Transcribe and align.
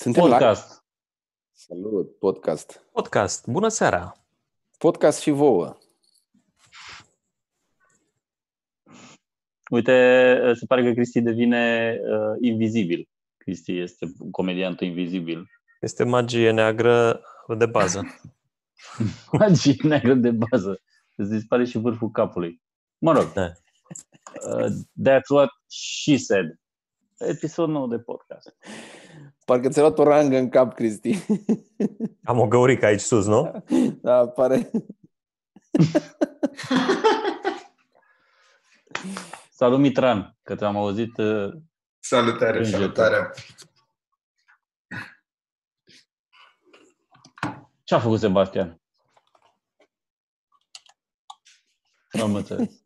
Suntem 0.00 0.22
Podcast. 0.22 0.68
live? 0.68 0.80
Salut, 1.52 2.18
podcast. 2.18 2.86
Podcast. 2.92 3.46
Bună 3.46 3.68
seara! 3.68 4.16
Podcast 4.78 5.20
și 5.20 5.30
vouă. 5.30 5.78
Uite, 9.70 9.92
se 10.54 10.66
pare 10.66 10.82
că 10.84 10.92
Cristi 10.92 11.20
devine 11.20 11.96
uh, 12.02 12.36
invizibil. 12.40 13.08
Cristi 13.36 13.78
este 13.78 14.06
comediantul 14.30 14.86
invizibil. 14.86 15.50
Este 15.80 16.04
magie 16.04 16.50
neagră 16.50 17.22
de 17.58 17.66
bază. 17.66 18.02
Magie 19.38 19.76
neagră 19.82 20.14
de 20.14 20.30
bază. 20.30 20.80
Îți 21.16 21.30
dispare 21.30 21.64
și 21.64 21.78
vârful 21.78 22.10
capului. 22.10 22.62
Mă 22.98 23.12
rog. 23.12 23.32
Da. 23.32 23.52
Uh, 24.48 24.70
that's 25.08 25.28
what 25.28 25.50
she 25.68 26.16
said. 26.16 26.60
Episod 27.18 27.68
nou 27.68 27.86
de 27.86 27.98
podcast. 27.98 28.56
Parcă 29.50 29.68
ți-a 29.68 29.80
luat 29.82 29.98
o 29.98 30.02
rangă 30.02 30.36
în 30.36 30.48
cap, 30.48 30.74
Cristi. 30.74 31.18
Am 32.30 32.38
o 32.38 32.48
găurică 32.48 32.86
aici 32.86 33.00
sus, 33.00 33.26
nu? 33.26 33.64
Da, 34.02 34.28
pare. 34.28 34.70
Salut 39.50 39.78
Mitran, 39.78 40.36
că 40.42 40.54
te-am 40.54 40.76
auzit. 40.76 41.16
Uh, 41.16 41.52
Salutare, 41.98 42.58
Îngetă. 42.58 42.76
salutare. 42.76 43.30
ce 47.84 47.94
a 47.94 48.00
făcut 48.00 48.18
Sebastian? 48.18 48.80
Nu 52.12 52.22
am 52.22 52.34
înțeles. 52.34 52.82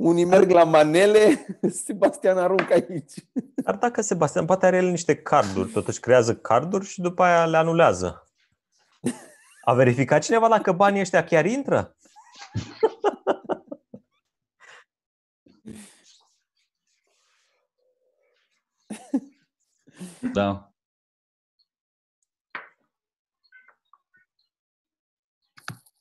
Unii 0.00 0.24
merg 0.24 0.50
la 0.50 0.64
manele, 0.64 1.46
Sebastian 1.84 2.38
aruncă 2.38 2.72
aici. 2.72 3.12
Dar 3.54 3.76
dacă 3.76 4.00
Sebastian 4.02 4.44
poate 4.44 4.66
are 4.66 4.76
el 4.76 4.88
niște 4.88 5.16
carduri, 5.16 5.70
totuși 5.70 6.00
creează 6.00 6.36
carduri 6.36 6.86
și 6.86 7.00
după 7.00 7.22
aia 7.22 7.46
le 7.46 7.56
anulează. 7.56 8.28
A 9.64 9.72
verificat 9.72 10.22
cineva 10.22 10.48
dacă 10.48 10.72
banii 10.72 11.00
ăștia 11.00 11.24
chiar 11.24 11.44
intră? 11.44 11.94
Da. 20.32 20.72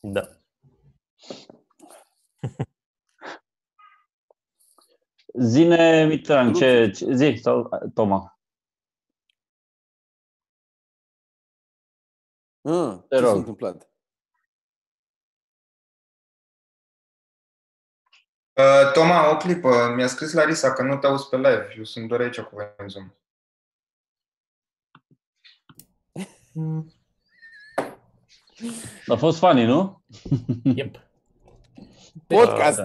Da. 0.02 0.28
Zine, 5.34 6.06
Mitran, 6.06 6.54
ce, 6.54 6.92
ce 6.92 7.14
zi, 7.14 7.40
sau 7.42 7.70
Toma. 7.94 8.40
Ah, 12.62 12.98
Te 13.08 13.16
ce 13.16 13.22
s-a 13.22 13.28
rog. 13.28 13.36
întâmplat? 13.38 13.90
Uh, 18.54 18.92
Toma, 18.94 19.32
o 19.32 19.38
clipă. 19.38 19.94
Mi-a 19.96 20.08
scris 20.08 20.34
Larisa 20.34 20.74
că 20.74 20.84
nu 20.84 20.98
te 20.98 21.08
auzi 21.08 21.30
pe 21.30 21.36
live. 21.36 21.74
Eu 21.78 21.84
sunt 21.84 22.08
doar 22.08 22.20
aici 22.20 22.40
cu 22.40 22.56
voi 22.56 22.74
în 22.78 22.90
Zoom. 22.90 23.14
A 29.08 29.16
fost 29.16 29.38
funny, 29.40 29.66
nu? 29.66 30.04
Yep. 30.64 30.96
Podcast! 32.28 32.82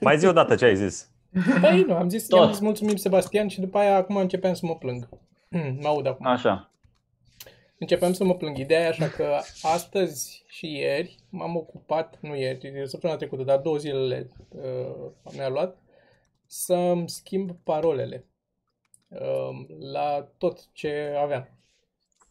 Mai 0.00 0.18
zi 0.18 0.26
o 0.26 0.32
dată 0.32 0.56
ce 0.56 0.64
ai 0.64 0.76
zis. 0.76 1.09
Păi 1.60 1.82
nu, 1.82 1.94
am 1.94 2.08
zis, 2.08 2.26
Tot. 2.26 2.38
i-am 2.38 2.50
zis 2.50 2.60
mulțumim 2.60 2.96
Sebastian 2.96 3.48
și 3.48 3.60
după 3.60 3.78
aia 3.78 3.96
acum 3.96 4.16
începeam 4.16 4.54
să 4.54 4.66
mă 4.66 4.76
plâng. 4.76 5.08
Hmm, 5.50 5.78
mă 5.80 5.88
aud 5.88 6.06
acum. 6.06 6.26
Așa. 6.26 6.70
Începeam 7.78 8.12
să 8.12 8.24
mă 8.24 8.34
plâng. 8.34 8.58
Ideea 8.58 8.80
e 8.80 8.88
așa 8.88 9.08
că 9.08 9.38
astăzi 9.62 10.44
și 10.48 10.76
ieri 10.76 11.16
m-am 11.30 11.56
ocupat, 11.56 12.18
nu 12.20 12.36
ieri, 12.36 12.88
săptămâna 12.88 13.18
trecută, 13.18 13.42
dar 13.42 13.58
două 13.58 13.76
zilele 13.76 14.28
uh, 14.48 15.10
mi-a 15.32 15.48
luat, 15.48 15.78
să-mi 16.46 17.08
schimb 17.08 17.50
parolele 17.62 18.26
uh, 19.08 19.66
la 19.92 20.32
tot 20.38 20.72
ce 20.72 21.16
aveam. 21.22 21.48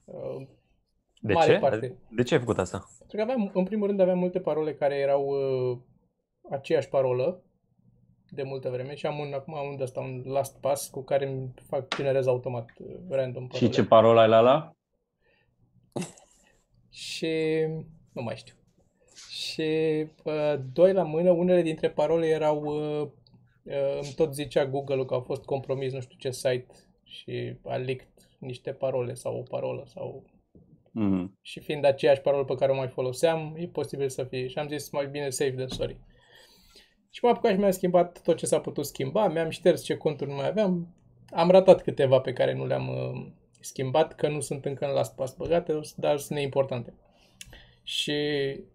Uh, 0.06 0.48
De 1.20 1.34
Mare 1.34 1.54
ce? 1.54 1.60
parte. 1.60 1.98
De 2.10 2.24
ce 2.24 2.34
ai 2.34 2.40
făcut 2.40 2.58
asta? 2.58 2.90
Pentru 2.98 3.16
că 3.18 3.22
aveam, 3.22 3.52
în 3.54 3.64
primul 3.64 3.88
rând 3.88 4.00
aveam 4.00 4.18
multe 4.18 4.40
parole 4.40 4.74
care 4.74 4.96
erau 4.96 5.26
uh, 5.28 5.78
aceeași 6.52 6.90
parolă 6.90 7.44
de 8.32 8.44
multă 8.44 8.70
vreme 8.70 8.96
și 8.96 9.06
am 9.06 9.20
un, 9.20 9.34
acum 9.34 9.54
am 9.54 9.68
un 9.68 9.78
de 9.78 9.84
asta, 9.84 10.00
un 10.00 10.22
last 10.26 10.60
pass 10.60 10.88
cu 10.88 11.04
care 11.04 11.28
îmi 11.28 11.54
fac 11.68 11.96
generez 11.96 12.28
automat 12.28 12.70
uh, 12.78 12.96
random 13.10 13.48
parole. 13.48 13.66
Și 13.68 13.74
ce 13.74 13.84
parolă 13.84 14.20
ai 14.20 14.28
la 14.28 14.40
la? 14.40 14.76
Și 16.90 17.66
nu 18.14 18.22
mai 18.22 18.36
știu. 18.36 18.54
Și 19.30 19.62
uh, 20.24 20.54
doi 20.74 20.94
la 20.94 21.04
mână, 21.04 21.32
unele 21.32 21.62
dintre 21.62 21.90
parole 21.90 22.28
erau 22.28 22.64
uh, 22.64 23.08
uh, 23.64 24.00
îmi 24.02 24.14
tot 24.16 24.34
zicea 24.34 24.66
Google 24.66 25.06
că 25.06 25.14
au 25.14 25.22
fost 25.22 25.44
compromis 25.44 25.94
nu 25.94 26.00
știu 26.00 26.18
ce 26.18 26.32
site 26.32 26.68
și 27.04 27.58
a 27.66 27.76
leaked 27.76 28.08
niște 28.40 28.72
parole 28.72 29.14
sau 29.14 29.38
o 29.38 29.42
parolă 29.42 29.84
sau 29.86 30.24
Mm. 30.92 31.38
și 31.42 31.60
fiind 31.60 31.86
aceeași 31.86 32.22
parolă 32.22 32.44
pe 32.44 32.56
care 32.56 32.72
o 32.72 32.76
mai 32.76 32.88
foloseam, 32.88 33.56
e 33.58 33.68
posibil 33.68 34.10
să 34.10 34.24
fie. 34.24 34.48
Și 34.48 34.58
am 34.58 34.68
zis 34.68 34.90
mai 34.90 35.08
bine 35.08 35.30
save 35.30 35.52
than 35.52 35.68
sorry. 35.68 35.98
Și 37.10 37.24
m-am 37.24 37.34
apucat 37.34 37.52
și 37.52 37.58
mi-am 37.58 37.72
schimbat 37.72 38.22
tot 38.22 38.38
ce 38.38 38.46
s-a 38.46 38.60
putut 38.60 38.86
schimba, 38.86 39.28
mi-am 39.28 39.50
șters 39.50 39.84
ce 39.84 39.98
conturi 39.98 40.30
nu 40.30 40.36
mai 40.36 40.48
aveam, 40.48 40.88
am 41.32 41.50
ratat 41.50 41.82
câteva 41.82 42.20
pe 42.20 42.34
care 42.34 42.54
nu 42.54 42.66
le-am 42.66 42.88
uh, 42.88 43.28
schimbat, 43.60 44.16
că 44.16 44.28
nu 44.28 44.40
sunt 44.40 44.66
încă 44.66 44.86
în 44.86 44.92
last 44.92 45.16
pass 45.16 45.36
băgate, 45.36 45.80
dar 45.96 46.18
sunt 46.18 46.38
neimportante. 46.38 46.94
Și 47.84 48.16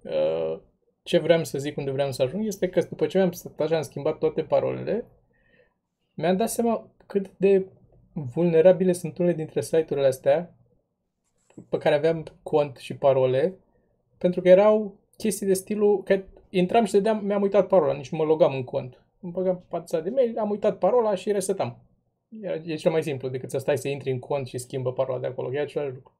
uh, 0.02 0.58
ce 1.02 1.18
vreau 1.18 1.44
să 1.44 1.58
zic 1.58 1.76
unde 1.76 1.90
vreau 1.90 2.12
să 2.12 2.22
ajung 2.22 2.46
este 2.46 2.68
că 2.68 2.80
după 2.80 3.06
ce 3.06 3.18
mi-am 3.18 3.32
stat 3.32 3.60
așa, 3.60 3.76
am 3.76 3.82
schimbat 3.82 4.18
toate 4.18 4.42
parolele, 4.42 5.04
mi-am 6.14 6.36
dat 6.36 6.50
seama 6.50 6.90
cât 7.06 7.30
de 7.36 7.66
vulnerabile 8.12 8.92
sunt 8.92 9.18
unele 9.18 9.34
dintre 9.34 9.60
site-urile 9.60 10.06
astea 10.06 10.54
pe 11.68 11.78
care 11.78 11.94
aveam 11.94 12.24
cont 12.42 12.76
și 12.76 12.96
parole, 12.96 13.54
pentru 14.18 14.40
că 14.40 14.48
erau 14.48 14.96
chestii 15.16 15.46
de 15.46 15.54
stilul 15.54 16.02
că 16.02 16.22
intram 16.58 16.84
și 16.84 16.92
dădeam, 16.92 17.24
mi-am 17.24 17.42
uitat 17.42 17.66
parola, 17.66 17.92
nici 17.92 18.10
nu 18.10 18.18
mă 18.18 18.24
logam 18.24 18.54
în 18.54 18.64
cont. 18.64 19.04
Îmi 19.20 19.32
băgam 19.32 19.64
fața 19.68 20.00
de 20.00 20.10
mail, 20.10 20.38
am 20.38 20.50
uitat 20.50 20.78
parola 20.78 21.14
și 21.14 21.32
resetam. 21.32 21.82
Era, 22.40 22.54
e 22.54 22.74
cel 22.74 22.90
mai 22.90 23.02
simplu 23.02 23.28
decât 23.28 23.50
să 23.50 23.58
stai 23.58 23.78
să 23.78 23.88
intri 23.88 24.10
în 24.10 24.18
cont 24.18 24.46
și 24.46 24.58
schimbă 24.58 24.92
parola 24.92 25.18
de 25.18 25.26
acolo. 25.26 25.54
E 25.54 25.60
același 25.60 25.94
lucru. 25.94 26.18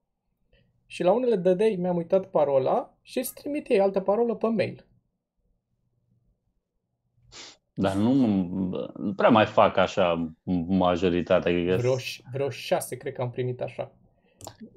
Și 0.86 1.02
la 1.02 1.12
unele 1.12 1.36
dădeai, 1.36 1.76
mi-am 1.80 1.96
uitat 1.96 2.26
parola 2.26 2.94
și 3.02 3.18
îți 3.18 3.34
trimiteai 3.34 3.78
altă 3.78 4.00
parolă 4.00 4.34
pe 4.34 4.46
mail. 4.46 4.86
Dar 7.74 7.94
nu, 7.94 8.12
nu 8.96 9.14
prea 9.14 9.28
mai 9.28 9.46
fac 9.46 9.76
așa 9.76 10.32
majoritatea, 10.66 11.52
cred 11.52 11.66
că 11.66 11.76
Vreo, 11.76 11.96
vreo 12.32 12.50
șase, 12.50 12.96
cred 12.96 13.12
că 13.12 13.22
am 13.22 13.30
primit 13.30 13.60
așa. 13.60 13.92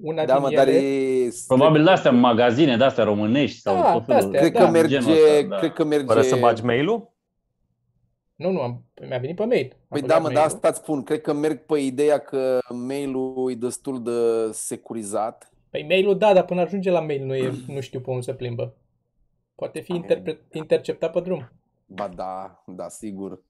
Una 0.01 0.25
Da, 0.25 0.33
din 0.33 0.41
mă, 0.41 0.47
ele, 0.51 0.55
dar 0.57 0.67
e... 0.67 1.29
Probabil 1.47 1.83
de 1.83 1.89
astea 1.89 2.11
magazine, 2.11 2.77
de 2.77 2.83
astea 2.83 3.03
românești 3.03 3.59
sau 3.59 3.75
Da, 3.75 3.91
tot 3.93 4.05
felul. 4.05 4.31
de-astea, 4.31 4.39
Cred 4.39 4.53
da, 4.53 4.59
că 4.65 4.71
merge, 4.71 4.99
genul 4.99 5.11
ăsta, 5.11 5.47
da. 5.47 5.55
cred 5.55 5.73
că 5.73 5.83
merge... 5.83 6.05
Fără 6.05 6.21
să 6.21 6.35
bagi 6.35 6.63
mail-ul? 6.63 7.11
Nu, 8.35 8.51
nu, 8.51 8.61
am, 8.61 8.83
mi-a 9.07 9.17
venit 9.17 9.35
pe 9.35 9.45
mail. 9.45 9.69
Am 9.73 9.79
Păi 9.87 10.01
băgat 10.01 10.15
da, 10.15 10.21
mă, 10.21 10.27
dar 10.27 10.33
mail-ul. 10.33 10.53
asta 10.55 10.67
îți 10.67 10.77
spun. 10.77 11.03
Cred 11.03 11.21
că 11.21 11.33
merg 11.33 11.65
pe 11.65 11.79
ideea 11.79 12.17
că 12.17 12.59
mail-ul 12.69 13.51
e 13.51 13.55
destul 13.55 14.03
de 14.03 14.11
securizat. 14.51 15.51
Păi 15.69 15.85
mail-ul 15.87 16.17
da, 16.17 16.33
dar 16.33 16.45
până 16.45 16.61
ajunge 16.61 16.89
la 16.89 16.99
mail 17.01 17.25
nu, 17.25 17.35
e, 17.35 17.53
nu 17.67 17.79
știu 17.79 17.99
pe 17.99 18.09
unde 18.09 18.21
se 18.21 18.33
plimbă. 18.33 18.75
Poate 19.55 19.79
fi 19.79 19.93
interpre- 19.93 20.39
interceptat 20.51 21.11
pe 21.11 21.19
drum. 21.19 21.51
Ba 21.85 22.07
da, 22.15 22.63
da, 22.65 22.87
sigur. 22.89 23.41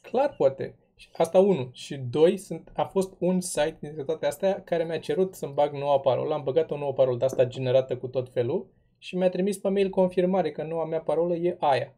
Clar 0.00 0.34
poate. 0.36 0.74
Și 0.98 1.08
Asta 1.16 1.38
unul. 1.38 1.70
Și 1.72 1.96
doi, 1.96 2.36
sunt, 2.36 2.70
a 2.74 2.84
fost 2.84 3.12
un 3.18 3.40
site 3.40 3.76
dintre 3.80 4.04
toate 4.04 4.26
astea 4.26 4.62
care 4.62 4.84
mi-a 4.84 4.98
cerut 4.98 5.34
să-mi 5.34 5.52
bag 5.52 5.72
noua 5.72 6.00
parolă. 6.00 6.34
Am 6.34 6.42
băgat 6.42 6.70
o 6.70 6.78
nouă 6.78 6.92
parolă 6.92 7.16
de 7.16 7.24
asta 7.24 7.44
generată 7.44 7.96
cu 7.96 8.06
tot 8.06 8.32
felul 8.32 8.66
și 8.98 9.16
mi-a 9.16 9.30
trimis 9.30 9.58
pe 9.58 9.68
mail 9.68 9.90
confirmare 9.90 10.52
că 10.52 10.62
noua 10.62 10.84
mea 10.84 11.00
parolă 11.00 11.34
e 11.34 11.56
aia. 11.60 11.94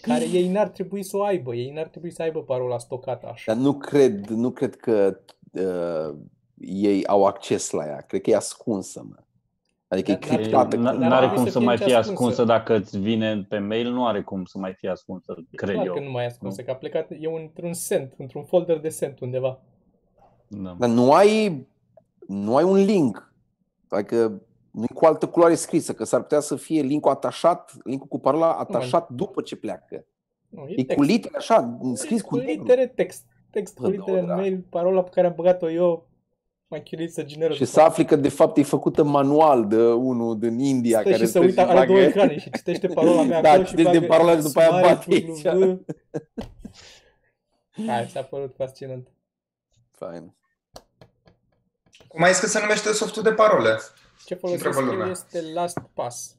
Care 0.00 0.24
ei 0.24 0.48
n-ar 0.48 0.68
trebui 0.68 1.02
să 1.02 1.16
o 1.16 1.22
aibă. 1.22 1.54
Ei 1.54 1.70
n-ar 1.70 1.88
trebui 1.88 2.10
să 2.10 2.22
aibă 2.22 2.42
parola 2.42 2.78
stocată 2.78 3.26
așa. 3.26 3.52
Dar 3.52 3.62
nu 3.62 3.78
cred, 3.78 4.26
nu 4.26 4.50
cred 4.50 4.76
că 4.76 5.20
uh, 5.52 6.18
ei 6.58 7.06
au 7.06 7.26
acces 7.26 7.70
la 7.70 7.86
ea. 7.86 8.00
Cred 8.00 8.20
că 8.20 8.30
e 8.30 8.36
ascunsă, 8.36 9.06
mă. 9.08 9.25
Adică 9.88 10.10
e 10.10 10.14
Dar 10.14 10.28
n-ar- 10.30 10.38
criptată. 10.38 10.76
Nu 10.76 10.82
Dar 10.82 10.94
are 10.94 10.98
n-ar 11.08 11.20
cum 11.20 11.28
trebui 11.28 11.50
să 11.50 11.58
să 11.58 11.64
mai 11.64 11.76
fie 11.76 11.86
fie 11.86 11.94
ascunsă. 11.94 12.22
ascunsă 12.22 12.44
dacă 12.44 12.74
îți 12.76 12.98
vine 12.98 13.46
pe 13.48 13.58
mail, 13.58 13.90
nu 13.90 14.06
are 14.06 14.22
cum 14.22 14.44
să 14.44 14.58
mai 14.58 14.72
fie 14.74 14.88
ascunsă, 14.90 15.34
cred 15.54 15.74
Clar 15.74 15.86
eu. 15.86 15.92
că 15.94 16.00
nu 16.00 16.10
mai 16.10 16.22
e 16.24 16.26
ascunsă, 16.26 16.62
că 16.62 16.70
a 16.70 16.74
plecat, 16.74 17.10
e 17.10 17.18
într-un 17.42 17.72
sent, 17.72 18.14
într-un 18.18 18.44
folder 18.44 18.78
de 18.78 18.88
sent 18.88 19.20
undeva. 19.20 19.58
Da. 20.48 20.76
Dar 20.78 20.88
nu 20.88 21.12
ai, 21.12 21.66
nu 22.26 22.56
ai 22.56 22.64
un 22.64 22.76
link. 22.76 23.32
Adică 23.88 24.42
nu 24.70 24.86
cu 24.94 25.04
altă 25.06 25.26
culoare 25.28 25.54
scrisă, 25.54 25.92
că 25.94 26.04
s-ar 26.04 26.20
putea 26.20 26.40
să 26.40 26.56
fie 26.56 26.80
linkul 26.82 27.10
atașat, 27.10 27.72
linkul 27.84 28.06
cu 28.08 28.18
parola 28.18 28.52
atașat 28.52 29.08
după 29.08 29.40
ce 29.42 29.56
pleacă. 29.56 30.04
Nu, 30.48 30.64
E 30.68 30.74
text. 30.74 30.96
cu 30.96 31.02
litere 31.02 31.36
așa, 31.36 31.78
scris 31.94 32.22
cu 32.22 32.28
cu 32.28 32.36
litere 32.36 32.86
text. 32.86 33.24
Text 33.50 33.76
cu 33.76 33.82
Bă, 33.82 33.88
litere 33.88 34.20
în 34.20 34.26
da. 34.26 34.34
mail, 34.34 34.64
parola 34.70 35.02
pe 35.02 35.10
care 35.10 35.26
am 35.26 35.32
băgat-o 35.36 35.70
eu, 35.70 36.06
m-am 36.68 36.80
chinuit 36.80 37.12
să 37.12 37.22
generez. 37.22 37.56
Și 37.56 37.64
să 37.64 37.80
afli 37.80 38.04
că 38.04 38.16
de 38.16 38.28
fapt 38.28 38.56
e 38.56 38.62
făcută 38.62 39.02
manual 39.02 39.66
de 39.68 39.76
unul 39.86 40.38
din 40.38 40.58
India 40.58 40.98
Stă 41.00 41.10
care 41.10 41.20
și 41.24 41.26
se 41.26 41.38
trebuie 41.38 41.50
uită, 41.50 41.62
să 41.64 41.68
are 41.78 41.86
două 41.86 41.98
bagă- 41.98 42.08
ecrane 42.08 42.38
și 42.38 42.50
citește 42.50 42.86
parola 42.88 43.22
mea 43.22 43.40
Da, 43.42 43.48
acolo 43.50 43.64
și 43.64 43.70
citește 43.70 43.92
bagă 43.98 44.06
parola 44.06 44.36
și 44.36 44.42
după 44.42 44.60
aia 44.60 44.68
smile, 44.68 44.86
bate 44.86 45.12
aici. 45.14 45.42
W. 45.44 45.84
Hai, 47.86 48.02
mi 48.04 48.10
s-a 48.10 48.22
părut 48.22 48.54
fascinant. 48.56 49.08
Fain. 49.90 50.34
Cum 52.08 52.22
ai 52.22 52.30
zis 52.32 52.40
că 52.40 52.46
se 52.46 52.60
numește 52.60 52.92
softul 52.92 53.22
de 53.22 53.32
parole? 53.32 53.78
Ce 54.24 54.34
folosesc 54.34 54.64
Întreabă 54.64 54.90
eu 54.90 54.96
lumea. 54.96 55.10
este 55.12 55.42
LastPass. 55.52 56.34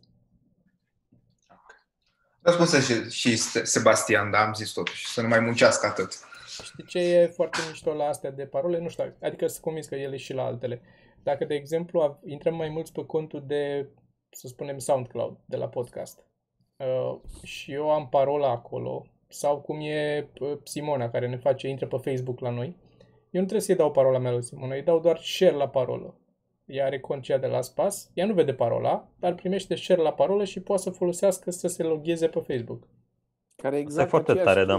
Răspunsă 2.42 2.80
și, 2.80 3.10
și 3.10 3.36
Ste- 3.38 3.64
Sebastian, 3.64 4.32
da, 4.32 4.40
am 4.40 4.54
zis 4.54 4.72
totuși, 4.72 5.08
să 5.08 5.22
nu 5.22 5.28
mai 5.28 5.40
muncească 5.40 5.86
atât. 5.86 6.20
Știi 6.64 6.86
ce 6.86 7.00
e 7.00 7.26
foarte 7.28 7.60
mișto 7.70 7.94
la 7.94 8.06
astea 8.08 8.32
de 8.32 8.46
parole? 8.46 8.80
Nu 8.80 8.88
știu, 8.90 9.16
adică 9.22 9.48
sunt 9.48 9.64
convins 9.64 9.88
că 9.88 9.96
ele 9.96 10.18
și 10.18 10.34
la 10.34 10.46
altele. 10.46 10.82
Dacă, 11.24 11.46
de 11.46 11.54
exemplu, 11.56 12.00
av- 12.00 12.20
intrăm 12.26 12.56
mai 12.56 12.70
mulți 12.70 12.92
pe 12.92 13.06
contul 13.06 13.44
de, 13.48 13.90
să 14.30 14.48
spunem, 14.48 14.78
SoundCloud, 14.78 15.38
de 15.46 15.58
la 15.58 15.68
podcast, 15.68 16.26
uh, 16.78 17.20
și 17.44 17.72
eu 17.72 17.92
am 17.92 18.10
parola 18.10 18.50
acolo, 18.50 19.06
sau 19.28 19.62
cum 19.62 19.80
e 19.80 20.30
uh, 20.40 20.58
Simona, 20.64 21.10
care 21.10 21.28
ne 21.28 21.38
face, 21.38 21.68
intră 21.68 21.88
pe 21.88 21.98
Facebook 21.98 22.40
la 22.40 22.50
noi, 22.50 22.76
eu 23.30 23.42
nu 23.42 23.48
trebuie 23.48 23.62
să-i 23.62 23.76
dau 23.76 23.92
parola 23.92 24.18
mea 24.18 24.32
lui 24.32 24.44
Simona, 24.44 24.76
îi 24.76 24.82
dau 24.82 25.00
doar 25.00 25.18
share 25.18 25.56
la 25.56 25.68
parolă. 25.70 26.16
Ea 26.66 26.86
are 26.86 27.00
concia 27.00 27.38
de 27.38 27.48
la 27.48 27.62
spas, 27.62 28.12
ea 28.14 28.26
nu 28.26 28.34
vede 28.34 28.54
parola, 28.54 29.08
dar 29.20 29.34
primește 29.36 29.76
share 29.76 30.02
la 30.02 30.14
parolă 30.14 30.44
și 30.44 30.62
poate 30.62 30.82
să 30.82 30.90
folosească 30.90 31.52
să 31.52 31.68
se 31.68 31.84
logheze 31.84 32.28
pe 32.28 32.40
Facebook. 32.40 32.88
Care 33.56 33.76
e 33.76 33.80
exact 33.80 34.10
foarte 34.10 34.32
aceeași 34.32 34.54
tare, 34.54 34.66
da. 34.66 34.74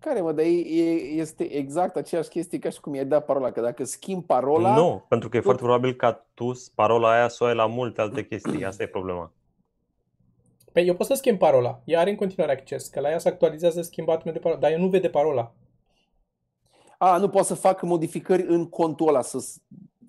Chestie. 0.00 0.10
Care, 0.10 0.20
mă, 0.20 0.32
dar 0.32 0.44
e, 0.44 0.48
e, 0.48 0.92
este 1.20 1.44
exact 1.52 1.96
aceeași 1.96 2.28
chestie 2.28 2.58
ca 2.58 2.68
și 2.68 2.80
cum 2.80 2.94
i-ai 2.94 3.04
dat 3.06 3.24
parola. 3.24 3.50
Că 3.50 3.60
dacă 3.60 3.84
schimbi 3.84 4.26
parola, 4.26 4.74
Nu, 4.76 5.04
pentru 5.08 5.28
că 5.28 5.36
e 5.36 5.40
foarte 5.40 5.62
probabil 5.62 5.92
ca 5.94 6.26
tu 6.34 6.52
parola 6.74 7.10
aia 7.12 7.28
să 7.28 7.44
o 7.44 7.46
ai 7.46 7.54
la 7.54 7.66
multe 7.66 8.00
alte 8.00 8.24
chestii. 8.26 8.64
Asta 8.64 8.82
e 8.82 8.86
problema. 8.86 9.32
Păi 10.72 10.86
eu 10.86 10.94
pot 10.94 11.06
să 11.06 11.14
schimb 11.14 11.38
parola. 11.38 11.80
Ea 11.84 12.00
are 12.00 12.10
în 12.10 12.16
continuare 12.16 12.52
acces, 12.52 12.86
că 12.88 13.00
la 13.00 13.10
ea 13.10 13.18
se 13.18 13.28
actualizează 13.28 13.82
schimbatul 13.82 14.32
de 14.32 14.38
parola, 14.38 14.60
dar 14.60 14.70
eu 14.70 14.78
nu 14.78 14.88
vede 14.88 15.08
parola. 15.08 15.52
a, 16.98 17.16
nu 17.16 17.28
poți 17.28 17.46
să 17.48 17.54
fac 17.54 17.82
modificări 17.82 18.42
în 18.48 18.68
contul 18.68 19.08
ăla 19.08 19.22
să, 19.22 19.44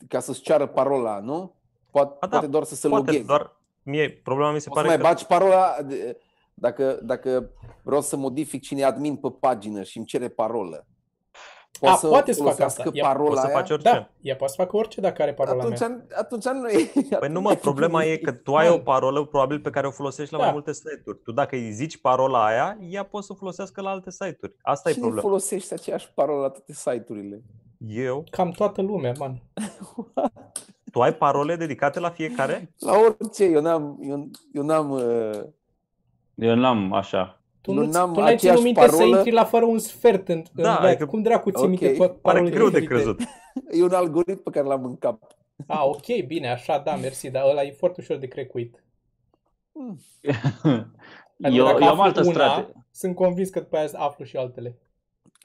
ca 0.07 0.19
să-ți 0.19 0.42
ceară 0.42 0.66
parola, 0.66 1.19
nu? 1.19 1.54
Poate, 1.92 2.18
da, 2.19 2.28
poate 2.28 2.48
doar 2.48 2.63
să 2.63 2.75
se 2.75 2.88
Poate, 2.88 3.06
logheze. 3.06 3.25
doar 3.28 3.56
mie, 3.84 4.10
problema 4.10 4.51
mi 4.51 4.60
se 4.62 4.69
Poți 4.69 4.80
să 4.81 4.86
pare 4.86 4.88
mai 4.88 4.98
că... 4.98 5.13
bagi 5.13 5.25
parola 5.25 5.75
de- 5.86 6.18
dacă, 6.59 7.00
dacă 7.04 7.50
vreau 7.83 8.01
să 8.01 8.15
modific 8.15 8.62
cine 8.62 8.80
e 8.80 8.86
admin 8.86 9.15
pe 9.15 9.30
pagină 9.39 9.83
și 9.83 9.98
îmi 9.98 10.06
cere 10.06 10.27
parolă. 10.27 10.86
A, 11.81 11.95
poate 12.01 12.31
să 12.31 12.44
fac 12.44 12.54
folosească 12.56 12.81
asta. 12.81 12.92
Ea 12.94 13.06
parola 13.07 13.30
Poți 13.30 13.39
să 13.42 13.45
aia? 13.48 13.56
faci 13.56 13.69
orice. 13.69 13.89
Da, 13.92 14.09
ea 14.21 14.36
poate 14.36 14.54
să 14.57 14.62
facă 14.63 14.75
orice 14.77 15.01
dacă 15.01 15.21
are 15.21 15.33
parola 15.33 15.62
atunci, 15.63 15.80
mea. 15.80 16.06
atunci 16.15 16.45
nu 16.45 16.68
e. 16.68 16.92
Păi 17.19 17.30
nu 17.30 17.42
mă, 17.42 17.54
problema 17.56 18.04
e 18.04 18.18
că 18.18 18.31
tu 18.31 18.56
ai 18.56 18.69
o 18.69 18.77
parolă 18.77 19.25
probabil 19.25 19.59
pe 19.59 19.69
care 19.69 19.88
o 19.88 19.92
folosești 19.92 20.31
la 20.31 20.38
mai 20.38 20.48
Da. 20.48 20.54
multe 20.54 20.74
site-uri. 20.74 21.19
Tu 21.24 21.31
dacă 21.31 21.56
îi 21.56 21.71
zici 21.71 21.98
parola 22.01 22.45
aia, 22.45 22.77
ea 22.89 23.03
poate 23.03 23.25
să 23.25 23.31
o 23.31 23.36
folosească 23.36 23.81
la 23.81 23.89
alte 23.89 24.12
site-uri. 24.12 24.56
Asta 24.62 24.89
e 24.89 24.92
Cine 24.92 25.03
problema. 25.06 25.27
folosește 25.27 25.74
aceeași 25.74 26.12
parolă 26.13 26.42
la 26.42 26.50
toate 26.50 26.74
site-urile? 26.74 27.42
Eu, 27.88 28.24
Cam 28.31 28.51
toată 28.51 28.81
lumea, 28.81 29.13
man. 29.19 29.42
tu 30.92 31.01
ai 31.01 31.13
parole 31.13 31.56
dedicate 31.56 32.00
la 32.00 32.10
fiecare? 32.10 32.74
La 32.80 32.94
orice, 32.98 33.44
eu 33.45 33.62
n-am, 33.62 33.98
eu, 34.01 34.30
eu 34.53 34.63
n-am 34.63 34.89
uh, 34.92 35.39
Eu 36.38 36.56
n-am 36.56 36.94
așa. 36.94 37.42
Tu 37.62 37.74
Nu 37.74 37.81
nu, 37.84 37.92
n-am 37.92 38.13
tu 38.13 38.19
n-ai 38.19 38.38
ținut 38.38 38.54
aceeași 38.54 38.62
minte 38.63 38.81
să 38.81 38.95
parolă. 38.95 39.16
intri 39.16 39.31
la 39.31 39.44
fără 39.44 39.66
un 39.66 39.80
sfert 39.80 40.28
în, 40.28 40.44
Da, 40.54 40.78
în 40.78 40.86
adică- 40.86 41.06
Cum 41.06 41.22
dracu 41.22 41.51
ții 41.51 41.63
Ok. 41.63 41.69
minte 41.69 41.88
toate 41.89 42.12
Pare 42.12 42.19
parolele 42.22 42.56
greu 42.56 42.69
de 42.69 42.80
diferite? 42.80 43.04
crezut. 43.04 43.22
e 43.80 43.84
un 43.84 43.94
algoritm 43.94 44.44
pe 44.44 44.50
care 44.50 44.66
l-am 44.68 44.84
în 44.86 44.98
cap. 44.98 45.22
A, 45.68 45.86
ok, 45.86 46.06
bine, 46.28 46.51
așa, 46.51 46.78
da, 46.86 46.95
mersi, 46.95 47.30
dar 47.31 47.44
ăla 47.50 47.62
e 47.63 47.72
foarte 47.72 48.01
ușor 48.01 48.18
de 48.18 48.28
crecuit. 48.28 48.84
Adică 51.44 51.60
eu, 51.62 51.66
dacă 51.66 51.84
eu 51.84 51.88
am 51.88 52.00
aflu 52.00 52.04
altă 52.04 52.19
una, 52.22 52.31
strategie. 52.31 52.74
Sunt 52.92 53.16
convins 53.16 53.50
că 53.50 53.60
după 53.60 53.78
aia 53.78 53.88
aflu 53.94 54.25
și 54.25 54.38
altele. 54.38 54.78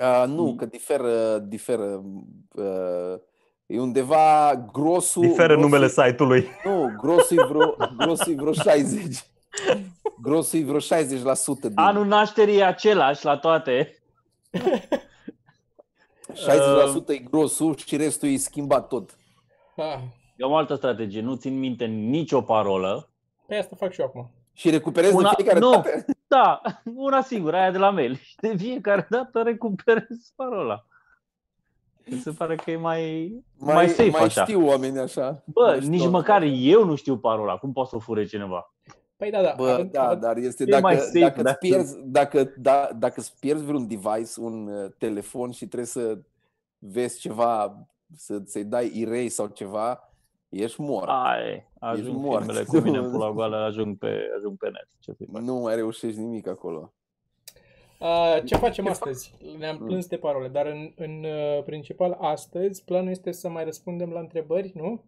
Uh, 0.00 0.24
nu, 0.28 0.54
că 0.54 0.64
diferă, 0.66 1.38
diferă. 1.38 2.02
Uh, 2.54 3.14
e 3.66 3.80
undeva 3.80 4.54
grosul. 4.72 5.22
Diferă 5.22 5.46
grosul- 5.46 5.62
numele 5.62 5.88
site-ului. 5.88 6.46
Nu, 6.64 6.92
grosul 7.00 7.38
e 7.38 7.44
vreo, 7.48 7.74
grosul 7.96 8.32
e 8.32 8.36
vreo 8.36 8.52
60. 8.52 9.24
Grosul 10.22 10.58
e 10.60 10.64
vreo 10.64 10.78
60% 10.78 10.80
din 11.60 11.72
Anul 11.74 12.06
nașterii 12.06 12.56
e 12.58 12.64
același 12.64 13.24
la 13.24 13.36
toate. 13.38 13.96
60% 14.56 14.60
e 17.06 17.16
grosul 17.18 17.76
și 17.76 17.96
restul 17.96 18.28
e 18.28 18.36
schimbat 18.36 18.88
tot. 18.88 19.16
Ah, 19.76 19.98
Eu 20.36 20.48
am 20.48 20.54
altă 20.54 20.74
strategie. 20.74 21.20
Nu 21.20 21.34
țin 21.34 21.58
minte 21.58 21.84
nicio 21.84 22.40
parolă. 22.40 23.08
pe 23.46 23.56
asta 23.56 23.76
fac 23.78 23.92
și 23.92 24.00
eu 24.00 24.06
acum. 24.06 24.30
Și 24.52 24.70
recuperezi 24.70 25.14
Una- 25.16 25.28
de 25.28 25.34
fiecare 25.36 25.58
nu. 25.58 25.70
dată. 25.70 26.04
Da, 26.26 26.60
una 26.94 27.22
singură, 27.22 27.56
aia 27.56 27.70
de 27.70 27.78
la 27.78 27.90
mail. 27.90 28.16
Și 28.16 28.36
de 28.36 28.56
fiecare 28.56 29.06
dată 29.10 29.42
recuperez 29.42 30.32
parola. 30.36 30.86
Mi 32.04 32.18
se 32.18 32.30
pare 32.30 32.56
că 32.56 32.70
e 32.70 32.76
mai, 32.76 33.32
mai, 33.58 33.74
Mai, 33.74 33.88
safe 33.88 34.10
mai 34.10 34.22
așa. 34.22 34.44
știu 34.44 34.66
oamenii 34.66 35.00
așa. 35.00 35.42
Bă, 35.46 35.62
Mai 35.66 35.76
știu 35.76 35.88
nici 35.90 36.00
oamenii 36.00 36.18
măcar 36.18 36.42
așa. 36.42 36.50
eu 36.52 36.84
nu 36.84 36.94
știu 36.94 37.18
parola. 37.18 37.56
Cum 37.56 37.72
poate 37.72 37.88
să 37.88 37.96
o 37.96 37.98
fure 37.98 38.24
cineva? 38.24 38.71
Păi 39.22 39.30
da, 39.30 39.42
da. 39.42 39.54
Bă, 39.56 39.68
având- 39.70 39.90
da, 39.90 40.02
având- 40.04 40.20
dar 40.20 40.36
este 40.36 40.62
E 40.62 40.66
dacă, 40.66 40.82
mai 40.82 40.96
safe, 40.96 41.18
dacă, 41.18 41.42
da. 41.42 41.50
îți 41.50 41.58
pierzi, 41.58 41.98
dacă, 42.04 42.52
da, 42.56 42.90
dacă 42.98 43.14
îți 43.16 43.38
pierzi 43.38 43.64
vreun 43.64 43.86
device, 43.88 44.40
un 44.40 44.66
uh, 44.66 44.90
telefon 44.98 45.50
și 45.50 45.66
trebuie 45.66 45.86
să 45.86 46.18
vezi 46.78 47.18
ceva, 47.20 47.78
să, 48.16 48.42
să-i 48.44 48.64
dai 48.64 48.92
erase 48.94 49.28
sau 49.28 49.46
ceva, 49.46 50.12
ești 50.48 50.80
mort. 50.80 51.08
Ai, 51.08 51.66
ajung 51.78 52.16
mort. 52.22 52.44
filmele 52.44 52.64
cu 52.64 52.76
mine 52.78 52.98
în 52.98 53.10
pula 53.10 53.30
goală, 53.36 53.56
ajung 53.56 53.98
pe, 53.98 54.30
ajung 54.36 54.56
pe 54.58 54.66
net. 54.66 54.88
Ce 54.98 55.12
să 55.12 55.24
fac? 55.32 55.42
Nu 55.42 55.54
mai 55.54 55.74
reușești 55.74 56.20
nimic 56.20 56.46
acolo. 56.46 56.92
Uh, 58.00 58.36
ce 58.44 58.56
facem 58.56 58.86
astăzi? 58.88 59.34
Ne-am 59.58 59.76
Mm. 59.80 59.86
plâns 59.86 60.06
de 60.06 60.16
parole, 60.16 60.48
dar 60.48 60.66
în, 60.66 60.92
în 60.96 61.24
uh, 61.24 61.62
principal 61.64 62.16
astăzi 62.20 62.84
planul 62.84 63.10
este 63.10 63.32
să 63.32 63.48
mai 63.48 63.64
răspundem 63.64 64.10
la 64.10 64.20
întrebări, 64.20 64.72
nu? 64.74 65.04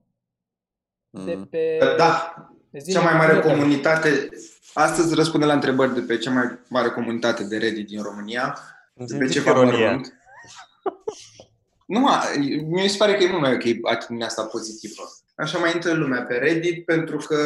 De 1.24 1.34
Mm. 1.34 1.44
pe... 1.44 1.78
Da, 1.96 2.34
zi 2.78 2.92
cea 2.92 3.00
mai 3.00 3.14
mare 3.16 3.34
de- 3.34 3.40
comunitate, 3.40 4.28
astăzi 4.74 5.14
răspunde 5.14 5.46
la 5.46 5.52
întrebări 5.52 5.94
de 5.94 6.00
pe 6.00 6.16
cea 6.18 6.30
mai 6.30 6.58
mare 6.68 6.88
comunitate 6.88 7.44
de 7.44 7.56
Reddit 7.58 7.86
din 7.86 8.02
România, 8.02 8.58
Îmi 8.94 9.06
de 9.08 9.16
pe 9.16 9.18
simți 9.26 9.32
ceva 9.32 9.50
ironia. 9.50 9.86
mărunt. 9.86 10.12
Nu, 11.86 12.00
mă, 12.00 12.10
mi 12.66 12.88
se 12.88 12.96
pare 12.96 13.14
că 13.14 13.24
e 13.24 13.28
mult 13.30 13.40
mai 13.40 13.52
ok 13.54 13.62
atitudinea 13.92 14.26
asta 14.26 14.44
pozitivă. 14.44 15.02
Așa 15.36 15.58
mai 15.58 15.70
intră 15.74 15.92
lumea 15.92 16.22
pe 16.22 16.34
Reddit 16.34 16.84
pentru 16.84 17.16
că 17.16 17.36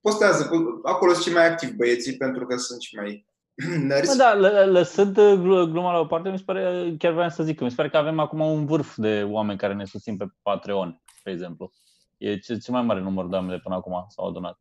postează, 0.00 0.50
acolo 0.82 1.12
sunt 1.12 1.24
cei 1.24 1.32
mai 1.32 1.46
activi 1.48 1.72
băieții 1.72 2.16
pentru 2.16 2.46
că 2.46 2.56
sunt 2.56 2.80
și 2.80 2.94
mai 2.96 3.26
Bă, 3.68 3.76
nerzi. 3.76 4.16
da, 4.16 4.34
lă- 4.34 4.64
lăsând 4.70 5.16
uh, 5.16 5.32
glu- 5.38 5.66
gluma 5.66 5.92
la 5.92 5.98
o 5.98 6.04
parte, 6.04 6.28
mi 6.28 6.38
se 6.38 6.42
pare, 6.46 6.94
chiar 6.98 7.12
vreau 7.12 7.28
să 7.28 7.42
zic 7.42 7.56
că 7.58 7.64
mi 7.64 7.70
se 7.70 7.76
pare 7.76 7.88
că 7.90 7.96
avem 7.96 8.18
acum 8.18 8.40
un 8.40 8.66
vârf 8.66 8.96
de 8.96 9.26
oameni 9.30 9.58
care 9.58 9.74
ne 9.74 9.84
susțin 9.84 10.16
pe 10.16 10.24
Patreon, 10.42 11.02
de 11.24 11.30
exemplu. 11.30 11.72
E 12.20 12.38
ce- 12.38 12.56
cel 12.58 12.74
mai 12.74 12.82
mare 12.82 13.00
număr 13.00 13.26
de 13.26 13.34
oameni 13.34 13.52
de 13.52 13.60
până 13.62 13.74
acum 13.74 14.04
s-au 14.08 14.28
adunat. 14.28 14.58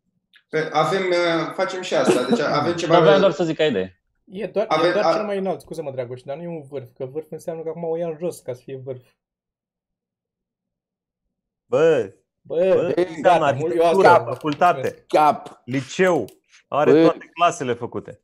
Pe- 0.49 0.69
Avem, 0.73 1.01
uh, 1.01 1.53
facem 1.53 1.81
și 1.81 1.95
asta, 1.95 2.23
deci 2.29 2.39
avem 2.39 2.69
Dar 2.71 2.75
ceva... 2.79 2.99
vreau 2.99 3.19
doar 3.19 3.31
să 3.31 3.43
zic 3.43 3.55
ca 3.57 3.65
idee. 3.65 4.01
E 4.25 4.47
doar, 4.47 4.65
Ave- 4.69 4.87
e 4.87 4.91
doar 4.91 5.05
a- 5.05 5.13
cel 5.13 5.25
mai 5.25 5.37
înalt, 5.37 5.61
scuze-mă, 5.61 5.91
Dragoș, 5.91 6.21
dar 6.21 6.37
nu 6.37 6.43
e 6.43 6.47
un 6.47 6.61
vârf, 6.69 6.89
că 6.97 7.05
vârf 7.05 7.31
înseamnă 7.31 7.63
că 7.63 7.69
acum 7.69 7.83
o 7.83 7.95
ia 7.97 8.07
în 8.07 8.15
jos 8.19 8.39
ca 8.39 8.53
să 8.53 8.61
fie 8.63 8.77
vârf. 8.83 9.03
Bă, 11.65 12.13
Bă, 12.41 12.55
bă, 12.55 12.93
gata, 12.95 13.01
înseamnă 13.11 13.51
mult- 13.59 13.73
eu 13.75 13.79
arhitectură, 13.81 14.07
asta- 14.07 14.23
facultate, 14.23 15.05
Cap, 15.07 15.61
liceu, 15.65 16.25
are 16.67 16.91
Bă. 16.91 17.01
toate 17.01 17.29
clasele 17.33 17.73
făcute. 17.73 18.21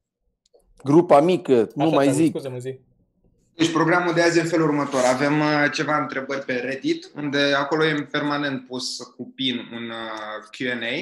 grupa 0.83 1.21
mică, 1.21 1.67
nu 1.75 1.85
Așa, 1.85 1.95
mai 1.95 2.05
Dragoș, 2.05 2.21
zic. 2.23 2.29
Scuze-mă, 2.29 2.57
zi. 2.57 2.79
Deci 3.55 3.71
programul 3.71 4.13
de 4.13 4.21
azi 4.21 4.38
e 4.38 4.41
în 4.41 4.47
felul 4.47 4.67
următor. 4.67 5.03
Avem 5.03 5.39
uh, 5.39 5.71
ceva 5.71 5.97
întrebări 5.97 6.45
pe 6.45 6.53
Reddit, 6.53 7.09
unde 7.15 7.53
acolo 7.53 7.85
e 7.85 8.07
permanent 8.12 8.67
pus 8.67 8.97
cu 9.15 9.31
pin 9.35 9.57
un 9.71 9.89
uh, 9.89 10.43
Q&A, 10.55 10.95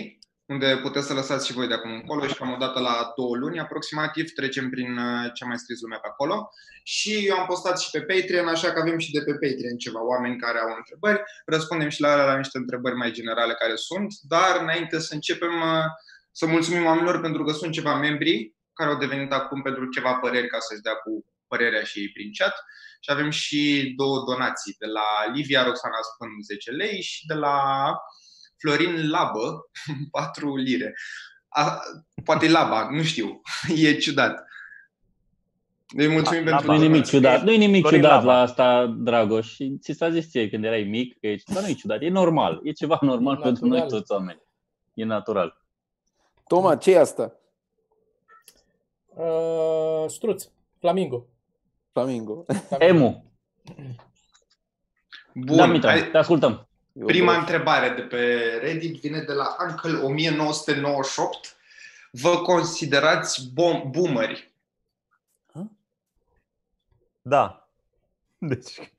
unde 0.46 0.80
puteți 0.82 1.08
să 1.08 1.14
lăsați 1.14 1.48
și 1.48 1.54
voi 1.54 1.68
de 1.68 1.74
acum 1.74 1.92
încolo 1.92 2.28
și 2.28 2.36
cam 2.36 2.52
o 2.52 2.58
dată 2.60 2.80
la 2.80 3.14
două 3.16 3.36
luni 3.36 3.60
aproximativ 3.60 4.32
trecem 4.32 4.70
prin 4.70 4.98
uh, 4.98 5.32
ce 5.34 5.44
a 5.44 5.48
mai 5.48 5.58
scris 5.58 5.82
lumea 5.82 5.98
pe 5.98 6.08
acolo. 6.12 6.50
Și 6.84 7.26
eu 7.28 7.38
am 7.38 7.46
postat 7.46 7.80
și 7.80 7.90
pe 7.90 8.02
Patreon, 8.02 8.48
așa 8.48 8.72
că 8.72 8.80
avem 8.80 8.98
și 8.98 9.12
de 9.12 9.20
pe 9.20 9.32
Patreon 9.32 9.78
ceva 9.78 10.06
oameni 10.06 10.40
care 10.40 10.60
au 10.60 10.76
întrebări. 10.78 11.22
Răspundem 11.46 11.90
și 11.90 12.02
la, 12.02 12.12
alea, 12.12 12.26
la 12.26 12.38
niște 12.38 12.58
întrebări 12.58 12.96
mai 12.96 13.12
generale 13.12 13.54
care 13.54 13.76
sunt, 13.76 14.14
dar 14.22 14.62
înainte 14.62 15.00
să 15.00 15.14
începem 15.14 15.54
uh, 15.62 15.86
să 16.32 16.46
mulțumim 16.46 16.86
oamenilor 16.86 17.22
pentru 17.22 17.44
că 17.44 17.52
sunt 17.52 17.72
ceva 17.72 17.96
membri 17.98 18.54
care 18.74 18.90
au 18.90 18.98
devenit 18.98 19.32
acum 19.32 19.62
pentru 19.62 19.90
ceva 19.90 20.14
păreri 20.14 20.48
ca 20.48 20.60
să-și 20.60 20.82
dea 20.82 20.94
cu 20.94 21.26
părerea 21.54 21.84
și 21.84 22.00
ei 22.00 22.10
prin 22.12 22.30
chat. 22.38 22.54
Și 23.00 23.12
avem 23.12 23.30
și 23.30 23.94
două 23.98 24.24
donații, 24.30 24.76
de 24.80 24.86
la 24.86 25.34
Livia 25.34 25.64
Roxana 25.64 25.98
Spân 26.14 26.30
10 26.44 26.72
lei 26.72 27.02
și 27.02 27.26
de 27.26 27.34
la 27.34 27.58
Florin 28.58 29.10
Labă, 29.10 29.70
4 30.12 30.56
lire. 30.58 30.94
A, 31.48 31.80
poate 32.24 32.46
e 32.46 32.50
Laba, 32.50 32.90
nu 32.92 33.04
știu. 33.04 33.42
E 33.88 33.94
ciudat. 33.98 34.44
Îi 35.98 36.08
mulțumim 36.08 36.42
A, 36.42 36.50
pentru 36.50 36.66
Nu 36.68 36.74
e 36.74 36.78
nimic 36.78 36.92
donație. 36.92 37.18
ciudat, 37.18 37.44
nu 37.44 37.52
e 37.52 37.56
nimic 37.58 37.82
Florin 37.82 38.02
ciudat 38.02 38.18
Lava. 38.24 38.34
la 38.34 38.42
asta, 38.42 38.86
Dragoș. 38.98 39.48
Și 39.54 39.78
ți 39.82 39.92
s-a 39.92 40.10
zis 40.10 40.30
ție 40.30 40.50
când 40.50 40.64
erai 40.66 40.84
mic 40.84 41.20
că 41.20 41.28
e 41.28 41.36
ceva, 41.36 41.60
nu 41.60 41.68
e 41.68 41.74
ciudat, 41.74 42.02
e 42.02 42.10
normal. 42.10 42.60
E 42.64 42.72
ceva 42.72 42.98
normal 43.02 43.38
E 43.40 43.42
pentru 43.44 43.66
noi 43.66 43.78
natural. 43.80 44.00
toți 44.00 44.12
oameni. 44.12 44.42
E 44.94 45.04
natural. 45.04 45.62
Toma, 46.48 46.76
ce 46.76 46.92
e 46.92 47.00
asta? 47.00 47.36
Uh, 49.16 50.04
struț. 50.08 50.46
Flamingo. 50.80 51.26
Flamingo. 51.94 52.46
Emu, 52.80 53.32
Bun, 55.36 55.56
da, 55.58 55.66
Mitra, 55.66 55.90
hai- 55.92 56.10
te 56.12 56.18
ascultăm. 56.18 56.68
Eu 56.94 57.06
Prima 57.06 57.26
vreau- 57.26 57.40
întrebare 57.40 57.90
de 57.90 58.02
pe 58.02 58.36
Reddit 58.62 59.00
vine 59.00 59.20
de 59.22 59.34
la 59.34 59.56
Uncle 59.70 59.98
1998. 59.98 61.56
Vă 62.12 62.38
considerați 62.42 63.50
bom- 63.52 63.84
boomeri? 63.92 64.52
Da. 67.22 67.68
Deci, 68.38 68.92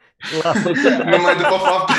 lasă 0.42 0.70
Numai 1.04 1.36
după 1.36 1.56
fapt. 1.56 1.90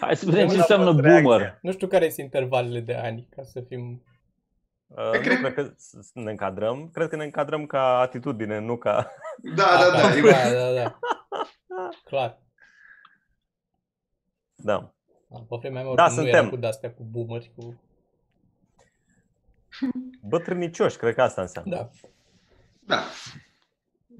Hai 0.00 0.16
să 0.16 0.24
vedem 0.24 0.46
ce 0.46 0.52
Una 0.52 0.60
înseamnă 0.60 0.86
fost 0.90 0.98
reacția. 1.00 1.22
boomer. 1.28 1.58
Nu 1.62 1.72
știu 1.72 1.86
care 1.86 2.04
sunt 2.10 2.18
intervalele 2.24 2.80
de 2.80 2.94
ani, 2.94 3.28
ca 3.36 3.42
să 3.42 3.60
fim... 3.68 4.02
Uh, 4.96 5.10
Cred- 5.10 5.38
nu 5.38 5.50
cred 5.50 5.54
că 5.54 5.72
s- 5.76 6.10
ne 6.14 6.30
încadrăm. 6.30 6.90
Cred 6.92 7.08
că 7.08 7.16
ne 7.16 7.24
încadrăm 7.24 7.66
ca 7.66 7.98
atitudine, 7.98 8.58
nu 8.58 8.76
ca... 8.76 9.10
Da, 9.54 9.64
da, 9.78 9.90
da. 9.90 10.00
da, 10.00 10.16
e- 10.16 10.52
da, 10.54 10.72
da, 10.72 10.72
da. 10.82 10.98
Clar. 12.04 12.38
Da. 14.54 14.92
Pe 15.48 15.56
vremea 15.60 15.82
mea 15.82 15.94
Da, 15.94 16.02
oricum 16.04 16.22
nu 16.22 16.28
era 16.28 16.36
suntem. 16.36 16.48
cu 16.54 16.60
de-astea, 16.60 16.92
cu 16.92 17.02
boomeri, 17.02 17.52
cu... 17.56 17.80
Bătrânicioși, 20.28 20.96
cred 20.96 21.14
că 21.14 21.22
asta 21.22 21.40
înseamnă. 21.40 21.74
Da. 21.76 21.88
Da. 22.80 23.02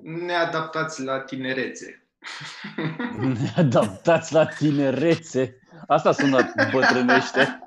Neadaptați 0.03 1.03
la 1.03 1.21
tinerețe. 1.21 2.07
Ne 3.41 3.53
adaptați 3.57 4.33
la 4.33 4.47
tinerețe. 4.47 5.57
Asta 5.87 6.13
sună 6.13 6.53
bătrânește. 6.73 7.59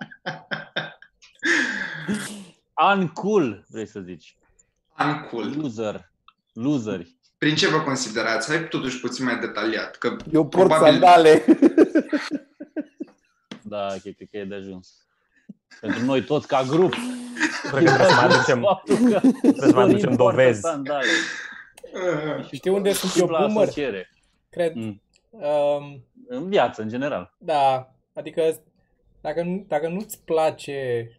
Uncool, 2.83 3.65
vrei 3.69 3.85
să 3.87 3.99
zici. 3.99 4.37
Uncool. 4.99 5.53
Loser. 5.57 6.11
Loseri. 6.53 7.15
Prin 7.37 7.55
ce 7.55 7.67
vă 7.69 7.81
considerați? 7.81 8.49
Hai 8.49 8.67
totuși 8.67 8.99
puțin 8.99 9.25
mai 9.25 9.39
detaliat. 9.39 9.95
Că 9.95 10.15
Eu 10.31 10.47
port 10.47 10.67
probabil- 10.67 10.91
sandale. 10.91 11.43
Da, 13.67 13.87
cred, 14.01 14.15
cred 14.15 14.27
că 14.31 14.37
e 14.37 14.43
de 14.45 14.55
ajuns. 14.55 15.07
Pentru 15.81 16.03
noi 16.05 16.23
toți 16.23 16.47
ca 16.47 16.63
grup. 16.63 16.93
Cred 17.71 17.83
că 17.83 17.89
trebuie 17.91 18.07
să 18.07 18.15
mai 18.15 18.25
aducem, 18.25 18.61
Faptul 18.61 18.95
că 18.95 19.19
trebuie 19.19 19.53
să 19.69 19.73
mai 19.73 19.83
aducem 19.89 19.99
Sorin 19.99 20.15
poartă 20.17 20.37
dovezi. 20.37 20.59
Sandale. 20.59 21.05
Uh, 22.37 22.45
Știi 22.51 22.71
unde 22.71 22.93
sunt 22.93 23.11
eu 23.11 23.17
Simpla 23.17 23.37
boomer? 23.39 23.61
asociere. 23.61 24.09
Cred. 24.49 24.73
Mm. 24.75 25.01
Um, 25.29 26.03
În 26.27 26.49
viață, 26.49 26.81
în 26.81 26.89
general. 26.89 27.33
Da, 27.37 27.91
adică 28.13 28.61
dacă, 29.21 29.43
nu, 29.43 29.65
dacă 29.67 29.87
nu-ți 29.87 30.19
place... 30.25 31.09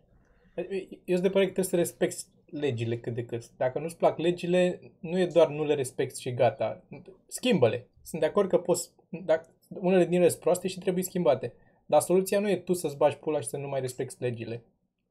Eu 1.05 1.17
sunt 1.17 1.23
de 1.23 1.31
părere 1.31 1.47
că 1.47 1.61
trebuie 1.61 1.65
să 1.65 1.77
respecti 1.77 2.25
legile 2.51 2.99
cât 2.99 3.15
de 3.15 3.25
cât. 3.25 3.43
Dacă 3.57 3.79
nu-ți 3.79 3.97
plac 3.97 4.19
legile, 4.19 4.81
nu 5.01 5.19
e 5.19 5.27
doar 5.27 5.49
nu 5.49 5.65
le 5.65 5.75
respecti 5.75 6.21
și 6.21 6.35
gata. 6.35 6.83
Schimbă-le. 7.27 7.89
Sunt 8.03 8.21
de 8.21 8.27
acord 8.27 8.49
că 8.49 8.59
poți... 8.59 8.91
Dacă, 9.09 9.49
unele 9.69 10.05
din 10.05 10.19
ele 10.19 10.29
sunt 10.29 10.41
proaste 10.41 10.69
și 10.69 10.79
trebuie 10.79 11.05
schimbate. 11.05 11.53
Dar 11.87 12.01
soluția 12.01 12.41
nu 12.41 12.51
e 12.51 12.57
tu 12.57 12.73
să-ți 12.73 12.97
bagi 12.97 13.17
pula 13.17 13.41
și 13.41 13.49
să 13.49 13.57
nu 13.57 13.69
mai 13.69 13.81
respecti 13.81 14.23
legile. 14.23 14.63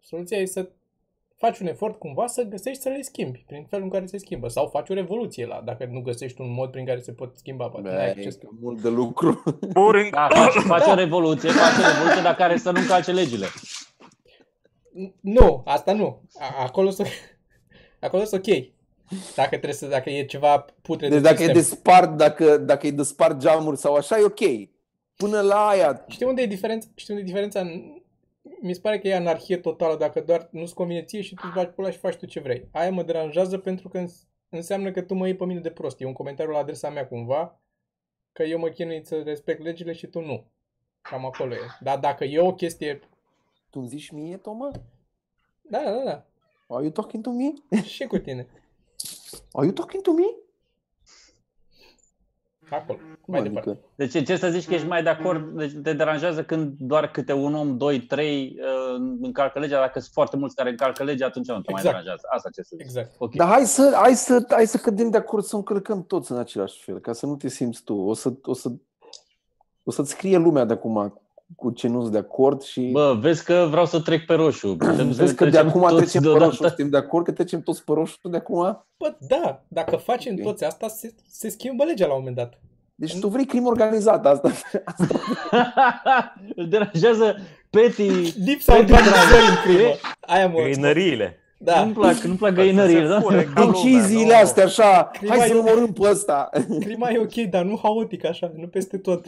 Soluția 0.02 0.38
e 0.38 0.46
să 0.46 0.70
faci 1.38 1.60
un 1.60 1.68
efort 1.68 2.00
cumva 2.00 2.28
să 2.28 2.44
găsești 2.44 2.82
să 2.82 2.90
le 2.90 3.02
schimbi 3.02 3.44
prin 3.48 3.66
felul 3.70 3.86
în 3.86 3.92
care 3.92 4.06
se 4.06 4.18
schimbă. 4.18 4.48
Sau 4.48 4.68
faci 4.68 4.90
o 4.90 4.94
revoluție 4.94 5.46
la, 5.46 5.62
dacă 5.66 5.88
nu 5.92 6.02
găsești 6.02 6.42
un 6.42 6.54
mod 6.54 6.72
prin 6.72 6.86
care 6.86 7.00
se 7.00 7.12
pot 7.12 7.38
schimba. 7.38 7.68
Poate 7.68 7.88
n-ai 7.88 7.96
Bă, 7.96 8.10
acces. 8.10 8.36
e 8.36 8.48
mult 8.62 8.82
de 8.82 8.90
lucru. 8.90 9.44
Boring. 9.72 10.12
Da, 10.12 10.28
faci, 10.30 10.54
faci 10.54 10.88
o 10.88 10.94
revoluție, 10.94 11.50
faci 11.50 11.86
o 11.86 11.88
revoluție, 11.94 12.22
dar 12.22 12.36
care 12.36 12.58
să 12.58 12.72
nu 12.72 12.80
încalce 12.80 13.12
legile. 13.12 13.46
Nu, 15.20 15.62
asta 15.66 15.94
nu. 15.94 16.22
A- 16.40 16.64
Acolo 16.64 16.90
sunt 16.90 17.08
acolo 18.00 18.24
sunt 18.24 18.48
ok. 18.48 18.74
Dacă 19.36 19.50
trebuie 19.50 19.74
să, 19.74 19.88
dacă 19.88 20.10
e 20.10 20.26
ceva 20.26 20.66
putre 20.82 21.08
Deci 21.08 21.22
de 21.22 21.24
dacă 21.24 21.36
e 21.44 21.46
sistem. 21.46 21.54
de 21.54 21.62
spart, 21.62 22.18
dacă, 22.18 22.58
dacă 22.58 22.88
e 22.88 22.92
de 22.92 23.04
spart 23.04 23.38
geamuri 23.38 23.78
sau 23.78 23.94
așa, 23.96 24.18
e 24.18 24.24
ok. 24.24 24.70
Până 25.16 25.42
la 25.42 25.68
aia, 25.68 26.06
Știi 26.08 26.26
unde 26.26 26.42
e 26.42 26.46
diferența? 26.46 26.88
Știi 26.96 27.14
unde 27.14 27.26
e 27.26 27.28
diferența? 27.28 27.64
Mi 28.62 28.74
se 28.74 28.80
pare 28.80 29.00
că 29.00 29.08
e 29.08 29.16
anarhie 29.16 29.58
totală 29.58 29.98
dacă 29.98 30.20
doar 30.22 30.48
nu-ți 30.52 30.74
convine 30.74 31.04
ție 31.04 31.22
și 31.22 31.34
tu 31.36 31.42
îți 31.46 31.54
bagi 31.56 31.70
pula 31.72 31.90
și 31.92 31.98
faci 31.98 32.16
tu 32.16 32.26
ce 32.26 32.40
vrei. 32.40 32.68
Aia 32.72 32.92
mă 32.92 33.04
deranjează 33.04 33.58
pentru 33.58 33.88
că 33.90 33.98
îns- 33.98 34.28
înseamnă 34.50 34.92
că 34.92 35.02
tu 35.02 35.14
mă 35.14 35.26
iei 35.26 35.36
pe 35.36 35.46
mine 35.46 35.60
de 35.60 35.70
prost. 35.70 36.02
E 36.02 36.06
un 36.06 36.14
comentariu 36.14 36.52
la 36.52 36.58
adresa 36.60 36.90
mea 36.90 37.08
cumva 37.08 37.60
că 38.32 38.44
eu 38.44 38.60
mă 38.60 38.68
chinui 38.68 39.02
să 39.06 39.22
respect 39.26 39.62
legile 39.64 39.94
și 39.94 40.08
tu 40.08 40.20
nu. 40.22 40.46
Cam 41.02 41.26
acolo 41.26 41.54
e. 41.54 41.58
Dar 41.80 41.98
dacă 42.00 42.24
e 42.24 42.40
o 42.40 42.54
chestie... 42.54 43.00
tu 43.76 43.82
îmi 43.82 43.90
zici 43.90 44.10
mie, 44.12 44.38
Toma? 44.38 44.72
Da, 45.62 45.80
da, 45.84 46.04
da. 46.04 46.26
Are 46.76 46.84
you 46.84 46.92
talking 46.92 47.24
to 47.24 47.30
me? 47.32 47.54
Și 47.96 48.06
cu 48.06 48.18
tine. 48.18 48.48
Are 49.52 49.66
you 49.66 49.74
talking 49.74 50.02
to 50.04 50.12
me? 50.12 50.24
Acolo. 52.70 53.00
Mai 53.26 53.40
Adică- 53.40 53.54
departe. 53.60 53.82
Deci 53.96 54.26
ce 54.26 54.38
să 54.38 54.50
zici 54.50 54.68
că 54.68 54.74
ești 54.74 54.88
mai 54.88 55.04
de 55.04 55.10
acord, 55.10 55.58
deci 55.58 55.72
te 55.84 55.94
deranjează 55.94 56.44
când 56.44 56.76
doar 56.80 57.12
câte 57.12 57.34
un 57.34 57.54
om, 57.54 57.78
doi, 57.78 58.00
trei 58.02 58.58
uh, 58.60 59.18
încalcă 59.22 59.60
legea, 59.60 59.80
dacă 59.80 60.00
sunt 60.00 60.14
foarte 60.14 60.38
mulți 60.38 60.56
care 60.56 60.70
încalcă 60.70 61.04
legea, 61.04 61.26
atunci 61.26 61.48
nu 61.48 61.62
te 61.62 61.72
mai 61.72 61.82
Exact. 61.82 61.84
deranjează. 61.84 62.28
Asta 62.30 62.50
ce 62.50 62.62
să 62.62 62.70
zici. 62.78 62.86
Exact. 62.86 63.16
Ok. 63.18 63.36
Dar 63.36 63.48
hai 63.48 63.66
să, 63.66 63.92
hai, 63.96 64.16
să, 64.16 64.46
hai 64.50 64.68
să 64.68 64.78
cădem 64.78 65.10
de 65.10 65.18
acord 65.18 65.44
să 65.44 65.56
încălcăm 65.56 66.06
toți 66.06 66.32
în 66.32 66.38
același 66.38 66.84
fel, 66.84 67.00
ca 67.00 67.14
să 67.14 67.26
nu 67.26 67.36
te 67.36 67.48
simți 67.48 67.84
tu. 67.84 67.94
O, 67.96 68.14
să, 68.14 68.34
o, 68.44 68.54
să, 68.54 68.72
o 69.84 69.92
să-ți 69.92 70.10
scrie 70.10 70.38
lumea 70.38 70.66
de 70.66 70.74
acum 70.74 71.25
cu 71.56 71.72
ce 71.72 71.88
nu-s 71.88 72.10
de 72.10 72.18
acord 72.18 72.62
și 72.62 72.82
Bă, 72.82 73.18
vezi 73.20 73.44
că 73.44 73.68
vreau 73.70 73.86
să 73.86 74.00
trec 74.00 74.26
pe 74.26 74.34
roșu. 74.34 74.76
Putem 74.78 75.12
să 75.14 75.22
vezi 75.22 75.36
că 75.36 75.44
de 75.44 75.50
trecem 75.50 75.68
acum 75.70 75.82
toți 75.82 75.96
trecem 75.96 76.22
pe 76.22 76.28
deodată. 76.28 76.46
roșu. 76.46 76.64
Suntem 76.64 76.90
de 76.90 76.98
acord 76.98 77.26
că 77.26 77.32
trecem 77.32 77.62
toți 77.62 77.84
pe 77.84 77.92
roșu 77.94 78.18
de 78.30 78.38
acum? 78.38 78.86
Bă, 78.98 79.16
da, 79.20 79.64
dacă 79.68 79.96
facem 79.96 80.34
Ok. 80.38 80.44
toți 80.44 80.64
asta, 80.64 80.88
se, 80.88 81.14
se 81.30 81.50
schimbă 81.50 81.84
legea 81.84 82.06
la 82.06 82.12
un 82.14 82.18
moment 82.20 82.36
dat. 82.36 82.60
Deci 82.98 83.20
tu 83.20 83.28
vrei 83.28 83.46
crimă 83.46 83.68
organizată 83.68 84.30
asta. 84.30 84.52
Îl 86.56 86.68
deranjează 86.68 87.36
petty. 87.70 88.10
Lipsa 88.46 88.74
Pe 88.74 88.80
organizării 88.80 89.48
în 89.50 89.56
crimă. 89.64 89.90
Aia 90.20 90.48
mă... 90.48 90.60
Găinăriile. 90.60 91.40
Da. 91.58 91.82
Nu-mi 91.82 91.94
plac, 91.94 92.14
nu-mi 92.16 92.38
plac 92.38 92.54
găinările, 92.54 93.08
da? 93.08 93.20
fure 93.22 93.44
ca 93.44 93.64
lumea, 93.64 93.82
Deciziile 93.82 94.34
nu? 94.34 94.40
astea 94.40 94.64
așa, 94.64 95.10
Crima 95.14 95.36
hai 95.36 95.48
să 95.48 95.54
e- 95.54 95.58
numărâm 95.58 95.94
pe 95.94 96.10
ăsta. 96.10 96.50
Clima 96.80 97.10
e 97.10 97.20
ok, 97.20 97.34
dar 97.34 97.64
nu 97.64 97.80
haotic 97.82 98.26
așa, 98.26 98.52
nu 98.56 98.68
peste 98.68 98.98
tot. 98.98 99.26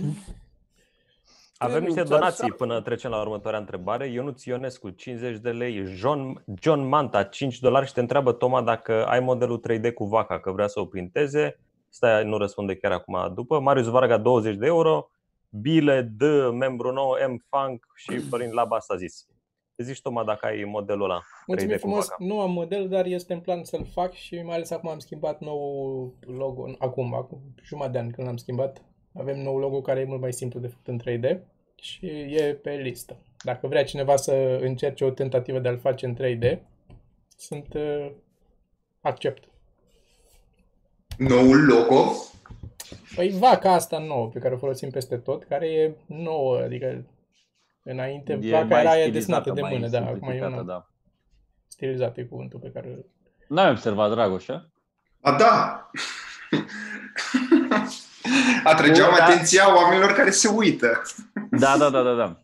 Avem 1.57 1.73
Trebuie 1.75 1.93
niște 1.95 2.09
doar 2.09 2.19
donații 2.19 2.43
așa. 2.43 2.55
până 2.57 2.81
trecem 2.81 3.11
la 3.11 3.19
următoarea 3.21 3.59
întrebare. 3.59 4.07
Ionuț 4.07 4.43
Ionescu, 4.43 4.89
50 4.89 5.37
de 5.37 5.49
lei. 5.49 5.85
John, 5.85 6.43
John 6.61 6.79
Manta, 6.81 7.23
5 7.23 7.59
dolari 7.59 7.87
și 7.87 7.93
te 7.93 7.99
întreabă 7.99 8.31
Toma 8.31 8.61
dacă 8.61 9.05
ai 9.05 9.19
modelul 9.19 9.61
3D 9.69 9.93
cu 9.93 10.05
vaca, 10.05 10.39
că 10.39 10.51
vrea 10.51 10.67
să 10.67 10.79
o 10.79 10.85
printeze. 10.85 11.59
Stai, 11.89 12.25
nu 12.25 12.37
răspunde 12.37 12.75
chiar 12.75 12.91
acum 12.91 13.31
după. 13.33 13.59
Marius 13.59 13.87
Varga, 13.87 14.17
20 14.17 14.55
de 14.55 14.65
euro. 14.65 15.09
Bile 15.49 16.01
D, 16.01 16.21
membru 16.51 16.91
nou, 16.91 17.15
M 17.27 17.45
Funk 17.49 17.85
și 17.95 18.17
Florin 18.19 18.51
Laba 18.51 18.79
s-a 18.79 18.95
zis. 18.95 19.27
Te 19.75 19.83
zici, 19.83 20.01
Toma, 20.01 20.23
dacă 20.23 20.45
ai 20.45 20.63
modelul 20.63 21.03
ăla 21.03 21.19
3D 21.19 21.43
Mulțumim 21.47 21.73
cu 21.73 21.79
frumos, 21.79 22.07
vaca. 22.07 22.15
nu 22.19 22.39
am 22.39 22.51
model, 22.51 22.87
dar 22.89 23.05
este 23.05 23.33
în 23.33 23.39
plan 23.39 23.63
să-l 23.63 23.85
fac 23.93 24.13
și 24.13 24.41
mai 24.41 24.55
ales 24.55 24.71
acum 24.71 24.89
am 24.89 24.99
schimbat 24.99 25.39
nou 25.39 26.13
logo, 26.19 26.65
acum, 26.77 27.13
acum 27.13 27.39
jumătate 27.63 27.91
de 27.91 27.99
an 27.99 28.11
când 28.11 28.27
l-am 28.27 28.37
schimbat. 28.37 28.81
Avem 29.19 29.39
nou 29.39 29.57
logo 29.57 29.81
care 29.81 30.00
e 30.00 30.05
mult 30.05 30.21
mai 30.21 30.33
simplu 30.33 30.59
de 30.59 30.67
făcut 30.67 30.88
în 30.88 31.00
3D 31.01 31.38
și 31.75 32.05
e 32.29 32.53
pe 32.53 32.71
listă. 32.71 33.17
Dacă 33.43 33.67
vrea 33.67 33.83
cineva 33.83 34.15
să 34.15 34.59
încerce 34.62 35.03
o 35.03 35.09
tentativă 35.09 35.59
de 35.59 35.67
a-l 35.67 35.77
face 35.77 36.05
în 36.05 36.15
3D, 36.15 36.59
sunt 37.38 37.74
uh, 37.74 38.12
accept. 39.01 39.43
Noul 41.17 41.65
logo. 41.65 42.12
Păi 43.15 43.29
vaca 43.29 43.74
asta 43.74 44.00
nouă 44.00 44.27
pe 44.27 44.39
care 44.39 44.53
o 44.53 44.57
folosim 44.57 44.89
peste 44.89 45.17
tot, 45.17 45.43
care 45.43 45.67
e 45.67 45.95
nouă, 46.05 46.57
adică 46.57 47.05
înainte 47.83 48.39
E 48.41 48.50
vaca 48.50 48.65
mai 48.65 48.79
era 48.79 48.89
aia 48.89 49.03
stilizată, 49.03 49.12
desenată 49.12 49.51
de 49.51 49.62
mai 49.62 49.74
mână, 49.74 49.88
da, 49.88 49.97
acum 49.97 50.12
e 50.12 50.15
simplificată, 50.15 50.53
una 50.53 50.63
da. 50.63 50.88
stilizată 51.67 52.19
e 52.19 52.24
cuvântul 52.24 52.59
pe 52.59 52.71
care 52.71 53.05
N-ai 53.47 53.69
observat, 53.69 54.12
Dragoș, 54.12 54.47
a? 54.47 54.69
A, 55.21 55.38
da. 55.38 55.89
Atrăgeam 58.63 59.10
Bun, 59.10 59.17
da. 59.17 59.24
atenția 59.25 59.75
oamenilor 59.75 60.12
care 60.12 60.29
se 60.29 60.48
uită. 60.48 61.01
Da, 61.51 61.77
da, 61.77 61.89
da, 61.89 62.01
da, 62.01 62.13
da. 62.13 62.39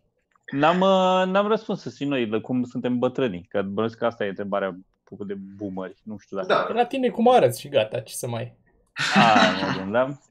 N-am, 0.51 0.79
uh, 0.79 1.31
n-am 1.33 1.47
răspuns 1.47 1.81
să 1.81 1.89
și 1.89 2.05
noi 2.05 2.25
de 2.25 2.39
cum 2.39 2.63
suntem 2.63 2.99
bătrâni, 2.99 3.45
că 3.49 3.61
bănuiesc 3.61 3.97
că 3.97 4.05
asta 4.05 4.25
e 4.25 4.29
întrebarea 4.29 4.77
făcută 5.03 5.33
de 5.33 5.39
boomeri. 5.57 5.95
Nu 6.03 6.17
știu 6.17 6.37
dacă... 6.37 6.47
Da. 6.67 6.73
la 6.73 6.85
tine 6.85 7.09
cum 7.09 7.27
arăți 7.29 7.59
și 7.59 7.69
gata, 7.69 7.99
ce 7.99 8.13
să 8.15 8.27
mai... 8.27 8.55
A, 9.15 9.19
mă 9.61 9.77
gândeam. 9.77 10.21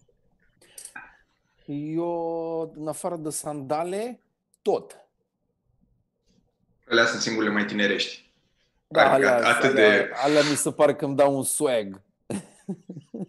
Eu, 1.66 2.72
în 2.76 2.88
afară 2.88 3.16
de 3.16 3.30
sandale, 3.30 4.20
tot. 4.62 4.96
Alea 6.90 7.04
sunt 7.04 7.20
singurele 7.20 7.52
mai 7.52 7.64
tinerești. 7.64 8.30
Da, 8.88 9.12
Adică 9.12 9.28
alea, 9.28 9.48
atât 9.48 9.70
alea, 9.70 9.88
de- 9.90 10.10
alea 10.14 10.40
mi 10.50 10.56
se 10.56 10.72
pare 10.72 10.94
că 10.94 11.04
îmi 11.04 11.16
dau 11.16 11.36
un 11.36 11.42
swag. 11.42 12.00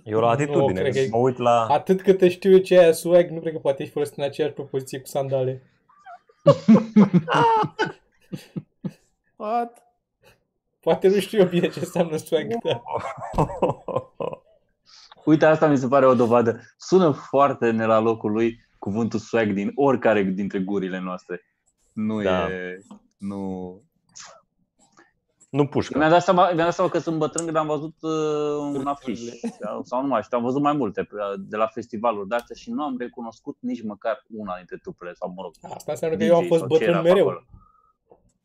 Eu 0.03 0.19
la 0.19 0.29
atitudine, 0.29 0.81
cred 0.81 0.93
că 0.93 0.99
e- 0.99 1.07
mă 1.11 1.17
uit 1.17 1.37
la... 1.37 1.65
Atât 1.65 2.01
cât 2.01 2.17
te 2.17 2.29
știu 2.29 2.51
eu 2.51 2.57
ce 2.57 2.75
e 2.75 2.79
aia 2.79 2.91
swag, 2.91 3.29
nu 3.29 3.39
cred 3.39 3.53
că 3.53 3.59
poate 3.59 3.81
ești 3.81 3.93
folosit 3.93 4.17
în 4.17 4.23
aceeași 4.23 4.53
propoziție 4.53 4.99
cu 4.99 5.07
sandale. 5.07 5.61
What? 9.35 9.83
Poate 10.79 11.07
nu 11.07 11.19
știu 11.19 11.39
eu 11.39 11.45
bine 11.47 11.69
ce 11.69 11.79
înseamnă 11.79 12.15
swag, 12.17 12.47
da. 12.63 12.81
Uite, 15.25 15.45
asta 15.45 15.67
mi 15.67 15.77
se 15.77 15.87
pare 15.87 16.05
o 16.05 16.15
dovadă. 16.15 16.61
Sună 16.77 17.11
foarte 17.11 17.71
ne 17.71 17.85
la 17.85 17.99
locul 17.99 18.31
lui 18.31 18.65
cuvântul 18.79 19.19
swag 19.19 19.51
din 19.51 19.71
oricare 19.75 20.23
dintre 20.23 20.59
gurile 20.59 20.99
noastre. 20.99 21.41
Nu 21.93 22.21
Da. 22.21 22.49
e... 22.51 22.79
Nu... 23.17 23.81
Nu 25.53 25.67
pușcă. 25.67 25.97
Mi-am 25.97 26.09
dat, 26.09 26.23
seama, 26.23 26.43
mi-am 26.45 26.55
dat 26.57 26.73
seama 26.73 26.89
că 26.89 26.97
sunt 26.99 27.17
bătrân 27.17 27.45
când 27.45 27.57
am 27.57 27.67
văzut 27.67 27.95
uh, 28.01 28.11
un 28.79 28.85
afiș 28.87 29.19
sau, 29.61 29.81
sau 29.83 30.01
nu 30.01 30.07
mai 30.07 30.21
știu, 30.21 30.37
am 30.37 30.43
văzut 30.43 30.61
mai 30.61 30.73
multe 30.73 31.07
uh, 31.11 31.19
de 31.47 31.55
la 31.57 31.65
festivaluri 31.67 32.27
de 32.27 32.35
astea 32.35 32.55
și 32.55 32.71
nu 32.71 32.83
am 32.83 32.95
recunoscut 32.99 33.57
nici 33.59 33.83
măcar 33.83 34.25
una 34.35 34.53
dintre 34.57 34.77
trupele 34.81 35.13
sau, 35.13 35.33
mă 35.35 35.41
rog, 35.41 35.53
Asta 35.75 35.91
înseamnă 35.91 36.17
că 36.17 36.23
eu 36.23 36.35
am 36.35 36.41
DJ 36.41 36.47
fost 36.47 36.59
sau 36.59 36.77
ce 36.77 36.83
era 36.83 36.91
bătrân 36.91 37.03
pe 37.03 37.09
mereu. 37.09 37.27
acolo. 37.27 37.45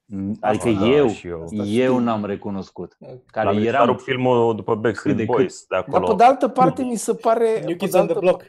Mm, 0.04 0.36
Adică 0.40 0.70
Da, 0.70 0.86
eu, 0.86 1.08
și 1.08 1.26
eu. 1.26 1.42
Asta 1.42 1.54
eu 1.56 1.64
știu. 1.64 1.98
n-am 1.98 2.24
recunoscut. 2.24 2.96
Da. 2.98 3.06
Care 3.26 3.52
L-am 3.52 3.64
eram 3.64 3.86
rupt 3.86 4.02
filmul 4.02 4.54
după 4.56 4.72
Cât 4.72 4.80
Backstreet 4.82 5.16
de 5.16 5.24
cât. 5.24 5.34
Boys 5.34 5.60
de 5.60 5.66
Dar 5.68 5.84
acolo. 5.88 6.06
pe 6.06 6.14
de 6.14 6.24
altă 6.24 6.48
parte 6.48 6.82
mi 6.82 6.96
se 6.96 7.14
pare... 7.14 7.58
New 7.64 7.66
pe 7.66 7.74
Kids 7.76 7.92
de 7.92 7.98
on 7.98 8.06
the 8.06 8.14
altă, 8.14 8.26
Block. 8.26 8.42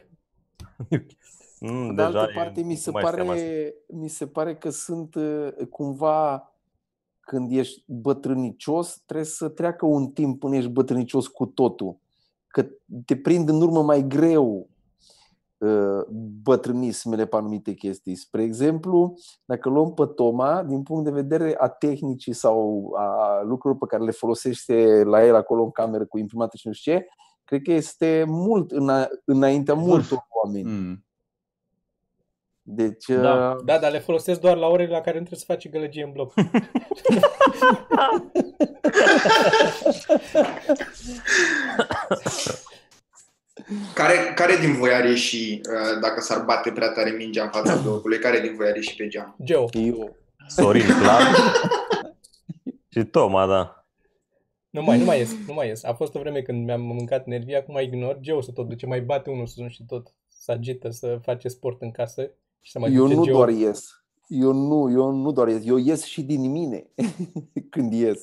Mm, 1.60 1.86
pe 1.88 1.94
de 1.94 2.02
altă 2.02 2.18
deja 2.18 2.30
e- 2.30 2.34
parte 2.42 2.60
mi 2.62 2.74
se, 2.74 2.90
nu 2.90 2.98
mai 3.00 3.04
știam 3.12 3.28
asta. 3.28 3.42
pare, 3.42 3.74
mi 3.86 4.08
se 4.08 4.26
pare 4.26 4.54
că 4.56 4.70
sunt 4.70 5.14
uh, 5.14 5.48
cumva 5.70 6.49
când 7.30 7.50
ești 7.52 7.82
bătrânicios, 7.86 9.02
trebuie 9.06 9.26
să 9.26 9.48
treacă 9.48 9.86
un 9.86 10.06
timp 10.08 10.38
până 10.40 10.56
ești 10.56 10.70
bătrânicios 10.70 11.26
cu 11.26 11.46
totul. 11.46 11.96
Că 12.46 12.66
te 13.04 13.16
prind 13.16 13.48
în 13.48 13.62
urmă 13.62 13.82
mai 13.82 14.06
greu 14.06 14.68
uh, 15.58 16.02
bătrânismele 16.42 17.26
pe 17.26 17.36
anumite 17.36 17.72
chestii. 17.72 18.14
Spre 18.14 18.42
exemplu, 18.42 19.14
dacă 19.44 19.68
luăm 19.68 19.94
pe 19.94 20.06
Toma, 20.06 20.62
din 20.62 20.82
punct 20.82 21.04
de 21.04 21.10
vedere 21.10 21.54
a 21.58 21.68
tehnicii 21.68 22.32
sau 22.32 22.90
a 22.96 23.40
lucrurilor 23.42 23.76
pe 23.78 23.86
care 23.96 24.04
le 24.04 24.10
folosește 24.10 25.02
la 25.04 25.24
el 25.26 25.34
acolo 25.34 25.62
în 25.62 25.70
cameră 25.70 26.06
cu 26.06 26.18
imprimată 26.18 26.56
și 26.56 26.66
nu 26.66 26.72
știu 26.72 26.92
ce, 26.92 27.06
cred 27.44 27.62
că 27.62 27.72
este 27.72 28.24
mult 28.26 28.72
îna- 28.72 29.08
înaintea 29.24 29.74
Vârf. 29.74 29.86
multor 29.86 30.26
oameni. 30.44 30.70
Mm. 30.70 31.04
Deci, 32.62 33.04
Da. 33.06 33.50
uh, 33.50 33.64
Da, 33.64 33.78
dar 33.78 33.90
le 33.90 33.98
folosesc 33.98 34.40
doar 34.40 34.56
la 34.56 34.66
orele 34.66 34.90
la 34.90 35.00
care 35.00 35.18
nu 35.18 35.24
trebuie 35.24 35.38
să 35.38 35.44
faci 35.52 35.68
gălăgie 35.68 36.02
în 36.02 36.12
bloc. 36.12 36.32
Care, 43.94 44.32
care 44.34 44.56
din 44.56 44.72
voi 44.72 44.92
ar 44.94 45.04
ieși, 45.04 45.52
uh, 45.52 46.00
dacă 46.00 46.20
s-ar 46.20 46.44
bate 46.44 46.70
prea 46.70 46.88
tare 46.90 47.10
mingea 47.10 47.42
în 47.42 47.50
fața 47.50 47.76
blocului, 47.76 48.18
care 48.18 48.40
din 48.40 48.54
voi 48.56 48.68
ar 48.68 48.76
ieși 48.76 48.96
pe 48.96 49.08
geam? 49.08 49.36
Geo. 49.44 49.68
eu, 49.72 50.16
Sorin, 50.48 50.86
clar. 51.00 51.22
și 52.92 53.04
Toma, 53.04 53.46
da. 53.46 53.84
Nu 54.70 54.82
mai, 54.82 54.98
nu 54.98 55.04
mai 55.04 55.18
ies, 55.18 55.34
nu 55.46 55.54
mai 55.54 55.66
ies. 55.66 55.84
A 55.84 55.92
fost 55.94 56.14
o 56.14 56.18
vreme 56.18 56.42
când 56.42 56.64
mi-am 56.64 56.80
mâncat 56.80 57.26
nervii, 57.26 57.56
acum 57.56 57.78
ignor. 57.80 58.18
Geo 58.20 58.40
să 58.40 58.50
tot 58.52 58.68
duce, 58.68 58.86
mai 58.86 59.00
bate 59.00 59.30
unul 59.30 59.46
sus 59.46 59.70
și 59.70 59.84
tot 59.86 60.14
să 60.28 60.52
agită, 60.52 60.90
să 60.90 61.18
face 61.22 61.48
sport 61.48 61.82
în 61.82 61.90
casă 61.90 62.30
și 62.60 62.70
să 62.70 62.78
mai 62.78 62.92
eu 62.94 63.02
duce 63.02 63.14
nu 63.14 63.24
Geo. 63.24 63.34
doar 63.34 63.48
ies. 63.48 64.04
Eu 64.26 64.52
nu, 64.52 64.90
eu 64.92 65.10
nu 65.10 65.32
doar 65.32 65.48
ies. 65.48 65.62
Eu 65.66 65.76
ies 65.76 66.04
și 66.04 66.22
din 66.22 66.50
mine 66.50 66.86
când 67.70 67.92
ies. 67.92 68.20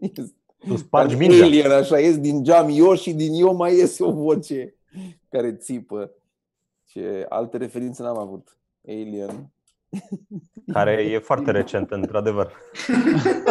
ies. 0.00 0.32
Tu 0.68 0.76
spargi 0.76 1.14
Ca 1.14 1.20
mingea. 1.20 1.44
Alien, 1.44 1.70
așa 1.70 1.98
ies 2.00 2.18
din 2.18 2.42
geam 2.42 2.68
eu 2.72 2.94
și 2.94 3.12
din 3.12 3.32
eu 3.34 3.54
mai 3.54 3.74
iese 3.74 4.04
o 4.04 4.12
voce 4.12 4.74
care 5.28 5.52
țipă. 5.52 6.10
Ce 6.84 7.26
alte 7.28 7.56
referințe 7.56 8.02
n-am 8.02 8.18
avut. 8.18 8.56
Alien. 8.88 9.50
Care 10.72 10.92
e 11.12 11.18
foarte 11.18 11.50
recent, 11.50 11.90
într-adevăr. 11.90 12.52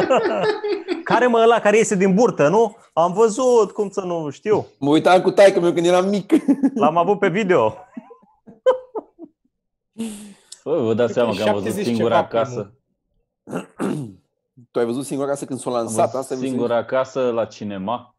care 1.03 1.27
mă 1.27 1.39
ăla 1.43 1.59
care 1.59 1.77
iese 1.77 1.95
din 1.95 2.13
burtă, 2.13 2.47
nu? 2.49 2.75
Am 2.93 3.13
văzut, 3.13 3.71
cum 3.71 3.89
să 3.89 4.01
nu 4.01 4.29
știu. 4.29 4.65
Mă 4.79 4.89
uitam 4.89 5.21
cu 5.21 5.31
taică 5.31 5.59
meu 5.59 5.71
când 5.73 5.85
eram 5.85 6.09
mic. 6.09 6.33
L-am 6.73 6.97
avut 6.97 7.19
pe 7.19 7.29
video. 7.29 7.73
Bă, 10.63 10.81
vă 10.81 10.93
dați 10.93 11.13
seama 11.13 11.35
că 11.35 11.43
am 11.43 11.53
văzut 11.53 11.67
70 11.69 11.85
singura 11.85 12.15
ceva 12.15 12.25
acasă. 12.27 12.73
tu 14.71 14.79
ai 14.79 14.85
văzut 14.85 15.05
singura 15.05 15.27
casă 15.29 15.45
când 15.45 15.59
s-a 15.59 15.69
Am 15.69 15.75
lansat? 15.75 16.05
văzut 16.05 16.19
Asta 16.19 16.35
mi 16.35 16.41
se- 16.41 16.47
singura 16.47 16.75
acasă 16.75 17.31
la 17.31 17.45
cinema. 17.45 18.15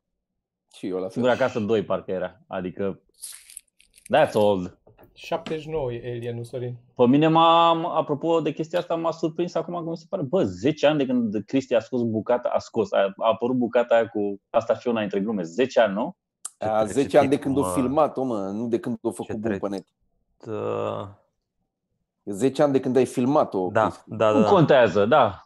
Și 0.74 0.86
eu 0.86 0.94
la 0.94 1.00
fel. 1.00 1.10
Singura 1.10 1.32
acasă 1.32 1.60
2 1.60 1.84
parcă 1.84 2.10
era. 2.10 2.40
Adică 2.46 3.00
That's 4.16 4.32
old. 4.32 4.78
79 5.12 5.92
e 5.92 6.10
Alien, 6.10 6.36
nu 6.36 6.42
Sorin. 6.42 6.76
Pe 6.96 7.06
mine 7.06 7.28
m-a, 7.28 7.70
apropo 7.96 8.40
de 8.40 8.52
chestia 8.52 8.78
asta, 8.78 8.94
m-a 8.94 9.10
surprins 9.10 9.54
acum 9.54 9.74
că 9.84 9.90
mi 9.90 9.96
se 9.96 10.04
pare, 10.08 10.22
bă, 10.22 10.44
10 10.44 10.86
ani 10.86 10.98
de 10.98 11.06
când 11.06 11.44
Cristi 11.46 11.74
a 11.74 11.80
scos 11.80 12.02
bucata, 12.02 12.48
a 12.48 12.58
scos, 12.58 12.92
a, 12.92 12.98
a 12.98 13.28
apărut 13.32 13.56
bucata 13.56 13.94
aia 13.94 14.08
cu 14.08 14.40
asta 14.50 14.74
și 14.78 14.88
una 14.88 15.00
dintre 15.00 15.20
glume. 15.20 15.42
10 15.42 15.80
ani, 15.80 15.94
nu? 15.94 16.16
A, 16.58 16.84
Ce 16.86 16.92
10 16.92 17.18
ani 17.18 17.28
de 17.28 17.34
tip, 17.34 17.44
când 17.44 17.56
o 17.56 17.60
mă. 17.60 17.70
filmat, 17.72 18.16
mă, 18.16 18.38
nu 18.38 18.68
de 18.68 18.78
când 18.78 18.98
o 19.00 19.10
făcut 19.10 19.26
Ce 19.26 19.32
bun 19.32 19.42
tre- 19.50 19.58
pe 19.58 19.68
net. 19.68 19.86
Uh, 22.26 22.32
E 22.32 22.36
10 22.36 22.62
ani 22.62 22.72
de 22.72 22.80
când 22.80 22.96
ai 22.96 23.06
filmat-o. 23.06 23.68
Da, 23.72 23.82
Cristi. 23.82 24.02
da, 24.06 24.30
Nu 24.30 24.42
da. 24.42 24.48
contează, 24.48 25.04
da. 25.06 25.40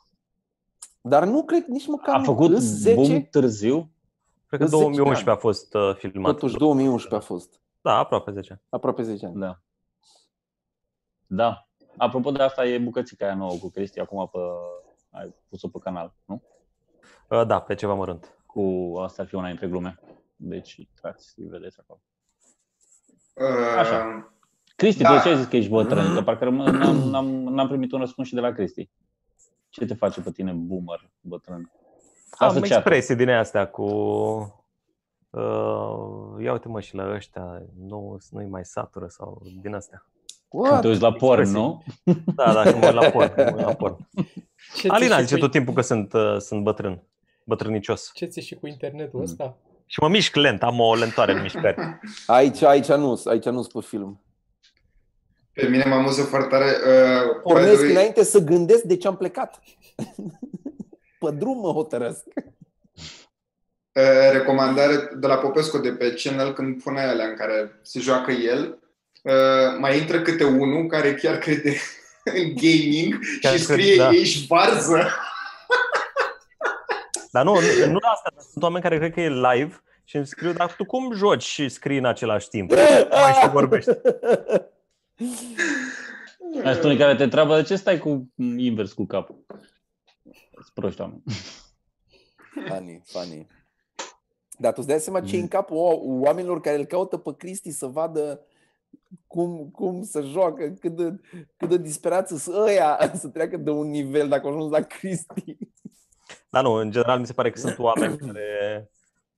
Dar 1.01 1.25
nu 1.25 1.45
cred 1.45 1.65
nici 1.65 1.87
măcar 1.87 2.15
A 2.19 2.23
făcut 2.23 2.51
îs 2.51 2.63
10, 2.63 2.95
boom 2.95 3.23
târziu. 3.23 3.91
Cred 4.47 4.61
că 4.61 4.65
În 4.65 4.71
10 4.71 4.83
2011 4.83 5.29
ani. 5.31 5.39
a 5.39 5.41
fost 5.41 5.75
uh, 5.75 5.95
filmat. 5.97 6.33
totuși 6.33 6.57
2011 6.57 7.15
a 7.15 7.27
fost. 7.27 7.61
Da, 7.81 7.97
aproape 7.97 8.31
10. 8.31 8.63
Aproape 8.69 9.03
10 9.03 9.27
ani. 9.27 9.41
Da. 9.41 9.61
Da. 11.27 11.69
Apropo 11.97 12.31
de 12.31 12.43
asta, 12.43 12.67
e 12.67 12.79
bucățica 12.79 13.25
aia 13.25 13.35
nouă 13.35 13.53
cu 13.61 13.71
Cristi, 13.71 14.01
acum 14.01 14.29
pe, 14.33 14.39
ai 15.11 15.35
pus-o 15.49 15.69
pe 15.69 15.79
canal, 15.79 16.15
nu? 16.25 16.43
Uh, 17.29 17.47
Da, 17.47 17.61
pe 17.61 17.75
ceva 17.75 17.95
mărunt. 17.95 18.35
Cu 18.47 18.93
asta 19.03 19.23
ar 19.23 19.29
fi 19.29 19.35
una 19.35 19.47
dintre 19.47 19.67
glume. 19.69 19.99
Deci, 20.37 20.89
trați 21.01 21.27
să 21.29 21.35
vedeți 21.39 21.77
acolo. 21.81 22.01
Uh, 23.35 23.79
Așa. 23.79 24.33
Cristi, 24.81 25.03
Da. 25.03 25.17
tu 25.17 25.23
ce 25.23 25.29
ai 25.29 25.37
zis 25.37 25.47
că 25.47 25.57
ești 25.57 25.71
bătrân? 25.71 26.15
Că 26.15 26.23
parcă 26.23 26.45
rămân- 26.45 26.77
n-am, 26.79 26.97
n-am, 26.97 27.27
n-am 27.27 27.69
primit 27.69 27.93
un 27.93 27.99
răspuns 28.01 28.29
și 28.29 28.35
de 28.35 28.41
la 28.41 28.51
Cristi. 28.53 28.89
Ce 29.69 29.85
te 29.85 29.95
face 29.95 30.21
pe 30.21 30.31
tine 30.31 30.53
boomer, 30.53 31.11
bătrân? 31.21 31.73
Am 32.31 32.49
Asociat. 32.49 32.79
expresii 32.79 33.15
din 33.17 33.29
astea 33.31 33.67
cu... 33.67 33.85
Uh, 35.31 36.43
ia 36.45 36.53
uite 36.53 36.69
mă 36.69 36.81
și 36.81 36.95
la 36.95 37.13
ăștia, 37.15 37.63
nu, 37.89 38.19
nu-i 38.31 38.47
mai 38.47 38.65
satură 38.65 39.07
sau 39.09 39.43
din 39.63 39.75
astea. 39.75 40.07
Când 40.49 40.63
What? 40.67 40.81
te 40.81 40.89
uiți 40.89 41.01
la 41.01 41.13
porn, 41.13 41.41
Expresii. 41.41 41.67
nu? 41.67 41.83
Da, 42.35 42.53
da, 42.53 42.63
când 42.63 42.79
mă 42.81 42.87
uit 42.87 42.95
la 42.95 43.11
porn. 43.11 43.33
când 43.35 43.51
mă 43.51 43.57
uit 43.57 43.67
la 43.67 43.75
porn. 43.75 43.97
Ce 44.77 44.89
Alina 44.89 45.15
ți-e 45.15 45.23
zice 45.23 45.35
și 45.35 45.41
tot 45.41 45.51
cu, 45.51 45.57
timpul 45.57 45.75
că 45.75 45.81
sunt, 45.81 46.13
uh, 46.13 46.37
sunt 46.39 46.63
bătrân, 46.63 47.03
bătrânicios. 47.45 48.11
ce 48.15 48.25
ți 48.27 48.41
și 48.41 48.55
cu 48.55 48.67
internetul 48.67 49.19
Mm. 49.19 49.25
ăsta? 49.25 49.57
Și 49.87 50.01
mă 50.03 50.09
mișc 50.09 50.35
lent, 50.35 50.63
am 50.63 50.81
o 50.81 50.95
lentoare 50.95 51.33
în 51.33 51.43
mișcare. 51.43 52.01
Aici, 52.27 52.63
aici 52.63 52.87
nu, 52.89 53.21
aici 53.25 53.45
nu 53.45 53.63
pe 53.73 53.81
film. 53.81 54.21
Pe 55.53 55.67
mine 55.67 55.85
mă 55.85 55.95
amuză 55.95 56.23
foarte 56.23 56.49
tare. 56.49 56.65
Uh, 56.65 57.23
by 57.23 57.31
the 57.31 57.41
Pornesc 57.43 57.81
way, 57.81 57.91
înainte 57.91 58.25
să 58.25 58.39
gândesc 58.39 58.83
de 58.83 58.97
ce 58.97 59.07
am 59.07 59.17
plecat. 59.17 59.61
pe 61.19 61.31
drum 61.33 61.59
mă 61.59 61.73
hotărăsc. 61.73 62.25
uh, 63.93 64.31
recomandare 64.33 65.11
de 65.17 65.27
la 65.27 65.37
Popescu 65.37 65.79
de 65.79 65.93
pe 65.93 66.15
channel 66.15 66.53
când 66.53 66.83
pune 66.83 67.01
alea 67.01 67.27
în 67.27 67.37
care 67.37 67.79
se 67.83 68.01
joacă 68.01 68.31
el. 68.31 68.79
Uh, 69.23 69.33
mai 69.79 69.99
intră 69.99 70.23
câte 70.23 70.45
unul 70.45 70.87
care 70.87 71.15
chiar 71.15 71.39
crede 71.39 71.77
în 72.41 72.55
gaming 72.55 73.19
Chiar 73.41 73.59
și 73.59 73.65
crede, 73.65 73.83
scrie 73.83 73.97
da. 73.97 74.09
ești 74.11 74.47
varză. 74.47 75.09
Dar 77.33 77.45
nu, 77.45 77.53
nu, 77.53 77.87
nu 77.87 77.99
asta, 78.13 78.31
dar 78.35 78.45
sunt 78.51 78.63
oameni 78.63 78.83
care 78.83 78.99
cred 78.99 79.13
că 79.13 79.21
e 79.21 79.29
live 79.29 79.83
și 80.05 80.17
îmi 80.17 80.27
scriu, 80.27 80.53
dar 80.53 80.75
tu 80.77 80.85
cum 80.85 81.13
joci 81.15 81.43
și 81.43 81.69
scrii 81.69 81.99
în 81.99 82.05
același 82.05 82.49
timp? 82.49 82.71
Mai 83.23 83.33
și 83.43 83.49
vorbești. 83.49 83.91
Ai 86.65 86.75
spune 86.75 86.97
care 86.97 87.17
te 87.17 87.23
întreabă 87.23 87.57
de 87.57 87.63
ce 87.63 87.77
stai 87.77 87.99
cu 87.99 88.33
invers 88.37 88.93
cu 88.93 89.05
capul. 89.05 89.45
Sunt 90.53 90.71
proști 90.75 91.01
oameni. 91.01 91.23
Funny, 92.69 93.03
funny. 93.05 93.47
Dar 94.59 94.73
tu 94.73 94.79
îți 94.79 94.89
dai 94.89 95.01
seama 95.01 95.21
ce 95.21 95.37
e 95.37 95.41
în 95.41 95.49
capul 95.49 95.77
o- 95.77 96.01
oamenilor 96.03 96.61
care 96.61 96.77
îl 96.79 96.85
caută 96.85 97.17
pe 97.17 97.35
Cristi 97.37 97.71
să 97.71 97.87
vadă 97.87 98.41
cum, 99.27 99.69
cum 99.69 100.03
să 100.03 100.21
joacă, 100.23 100.69
cât 100.69 100.97
de, 100.97 101.21
cât 101.57 101.69
de 101.69 101.79
disperați 101.79 102.43
sunt 102.43 102.57
ăia 102.57 103.13
să 103.15 103.29
treacă 103.29 103.57
de 103.57 103.71
un 103.71 103.89
nivel 103.89 104.29
dacă 104.29 104.47
au 104.47 104.53
ajuns 104.53 104.71
la 104.71 104.81
Cristi. 104.81 105.57
Dar 106.51 106.63
nu, 106.63 106.73
în 106.73 106.91
general 106.91 107.19
mi 107.19 107.27
se 107.27 107.33
pare 107.33 107.51
că 107.51 107.59
sunt 107.59 107.79
oameni 107.79 108.19
care 108.19 108.91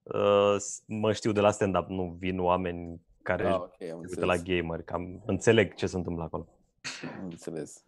uh, 0.03 0.57
mă 0.87 1.12
știu 1.12 1.33
de 1.33 1.40
la 1.40 1.51
stand-up, 1.51 1.88
nu 1.88 2.16
vin 2.18 2.40
oameni 2.40 3.01
care 3.22 3.46
Ah, 3.46 3.54
își 3.54 3.88
ok, 3.88 3.92
am 3.92 3.98
uită 4.00 4.24
la 4.24 4.32
înțeles. 4.32 4.61
gamer, 4.62 4.82
cam 4.82 5.22
înțeleg 5.26 5.74
ce 5.74 5.87
se 5.87 5.96
întâmplă 5.96 6.22
acolo. 6.22 6.46
Am 7.20 7.24
înțeles. 7.30 7.82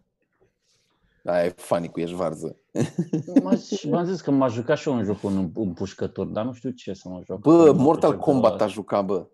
Da, 1.21 1.45
e 1.45 1.49
funny 1.57 1.89
cu 1.91 1.99
ești 1.99 2.15
varză. 2.15 2.55
M-am 3.43 3.55
zis, 3.55 3.83
m-am 3.83 4.05
zis 4.05 4.21
că 4.21 4.31
m-a 4.31 4.47
jucat 4.47 4.77
și 4.77 4.87
eu 4.89 4.95
un 4.95 5.03
joc 5.03 5.19
cu 5.19 5.27
un 5.27 5.51
împușcător, 5.55 6.25
dar 6.25 6.45
nu 6.45 6.53
știu 6.53 6.69
ce 6.69 6.93
să 6.93 7.09
mă 7.09 7.21
joc. 7.25 7.39
Bă, 7.39 7.65
Nu 7.65 7.73
Mortal 7.73 8.09
pricep 8.09 8.25
Kombat 8.27 8.57
de 8.57 8.63
a 8.63 8.67
jucat, 8.67 9.05
bă. 9.05 9.25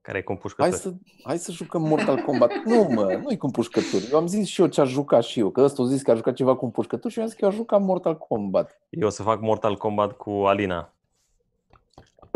Care 0.00 0.18
e 0.18 0.22
cu 0.22 0.26
Hai 0.32 0.34
împușcători. 0.36 0.76
să, 0.80 0.92
hai 1.22 1.38
să 1.38 1.52
jucăm 1.52 1.82
Mortal 1.82 2.16
Kombat. 2.22 2.50
Nu, 2.64 2.82
mă, 2.94 3.20
nu-i 3.22 3.36
cu 3.36 3.46
împușcături. 3.46 4.08
Eu 4.12 4.18
am 4.18 4.26
zis 4.26 4.46
și 4.46 4.60
eu 4.60 4.66
ce 4.66 4.80
aș 4.80 4.88
jucat 4.90 5.22
și 5.22 5.38
eu, 5.40 5.50
că 5.50 5.60
ăsta 5.60 5.82
a 5.82 5.86
zis 5.86 6.02
că 6.02 6.10
a 6.10 6.14
jucat 6.14 6.34
ceva 6.34 6.56
cu 6.56 6.64
împușcături 6.64 7.12
și 7.12 7.18
eu 7.18 7.24
am 7.24 7.30
zis 7.30 7.38
că 7.38 7.44
eu 7.44 7.50
aș 7.50 7.56
jucat 7.56 7.80
Mortal 7.80 8.16
Kombat. 8.18 8.80
Eu 8.90 9.06
o 9.06 9.10
să 9.10 9.22
fac 9.22 9.40
Mortal 9.40 9.76
Kombat 9.76 10.12
cu 10.12 10.30
Alina. 10.30 10.92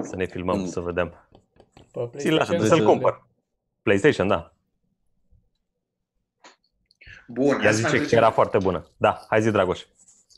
Să 0.03 0.17
ne 0.17 0.27
filmăm, 0.27 0.59
Mm. 0.59 0.67
să 0.67 0.81
vedem. 0.81 1.13
Pe 1.93 2.19
Ți-l 2.19 2.35
lasă, 2.35 2.47
PlayStation? 2.53 2.79
să-l 2.79 2.87
cumpăr. 2.87 3.27
PlayStation, 3.83 4.29
da. 4.29 4.53
Bun, 7.29 7.47
Ea 7.47 7.59
hai 7.61 7.73
să 7.73 7.81
mai 7.81 7.91
zice 7.91 7.91
că 7.93 7.97
trecem, 7.99 8.19
era 8.19 8.31
foarte 8.31 8.59
bună. 8.59 8.87
Da, 8.97 9.25
hai 9.29 9.43
zi, 9.43 9.51
Dragoș. 9.51 9.85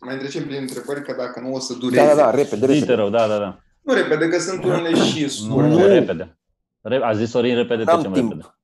mai 0.00 0.18
trecem 0.18 0.46
prin 0.46 0.60
întrebări, 0.60 1.02
că 1.02 1.12
dacă 1.12 1.40
nu 1.40 1.52
o 1.54 1.58
să 1.58 1.74
dureze. 1.74 2.06
Da, 2.06 2.14
da, 2.14 2.14
da, 2.14 2.30
repede, 2.30 2.56
Zi, 2.66 2.66
te 2.66 2.72
repede. 2.72 2.94
rău, 2.94 3.10
da, 3.10 3.26
da, 3.26 3.38
da. 3.38 3.58
Nu 3.80 3.92
repede, 3.94 4.28
că 4.28 4.38
sunt 4.38 4.64
unele 4.64 4.94
și 4.94 5.22
Nu, 5.22 5.28
scurte. 5.28 5.68
nu, 5.68 5.86
repede. 5.86 6.38
Re- 6.80 7.02
A 7.04 7.12
zis 7.12 7.30
Sorin 7.30 7.54
repede, 7.54 7.82
N-am 7.82 7.94
trecem 7.94 8.12
timp. 8.12 8.30
repede. 8.32 8.54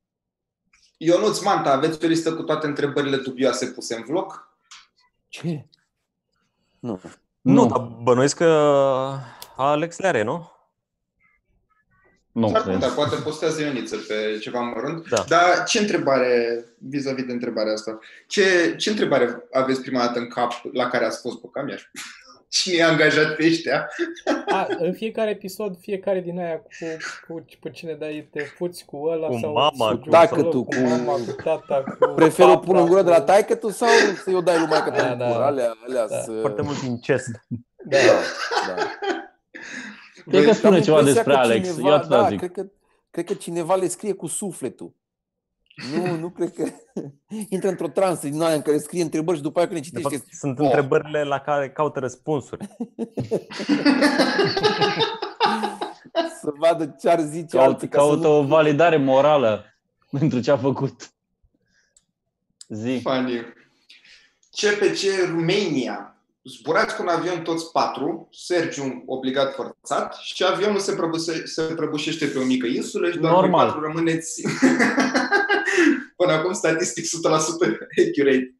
Ionuț 0.96 1.38
Manta, 1.42 1.72
aveți 1.72 2.04
o 2.04 2.08
listă 2.08 2.34
cu 2.34 2.42
toate 2.42 2.66
întrebările 2.66 3.16
dubioase 3.16 3.66
puse 3.66 3.94
în 3.94 4.02
vlog? 4.06 4.56
Ce? 5.28 5.68
Nu. 6.78 7.00
Nu, 7.40 7.52
Nu, 7.52 7.66
dar 7.66 7.78
bănuiesc 8.02 8.36
că 8.36 8.46
Alex 9.56 9.98
le 9.98 10.06
are, 10.06 10.22
nu? 10.22 10.50
Nu. 12.40 12.48
S-ar 12.48 12.62
putea, 12.62 12.88
poate 12.88 13.16
postează 13.24 13.62
Ioniță 13.62 13.96
pe 14.08 14.38
ceva 14.40 14.60
mărunt. 14.60 15.08
Da. 15.08 15.24
Dar 15.28 15.64
ce 15.66 15.78
întrebare, 15.78 16.64
vis-a-vis 16.78 17.24
de 17.24 17.32
întrebarea 17.32 17.72
asta, 17.72 17.98
ce, 18.26 18.74
ce 18.78 18.90
întrebare 18.90 19.42
aveți 19.52 19.80
prima 19.80 20.00
dată 20.00 20.18
în 20.18 20.28
cap 20.28 20.52
la 20.72 20.88
care 20.88 21.04
ați 21.04 21.20
fost 21.20 21.40
bocamiaș? 21.40 21.82
Cine 22.52 22.74
i-a 22.76 22.88
angajat 22.88 23.36
pe 23.36 23.46
ăștia? 23.46 23.88
A, 24.46 24.66
în 24.78 24.92
fiecare 24.92 25.30
episod, 25.30 25.76
fiecare 25.80 26.20
din 26.20 26.38
aia 26.38 26.56
cu, 26.56 26.70
cu 27.28 27.44
pe 27.60 27.70
cine 27.70 27.92
dai, 27.98 28.28
te 28.32 28.40
fuți 28.40 28.84
cu 28.84 28.96
ăla 29.06 29.26
Cu 29.26 29.38
sau 29.42 29.52
mama, 29.52 29.72
să 29.90 29.96
cu 29.96 30.00
joci 30.04 30.10
tacătul, 30.10 30.62
cu 30.64 30.74
cu- 30.74 30.80
mama, 30.80 31.12
cu 31.12 31.42
tata, 31.44 31.82
cu 31.98 32.06
Prefer 32.16 32.46
o 32.46 32.48
tata, 32.48 32.60
pun 32.66 32.76
în 32.76 32.86
gură 32.86 33.02
de 33.02 33.10
la 33.10 33.18
cu- 33.18 33.24
taică 33.24 33.54
tu 33.54 33.68
sau 33.70 33.88
să-i 34.24 34.34
o 34.34 34.40
dai 34.40 34.58
lui 34.58 34.66
maică 34.66 34.90
Da, 34.90 34.96
ta 34.96 35.10
în 35.12 35.18
da. 35.18 35.26
gură? 35.26 35.42
Alea, 35.44 35.72
alea 35.88 36.06
Da. 36.06 36.16
să... 36.20 36.32
Foarte 36.40 36.62
mult 36.62 36.78
incest. 36.82 37.28
Da. 37.84 37.96
Da, 37.98 38.12
da. 38.74 38.82
Cred 40.30 40.42
că 40.42 40.48
Am 40.48 40.54
spune 40.54 40.80
ceva 40.80 40.96
impresia 40.98 41.22
despre 41.22 41.32
că 41.32 41.38
Alex. 41.38 41.68
Cineva, 41.68 41.88
Eu 41.88 41.94
atât 41.94 42.08
da, 42.08 42.28
zic. 42.28 42.38
cred 42.38 42.50
că, 42.52 42.66
cred 43.10 43.24
că 43.24 43.34
cineva 43.34 43.74
le 43.74 43.88
scrie 43.88 44.12
cu 44.12 44.26
sufletul. 44.26 44.94
Nu, 45.94 46.16
nu 46.16 46.28
cred 46.30 46.52
că... 46.54 46.64
Intră 47.48 47.68
într-o 47.68 47.88
transă 47.88 48.28
din 48.28 48.40
aia 48.42 48.54
în 48.54 48.62
care 48.62 48.78
scrie 48.78 49.02
întrebări 49.02 49.36
și 49.36 49.42
după 49.42 49.58
aia 49.58 49.68
când 49.68 49.78
le 49.80 49.86
De 49.92 49.96
citește... 49.98 50.16
fapt, 50.18 50.34
sunt 50.38 50.58
Oh. 50.58 50.64
întrebările 50.64 51.22
la 51.24 51.38
care 51.40 51.70
caută 51.70 51.98
răspunsuri. 51.98 52.66
să 56.40 56.52
vadă 56.58 56.96
ce 57.00 57.10
ar 57.10 57.20
zice 57.20 57.56
Caut, 57.56 57.66
alții. 57.72 57.88
ca 57.88 57.98
să 58.00 58.04
caută 58.06 58.26
nu- 58.26 58.36
o 58.38 58.42
validare 58.42 58.96
morală 58.96 59.64
pentru 60.10 60.40
ce 60.40 60.50
a 60.50 60.56
făcut. 60.56 61.12
Zi. 62.68 63.00
Funny. 63.02 63.40
CPC 64.50 65.28
Romania. 65.30 66.14
Zburați 66.44 66.96
cu 66.96 67.02
un 67.02 67.08
avion 67.08 67.42
toți 67.42 67.70
patru, 67.72 68.28
Sergiu 68.32 69.02
obligat 69.06 69.54
forțat 69.54 70.14
și 70.14 70.44
avionul 70.44 70.78
se, 70.78 70.92
prăbuse, 70.94 71.46
se 71.46 71.62
prăbușește 71.62 72.26
pe 72.26 72.38
o 72.38 72.44
mică 72.44 72.66
insulă 72.66 73.10
și 73.10 73.18
doar 73.18 73.32
voi 73.32 73.42
Normal. 73.42 73.66
patru 73.66 73.80
rămâneți 73.80 74.42
până 76.16 76.32
acum 76.32 76.52
statistic 76.52 77.04
100% 77.04 77.08
accurate. 78.08 78.54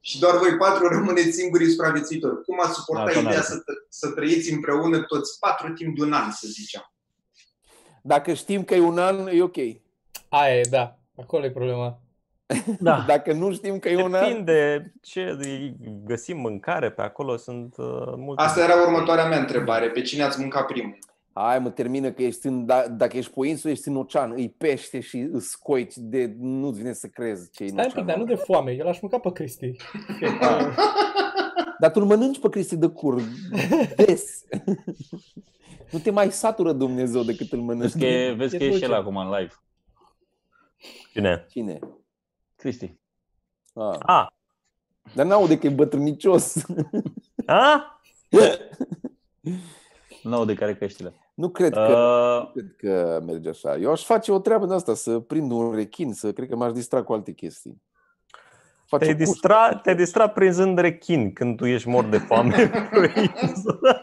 Și 0.00 0.18
doar 0.18 0.36
voi 0.38 0.56
patru 0.56 0.88
rămâneți 0.88 1.36
singurii 1.36 1.70
supraviețuitori. 1.70 2.44
Cum 2.44 2.60
ați 2.60 2.74
suportat 2.74 3.12
Da, 3.12 3.20
ideea 3.20 3.40
tonal. 3.40 3.42
să, 3.42 3.62
să 3.88 4.10
trăiți 4.10 4.52
împreună 4.52 4.98
toți 4.98 5.38
patru 5.38 5.72
timp 5.72 5.96
de 5.96 6.04
un 6.04 6.12
an, 6.12 6.30
să 6.30 6.46
zicem? 6.48 6.92
Dacă 8.02 8.32
știm 8.32 8.64
că 8.64 8.74
e 8.74 8.80
un 8.80 8.98
an, 8.98 9.26
e 9.26 9.42
ok. 9.42 9.56
Aia 10.28 10.58
e, 10.58 10.60
da. 10.70 10.98
Acolo 11.16 11.44
e 11.44 11.50
problema. 11.50 12.00
Da. 12.80 13.04
Dacă 13.06 13.32
nu 13.32 13.52
știm 13.52 13.78
că 13.78 13.88
e 13.88 14.02
un 14.02 14.14
an... 14.14 14.24
Depinde 14.28 14.92
ce 15.02 15.36
găsim 16.04 16.38
mâncare 16.40 16.90
pe 16.90 17.02
acolo, 17.02 17.36
sunt 17.36 17.74
uh, 17.76 18.12
multe. 18.16 18.42
Asta 18.42 18.62
era 18.62 18.82
următoarea 18.82 19.26
mea 19.26 19.38
întrebare. 19.38 19.88
Pe 19.88 20.00
cine 20.00 20.22
ați 20.22 20.40
mâncat 20.40 20.66
primul? 20.66 20.98
Hai 21.32 21.58
mă, 21.58 21.70
termină 21.70 22.10
că 22.10 22.22
ești 22.22 22.46
în, 22.46 22.66
da, 22.66 22.88
dacă 22.88 23.16
ești 23.16 23.30
pe 23.32 23.38
o 23.40 23.44
insulă, 23.44 23.72
ești 23.72 23.88
în 23.88 23.96
ocean, 23.96 24.32
îi 24.36 24.48
pește 24.58 25.00
și 25.00 25.28
îți 25.32 25.48
scoici 25.48 25.94
de... 25.96 26.34
Nu-ți 26.38 26.78
vine 26.78 26.92
să 26.92 27.06
crezi 27.06 27.50
ce 27.50 27.62
e 27.62 27.66
în 27.66 27.72
Stai 27.72 27.84
un 27.84 27.90
ocean. 27.90 28.04
pic, 28.06 28.14
dar 28.14 28.24
nu 28.24 28.34
de 28.34 28.34
foame. 28.34 28.70
Eu 28.72 28.84
l-aș 28.84 29.00
mânca 29.00 29.18
pe 29.18 29.32
Cristi. 29.32 29.76
Ah. 30.40 30.66
Dar 31.80 31.90
tu 31.90 32.00
îl 32.00 32.06
mănânci 32.06 32.38
pe 32.40 32.48
Cristi 32.48 32.76
de 32.76 32.86
cur 32.86 33.22
des. 33.96 34.44
nu 35.92 35.98
te 35.98 36.10
mai 36.10 36.30
satură 36.30 36.72
Dumnezeu 36.72 37.22
decât 37.22 37.52
îl 37.52 37.58
mănânci. 37.60 37.92
Vezi 37.92 37.98
că, 37.98 38.04
e, 38.04 38.32
vezi 38.32 38.54
E 38.54 38.58
că 38.58 38.64
e 38.64 38.66
și 38.66 38.70
dulce. 38.78 38.92
el 38.92 39.00
acum 39.00 39.16
în 39.16 39.26
live. 39.30 39.52
Cine? 41.12 41.46
Cine? 41.50 41.78
Cristi. 42.64 43.00
Ah. 43.74 43.98
A, 44.02 44.34
Dar 45.14 45.26
n-aude 45.26 45.58
că 45.58 45.66
e 45.66 45.70
bătrânicios. 45.70 46.64
a? 47.46 47.98
Nou 50.22 50.44
de 50.44 50.54
care 50.54 50.74
căștile. 50.76 51.14
nu 51.34 51.48
cred 51.48 51.72
că, 51.72 51.80
Uh, 51.80 52.50
cred 52.52 52.74
că 52.76 53.22
merge 53.26 53.48
așa. 53.48 53.76
Eu 53.76 53.90
aș 53.90 54.04
face 54.04 54.32
o 54.32 54.38
treabă 54.38 54.66
de 54.66 54.74
asta, 54.74 54.94
să 54.94 55.18
prind 55.18 55.50
un 55.52 55.74
rechin, 55.74 56.12
să 56.12 56.32
cred 56.32 56.48
că 56.48 56.56
m-aș 56.56 56.72
distra 56.72 57.02
cu 57.02 57.12
alte 57.12 57.32
chestii. 57.32 57.82
Face 58.86 59.04
Te-ai 59.04 59.14
o 59.14 59.16
cușcă. 59.18 59.32
distra, 59.32 59.74
te 59.82 59.94
distra 59.94 60.28
prinzând 60.28 60.78
rechin 60.78 61.32
când 61.32 61.56
tu 61.56 61.66
ești 61.66 61.88
mort 61.88 62.10
de 62.10 62.18
foame 62.18 62.68
pe 62.90 62.98
o 62.98 63.20
insulă. 63.42 64.02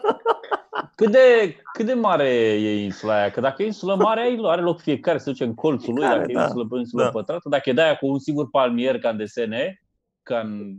Cât, 0.94 1.10
de, 1.10 1.56
cât 1.72 1.86
de 1.86 1.92
mare 1.94 2.28
e 2.34 2.82
insula 2.84 3.14
aia? 3.18 3.30
Că 3.30 3.40
dacă 3.40 3.62
e 3.62 3.66
insulă 3.66 3.94
mare, 3.94 4.20
ai- 4.20 4.38
are 4.42 4.60
loc 4.62 4.80
fiecare 4.80 5.18
să 5.18 5.30
duce 5.30 5.44
în 5.44 5.54
colțul 5.54 5.92
lui, 5.94 6.02
Fiecare, 6.02 6.18
dacă 6.20 6.30
e 6.30 6.34
da. 6.34 6.42
insulă 6.42 6.66
pe 6.70 6.78
insulă 6.78 7.02
Da. 7.02 7.10
pătrată. 7.10 7.48
Dacă 7.48 7.70
e 7.70 7.72
de 7.72 7.82
aia 7.82 7.96
cu 7.96 8.06
un 8.06 8.18
singur 8.18 8.50
palmier 8.50 8.98
ca 8.98 9.08
în 9.08 9.16
desene, 9.16 9.82
ca 10.22 10.38
în... 10.38 10.76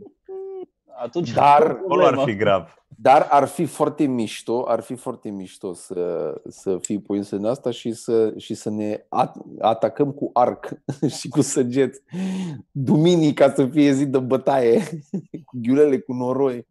atunci 1.02 1.32
Dar- 1.32 1.62
e 1.62 1.64
o 1.64 1.68
Acolo 1.68 2.04
ar 2.04 2.12
problemă. 2.12 2.30
fi 2.30 2.36
grav. 2.36 2.74
Dar 2.96 3.26
ar 3.30 3.46
fi 3.48 3.64
foarte 3.64 4.04
mișto, 4.06 4.64
ar 4.68 4.80
fi 4.80 4.94
foarte 4.94 5.30
mișto 5.30 5.72
să, 5.72 6.34
să 6.48 6.78
fii 6.80 7.00
pe 7.00 7.16
insulă 7.16 7.50
asta 7.50 7.70
și 7.70 7.92
să, 7.92 8.32
și 8.36 8.54
să 8.54 8.70
ne 8.70 8.96
at- 8.96 9.58
atacăm 9.60 10.12
cu 10.12 10.30
arc 10.32 10.68
și 11.18 11.28
cu 11.28 11.40
săgeți. 11.40 12.00
Duminica 12.70 13.52
să 13.52 13.66
fie 13.66 13.92
zi 13.92 14.06
de 14.06 14.18
bătaie, 14.18 14.82
cu 15.46 15.58
ghiulele, 15.62 15.98
cu 15.98 16.12
noroi. 16.12 16.66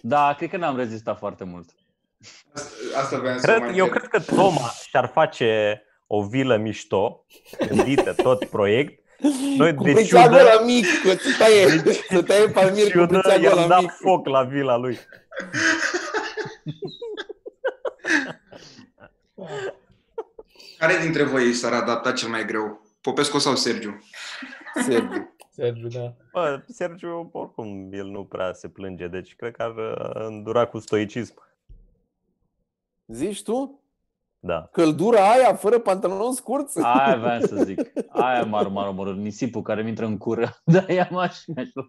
Da, 0.00 0.34
cred 0.36 0.50
că 0.50 0.56
n-am 0.56 0.76
rezistat 0.76 1.18
foarte 1.18 1.44
mult. 1.44 1.70
Asta 2.96 3.18
vreau 3.18 3.38
să 3.38 3.46
Cred, 3.46 3.58
mai 3.60 3.76
eu 3.76 3.84
întreb. 3.84 4.02
cred 4.02 4.22
că 4.22 4.34
Toma 4.34 4.70
și-ar 4.88 5.10
face 5.14 5.82
o 6.06 6.22
vilă 6.22 6.56
mișto, 6.56 7.26
gândită 7.68 8.12
tot 8.12 8.44
proiect. 8.44 9.02
Noi 9.56 9.74
Cu 9.74 9.82
de 9.82 9.92
briceagul 9.92 10.36
ciudă, 10.36 10.50
ăla 10.50 10.64
mic, 10.64 10.86
cu 11.02 11.08
să 11.08 11.34
taie, 11.38 11.68
să 12.08 12.22
taie 12.22 12.48
palmier 12.48 12.86
cu 12.86 12.90
ciudă 12.92 13.06
briceagul 13.06 13.42
i-am 13.42 13.58
ăla 13.58 13.66
dat 13.66 13.80
mic. 13.80 13.90
foc 13.90 14.26
la 14.26 14.42
vila 14.42 14.76
lui. 14.76 14.98
Care 20.78 20.94
dintre 21.02 21.22
voi 21.22 21.52
s-ar 21.52 21.72
adapta 21.72 22.12
cel 22.12 22.28
mai 22.28 22.44
greu? 22.44 22.86
Popescu 23.00 23.38
sau 23.38 23.56
Sergiu? 23.56 23.98
Sergiu. 24.82 25.34
Sergiu, 25.50 25.86
da. 25.86 26.14
Bă, 26.32 26.62
Sergiu, 26.68 27.30
oricum, 27.32 27.88
el 27.92 28.06
nu 28.06 28.24
prea 28.24 28.52
se 28.52 28.68
plânge, 28.68 29.06
deci 29.06 29.34
cred 29.36 29.56
că 29.56 29.62
ar 29.62 29.74
uh, 29.76 30.26
îndura 30.28 30.66
cu 30.66 30.78
stoicism. 30.78 31.34
Zici 33.06 33.42
tu? 33.42 33.78
Da. 34.38 34.68
Căldura 34.72 35.30
aia, 35.30 35.54
fără 35.54 35.78
pantaloni 35.78 36.34
scurți? 36.34 36.78
Aia 36.82 37.16
vreau 37.16 37.40
să 37.40 37.56
zic. 37.64 37.80
Aia 38.24 38.42
m-ar, 38.44 38.66
m-ar 38.68 38.86
omorâ. 38.86 39.12
Nisipul 39.12 39.62
care 39.62 39.82
mi 39.82 39.88
intră 39.88 40.06
în 40.06 40.16
cură. 40.18 40.56
Da, 40.64 40.84
ia 40.88 41.08
m-aș, 41.10 41.36
mi-aș 41.46 41.68
lua. 41.74 41.88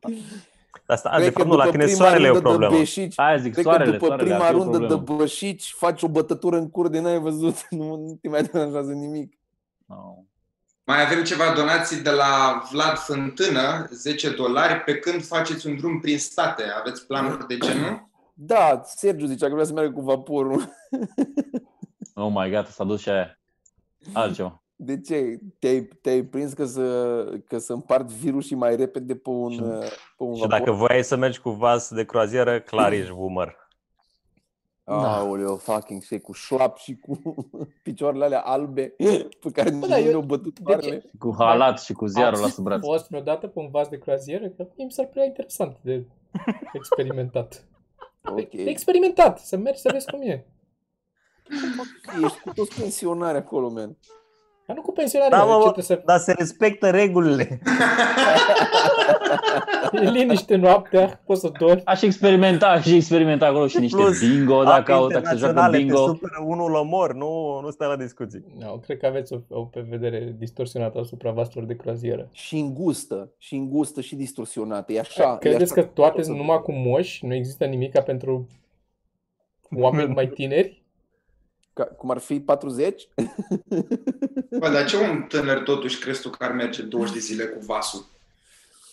Asta, 0.88 1.10
a, 1.10 1.16
Cred 1.16 1.28
de 1.28 1.34
că 1.34 1.38
fapt, 1.40 1.50
nu, 1.50 1.56
la 1.56 1.64
după 1.64 1.78
tine 1.78 1.86
prima 1.92 2.06
soarele 2.06 2.28
e 2.28 2.30
o 2.30 2.34
rundă 2.34 2.50
de 2.50 2.54
problemă. 2.56 2.78
beșici, 2.78 3.20
Aia 3.20 3.38
zic, 3.38 3.52
Cred 3.54 3.64
soarele, 3.64 3.86
că 3.86 3.92
după 3.92 4.06
soarele, 4.06 4.30
prima 4.30 4.46
ar 4.46 4.54
fi 4.54 4.60
o 4.60 4.62
rundă 4.64 4.78
de 4.78 4.86
problemă. 4.86 5.18
bășici 5.20 5.74
faci 5.78 6.04
o 6.04 6.08
bătătură 6.08 6.58
în 6.58 6.70
cur 6.70 6.88
de 6.88 7.00
n-ai 7.00 7.20
văzut, 7.20 7.56
nu, 7.70 7.96
nu 7.96 8.18
te 8.22 8.30
mai 8.30 8.42
deranjează 8.44 8.92
nimic. 8.92 9.34
No. 9.86 9.96
Mai 10.84 11.06
avem 11.06 11.24
ceva 11.24 11.54
donații 11.56 11.98
de 12.02 12.10
la 12.10 12.62
Vlad 12.72 12.98
Fântână, 12.98 13.88
10 13.92 14.30
dolari, 14.30 14.80
pe 14.80 14.96
când 15.00 15.26
faceți 15.26 15.68
un 15.68 15.76
drum 15.78 16.00
prin 16.00 16.20
state. 16.20 16.64
Aveți 16.80 17.06
planuri 17.08 17.48
de 17.48 17.58
genul? 17.58 18.10
Da, 18.38 18.82
Sergiu 18.86 19.26
zicea 19.26 19.48
că 19.48 19.54
vrea 19.54 19.66
să 19.66 19.74
meargă 19.74 19.92
cu 19.94 20.02
vaporul. 20.02 20.64
Oh 22.18 22.32
my 22.36 22.50
god, 22.52 22.68
s-a 22.68 22.84
dus 22.84 23.02
și 23.02 23.10
aia. 23.10 23.40
Altceva. 24.14 24.64
De 24.76 25.02
ce? 25.02 25.40
Te-ai, 25.60 25.82
te-ai 26.02 26.24
prins 26.24 26.54
că 26.54 26.66
să, 26.66 27.24
că 27.48 27.58
să 27.58 27.74
împart 27.74 28.08
virusii 28.12 28.56
mai 28.56 28.76
repede 28.76 29.16
pe 29.16 29.30
un, 29.30 29.52
Și- 29.52 29.60
uh, 29.62 29.80
pe 30.18 30.24
un 30.24 30.34
Și 30.36 30.42
vapor? 30.42 30.58
dacă 30.60 30.72
voiai 30.72 31.04
să 31.04 31.16
mergi 31.16 31.40
cu 31.40 31.50
vas 31.50 31.94
de 31.94 32.06
croazieră, 32.06 32.60
clar 32.60 32.92
ești 32.92 33.14
boomer. 33.14 33.56
Da. 34.84 35.16
Aoleu, 35.18 35.56
fucking 35.56 36.02
shit, 36.02 36.24
cu 36.24 36.32
șlap 36.32 36.78
și 36.78 36.96
cu 36.96 37.20
picioarele 37.84 38.26
alea 38.26 38.42
albe 38.42 38.94
pe 39.40 39.52
care 39.54 39.70
Bă, 39.70 39.76
nici 39.76 39.88
da, 39.88 39.96
nu 39.98 40.02
eu- 40.02 40.08
le-au 40.10 40.22
bătut 40.22 40.60
de 40.60 40.72
soarele. 40.72 41.04
Cu 41.20 41.36
halat 41.38 41.82
și 41.82 41.94
cu 41.94 42.06
ziarul 42.06 42.40
la 42.40 42.48
sub 42.48 42.64
braț. 42.64 42.76
Am 42.84 42.90
fost 42.90 43.08
vreodată 43.10 43.48
pe 43.48 43.60
un 43.60 43.70
vas 43.72 43.88
de 43.88 43.98
croazieră, 43.98 44.48
că 44.50 44.68
mie 44.76 44.86
mi 44.86 44.92
s-ar 44.92 45.06
prea 45.06 45.26
interesant 45.26 45.78
de 45.82 46.06
experimentat. 46.74 47.66
Ok. 48.26 48.50
De 48.50 48.70
experimentat, 48.70 49.40
să 49.40 49.58
mergi 49.58 49.80
să 49.80 49.90
vezi 49.92 50.06
cum 50.06 50.22
e. 50.22 50.46
Ești 52.24 52.40
cu 52.40 52.54
toți 52.54 52.80
pensionari 52.80 53.38
acolo, 53.38 53.70
man. 53.70 53.98
Dar 54.66 54.76
nu 54.76 54.82
cu 54.82 54.92
pensionari, 54.92 55.32
Da, 55.32 55.38
da, 55.38 55.44
mă, 55.44 55.52
ce 55.52 55.58
mă, 55.58 55.64
trebuie 55.64 55.84
să 55.84 56.02
dar 56.06 56.18
se 56.18 56.34
respectă 56.38 56.90
regulile. 56.90 57.60
e 59.92 60.10
liniște 60.10 60.56
noaptea, 60.56 61.22
poți 61.26 61.40
să 61.42 61.52
dormi. 61.60 61.82
Aș 61.86 62.02
experimenta, 62.02 62.68
aș 62.68 62.86
experimenta 62.86 63.46
acolo 63.46 63.68
și 63.68 63.80
niște 63.80 63.98
Plus, 63.98 64.20
bingo, 64.20 64.64
dacă 64.64 64.94
au, 64.94 65.08
dacă 65.08 65.28
se 65.30 65.36
joacă 65.36 65.60
internaționale, 65.60 65.78
bingo. 65.78 66.00
Te 66.00 66.06
supără 66.06 66.44
unul 66.46 66.72
la 66.72 66.82
mor, 66.82 67.14
nu, 67.14 67.60
nu 67.62 67.70
stai 67.70 67.88
la 67.88 67.96
discuții. 67.96 68.44
No, 68.60 68.78
cred 68.78 68.98
că 68.98 69.06
aveți 69.06 69.34
o, 69.34 69.38
o 69.50 69.70
vedere 69.90 70.36
distorsionată 70.38 71.00
asupra 71.00 71.32
vaselor 71.32 71.68
de 71.68 71.76
croazieră. 71.76 72.30
Și 72.32 72.58
îngustă, 72.58 73.32
și 73.38 73.56
îngustă 73.56 74.02
și 74.02 74.16
distorsionată. 74.16 74.94
E 74.94 75.00
așa. 75.00 75.34
e 75.34 75.38
Credeți 75.38 75.72
așa. 75.72 75.82
că 75.82 75.88
toate 75.94 76.22
sunt 76.22 76.38
numai 76.38 76.62
cu 76.62 76.72
moși? 76.72 77.26
Nu 77.26 77.34
există 77.34 77.66
nimica 77.66 78.02
pentru 78.02 78.48
oameni 79.76 80.14
mai 80.14 80.28
tineri? 80.28 80.85
Ca, 81.76 81.84
cum 81.84 82.10
ar 82.10 82.18
fi 82.18 82.40
40? 82.40 83.08
Bă, 84.60 84.70
dar 84.70 84.86
ce 84.86 84.96
om 84.96 85.26
tânăr 85.28 85.60
totuși 85.60 86.00
crezi 86.00 86.22
tu 86.22 86.30
că 86.30 86.44
ar 86.44 86.52
merge 86.52 86.82
20 86.82 87.14
de 87.14 87.20
zile 87.20 87.44
cu 87.44 87.66
vasul? 87.66 88.06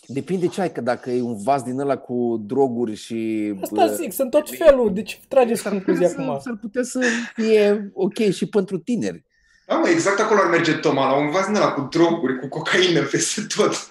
Depinde 0.07 0.47
ce 0.47 0.61
ai, 0.61 0.71
că 0.71 0.81
dacă 0.81 1.09
e 1.09 1.21
un 1.21 1.37
vas 1.43 1.63
din 1.63 1.79
ăla 1.79 1.97
cu 1.97 2.43
droguri 2.45 2.95
și... 2.95 3.53
Asta 3.61 3.85
bă, 3.85 3.97
zic, 4.01 4.11
sunt 4.11 4.29
tot 4.29 4.49
felul. 4.49 4.93
Deci 4.93 5.21
trageți 5.27 5.69
concluzia 5.69 6.07
s-ar, 6.07 6.19
acum. 6.19 6.39
s-ar 6.39 6.57
putea 6.61 6.83
să 6.83 7.05
fie 7.33 7.91
ok 7.93 8.17
și 8.17 8.45
pentru 8.45 8.77
tineri. 8.77 9.23
Da, 9.67 9.75
mă, 9.75 9.87
exact 9.87 10.19
acolo 10.19 10.39
ar 10.43 10.49
merge 10.49 10.73
Toma, 10.73 11.11
la 11.11 11.17
un 11.17 11.29
vas 11.29 11.45
din 11.45 11.55
ăla 11.55 11.71
cu 11.71 11.81
droguri, 11.81 12.39
cu 12.39 12.47
cocaină 12.47 13.01
peste 13.01 13.41
tot. 13.55 13.87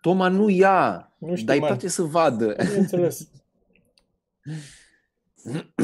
Toma 0.00 0.28
nu 0.28 0.48
ia, 0.48 1.12
Nu 1.18 1.34
știu, 1.34 1.46
dar 1.46 1.54
îi 1.54 1.60
man. 1.60 1.70
place 1.70 1.88
să 1.88 2.02
vadă. 2.02 2.56
Bineînțeles. 2.66 3.28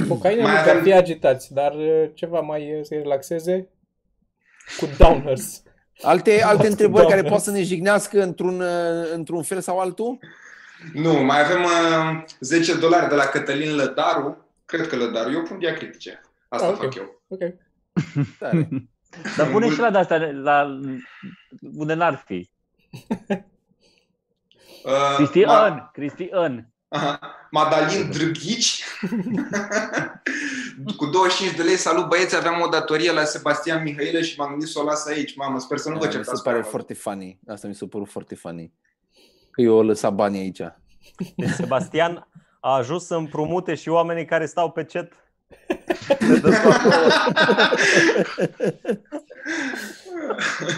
Cocaina 0.08 0.42
Mai 0.42 0.52
nu 0.52 0.58
avem- 0.58 0.70
avem... 0.70 0.82
fi 0.82 0.92
agitați, 0.92 1.52
dar 1.54 1.74
uh, 1.74 2.04
ceva 2.14 2.40
mai 2.40 2.74
uh, 2.78 2.84
să-i 2.84 2.98
relaxeze 2.98 3.68
cu 4.78 4.88
downers. 4.98 5.62
Alte, 6.02 6.42
alte 6.44 6.62
Cu 6.64 6.70
întrebări 6.70 7.02
care 7.06 7.20
doamne. 7.20 7.30
pot 7.36 7.40
să 7.40 7.50
ne 7.50 7.62
jignească 7.62 8.22
într-un, 8.22 8.60
uh, 8.60 9.10
într-un 9.12 9.42
fel 9.42 9.60
sau 9.60 9.78
altul? 9.78 10.18
Nu, 10.92 11.12
mai 11.24 11.40
avem 11.44 11.62
uh, 11.64 12.24
10 12.40 12.78
dolari 12.78 13.08
de 13.08 13.14
la 13.14 13.24
Cătălin 13.24 13.74
Lădaru. 13.74 14.46
Cred 14.64 14.86
că 14.86 14.96
Lădaru. 14.96 15.30
Eu 15.32 15.42
pun 15.42 15.58
diacritice. 15.58 16.20
Asta 16.48 16.66
Ah, 16.66 16.72
ok. 16.72 16.78
fac 16.82 16.94
eu. 16.94 17.22
Ok. 17.28 17.40
Tare. 18.38 18.68
Dar 19.36 19.50
pune 19.50 19.70
și 19.70 19.78
la 19.78 19.90
de-astea, 19.90 20.30
la, 20.32 20.78
unde 21.76 21.94
n-ar 21.94 22.22
fi. 22.26 22.50
Uh, 24.84 25.14
Cristian, 25.16 25.90
Cristian. 25.92 26.68
Aha. 26.88 27.18
Madalin 27.50 28.10
Drăghici. 28.10 28.84
cu 30.96 31.06
25 31.06 31.56
de 31.56 31.62
lei, 31.62 31.76
salut 31.76 32.08
băieți, 32.08 32.36
aveam 32.36 32.60
o 32.60 32.68
datorie 32.68 33.12
la 33.12 33.24
Sebastian 33.24 33.82
Mihailă 33.82 34.20
și 34.20 34.38
m-am 34.38 34.50
gândit 34.50 34.68
să 34.68 34.78
o 34.80 34.84
las 34.84 35.06
aici. 35.06 35.36
Mamă, 35.36 35.58
sper 35.58 35.78
să 35.78 35.88
nu 35.88 35.94
vă 35.94 36.00
Da, 36.00 36.06
mi 36.06 36.12
se 36.12 36.18
certați 36.18 36.42
pare 36.42 36.56
prea 36.56 36.68
mult. 36.70 36.70
foarte 36.70 36.94
funny. 36.94 37.38
Asta 37.48 37.68
mi 37.68 37.74
s-a 37.74 37.86
părut 37.90 38.08
foarte 38.08 38.34
funny. 38.34 38.72
Că 39.50 39.60
eu 39.62 39.74
o 39.74 39.82
lăsat 39.82 40.14
banii 40.14 40.40
aici. 40.40 40.60
Sebastian 41.54 42.28
a 42.60 42.74
ajuns 42.74 43.06
să 43.06 43.14
împrumute 43.14 43.74
și 43.74 43.88
oamenii 43.88 44.24
care 44.24 44.46
stau 44.46 44.70
pe 44.70 44.84
chat. 44.84 45.12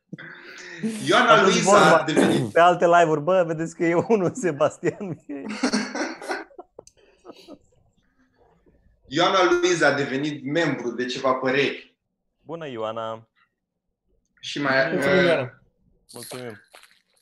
Ioana 1.08 1.32
A 1.32 1.38
fost 1.38 1.52
Luiza 1.52 1.72
vorba 1.72 1.98
a 1.98 2.04
devenit 2.04 2.52
Pe 2.52 2.60
alte 2.60 2.86
live-uri, 2.86 3.22
bă, 3.22 3.44
vedeți 3.48 3.76
că 3.76 3.86
e 3.86 3.94
unul 4.08 4.34
Sebastian. 4.44 5.18
Ioana 9.08 9.40
Luiza 9.44 9.88
a 9.88 9.94
devenit 9.94 10.44
membru 10.46 10.92
de 10.92 11.06
ceva 11.06 11.34
păreri. 11.34 11.96
Bună, 12.46 12.68
Ioana. 12.68 13.28
Și 14.40 14.62
mai... 14.62 14.92
Mulțumim, 14.92 15.18
uh, 15.18 15.24
Ioana. 15.24 15.62
Mulțumim. 16.13 16.62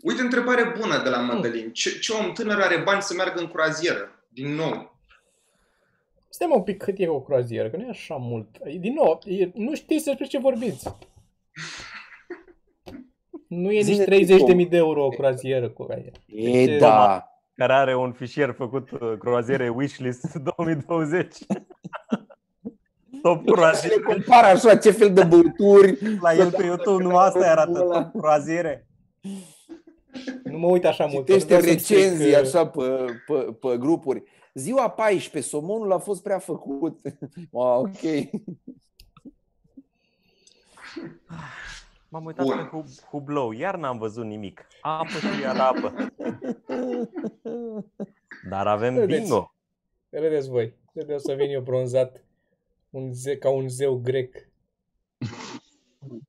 Uite, 0.01 0.21
întrebare 0.21 0.73
bună 0.79 1.03
de 1.03 1.09
la 1.09 1.17
Madalin. 1.17 1.71
Ce, 1.73 1.99
ce 1.99 2.13
om 2.13 2.33
tânăr 2.33 2.61
are 2.61 2.77
bani 2.77 3.01
să 3.01 3.13
meargă 3.13 3.39
în 3.39 3.47
croazieră? 3.47 4.25
Din 4.29 4.53
nou. 4.53 4.99
Stai 6.29 6.47
mă 6.47 6.55
un 6.55 6.63
pic 6.63 6.83
cât 6.83 6.95
e 6.97 7.07
o 7.07 7.21
croazieră, 7.21 7.69
că 7.69 7.77
nu 7.77 7.85
e 7.85 7.89
așa 7.89 8.15
mult. 8.15 8.55
E- 8.63 8.77
Din 8.77 8.93
nou, 8.93 9.21
e, 9.25 9.51
nu 9.53 9.75
știți 9.75 10.05
despre 10.05 10.25
ce 10.25 10.37
vorbiți. 10.37 10.87
Nu 13.47 13.71
e 13.71 13.81
nici 13.81 13.83
Zine-ne 13.83 14.63
30.000 14.63 14.69
de 14.69 14.77
euro 14.77 15.05
o 15.05 15.09
croazieră 15.09 15.69
cu 15.69 15.87
aia. 15.89 16.11
E, 16.27 16.65
Deci, 16.65 16.79
da. 16.79 17.29
Care 17.55 17.73
are 17.73 17.95
un 17.95 18.11
fișier 18.11 18.51
făcut 18.57 18.91
uh, 18.91 19.13
croaziere 19.19 19.69
wishlist 19.69 20.33
2020. 20.35 21.37
Top 23.21 23.45
Le 23.45 23.51
croaziere. 23.51 24.01
compar 24.01 24.43
așa 24.43 24.77
ce 24.77 24.91
fel 24.91 25.13
de 25.13 25.23
băuturi. 25.23 25.97
La 26.21 26.33
el 26.33 26.51
pe 26.51 26.63
YouTube 26.65 27.03
nu 27.03 27.15
asta 27.17 27.51
arată 27.51 27.79
Ăla. 27.81 28.03
top 28.03 28.21
croaziere. 28.21 28.87
Nu 30.43 30.57
mă 30.57 30.67
uit 30.67 30.85
așa 30.85 31.05
mult. 31.05 31.25
Citește 31.25 31.45
vreau 31.47 31.61
să 31.61 31.69
explic, 31.69 31.97
recenzii 31.99 32.31
uh, 32.31 32.37
așa 32.39 32.67
pe, 32.67 33.05
pe, 33.27 33.33
pe 33.59 33.77
grupuri. 33.77 34.23
Ziua 34.53 34.89
14, 34.89 35.49
somonul 35.51 35.91
a 35.91 35.97
fost 35.97 36.23
prea 36.23 36.39
făcut. 36.39 36.99
Ah, 37.53 37.77
ok. 37.77 38.01
M-am 42.15 42.25
uitat 42.25 42.45
Bun. 42.45 42.55
pe 42.57 42.77
Hub- 42.77 43.07
Hublou, 43.09 43.51
iar 43.51 43.75
n-am 43.75 43.97
văzut 43.97 44.25
nimic. 44.25 44.67
Apă 44.81 45.07
și 45.09 45.41
iar 45.41 45.57
apă. 45.69 45.93
Dar 48.49 48.67
avem 48.67 48.93
Vedeți. 48.95 49.19
bingo. 49.19 49.53
Vedeți 50.09 50.49
voi. 50.49 50.73
Trebuie 50.93 51.19
să 51.19 51.33
vin 51.33 51.49
eu 51.49 51.61
bronzat 51.61 52.23
un 52.89 53.13
ze- 53.13 53.37
ca 53.37 53.49
un 53.49 53.67
zeu 53.69 53.95
grec. 53.95 54.47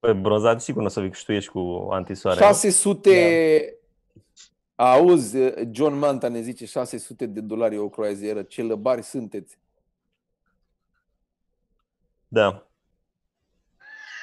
Pe 0.01 0.13
bronzat 0.13 0.61
sigur 0.63 0.81
nu 0.81 0.87
o 0.87 0.91
să 0.91 1.01
vii 1.01 1.11
că 1.11 1.17
și 1.17 1.25
tu 1.25 1.33
ești 1.33 1.51
cu 1.51 1.89
antisoare. 1.91 2.41
nu? 2.41 2.47
600... 2.47 3.71
Auzi, 4.75 5.39
John 5.71 5.95
Manta 5.95 6.29
ne 6.29 6.41
zice 6.41 6.67
600 6.67 7.27
de 7.27 7.41
dolari 7.41 7.79
o 7.79 7.89
croazieră. 7.89 8.43
Ce 8.43 8.63
lăbari 8.63 9.03
sunteți. 9.03 9.59
Da. 12.29 12.67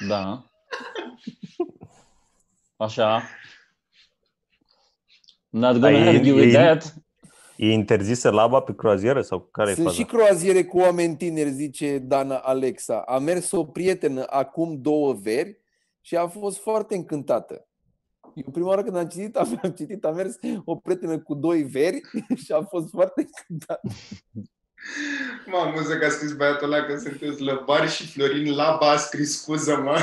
Da. 0.08 0.48
Așa. 2.84 3.22
Not 5.48 5.72
gonna 5.72 5.86
Ai- 5.86 6.08
argue 6.08 6.32
with 6.32 6.54
e- 6.54 6.58
that. 6.58 6.94
E 7.56 7.72
interzisă 7.72 8.30
laba 8.30 8.60
pe 8.60 8.74
croazieră 8.74 9.22
sau 9.22 9.40
care 9.40 9.70
e 9.70 9.74
Sunt 9.74 9.86
faza? 9.86 9.98
și 9.98 10.04
croaziere 10.04 10.64
cu 10.64 10.78
oameni 10.78 11.16
tineri, 11.16 11.50
zice 11.50 11.98
Dana 11.98 12.36
Alexa. 12.36 12.98
A 13.06 13.18
mers 13.18 13.50
o 13.50 13.64
prietenă 13.64 14.24
acum 14.28 14.80
două 14.80 15.12
veri 15.12 15.58
și 16.00 16.16
a 16.16 16.26
fost 16.26 16.58
foarte 16.58 16.94
încântată. 16.94 17.68
Eu 18.34 18.50
prima 18.52 18.68
oară 18.68 18.82
când 18.82 18.96
am 18.96 19.06
citit, 19.08 19.36
am, 19.36 19.58
am 19.62 19.70
citit, 19.70 20.04
a 20.04 20.10
mers 20.10 20.36
o 20.64 20.76
prietenă 20.76 21.18
cu 21.18 21.34
doi 21.34 21.62
veri 21.62 22.00
și 22.44 22.52
a 22.52 22.62
fost 22.62 22.90
foarte 22.90 23.26
încântată. 23.46 23.88
Mă 25.46 25.56
amuză 25.56 25.98
că 25.98 26.04
a 26.04 26.08
scris 26.08 26.32
băiatul 26.32 26.72
ăla 26.72 26.84
că 26.84 26.96
sunteți 26.98 27.42
lăbari 27.42 27.90
și 27.90 28.06
Florin 28.12 28.54
Laba 28.54 28.90
a 28.90 28.96
scris 28.96 29.40
scuză-mă. 29.40 29.98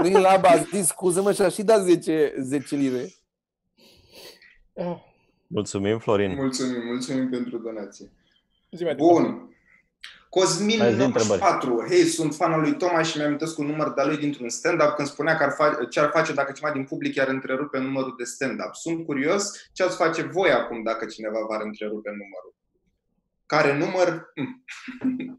Prin 0.00 0.20
laba 0.20 0.48
a 0.48 0.56
zis, 0.56 0.86
scuză-mă 0.86 1.32
și 1.32 1.42
a 1.42 1.48
și 1.48 1.62
dat 1.62 1.80
10, 1.80 2.34
10 2.40 2.76
lire. 2.76 3.12
Ah, 4.76 4.96
Mulțumim, 5.46 5.98
Florin. 5.98 6.34
Mulțumim, 6.34 6.86
mulțumim 6.86 7.30
pentru 7.30 7.58
donație. 7.58 8.10
zi 8.70 8.82
mai 8.84 8.94
departe. 8.94 9.20
Bun. 9.22 9.51
Cosmin 10.32 10.78
Hai, 10.78 10.92
zi 10.92 10.98
94. 10.98 11.84
Hei, 11.88 12.04
sunt 12.04 12.34
fan 12.34 12.52
al 12.52 12.60
lui 12.60 12.76
Tomaș 12.76 13.10
și 13.10 13.16
mi-am 13.18 13.38
un 13.56 13.66
număr 13.66 13.92
de 13.94 14.02
lui 14.04 14.16
dintr-un 14.16 14.48
stand-up 14.48 14.88
când 14.88 15.08
spunea 15.08 15.36
că 15.36 15.42
ar 15.42 15.52
fa- 15.52 15.88
ce 15.88 16.00
ar 16.00 16.10
face 16.10 16.32
dacă 16.32 16.52
cineva 16.52 16.72
din 16.74 16.84
public 16.84 17.14
i-ar 17.14 17.28
întrerupe 17.28 17.78
numărul 17.78 18.14
de 18.18 18.24
stand-up. 18.24 18.74
Sunt 18.74 19.06
curios 19.06 19.68
ce 19.72 19.82
ați 19.82 19.96
face 19.96 20.22
voi 20.22 20.50
acum 20.50 20.82
dacă 20.82 21.06
cineva 21.06 21.38
v-ar 21.48 21.60
întrerupe 21.60 22.10
numărul. 22.10 22.54
Care 23.46 23.78
număr? 23.78 24.32
Hm. 24.34 24.64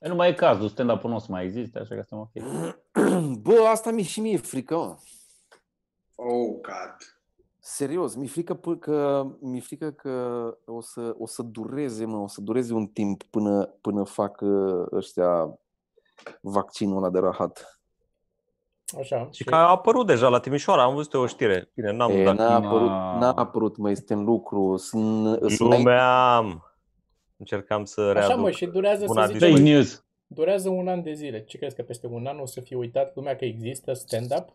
E, 0.00 0.08
Nu 0.08 0.14
mai 0.14 0.28
e 0.28 0.34
cazul, 0.34 0.68
stand-up-ul 0.68 1.10
nu 1.10 1.16
o 1.16 1.18
să 1.18 1.26
mai 1.30 1.44
existe, 1.44 1.78
așa 1.78 1.94
că 1.94 2.02
suntem 2.08 2.30
ok. 2.34 3.36
Bă, 3.42 3.66
asta 3.68 3.90
mi 3.90 4.02
și 4.02 4.20
mie 4.20 4.32
e 4.32 4.36
frică, 4.36 4.74
mă. 4.74 4.96
Oh, 6.14 6.60
God. 6.60 7.13
Serios, 7.66 8.14
mi-e 8.14 8.26
frică 8.28 8.58
p- 8.58 8.78
că, 8.80 9.26
mi-e 9.40 9.60
frică 9.60 9.90
că 9.90 10.10
o, 10.66 10.80
să, 10.80 11.14
o 11.18 11.26
să 11.26 11.42
dureze, 11.42 12.04
mă, 12.04 12.16
o 12.16 12.28
să 12.28 12.40
dureze 12.40 12.74
un 12.74 12.86
timp 12.86 13.22
până, 13.22 13.74
până 13.80 14.04
fac 14.04 14.40
uh, 14.40 14.86
ăștia 14.92 15.58
vaccinul 16.40 16.96
ăla 16.96 17.10
de 17.10 17.18
rahat. 17.18 17.80
Așa. 18.98 19.28
Și 19.32 19.44
că 19.44 19.54
a 19.54 19.68
apărut 19.68 20.06
deja 20.06 20.28
la 20.28 20.40
Timișoara, 20.40 20.82
am 20.82 20.94
văzut 20.94 21.12
eu 21.12 21.20
o 21.20 21.26
știre. 21.26 21.70
Bine, 21.74 21.92
n-am 21.92 22.10
E, 22.10 22.24
dat 22.24 22.36
n-a 22.36 22.54
apărut, 22.54 22.88
Ma. 22.88 23.18
n-a 23.18 23.32
apărut, 23.32 23.76
mai 23.76 23.92
este 23.92 24.12
în 24.14 24.24
lucru. 24.24 24.76
Sunt, 24.76 25.38
sunt 25.38 25.58
Lumeam. 25.70 26.64
Încercam 27.36 27.84
să 27.84 28.00
Așa 28.00 28.12
readuc. 28.12 28.38
mă, 28.38 28.50
și 28.50 28.66
durează 28.66 29.04
Buna 29.04 29.26
să 29.26 29.32
Fake 29.32 29.46
zicem, 29.46 29.62
news. 29.64 30.04
durează 30.26 30.68
un 30.68 30.88
an 30.88 31.02
de 31.02 31.12
zile. 31.12 31.44
Ce 31.44 31.58
crezi 31.58 31.76
că 31.76 31.82
peste 31.82 32.06
un 32.06 32.26
an 32.26 32.38
o 32.38 32.46
să 32.46 32.60
fie 32.60 32.76
uitat 32.76 33.14
lumea 33.14 33.36
că 33.36 33.44
există 33.44 33.92
stand-up? 33.92 34.48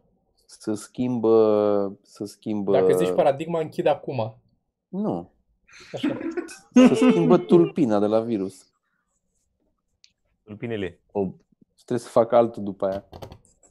Să 0.52 0.74
schimbă, 0.74 2.00
să 2.02 2.26
schimbă, 2.26 2.72
Dacă 2.72 2.94
zici 2.98 3.12
paradigma, 3.16 3.60
închid 3.60 3.86
acum. 3.86 4.38
nu, 4.88 5.32
Așa. 5.94 6.18
să 6.74 6.94
schimbă 6.94 7.38
tulpina 7.38 8.00
de 8.00 8.06
la 8.06 8.20
virus. 8.20 8.72
Tulpinele. 10.44 11.00
O, 11.12 11.24
Și 11.76 11.86
trebuie 11.86 12.00
să 12.00 12.10
facă 12.10 12.36
altul 12.36 12.64
după 12.64 12.86
aia. 12.86 13.06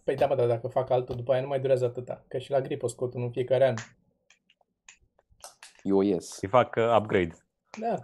Păi 0.04 0.16
da, 0.16 0.26
mă, 0.26 0.34
dar 0.34 0.46
dacă 0.46 0.68
fac 0.68 0.90
altul, 0.90 1.16
după 1.16 1.32
aia 1.32 1.40
nu 1.42 1.48
mai 1.48 1.60
durează 1.60 1.84
atâta. 1.84 2.24
Că 2.28 2.38
și 2.38 2.50
la 2.50 2.60
gripă 2.60 2.88
scot 2.88 3.14
unul 3.14 3.26
în 3.26 3.32
fiecare 3.32 3.66
an. 3.68 3.74
Eu 5.82 6.00
ies. 6.00 6.38
Îi 6.40 6.48
fac 6.48 6.74
uh, 6.76 6.96
upgrade. 6.98 7.34
Da, 7.78 7.98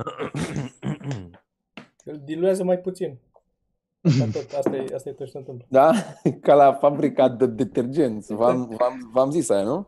îl 2.11 2.21
diluează 2.25 2.65
mai 2.65 2.79
puțin. 2.79 3.19
Asta, 4.05 4.25
tot, 4.33 4.53
asta, 4.59 4.77
e, 4.77 4.85
asta 4.95 5.09
e 5.09 5.13
tot 5.13 5.27
ce 5.27 5.33
se 5.33 5.39
întâmplă. 5.39 5.67
Da? 5.69 5.91
Ca 6.43 6.55
la 6.55 6.73
fabrica 6.73 7.29
de 7.29 7.47
detergenți. 7.47 8.35
V-am, 8.35 8.75
v-am, 8.79 9.11
v-am 9.13 9.31
zis 9.31 9.51
aia, 9.51 9.63
nu? 9.63 9.87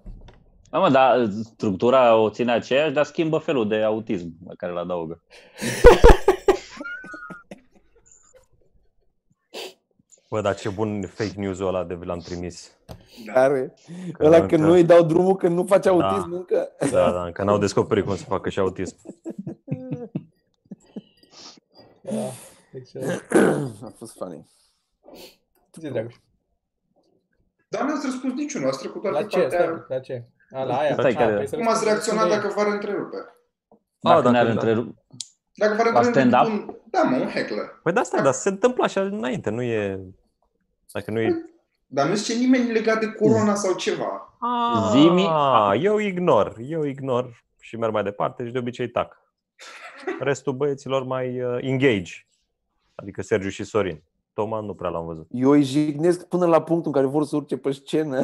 da, 0.70 0.78
mă, 0.78 0.90
dar 0.90 1.28
structura 1.44 2.16
o 2.16 2.30
ține 2.30 2.52
aceeași, 2.52 2.92
dar 2.92 3.04
schimbă 3.04 3.38
felul 3.38 3.68
de 3.68 3.82
autism 3.82 4.32
la 4.46 4.52
care 4.56 4.72
îl 4.72 4.78
adaugă. 4.78 5.20
Bă, 10.30 10.40
dar 10.40 10.54
ce 10.56 10.68
bun 10.68 11.06
fake 11.14 11.32
news-ul 11.36 11.66
ăla 11.66 11.84
de 11.84 11.94
vi 11.94 12.06
l-am 12.06 12.18
trimis. 12.18 12.70
Care? 13.34 13.74
Că 14.12 14.24
Ăla 14.26 14.36
încă- 14.36 14.48
când 14.56 14.62
nu 14.68 14.72
îi 14.72 14.84
dau 14.84 15.02
drumul, 15.02 15.36
când 15.36 15.54
nu 15.56 15.64
face 15.64 15.88
autism 15.88 16.30
Da. 16.30 16.36
încă. 16.36 16.68
Da, 16.90 17.10
da, 17.10 17.24
încă 17.24 17.42
n-au 17.44 17.58
descoperit 17.58 18.04
cum 18.04 18.16
să 18.16 18.24
facă 18.24 18.48
și 18.48 18.58
autism. 18.58 18.96
Da, 22.02 22.12
excelent. 22.76 23.24
A 23.88 23.92
fost 23.98 24.12
funny. 24.16 24.46
Zi, 25.80 25.88
Dragoș. 25.90 26.14
Dar 27.68 27.82
nu 27.84 27.92
ați 27.94 28.04
răspuns 28.06 28.34
niciunul, 28.34 28.68
ați 28.68 28.78
trecut 28.78 29.02
doar 29.02 29.12
La 29.14 29.20
pe 29.20 29.26
ce? 29.26 29.38
partea... 29.38 29.58
Stai, 29.60 29.84
la 29.88 29.98
ce? 30.00 30.24
A, 30.54 30.62
la 30.62 30.76
aia. 30.78 30.92
Stai 30.92 31.12
A, 31.12 31.26
că- 31.28 31.34
păi 31.36 31.48
să 31.48 31.56
Cum 31.56 31.68
ați 31.68 31.84
răspund- 31.84 31.90
reacționat 31.90 32.24
răspund 32.24 32.42
dacă 32.42 32.54
v-ar 32.60 32.72
întrerupe? 32.74 33.16
Dacă 34.00 34.20
dacă 34.20 34.30
ne-ar 34.30 34.44
da. 34.46 34.50
întrerupe. 34.52 35.04
Dacă 35.54 35.74
v-ar 35.74 35.92
La 35.92 35.98
întrerupe 36.00 36.28
stand-up? 36.36 36.68
un... 36.68 36.74
Da, 36.90 37.02
mă, 37.02 37.16
un 37.16 37.28
heckler. 37.28 37.80
Păi 37.82 37.92
da, 37.92 38.02
stai, 38.02 38.22
dar 38.22 38.32
se 38.32 38.48
întâmplă 38.48 38.84
așa 38.84 39.00
înainte, 39.00 39.50
nu 39.50 39.62
e... 39.62 40.00
Dacă 40.92 41.10
nu 41.10 41.20
e... 41.20 41.44
Dar 41.86 42.08
nu 42.08 42.14
zice 42.14 42.38
nimeni 42.38 42.72
legat 42.72 43.00
de 43.00 43.12
corona 43.12 43.54
sau 43.54 43.74
ceva. 43.74 44.38
Zi-mi- 44.90 45.26
Ah, 45.28 45.78
eu 45.82 45.98
ignor, 45.98 46.56
eu 46.60 46.82
ignor 46.84 47.44
și 47.60 47.76
merg 47.76 47.92
mai 47.92 48.02
departe 48.02 48.46
și 48.46 48.52
de 48.52 48.58
obicei 48.58 48.88
tac. 48.90 49.16
Restul 50.20 50.52
băieților 50.52 51.02
mai 51.04 51.42
uh, 51.42 51.58
engage, 51.60 52.12
adică 52.96 53.22
Sergiu 53.22 53.48
și 53.48 53.64
Sorin. 53.64 54.02
Toma 54.32 54.60
nu 54.60 54.74
prea 54.74 54.90
l-am 54.90 55.06
văzut. 55.06 55.26
Eu 55.30 55.50
îi 55.50 55.62
jignesc 55.62 56.28
până 56.28 56.46
la 56.46 56.62
punctul 56.62 56.86
în 56.86 56.92
care 56.92 57.06
vor 57.06 57.24
să 57.24 57.36
urce 57.36 57.56
pe 57.56 57.72
scenă. 57.72 58.22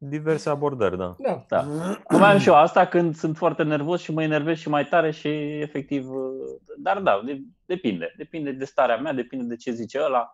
Diverse 0.00 0.48
abordări, 0.48 0.96
da. 0.96 1.16
Da. 1.18 1.44
Da. 1.48 1.66
Cum 2.04 2.22
am 2.22 2.38
și 2.38 2.48
eu 2.48 2.54
asta 2.54 2.86
când 2.86 3.16
sunt 3.16 3.36
foarte 3.36 3.62
nervos 3.62 4.00
și 4.00 4.12
mă 4.12 4.22
enervez 4.22 4.56
și 4.56 4.68
mai 4.68 4.86
tare 4.86 5.10
și 5.10 5.28
efectiv... 5.60 6.06
Dar 6.78 7.00
da, 7.00 7.22
de- 7.24 7.42
depinde. 7.64 8.14
Depinde 8.16 8.52
de 8.52 8.64
starea 8.64 8.96
mea, 8.96 9.12
depinde 9.12 9.44
de 9.44 9.56
ce 9.56 9.70
zice 9.70 10.00
ăla. 10.04 10.32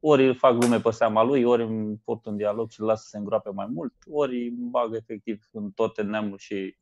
Ori 0.00 0.26
îl 0.26 0.34
fac 0.34 0.56
glume 0.58 0.80
pe 0.80 0.90
seama 0.90 1.22
lui, 1.22 1.44
ori 1.44 1.62
îmi 1.62 2.00
port 2.04 2.26
un 2.26 2.36
dialog 2.36 2.70
și 2.70 2.80
îl 2.80 2.86
las 2.86 3.02
să 3.02 3.08
se 3.08 3.18
îngroape 3.18 3.50
mai 3.50 3.68
mult, 3.72 3.94
ori 4.10 4.48
îmi 4.48 4.68
bag 4.70 4.94
efectiv 4.94 5.48
în 5.52 5.70
toate 5.70 6.02
neamul 6.02 6.38
și 6.38 6.76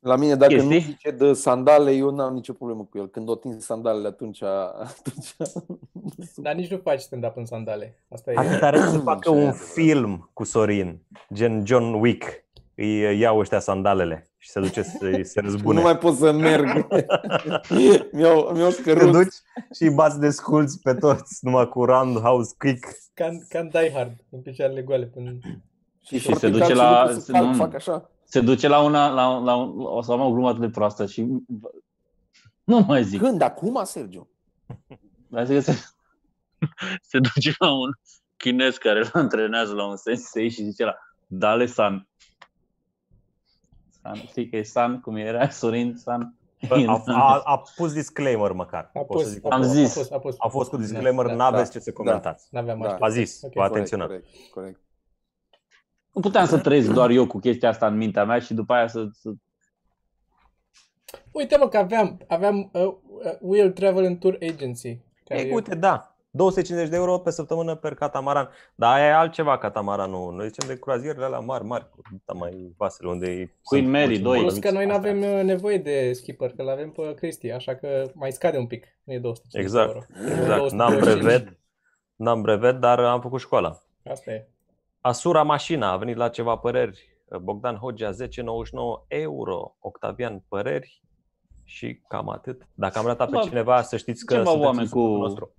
La 0.00 0.16
mine, 0.16 0.34
dacă 0.34 0.54
nu 0.54 0.68
Chestii? 0.68 0.80
zice 0.80 1.10
de 1.10 1.32
sandale, 1.32 1.92
eu 1.92 2.10
n-am 2.10 2.34
nicio 2.34 2.52
problemă 2.52 2.86
cu 2.90 2.98
el. 2.98 3.08
Când 3.08 3.28
o 3.28 3.34
tin 3.34 3.60
sandalele, 3.60 4.08
atunci... 4.08 4.42
atunci... 4.42 5.36
Dar 6.36 6.54
nici 6.54 6.70
nu 6.70 6.80
faci 6.82 7.00
stand-up 7.00 7.36
în 7.36 7.44
sandale. 7.46 8.02
Asta 8.08 8.32
Ar 8.34 8.46
fi 8.46 8.54
e. 8.54 8.58
tare 8.58 8.78
să 8.80 8.98
facă 9.04 9.18
Ce 9.22 9.28
un 9.28 9.36
adevărat. 9.36 9.56
film 9.56 10.30
cu 10.32 10.44
Sorin, 10.44 10.98
gen 11.34 11.66
John 11.66 11.92
Wick. 11.92 12.24
Îi 12.74 13.18
iau 13.18 13.38
ăștia 13.38 13.58
sandalele 13.60 14.30
și 14.36 14.50
se 14.50 14.60
duce 14.60 14.82
să 14.82 15.20
se 15.22 15.40
răzbune. 15.44 15.78
Nu 15.78 15.84
mai 15.84 15.98
pot 15.98 16.14
să 16.16 16.32
merg. 16.32 16.86
mi-au, 18.12 18.50
mi-au 18.54 18.68
Te 18.70 18.74
scărut. 18.74 19.12
duci 19.12 19.34
și 19.76 19.82
îi 19.82 19.90
bați 19.94 20.20
de 20.20 20.30
sculți 20.30 20.80
pe 20.82 20.94
toți, 20.94 21.38
numai 21.40 21.68
cu 21.68 21.84
roundhouse 21.84 22.54
quick. 22.58 22.86
Ca, 23.14 23.28
ca 23.48 23.58
în 23.58 23.68
Die 23.68 23.92
Hard, 23.94 24.12
în 24.30 24.40
picioarele 24.40 24.82
goale. 24.82 25.04
Până... 25.04 25.38
Și, 26.04 26.18
se 26.18 26.28
foarte 26.28 26.48
duce 26.48 26.60
calci, 26.64 26.76
la- 26.76 27.04
lucru 27.06 27.20
să 27.20 27.32
fac, 27.32 27.42
nu. 27.42 27.54
fac 27.54 27.74
așa. 27.74 28.10
Se 28.30 28.40
duce 28.40 28.68
la 28.68 28.80
una, 28.80 29.08
la, 29.08 29.38
la, 29.38 29.56
o 29.76 30.02
să 30.02 30.12
am 30.12 30.20
o 30.20 30.30
glumă 30.30 30.48
atât 30.48 30.60
de 30.60 30.70
proastă 30.70 31.06
și 31.06 31.26
nu 32.64 32.78
mai 32.78 33.04
zic. 33.04 33.20
Când? 33.20 33.40
Acum, 33.40 33.80
Sergiu? 33.84 34.28
Dar 35.28 35.44
zic 35.46 35.54
că 35.54 35.60
se, 35.60 35.72
se 37.10 37.18
duce 37.18 37.54
la 37.58 37.72
un 37.72 37.90
chinez 38.36 38.76
care 38.76 38.98
îl 38.98 39.10
antrenează 39.12 39.72
la 39.74 39.86
un 39.86 39.96
sensei 39.96 40.50
și 40.50 40.62
zice 40.62 40.84
la 40.84 40.94
Dale 41.26 41.66
San. 41.66 42.08
San, 44.02 44.14
știi 44.14 44.48
că 44.48 44.56
e 44.56 44.62
San, 44.62 45.00
cum 45.00 45.16
era 45.16 45.48
Sorin 45.48 45.96
San? 45.96 46.32
Bă, 46.68 46.84
A, 46.86 47.02
a, 47.06 47.40
a 47.44 47.62
pus 47.76 47.92
disclaimer 47.92 48.52
măcar. 48.52 48.90
A 48.94 48.98
Pot 49.00 49.18
să 49.18 49.24
pus, 49.24 49.32
zic. 49.32 49.44
a 49.44 49.48
Am 49.54 49.60
pus, 49.60 49.70
zis. 49.70 49.96
A 49.96 50.00
pus, 50.00 50.10
a 50.10 50.18
pus. 50.18 50.34
A 50.38 50.48
fost 50.48 50.70
cu 50.70 50.76
disclaimer, 50.76 51.24
Da, 51.26 51.30
da, 51.30 51.36
n-aveți 51.36 51.72
da, 51.72 51.78
ce 51.78 51.84
să 51.84 51.92
comentați. 51.92 52.48
N-aveam 52.50 52.80
Da. 52.80 52.88
așa. 52.88 53.04
A 53.04 53.08
zis, 53.08 53.42
Ok. 53.42 53.52
v-a 53.52 53.64
atenționat. 53.64 54.06
Corect, 54.06 54.26
corect. 54.50 54.80
Nu 56.12 56.20
puteam 56.20 56.46
să 56.46 56.58
trăiesc 56.58 56.90
doar 56.90 57.10
eu 57.10 57.26
cu 57.26 57.38
chestia 57.38 57.68
asta 57.68 57.86
în 57.86 57.96
mintea 57.96 58.24
mea 58.24 58.38
și 58.38 58.54
după 58.54 58.72
aia 58.72 58.86
să... 58.86 59.08
să... 59.12 59.30
Uite 61.32 61.56
mă 61.56 61.68
că 61.68 61.76
aveam, 61.76 62.20
aveam 62.28 62.70
uh, 62.72 62.82
uh, 62.82 63.32
Will 63.40 63.70
Travel 63.70 64.04
and 64.04 64.18
Tour 64.18 64.38
Agency. 64.40 64.98
Care 65.24 65.40
E, 65.40 65.54
uite, 65.54 65.74
da. 65.74 66.18
250 66.30 66.88
de 66.88 66.96
euro 66.96 67.18
pe 67.18 67.30
săptămână 67.30 67.74
per 67.74 67.94
catamaran. 67.94 68.48
Dar 68.74 68.94
aia 68.94 69.06
e 69.06 69.12
altceva 69.12 69.58
catamaranul. 69.58 70.34
Noi 70.34 70.46
zicem 70.46 70.68
de 70.68 70.78
croazierele 70.78 71.24
alea 71.24 71.38
mari, 71.38 71.64
mari, 71.64 71.90
cu 71.90 72.00
da, 72.24 72.32
mai 72.32 72.74
vasele 72.76 73.08
unde 73.08 73.26
e... 73.26 73.54
Queen 73.62 73.82
sunt 73.82 73.96
Mary, 73.96 74.06
mulți 74.06 74.22
doi. 74.22 74.38
Plus 74.38 74.54
îmbolnăviți. 74.54 74.60
că 74.60 74.70
noi 74.70 74.86
nu 74.86 74.92
avem 74.92 75.38
uh, 75.38 75.44
nevoie 75.44 75.78
de 75.78 76.12
skipper, 76.12 76.52
că 76.52 76.62
l-avem 76.62 76.90
pe 76.90 77.14
Cristi, 77.14 77.50
așa 77.50 77.74
că 77.74 78.10
mai 78.14 78.32
scade 78.32 78.58
un 78.58 78.66
pic. 78.66 78.86
Nu 79.04 79.12
e 79.12 79.18
250 79.18 79.62
Exact, 79.62 79.88
euro. 79.88 80.30
Exact, 80.40 80.72
n-am 80.72 80.90
225. 80.90 81.22
brevet, 81.22 81.58
n-am 82.16 82.42
brevet, 82.42 82.80
dar 82.80 82.98
am 82.98 83.20
făcut 83.20 83.40
școala. 83.40 83.82
Asta 84.04 84.30
e. 84.30 84.48
Asura 85.00 85.42
Mașina 85.42 85.90
a 85.90 85.96
venit 85.96 86.16
la 86.16 86.28
ceva 86.28 86.56
păreri. 86.56 87.16
Bogdan 87.42 87.76
Hogea 87.76 88.10
10,99 88.10 88.16
euro. 89.08 89.76
Octavian 89.80 90.44
Păreri 90.48 91.02
și 91.64 92.00
cam 92.08 92.28
atât. 92.28 92.68
Dacă 92.74 92.98
am 92.98 93.06
ratat 93.06 93.28
pe 93.30 93.36
Bă, 93.36 93.42
cineva, 93.42 93.82
să 93.82 93.96
știți 93.96 94.24
că 94.24 94.32
ceva 94.34 94.44
sunteți 94.44 94.66
oameni 94.66 94.82
în 94.82 94.88
sufletul 94.88 95.16
cu- 95.16 95.22
nostru. 95.22 95.54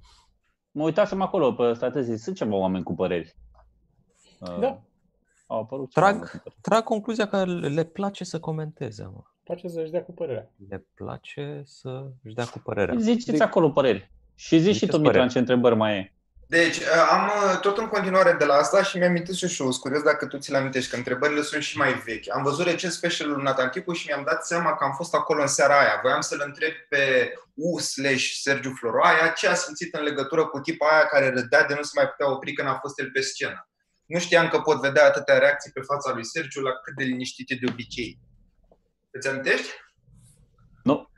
Mă 0.71 0.83
uitasem 0.83 1.21
acolo 1.21 1.53
pe 1.53 1.73
statezii, 1.73 2.17
sunt 2.17 2.35
ceva 2.35 2.55
oameni 2.55 2.83
cu 2.83 2.95
păreri. 2.95 3.35
Uh, 4.39 4.59
Da. 4.59 4.81
Au 5.47 5.59
apărut 5.61 5.91
ceva 5.91 6.05
Trag. 6.05 6.15
oameni 6.21 6.31
cu 6.31 6.37
păreri. 6.43 6.61
Trag 6.61 6.83
concluzia 6.83 7.27
că 7.27 7.45
le 7.45 7.83
place 7.83 8.23
să 8.23 8.39
comenteze. 8.39 9.03
Mă. 9.03 9.21
Place 9.43 9.67
să-și 9.67 9.91
dea 9.91 10.03
cu 10.03 10.11
părerea. 10.13 10.49
Le 10.69 10.85
place 10.95 11.61
să 11.65 12.11
își 12.23 12.33
dea 12.33 12.45
cu 12.45 12.59
părerea. 12.59 12.95
Ziceți 12.97 13.41
acolo 13.41 13.69
păreri. 13.71 14.11
Și 14.35 14.57
zici 14.59 14.65
și 14.67 14.73
Ziceți 14.73 14.91
tu, 14.91 14.97
Mitran, 14.97 15.13
păreri. 15.13 15.31
ce 15.31 15.39
întrebări 15.39 15.75
mai 15.75 15.97
e. 15.97 16.13
Deci, 16.49 16.77
uh, 16.77 17.07
am 17.09 17.25
uh, 17.27 17.59
tot 17.59 17.77
în 17.77 17.87
continuare 17.87 18.33
de 18.33 18.45
la 18.45 18.53
asta 18.53 18.83
și 18.83 18.97
mi-am 18.97 19.09
amintit 19.09 19.35
și 19.35 19.43
eu, 19.43 19.49
sunt 19.49 19.75
curios 19.75 20.01
dacă 20.01 20.25
tu 20.25 20.37
ți 20.37 20.51
le 20.51 20.57
amintești, 20.57 20.89
că 20.89 20.95
întrebările 20.95 21.41
sunt 21.41 21.63
și 21.63 21.77
mai 21.77 21.93
vechi. 21.93 22.33
Am 22.35 22.43
văzut 22.43 22.65
recent 22.65 22.91
specialul 22.91 23.33
lui 23.33 23.43
Nathan 23.43 23.69
Ticu 23.69 23.93
și 23.93 24.07
mi-am 24.07 24.23
dat 24.23 24.45
seama 24.45 24.75
că 24.75 24.83
am 24.83 24.93
fost 24.93 25.13
acolo 25.13 25.41
în 25.41 25.47
seara 25.47 25.79
aia. 25.79 25.99
Voiam 26.01 26.21
să-l 26.21 26.43
întreb 26.45 26.71
pe 26.89 27.33
U 27.53 27.79
slash 27.79 28.23
Sergiu 28.41 28.73
Floroaia 28.79 29.27
ce 29.27 29.47
a 29.47 29.53
simțit 29.53 29.93
în 29.93 30.03
legătură 30.03 30.45
cu 30.45 30.59
tipa 30.59 30.87
aia 30.87 31.05
care 31.05 31.29
râdea 31.29 31.63
de 31.63 31.73
nu 31.73 31.81
se 31.81 31.91
mai 31.95 32.07
putea 32.07 32.31
opri 32.31 32.53
când 32.53 32.67
a 32.67 32.77
fost 32.81 32.99
el 32.99 33.09
pe 33.11 33.21
scenă. 33.21 33.69
Nu 34.05 34.19
știam 34.19 34.47
că 34.47 34.59
pot 34.59 34.81
vedea 34.81 35.05
atâtea 35.05 35.37
reacții 35.37 35.71
pe 35.71 35.81
fața 35.81 36.13
lui 36.13 36.25
Sergiu 36.25 36.61
la 36.61 36.71
cât 36.83 36.95
de 36.95 37.03
liniștit 37.03 37.49
e 37.49 37.55
de 37.55 37.71
obicei. 37.71 38.19
Îți 39.11 39.27
amintești? 39.27 39.69
Nu. 40.83 41.09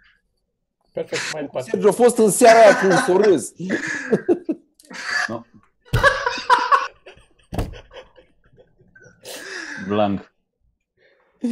Perfect, 0.94 1.34
mai 1.34 1.42
departe. 1.42 1.70
Sergiu 1.70 1.88
a 1.88 1.92
fost 1.92 2.18
în 2.18 2.32
seara 2.32 2.60
aia 2.60 2.80
cu 2.80 2.86
un 2.86 2.98
sorâs. 2.98 3.52
Blank. 9.88 10.34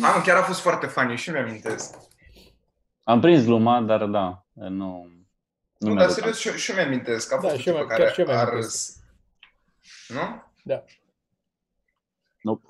Am, 0.03 0.21
chiar 0.21 0.38
a 0.38 0.43
fost 0.43 0.59
foarte 0.59 0.86
funny 0.88 1.15
și 1.17 1.30
mi 1.30 1.38
amintesc. 1.38 1.95
Am 3.03 3.19
prins 3.19 3.45
gluma, 3.45 3.82
dar 3.82 4.05
da, 4.05 4.45
nu... 4.53 4.67
Nu, 4.69 5.88
Nu, 5.88 5.93
mi-a 5.93 5.99
dar 5.99 6.05
dat 6.07 6.15
serios, 6.15 6.38
și, 6.39 6.49
și 6.49 6.71
eu 6.71 6.77
mi-amintesc 6.77 7.27
că 7.27 7.34
a 7.34 7.39
Da, 7.41 7.47
fost 7.47 7.61
și 7.61 7.67
o 7.69 7.71
eu 7.71 7.77
tipă 7.77 7.93
mi- 7.93 7.97
chiar 7.97 7.99
care 7.99 8.11
și 8.13 8.19
eu 8.19 8.25
mi-am 8.25 8.38
a 8.38 8.41
amintesc. 8.41 8.67
râs. 8.67 8.95
Nu? 10.07 10.43
Nope. 12.41 12.67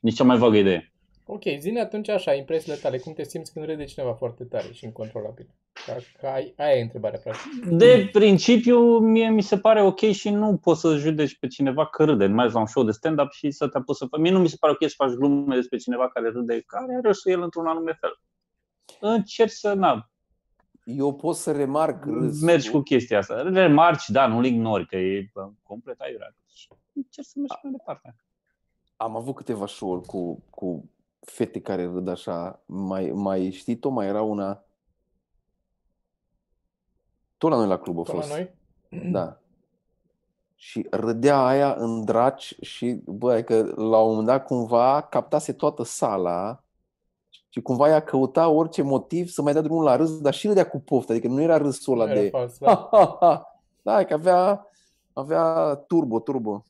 Nici 0.00 0.14
cea 0.16 0.24
mai 0.24 0.36
vagă 0.38 0.56
idee. 0.56 0.92
Ok, 1.30 1.42
zine 1.58 1.80
atunci 1.80 2.08
așa, 2.08 2.32
impresiile 2.32 2.76
tale, 2.76 2.98
cum 2.98 3.12
te 3.12 3.24
simți 3.24 3.52
când 3.52 3.64
râde 3.64 3.84
cineva 3.84 4.14
foarte 4.14 4.44
tare 4.44 4.72
și 4.72 4.84
incontrolabil? 4.84 5.48
Ca, 5.86 5.96
ca 6.20 6.32
ai, 6.32 6.54
aia 6.56 6.78
e 6.78 6.82
întrebarea, 6.82 7.20
practic. 7.22 7.64
De 7.64 8.08
principiu, 8.12 8.98
mie 8.98 9.28
mi 9.28 9.42
se 9.42 9.58
pare 9.58 9.82
ok 9.82 10.00
și 10.00 10.30
nu 10.30 10.56
poți 10.56 10.80
să 10.80 10.96
judeci 10.96 11.38
pe 11.38 11.46
cineva 11.46 11.86
că 11.86 12.04
râde. 12.04 12.26
Nu 12.26 12.34
mai 12.34 12.50
la 12.50 12.58
un 12.58 12.66
show 12.66 12.84
de 12.84 12.90
stand-up 12.90 13.30
și 13.30 13.50
să 13.50 13.68
te 13.68 13.76
apuci 13.78 13.96
să 13.96 14.06
faci. 14.06 14.20
Mie 14.20 14.30
nu 14.30 14.38
mi 14.38 14.48
se 14.48 14.56
pare 14.60 14.72
ok 14.72 14.88
să 14.88 14.94
faci 14.96 15.10
glume 15.10 15.54
despre 15.54 15.76
cineva 15.78 16.08
care 16.08 16.28
râde, 16.28 16.60
care 16.66 16.84
are 16.92 17.00
râsul 17.02 17.30
el 17.30 17.42
într-un 17.42 17.66
anume 17.66 17.98
fel. 18.00 18.20
Încerci 19.00 19.52
să, 19.52 19.72
na, 19.72 20.10
Eu 20.84 21.14
pot 21.14 21.36
să 21.36 21.52
remarc 21.52 22.04
râsul. 22.04 22.46
mergi 22.46 22.70
cu 22.70 22.80
chestia 22.80 23.18
asta. 23.18 23.42
Remarci, 23.42 24.08
da, 24.08 24.26
nu-l 24.26 24.44
ignori, 24.44 24.86
că 24.86 24.96
e 24.96 25.30
bă, 25.32 25.50
complet 25.62 26.00
aiurea. 26.00 26.34
Și 26.54 26.68
încerci 26.94 27.26
să 27.26 27.38
mergi 27.38 27.54
mai 27.62 27.72
departe. 27.72 28.14
Am 28.96 29.16
avut 29.16 29.34
câteva 29.34 29.66
show-uri 29.66 30.06
cu, 30.06 30.42
cu 30.50 30.90
fete 31.20 31.60
care 31.60 31.84
râd 31.84 32.08
așa. 32.08 32.62
Mai, 32.66 33.10
mai 33.14 33.50
știi, 33.50 33.76
tot 33.76 33.92
mai 33.92 34.06
era 34.06 34.22
una... 34.22 34.62
Tot 37.36 37.50
la 37.50 37.56
noi 37.56 37.66
la 37.66 37.78
club 37.78 37.98
a 37.98 38.02
Tot 38.02 38.14
la 38.14 38.20
fost. 38.20 38.32
noi? 38.32 38.54
Da. 39.12 39.38
Și 40.54 40.86
râdea 40.90 41.44
aia 41.46 41.74
în 41.74 42.04
draci 42.04 42.56
și, 42.60 43.00
bă, 43.06 43.40
că 43.40 43.72
la 43.76 43.98
un 44.00 44.08
moment 44.08 44.26
dat 44.26 44.44
cumva 44.46 45.00
captase 45.10 45.52
toată 45.52 45.82
sala 45.82 46.62
și 47.48 47.60
cumva 47.60 47.88
ea 47.88 48.00
căuta 48.00 48.48
orice 48.48 48.82
motiv 48.82 49.28
să 49.28 49.42
mai 49.42 49.52
dea 49.52 49.62
drumul 49.62 49.84
la 49.84 49.96
râs, 49.96 50.20
dar 50.20 50.34
și 50.34 50.46
râdea 50.46 50.68
cu 50.68 50.80
poftă, 50.80 51.12
adică 51.12 51.28
nu 51.28 51.40
era 51.40 51.56
râsul 51.56 51.96
Nu 51.96 52.00
ăla 52.00 52.10
era 52.10 52.20
de... 52.20 52.28
fals, 52.28 52.56
Ha, 52.60 52.88
da. 52.92 52.98
ha, 52.98 53.16
ha. 53.20 53.60
Da, 53.82 54.04
că 54.04 54.14
avea, 54.14 54.66
avea 55.12 55.74
turbo, 55.74 56.20
turbo. 56.20 56.62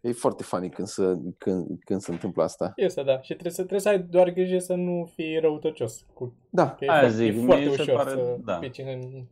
E 0.00 0.12
foarte 0.12 0.42
funny 0.42 0.70
când 0.70 0.88
se, 0.88 1.02
când, 1.38 1.66
când 1.84 2.00
se 2.00 2.10
întâmplă 2.10 2.42
asta. 2.42 2.72
Este, 2.76 3.02
da. 3.02 3.20
Și 3.20 3.28
trebuie 3.32 3.52
să, 3.52 3.58
trebuie 3.60 3.80
să 3.80 3.88
ai 3.88 3.98
doar 3.98 4.30
grijă 4.30 4.58
să 4.58 4.74
nu 4.74 5.10
fii 5.14 5.38
răutăcios. 5.38 6.04
Cu, 6.14 6.34
Da, 6.50 6.70
că 6.74 6.84
e 6.84 6.88
Aia 6.90 6.98
foarte, 7.00 7.16
zic, 7.16 7.28
e 7.28 7.36
mie 7.36 7.44
foarte 7.46 7.64
mi 7.64 7.74
se 7.74 7.80
ușor 7.82 7.94
pare- 7.96 8.10
să 8.10 8.36
da. 8.44 8.54
pici 8.54 8.78
în... 8.78 9.24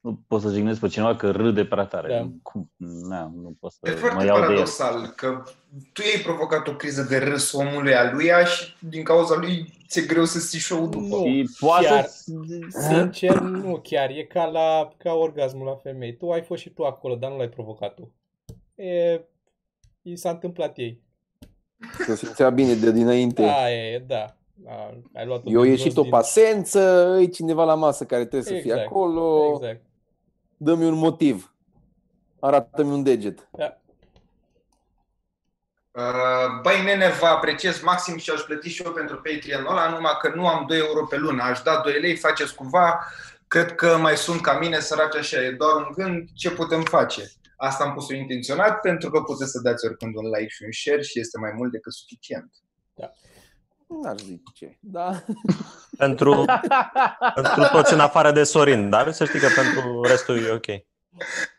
Nu 0.00 0.18
poți 0.28 0.44
să 0.44 0.52
jignezi 0.52 0.80
pe 0.80 0.88
cineva 0.88 1.16
că 1.16 1.30
râde 1.30 1.64
prea 1.64 1.84
tare. 1.84 2.08
Da. 2.08 2.30
Cum? 2.42 2.70
Na, 3.08 3.32
nu 3.34 3.56
poți 3.60 3.78
E 3.82 3.90
să 3.90 3.96
foarte 3.96 4.16
mă 4.16 4.24
iau 4.24 4.34
de 4.36 4.40
el. 4.42 4.46
paradoxal 4.48 5.06
că 5.16 5.42
tu 5.92 6.02
ai 6.14 6.22
provocat 6.22 6.68
o 6.68 6.72
criză 6.76 7.02
de 7.02 7.16
râs 7.18 7.52
omului 7.52 7.94
a 7.94 8.12
lui 8.12 8.30
și 8.46 8.74
din 8.88 9.02
cauza 9.02 9.36
lui 9.36 9.72
ți-e 9.88 10.02
greu 10.06 10.24
să 10.24 10.38
ții 10.38 10.58
show 10.60 10.86
după. 10.86 11.16
Nu. 11.16 11.24
Și 11.24 11.48
poate 11.60 11.84
Chiar. 11.86 12.04
să- 12.04 12.32
Sincer, 12.68 13.38
nu 13.40 13.80
chiar. 13.82 14.10
E 14.10 14.22
ca 14.22 14.44
la 14.44 14.88
ca 14.96 15.12
orgasmul 15.12 15.66
la 15.66 15.74
femei. 15.74 16.16
Tu 16.16 16.30
ai 16.30 16.42
fost 16.42 16.60
și 16.62 16.70
tu 16.70 16.82
acolo, 16.84 17.14
dar 17.14 17.30
nu 17.30 17.36
l-ai 17.36 17.48
provocat 17.48 17.94
tu. 17.94 18.12
E, 18.82 19.24
i 20.02 20.16
s-a 20.16 20.30
întâmplat 20.30 20.76
ei. 20.76 21.02
se 22.06 22.16
simțea 22.16 22.50
bine 22.50 22.74
de 22.74 22.92
dinainte. 22.92 23.42
Da, 23.42 23.70
e, 23.70 24.04
da. 24.06 24.36
A, 24.66 24.94
ai 25.14 25.26
luat 25.26 25.42
Eu 25.44 25.62
ieșit 25.62 25.96
o 25.96 26.04
pasență, 26.04 27.16
e 27.20 27.26
cineva 27.26 27.64
la 27.64 27.74
masă 27.74 28.04
care 28.04 28.26
trebuie 28.26 28.42
să 28.42 28.62
fie 28.62 28.72
Exact, 28.72 28.86
acolo, 28.86 29.52
Exact. 29.54 29.82
dă-mi 30.56 30.84
un 30.84 30.94
motiv, 30.94 31.54
arată-mi 32.40 32.92
un 32.92 33.02
deget. 33.02 33.48
Da. 33.50 33.76
Uh, 35.90 36.60
Băi, 36.62 36.82
nene, 36.84 37.08
vă 37.08 37.26
apreciez 37.26 37.80
maxim 37.80 38.16
și 38.16 38.30
aș 38.30 38.40
plăti 38.40 38.68
și 38.68 38.82
eu 38.82 38.92
pentru 38.92 39.16
Patreon-ul 39.16 39.70
ăla, 39.70 39.88
numai 39.90 40.12
că 40.20 40.32
nu 40.34 40.46
am 40.46 40.64
2 40.68 40.78
euro 40.78 41.06
pe 41.06 41.16
lună. 41.16 41.42
Aș 41.42 41.60
da 41.62 41.80
2 41.84 42.00
lei, 42.00 42.16
faceți 42.16 42.54
cumva. 42.54 43.06
Cred 43.46 43.74
că 43.74 43.96
mai 43.96 44.16
sunt 44.16 44.40
ca 44.40 44.58
mine, 44.58 44.80
săraci 44.80 45.16
așa, 45.16 45.44
e 45.44 45.50
doar 45.50 45.74
un 45.76 45.88
gând, 45.94 46.28
ce 46.34 46.50
putem 46.50 46.82
face? 46.82 47.32
Asta 47.64 47.84
am 47.84 47.92
pus-o 47.94 48.14
intenționat 48.14 48.80
pentru 48.80 49.10
că 49.10 49.20
puteți 49.20 49.50
să 49.50 49.60
dați 49.60 49.84
oricând 49.86 50.14
un 50.16 50.24
like 50.24 50.48
și 50.48 50.62
un 50.64 50.72
share 50.72 51.02
și 51.02 51.20
este 51.20 51.38
mai 51.38 51.52
mult 51.56 51.72
decât 51.72 51.92
suficient. 51.92 52.50
N-aș 54.02 54.20
zice, 54.20 54.78
da. 54.80 55.10
Pentru, 55.98 56.44
pentru 57.34 57.62
toți 57.72 57.92
în 57.92 58.00
afară 58.00 58.32
de 58.32 58.42
Sorin, 58.42 58.90
dar 58.90 59.12
să 59.12 59.24
știi 59.24 59.38
că 59.40 59.46
pentru 59.54 60.02
restul 60.02 60.44
e 60.44 60.50
ok. 60.50 60.66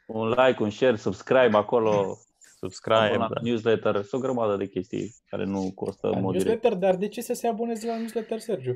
un 0.08 0.30
like, 0.30 0.64
un 0.64 0.70
share, 0.70 0.96
subscribe 0.96 1.58
acolo, 1.58 2.18
Subscribe, 2.60 3.16
la 3.18 3.28
da. 3.34 3.42
newsletter, 3.42 3.94
sunt 3.94 4.22
o 4.24 4.26
grămadă 4.26 4.56
de 4.56 4.68
chestii 4.68 5.16
care 5.30 5.44
nu 5.46 5.72
costă 5.76 6.08
La 6.08 6.16
în 6.18 6.22
mod 6.22 6.32
direct. 6.38 6.50
newsletter, 6.50 6.78
dar 6.90 6.96
de 6.96 7.08
ce 7.08 7.22
să 7.22 7.34
se 7.34 7.48
aboneze 7.48 7.88
la 7.88 7.98
newsletter, 7.98 8.40
Sergiu? 8.40 8.76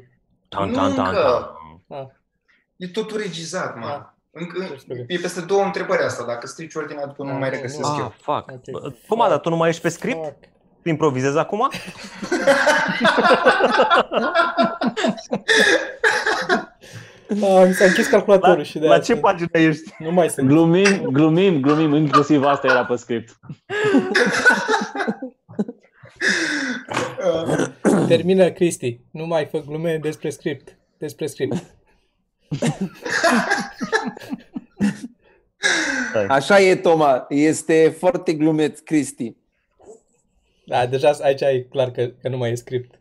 Tan, 0.49 0.69
Nu 0.69 0.75
tan, 0.75 0.93
tan, 0.95 1.05
încă. 1.07 1.47
tan. 1.87 1.97
Ah, 1.99 2.07
E 2.75 2.87
totul 2.87 3.17
regizat, 3.17 3.75
mă. 3.75 3.85
Da. 3.87 4.16
Încă, 4.39 4.75
Scuze. 4.77 5.05
e 5.07 5.17
peste 5.21 5.41
două 5.41 5.63
întrebări 5.63 6.03
asta. 6.03 6.23
Dacă 6.25 6.47
strici 6.47 6.75
ordinea, 6.75 7.05
după 7.05 7.23
nu 7.23 7.29
Ah, 7.29 7.37
mai 7.39 7.49
nu, 7.49 7.55
regăsesc 7.55 7.81
nu. 7.81 7.87
Ah, 7.87 7.97
eu. 7.99 8.13
fuck. 8.21 8.51
Ok. 8.51 8.69
Bă, 8.81 8.91
Cum, 9.07 9.25
dar 9.29 9.39
tu 9.39 9.49
nu 9.49 9.55
mai 9.55 9.69
ești 9.69 9.81
pe 9.81 9.89
script? 9.89 10.23
fuck. 10.23 10.37
Improvizezi 10.83 11.37
acum? 11.37 11.69
Ah, 17.29 17.63
mi 17.67 17.73
s-a 17.73 17.85
închis 17.85 18.07
calculatorul 18.07 18.57
La, 18.57 18.63
și 18.63 18.79
de 18.79 18.85
la 18.85 18.91
aia 18.91 18.99
ce 18.99 19.05
sunt- 19.05 19.21
pagină 19.21 19.47
ești? 19.51 19.93
Nu 19.99 20.11
mai 20.11 20.29
sunt. 20.29 20.47
Glumim, 20.47 21.01
glumim, 21.11 21.61
glumim, 21.61 21.93
inclusiv 21.95 22.43
asta 22.43 22.67
era 22.67 22.85
pe 22.85 22.95
script. 22.95 23.39
Termină, 28.07 28.49
Cristi. 28.49 28.99
Nu 29.11 29.25
mai 29.25 29.47
fă 29.51 29.61
glume 29.67 29.97
despre 30.01 30.29
script. 30.29 30.77
Despre 30.97 31.25
script. 31.27 31.63
Așa 36.29 36.59
e, 36.59 36.75
Toma, 36.75 37.25
este 37.29 37.95
foarte 37.97 38.33
glumeț, 38.33 38.79
Cristi. 38.79 39.35
Da, 40.65 40.85
deja 40.85 41.11
aici 41.21 41.41
e 41.41 41.61
clar 41.69 41.91
că, 41.91 42.07
că 42.21 42.29
nu 42.29 42.37
mai 42.37 42.51
e 42.51 42.55
script. 42.55 42.99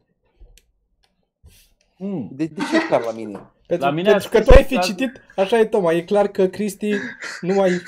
Mm. 1.99 2.29
De, 2.33 2.47
de 2.47 2.63
ce 2.71 2.77
e 2.77 2.87
clar 2.87 3.01
la 3.03 3.11
mine? 3.13 3.51
Pentru, 3.67 3.87
La 3.87 3.93
mine 3.93 4.09
a 4.09 4.11
pentru 4.13 4.29
că 4.31 4.37
scris 4.37 4.49
tu 4.49 4.59
ai 4.59 4.65
fi 4.65 4.75
la- 4.75 4.81
citit, 4.81 5.21
așa 5.37 5.59
e 5.59 5.65
Toma, 5.65 5.93
e 5.93 6.03
clar 6.03 6.29
că 6.29 6.47
Cristi 6.47 6.95
nu 7.41 7.55
mai 7.55 7.83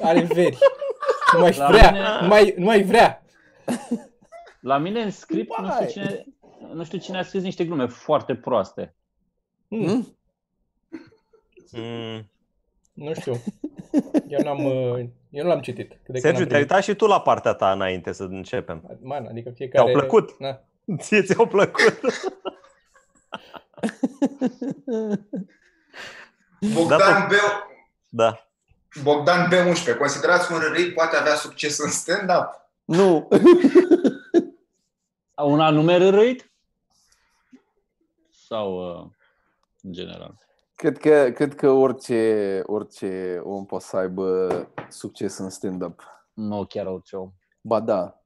are 0.00 0.20
veri. 0.20 0.58
Nu 1.32 1.38
mai 1.40 1.54
La 1.56 1.66
vrea, 1.70 1.90
mine- 1.90 2.04
nu 2.20 2.26
mai, 2.26 2.54
nu 2.58 2.64
mai 2.64 2.82
vrea. 2.82 3.22
La 4.60 4.78
mine 4.78 5.00
în 5.02 5.10
script, 5.10 5.58
nu 5.58 5.64
știu, 5.70 5.78
Vai. 5.78 5.86
cine, 5.86 6.24
nu 6.74 6.84
știu 6.84 6.98
cine 6.98 7.18
a 7.18 7.22
scris 7.22 7.42
niște 7.42 7.64
glume 7.64 7.86
foarte 7.86 8.34
proaste. 8.34 8.94
Hmm, 9.68 9.86
Hmm? 9.86 10.16
Mm. 11.72 12.30
nu 12.92 13.14
știu. 13.14 13.34
Eu 14.28 14.40
n-am, 14.42 14.64
uh, 14.64 15.04
eu 15.30 15.42
nu 15.42 15.48
l-am 15.48 15.60
citit. 15.60 15.88
Cât 15.88 15.96
de 15.98 16.20
când 16.20 16.22
Sergiu, 16.22 16.42
am 16.42 16.48
te-ai 16.48 16.60
primit. 16.64 16.70
uitat 16.70 16.82
și 16.82 16.94
tu 16.94 17.06
la 17.06 17.20
partea 17.20 17.52
ta 17.52 17.72
înainte 17.72 18.12
să 18.12 18.22
începem. 18.22 18.98
Man, 19.02 19.26
adică 19.26 19.50
fiecare... 19.50 19.84
Te-au 19.84 19.98
plăcut? 19.98 20.38
Na. 20.38 20.60
Ție 20.98 21.22
ți-au 21.22 21.46
plăcut? 21.46 22.00
Bogdan, 26.74 26.98
Da, 26.98 27.26
Beu, 27.28 27.38
Da. 28.08 28.48
Bogdan 29.02 29.48
B11, 29.50 29.96
considerați 29.98 30.52
un 30.52 30.58
râi 30.58 30.92
poate 30.92 31.16
avea 31.16 31.34
succes 31.34 31.78
în 31.78 31.90
stand-up? 31.90 32.48
Nu. 32.84 33.28
Un 35.36 35.60
anume 35.60 35.96
râit? 36.10 36.50
Sau 38.30 38.98
uh, 39.00 39.06
în 39.82 39.92
general? 39.92 40.34
Cred 40.76 40.98
că, 40.98 41.30
cred 41.34 41.54
că 41.54 41.70
orice, 41.70 42.60
orice 42.66 43.40
om 43.44 43.66
poate 43.66 43.84
să 43.84 43.96
aibă 43.96 44.48
succes 44.88 45.38
în 45.38 45.50
stand-up. 45.50 46.02
Nu 46.32 46.64
chiar 46.64 46.86
orice 46.86 47.16
om. 47.16 47.32
Ba 47.60 47.80
da, 47.80 48.22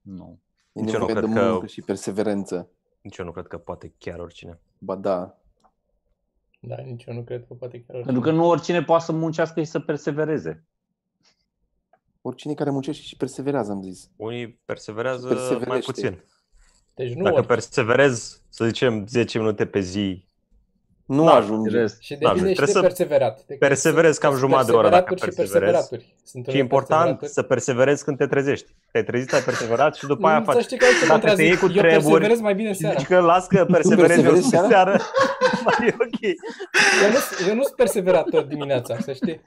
Nu. 0.00 0.38
e 0.72 0.80
Nici 0.80 0.92
eu 0.92 0.98
nu 0.98 1.06
nevoie 1.06 1.26
de 1.26 1.30
cred 1.32 1.42
că- 1.44 1.50
muncă 1.50 1.66
și 1.66 1.82
perseverență. 1.82 2.68
Nici 3.02 3.16
eu 3.16 3.24
nu 3.24 3.32
cred 3.32 3.46
că 3.46 3.58
poate 3.58 3.94
chiar 3.98 4.18
oricine. 4.18 4.60
Ba 4.78 4.94
da. 4.96 5.38
Da, 6.60 6.76
nici 6.76 7.04
eu 7.04 7.14
nu 7.14 7.22
cred 7.22 7.46
că 7.46 7.54
poate 7.54 7.84
chiar 7.86 8.02
Pentru 8.02 8.22
că 8.22 8.30
nu 8.30 8.48
oricine 8.48 8.82
poate 8.82 9.04
să 9.04 9.12
muncească 9.12 9.60
și 9.60 9.66
să 9.70 9.80
persevereze. 9.80 10.64
Oricine 12.22 12.54
care 12.54 12.70
muncește 12.70 13.02
și 13.02 13.16
perseverează, 13.16 13.72
am 13.72 13.82
zis. 13.82 14.10
Unii 14.16 14.48
perseverează 14.64 15.26
mai 15.26 15.34
Perseverește. 15.36 15.90
puțin. 15.92 16.22
Deci 16.94 17.14
nu 17.14 17.22
Dacă 17.22 17.34
orice. 17.36 17.48
perseverezi, 17.52 18.42
să 18.48 18.64
zicem, 18.64 19.06
10 19.06 19.38
minute 19.38 19.66
pe 19.66 19.80
zi, 19.80 20.26
Nu 21.06 21.24
Da, 21.24 21.34
ajunge. 21.34 21.76
Rest. 21.78 22.00
Și 22.00 22.14
Da, 22.14 22.18
depinde 22.18 22.38
și 22.40 22.44
de 22.46 22.52
trebuie 22.54 22.74
să 22.74 22.80
perseverat. 22.80 23.40
Deci 23.46 23.58
perseverezi 23.58 24.12
sunt- 24.18 24.22
cam 24.24 24.30
sunt 24.30 24.42
jumătate 24.44 24.70
de 24.70 24.76
oră 24.76 24.88
dacă 24.88 25.14
perseveraturi 25.14 25.30
și 25.30 25.36
perseverezi. 25.36 25.88
perseveraturi. 25.88 26.14
Sunt 26.24 26.42
și 26.44 26.48
e 26.48 26.52
unele 26.52 26.62
important 26.62 27.18
perseveraturi. 27.18 27.32
să 27.32 27.42
perseverezi 27.42 28.04
când 28.04 28.16
te 28.16 28.26
trezești. 28.26 28.68
Te-ai 28.90 29.04
trezit, 29.04 29.32
ai 29.32 29.40
perseverat 29.40 29.94
și 29.94 30.06
după 30.06 30.26
aia 30.26 30.38
Nu, 30.38 30.44
faci. 30.44 30.54
Să 30.54 30.60
știi 30.60 30.78
că 30.78 30.84
aici 30.84 31.08
Dacă 31.08 31.34
te 31.34 31.42
iei 31.42 31.56
contrazic. 31.56 31.58
cu 31.58 31.66
Eu 31.66 31.72
treburi 31.72 32.02
perseverez 32.10 32.40
mai 32.40 32.54
bine 32.54 32.72
Și 32.72 32.78
seara. 32.80 32.98
zici 32.98 33.06
că 33.06 33.18
las 33.20 33.46
că 33.46 33.64
perseverezi 33.64 34.18
eu 34.24 34.30
perseverezi 34.32 34.48
seara, 34.48 34.68
seara? 34.68 34.92
mai 35.66 35.76
e 35.88 35.94
ok. 36.06 36.20
Eu 37.04 37.10
nu, 37.14 37.18
eu 37.48 37.54
nu 37.54 37.62
sunt 37.62 37.74
perseverator 37.76 38.42
dimineața, 38.42 38.96
să 39.00 39.12
știi. 39.12 39.40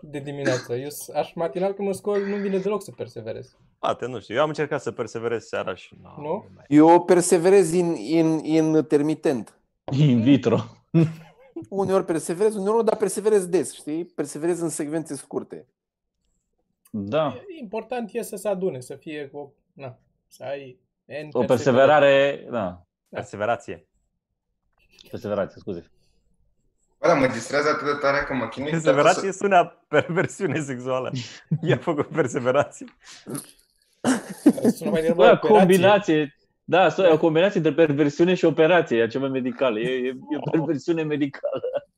De 0.00 0.18
dimineață. 0.18 0.74
Eu 0.74 0.88
s- 0.88 1.08
aș 1.14 1.32
matinal 1.34 1.72
când 1.72 1.88
mă 1.88 1.94
scol, 1.94 2.18
nu 2.26 2.36
vine 2.36 2.58
deloc 2.58 2.82
să 2.82 2.90
perseverez. 2.96 3.56
Poate, 3.78 4.06
nu 4.06 4.20
știu. 4.20 4.34
Eu 4.34 4.42
am 4.42 4.48
încercat 4.48 4.80
să 4.82 4.90
perseverez 4.90 5.44
seara 5.46 5.74
și... 5.74 5.90
No, 6.02 6.08
Nu? 6.22 6.44
mai- 6.56 6.64
Eu 6.68 7.00
perseverez 7.04 7.72
in, 7.72 7.94
in, 7.96 8.44
intermitent. 8.44 9.54
In 9.92 10.22
vitro. 10.22 10.64
Uneori 11.68 12.04
perseverez, 12.04 12.54
uneori 12.54 12.76
nu, 12.76 12.82
dar 12.82 12.96
perseverez 12.96 13.46
des, 13.46 13.72
știi? 13.74 14.04
Perseverez 14.04 14.60
în 14.60 14.68
secvențe 14.68 15.16
scurte. 15.16 15.66
Da. 16.90 17.34
Important 17.60 18.10
e 18.12 18.22
să 18.22 18.36
se 18.36 18.48
adune, 18.48 18.80
să 18.80 18.94
fie 18.94 19.28
o... 19.32 19.48
Na, 19.72 19.98
să 20.28 20.44
ai 20.44 20.78
N 21.04 21.28
O 21.32 21.44
perseverare, 21.44 22.46
da, 22.50 22.86
Perseverație. 23.08 23.86
perseverație, 25.10 25.60
scuze. 25.60 25.90
Bă, 27.00 27.06
dar 27.06 27.18
mă 27.18 27.26
distrează 27.26 27.68
atât 27.68 27.86
de 27.86 27.98
tare 28.00 28.24
că 28.24 28.34
mă 28.34 28.48
chinui. 28.48 28.70
Perseverație 28.70 29.32
sună 29.32 29.56
a 29.56 29.64
perversiune 29.88 30.60
sexuală. 30.60 31.12
I-a 31.68 31.76
făcut 31.76 32.06
perseverație. 32.06 32.86
Sună 34.74 34.90
mai 34.90 35.00
degrabă 35.00 35.22
Bă, 35.22 35.30
operație. 35.30 35.48
combinație, 35.48 36.36
da, 36.64 36.88
so- 36.90 37.04
e 37.04 37.12
o 37.12 37.18
combinație 37.18 37.58
între 37.60 37.74
perversiune 37.86 38.34
și 38.34 38.44
operație, 38.44 38.98
e 39.02 39.06
ceva 39.06 39.28
medical, 39.28 39.78
e, 39.78 39.90
e, 39.90 40.06
e 40.06 40.36
o 40.36 40.50
perversiune 40.50 41.02
medicală. 41.02 41.88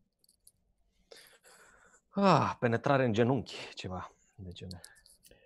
Ah, 2.11 2.53
penetrare 2.61 3.05
în 3.05 3.12
genunchi, 3.12 3.55
ceva 3.75 4.11
de 4.35 4.51
genul. 4.53 4.81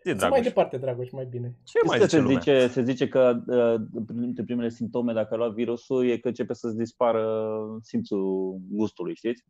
E 0.02 0.12
Zi 0.12 0.16
mai 0.18 0.28
Dragoș. 0.28 0.40
departe, 0.40 0.76
Dragoș, 0.76 1.10
mai 1.10 1.24
bine. 1.24 1.54
Ce 1.64 1.78
mai 1.86 1.96
Știți 1.98 1.98
că 1.98 2.04
zice 2.04 2.16
se, 2.16 2.22
lumea? 2.22 2.38
zice, 2.38 2.66
se 2.66 2.82
zice 2.82 3.08
că 3.08 3.40
uh, 3.46 4.04
printre 4.06 4.42
primele 4.44 4.68
simptome 4.68 5.12
dacă 5.12 5.28
ai 5.30 5.38
luat 5.38 5.52
virusul 5.52 6.06
e 6.06 6.18
că 6.18 6.28
începe 6.28 6.54
să-ți 6.54 6.76
dispară 6.76 7.58
simțul 7.82 8.58
gustului, 8.70 9.14
știți? 9.14 9.44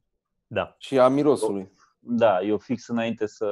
Da. 0.47 0.75
Și 0.79 0.99
a 0.99 1.09
mirosului. 1.09 1.71
Da, 1.99 2.41
eu 2.43 2.59
fix 2.59 2.89
înainte 2.89 3.27
să 3.27 3.49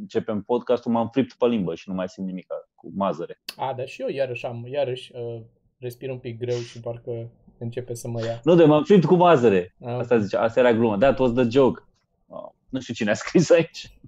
începem 0.00 0.42
podcastul 0.42 0.92
m-am 0.92 1.08
fript 1.08 1.32
pe 1.32 1.46
limbă 1.46 1.74
și 1.74 1.88
nu 1.88 1.94
mai 1.94 2.08
simt 2.08 2.26
nimic 2.26 2.46
cu 2.74 2.90
mazăre. 2.94 3.40
A, 3.56 3.74
dar 3.74 3.86
și 3.88 4.02
eu 4.02 4.08
iarăși 4.08 4.46
am, 4.46 4.66
iarăși 4.66 5.12
uh, 5.14 5.40
respir 5.78 6.10
un 6.10 6.18
pic 6.18 6.38
greu 6.38 6.56
și 6.58 6.80
parcă 6.80 7.30
începe 7.58 7.94
să 7.94 8.08
mă 8.08 8.24
ia. 8.24 8.40
Nu, 8.44 8.54
de 8.54 8.64
m-am 8.64 8.84
fript 8.84 9.04
cu 9.04 9.14
mazăre. 9.14 9.74
Ah, 9.80 9.94
Asta 9.94 10.18
zice, 10.18 10.36
asta 10.36 10.60
era 10.60 10.72
glumă. 10.72 10.98
That 10.98 11.18
was 11.18 11.32
the 11.32 11.48
joke. 11.48 11.82
Oh, 12.26 12.48
nu 12.68 12.80
știu 12.80 12.94
cine 12.94 13.10
a 13.10 13.14
scris 13.14 13.50
aici. 13.50 13.98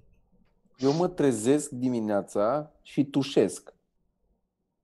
Eu 0.77 0.93
mă 0.93 1.07
trezesc 1.07 1.69
dimineața 1.69 2.71
și 2.81 3.03
tușesc. 3.03 3.73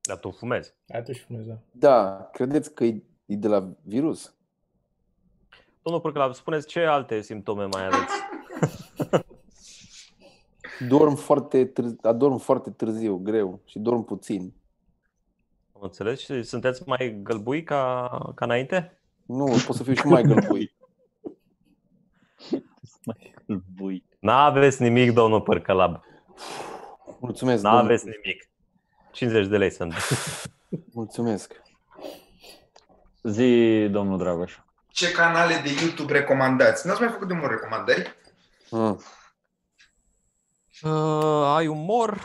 Dar 0.02 0.18
tu 0.18 0.32
fumezi. 0.32 0.74
Atunci 0.88 1.18
fumez, 1.28 1.46
da. 1.46 1.58
Da, 1.72 2.30
credeți 2.34 2.74
că 2.74 2.84
e, 2.84 3.04
e 3.26 3.36
de 3.36 3.48
la 3.48 3.70
virus? 3.84 4.34
Domnul 5.82 6.02
Părcăla, 6.02 6.34
spuneți 6.34 6.68
ce 6.68 6.80
alte 6.80 7.22
simptome 7.22 7.66
mai 7.66 7.86
aveți? 7.86 8.14
Dorm 10.88 11.16
foarte, 11.16 11.66
târziu, 11.66 11.98
adorm 12.02 12.38
foarte 12.38 12.70
târziu, 12.72 13.18
greu 13.18 13.62
și 13.66 13.80
dorm 13.80 14.04
puțin. 14.04 14.54
Am 15.76 15.82
înțeles? 15.82 16.20
Și 16.20 16.44
sunteți 16.44 16.82
mai 16.86 17.20
gălbui 17.24 17.64
ca, 17.64 18.08
ca 18.36 18.46
înainte? 18.46 19.00
Nu, 19.26 19.46
pot 19.46 19.76
să 19.76 19.84
fiu 19.84 19.94
și 19.94 20.06
mai 20.08 20.24
gălbui. 20.24 20.76
Mai 23.04 23.34
bui. 23.76 24.04
N-aveți 24.20 24.82
nimic, 24.82 25.12
domnul 25.14 25.42
Părcălab. 25.42 26.04
Mulțumesc, 27.20 27.64
N-aveți 27.64 28.04
domnule. 28.04 28.22
nimic. 28.24 28.50
50 29.12 29.48
de 29.48 29.58
lei 29.58 29.70
sunt. 29.72 29.94
Mulțumesc. 30.94 31.62
Zi, 33.24 33.88
domnul 33.92 34.18
Dragoș. 34.18 34.58
Ce 34.88 35.12
canale 35.12 35.54
de 35.64 35.70
YouTube 35.82 36.14
recomandați? 36.14 36.86
Nu 36.86 36.92
ați 36.92 37.02
mai 37.02 37.10
făcut 37.12 37.28
de 37.28 37.34
mult 37.34 37.50
recomandări? 37.50 38.16
Ah. 38.72 38.96
Uh, 40.84 41.56
ai 41.56 41.68
umor? 41.68 42.18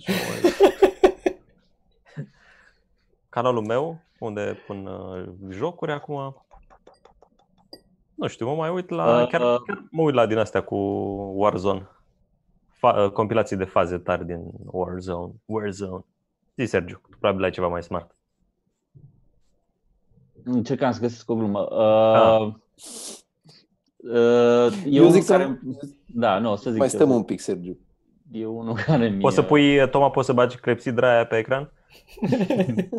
Ce 0.00 0.12
mai- 0.12 0.52
Canalul 3.28 3.62
meu, 3.64 3.98
unde 4.18 4.58
pun 4.66 4.86
uh, 4.86 5.24
jocuri 5.50 5.92
acum. 5.92 6.44
Nu 8.14 8.26
știu, 8.26 8.46
mă 8.46 8.54
mai 8.54 8.70
uit 8.70 8.88
la... 8.88 9.22
Uh, 9.22 9.28
Chiar, 9.28 9.40
uh. 9.54 9.60
chiar 9.66 9.84
mă 9.90 10.02
uit 10.02 10.14
la 10.14 10.26
din 10.26 10.38
astea 10.38 10.62
cu 10.62 10.76
Warzone. 11.36 11.88
Fa- 12.76 12.96
uh, 13.04 13.10
compilații 13.10 13.56
de 13.56 13.64
faze 13.64 13.98
tari 13.98 14.24
din 14.26 14.44
Warzone. 14.66 15.32
Warzone. 15.44 16.04
Zi, 16.56 16.64
Sergiu, 16.64 17.00
tu 17.10 17.16
probabil 17.18 17.44
ai 17.44 17.50
ceva 17.50 17.68
mai 17.68 17.82
smart. 17.82 18.14
Încercam 20.44 20.92
să 20.92 21.00
găsesc 21.00 21.30
o 21.30 21.34
glumă. 21.34 21.66
Ah. 21.66 22.40
Uh, 22.40 22.46
uh, 22.46 22.54
e 24.12 24.16
Eu 24.86 25.00
unul 25.02 25.10
zic 25.10 25.22
să 25.22 25.32
care... 25.36 25.60
Da, 26.06 26.38
nu, 26.38 26.50
o 26.50 26.56
să 26.56 26.70
zic 26.70 26.78
mai 26.78 26.88
eu. 26.92 26.98
stăm 26.98 27.10
un 27.10 27.22
pic, 27.22 27.40
Sergiu. 27.40 27.78
E 28.32 28.46
unul 28.46 28.74
care 28.74 29.08
mi 29.08 29.20
Poți 29.20 29.34
să 29.34 29.42
pui, 29.42 29.88
Toma, 29.90 30.10
poți 30.10 30.26
să 30.26 30.32
bagi 30.32 30.56
clepsidra 30.56 31.12
aia 31.14 31.26
pe 31.26 31.36
ecran? 31.38 31.72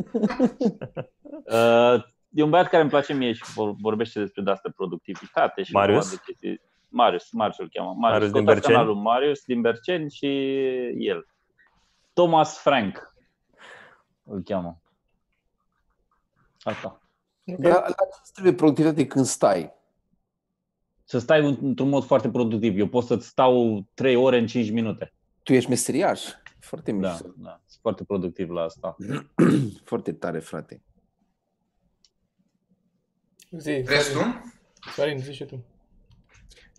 Uh, 1.46 2.04
e 2.30 2.44
un 2.44 2.50
băiat 2.50 2.68
care 2.68 2.82
îmi 2.82 2.90
place 2.92 3.14
mie 3.14 3.34
și 3.34 3.44
vor- 3.54 3.76
vorbește 3.82 4.20
despre 4.20 4.42
de-asta 4.42 4.70
productivitate 4.76 5.64
și 5.64 5.72
Marius? 5.74 6.10
vorba 6.10 6.22
de 6.26 6.32
chestii- 6.32 6.62
Marius, 6.90 7.32
Marius 7.32 7.58
îl 7.58 7.70
cheamă. 7.74 7.94
Marius, 7.98 8.12
Marius 8.12 8.32
din 8.32 8.44
Căutați 8.46 8.56
Berceni? 8.60 8.76
canalul 8.76 8.96
Marius 9.02 9.44
din 9.46 9.62
Berceni 9.62 10.12
și 10.12 10.28
el. 10.98 11.28
Thomas 12.14 12.58
Frank 12.62 13.14
îl 14.24 14.42
cheamă. 14.44 14.82
Asta. 16.60 17.02
Dar 17.44 17.72
la 17.74 17.82
ce 17.82 18.20
îți 18.24 18.32
trebuie 18.34 18.54
productivitate 18.54 19.08
când 19.08 19.26
stai? 19.26 19.74
Să 21.08 21.20
stai 21.20 21.46
în- 21.46 21.58
într-un 21.62 21.90
mod 21.90 22.04
foarte 22.06 22.30
productiv. 22.30 22.78
Eu 22.78 22.88
pot 22.88 23.06
să-ți 23.06 23.28
stau 23.28 23.86
3 23.94 24.16
ore 24.16 24.38
în 24.38 24.48
5 24.48 24.70
minute. 24.72 25.14
Tu 25.44 25.54
ești 25.54 25.70
meseriaș. 25.70 26.22
Foarte 26.60 26.92
Da, 26.92 27.10
mișto. 27.10 27.26
da. 27.38 27.62
Sunt 27.66 27.82
foarte 27.82 28.04
productiv 28.04 28.50
la 28.50 28.62
asta. 28.62 28.96
Foarte 29.84 30.12
tare, 30.14 30.40
frate. 30.40 30.82
Zi, 33.58 33.82
Vrei 33.86 33.98
Sorin, 34.00 34.32
tu? 34.32 34.90
Sorin, 34.96 35.18
zi 35.20 35.34
și 35.34 35.44
tu. 35.46 35.66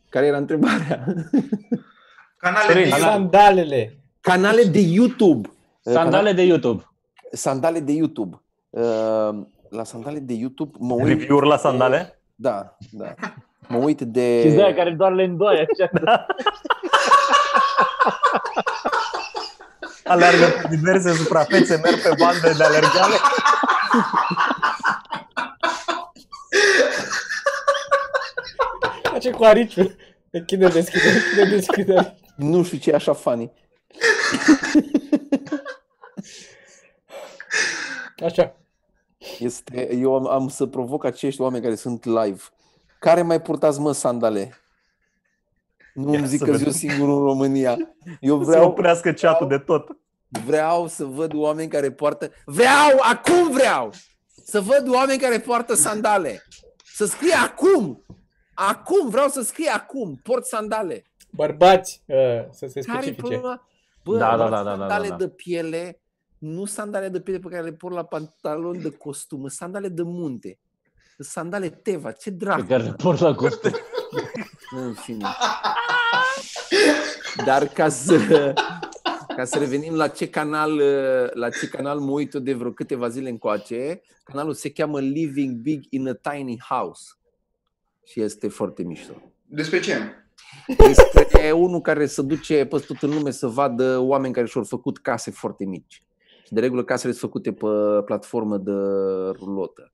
Care 0.09 0.27
era 0.27 0.37
întrebarea? 0.37 1.05
Canale 2.37 2.67
Sorin, 2.67 2.83
de 2.83 2.89
YouTube. 2.89 3.11
Sandalele. 3.11 4.01
Canale 4.21 4.63
de 4.65 4.81
YouTube. 4.81 5.49
Sandale 5.81 6.33
de 6.33 6.43
YouTube. 6.43 6.91
Sandale 7.33 7.81
de 7.81 7.93
YouTube. 7.93 8.43
Uh, 8.71 9.47
La 9.71 9.85
sandale 9.85 10.19
de 10.19 10.35
YouTube 10.35 10.77
mă 10.81 10.95
uit... 10.95 11.07
Review-uri 11.07 11.47
la 11.47 11.57
sandale? 11.57 12.21
Da, 12.35 12.77
da. 12.91 13.15
Mă 13.69 13.77
uit 13.77 14.01
de... 14.01 14.41
Și 14.41 14.49
de 14.55 14.63
aia 14.63 14.75
care 14.75 14.91
doar 14.91 15.13
le 15.13 15.23
îndoaie 15.23 15.67
așa. 15.73 15.91
Alergă 20.05 20.47
pe 20.47 20.77
diverse 20.77 21.13
suprafețe, 21.13 21.81
merg 21.83 22.03
pe 22.03 22.15
bande 22.19 22.53
de 22.57 22.65
alergare. 22.65 23.15
Face 29.03 29.31
cu 29.31 29.45
ariciul. 29.45 29.97
Închide, 30.31 30.69
deschide, 30.69 31.09
închide, 31.09 31.45
deschide. 31.45 32.17
Nu 32.37 32.63
știu 32.63 32.79
ce 32.79 32.91
e 32.91 32.95
așa 32.95 33.13
funny. 33.13 33.53
Așa. 38.25 38.57
Este, 39.39 39.95
eu 39.95 40.15
am, 40.15 40.27
am 40.27 40.49
să 40.49 40.67
provoc 40.67 41.05
acești 41.05 41.41
oameni 41.41 41.63
care 41.63 41.75
sunt 41.75 42.05
live. 42.05 42.43
Care 42.99 43.23
mai 43.23 43.43
purtați, 43.43 43.81
mă, 43.81 43.93
sandale? 43.93 44.55
Nu 45.95 46.13
Ia 46.13 46.19
îmi 46.19 46.29
zic 46.29 46.39
să 46.39 46.45
că 46.45 46.51
vedem. 46.51 46.67
eu 46.67 46.73
singur 46.73 47.09
în 47.09 47.25
România. 47.25 47.77
Eu 48.21 48.39
Să 48.45 48.51
vreau, 48.51 48.69
oprească 48.69 49.13
chatul 49.13 49.49
de 49.49 49.59
tot. 49.59 49.89
vreau 50.45 50.87
să 50.87 51.05
văd 51.05 51.35
oameni 51.35 51.69
care 51.71 51.91
poartă... 51.93 52.31
Vreau! 52.45 52.99
Acum 53.13 53.51
vreau! 53.53 53.91
Să 54.45 54.61
văd 54.61 54.89
oameni 54.95 55.19
care 55.21 55.39
poartă 55.39 55.75
sandale. 55.75 56.43
Să 56.85 57.05
scrie 57.07 57.35
acum! 57.35 58.05
Acum! 58.55 59.09
Vreau 59.11 59.29
să 59.29 59.43
scrie 59.43 59.69
acum! 59.71 60.15
Port 60.23 60.45
sandale. 60.45 61.05
Bărbați, 61.31 62.03
uh, 62.07 62.17
să 62.51 62.67
se 62.67 62.81
Care-i 62.81 62.83
specifice. 63.03 63.15
problema? 63.15 63.69
Bă, 64.05 64.17
Da, 64.19 64.29
da, 64.29 64.37
luați 64.37 64.51
da, 64.51 64.63
da, 64.63 64.71
da, 64.71 64.77
sandale 64.77 65.09
da. 65.09 65.17
de 65.17 65.29
piele, 65.29 66.01
nu 66.39 66.65
sandale 66.65 67.09
de 67.09 67.21
piele 67.21 67.39
pe 67.39 67.49
care 67.49 67.63
le 67.63 67.73
port 67.73 67.95
la 67.95 68.05
pantaloni 68.05 68.81
de 68.83 68.91
costum, 68.91 69.49
sandale 69.49 69.89
de 69.89 70.03
munte. 70.03 70.59
Sandale 71.19 71.69
Teva, 71.71 72.11
ce 72.13 72.31
Pe 72.31 72.37
dracu. 72.37 72.65
care 72.69 72.83
le 72.83 72.93
port 72.93 73.21
la 73.21 73.35
costum. 73.35 73.71
În 74.77 74.93
fine. 74.95 75.27
Dar 77.45 77.67
ca 77.67 77.89
să, 77.89 78.53
ca 79.37 79.45
să 79.45 79.59
revenim 79.59 79.95
la 79.95 80.09
ce 80.09 80.29
canal, 80.31 80.83
la 81.33 81.51
ce 81.51 81.69
canal 81.69 81.99
mă 81.99 82.11
uit 82.11 82.35
eu 82.35 82.41
de 82.41 82.53
vreo 82.55 82.71
câteva 82.73 83.09
zile 83.09 83.29
încoace, 83.29 84.03
canalul 84.25 84.53
se 84.55 84.71
cheamă 84.71 85.01
Living 85.01 85.57
Big 85.57 85.85
in 85.91 86.09
a 86.09 86.13
Tiny 86.31 86.61
House. 86.69 87.05
Și 88.05 88.21
este 88.21 88.49
foarte 88.49 88.83
mișto. 88.83 89.13
Despre 89.47 89.81
ce? 89.81 89.99
Este 90.67 91.53
unul 91.53 91.81
care 91.81 92.07
se 92.07 92.23
duce 92.23 92.65
pe 92.67 92.79
tot 92.79 93.03
în 93.03 93.11
lume 93.11 93.31
să 93.31 93.47
vadă 93.47 93.99
oameni 93.99 94.35
care 94.35 94.47
și-au 94.47 94.65
făcut 94.65 94.99
case 94.99 95.31
foarte 95.31 95.65
mici. 95.65 96.03
Și 96.45 96.53
de 96.53 96.61
regulă 96.61 96.85
casele 96.85 97.13
sunt 97.13 97.31
făcute 97.31 97.53
pe 97.53 97.67
platformă 98.05 98.57
de 98.57 98.73
rulotă. 99.39 99.93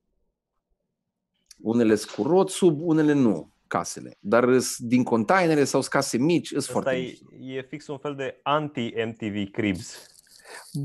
Unele 1.63 1.95
sunt 1.95 2.11
cu 2.15 2.23
rot 2.23 2.51
sub, 2.51 2.81
unele 2.81 3.13
nu, 3.13 3.53
casele. 3.67 4.17
Dar 4.21 4.45
îs 4.45 4.77
din 4.79 5.03
containere 5.03 5.65
sau 5.65 5.81
sunt 5.81 5.93
case 5.93 6.19
mici, 6.19 6.47
sunt 6.47 6.61
Asta 6.61 6.73
foarte 6.73 6.91
e, 6.91 7.01
mișto. 7.01 7.27
e 7.37 7.63
fix 7.69 7.87
un 7.87 7.99
fel 7.99 8.15
de 8.15 8.41
anti-MTV 8.43 9.51
Cribs. 9.51 10.07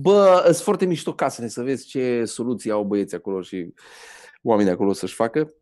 Bă, 0.02 0.42
sunt 0.44 0.56
foarte 0.56 0.86
mișto 0.86 1.14
casele, 1.14 1.48
să 1.48 1.64
vezi 1.64 1.88
ce 1.88 2.26
soluții 2.26 2.72
au 2.72 2.84
băieții 2.84 3.18
acolo 3.18 3.42
și 3.42 3.74
oamenii 4.44 4.72
acolo 4.72 4.94
să-și 4.94 5.14
facă. 5.14 5.54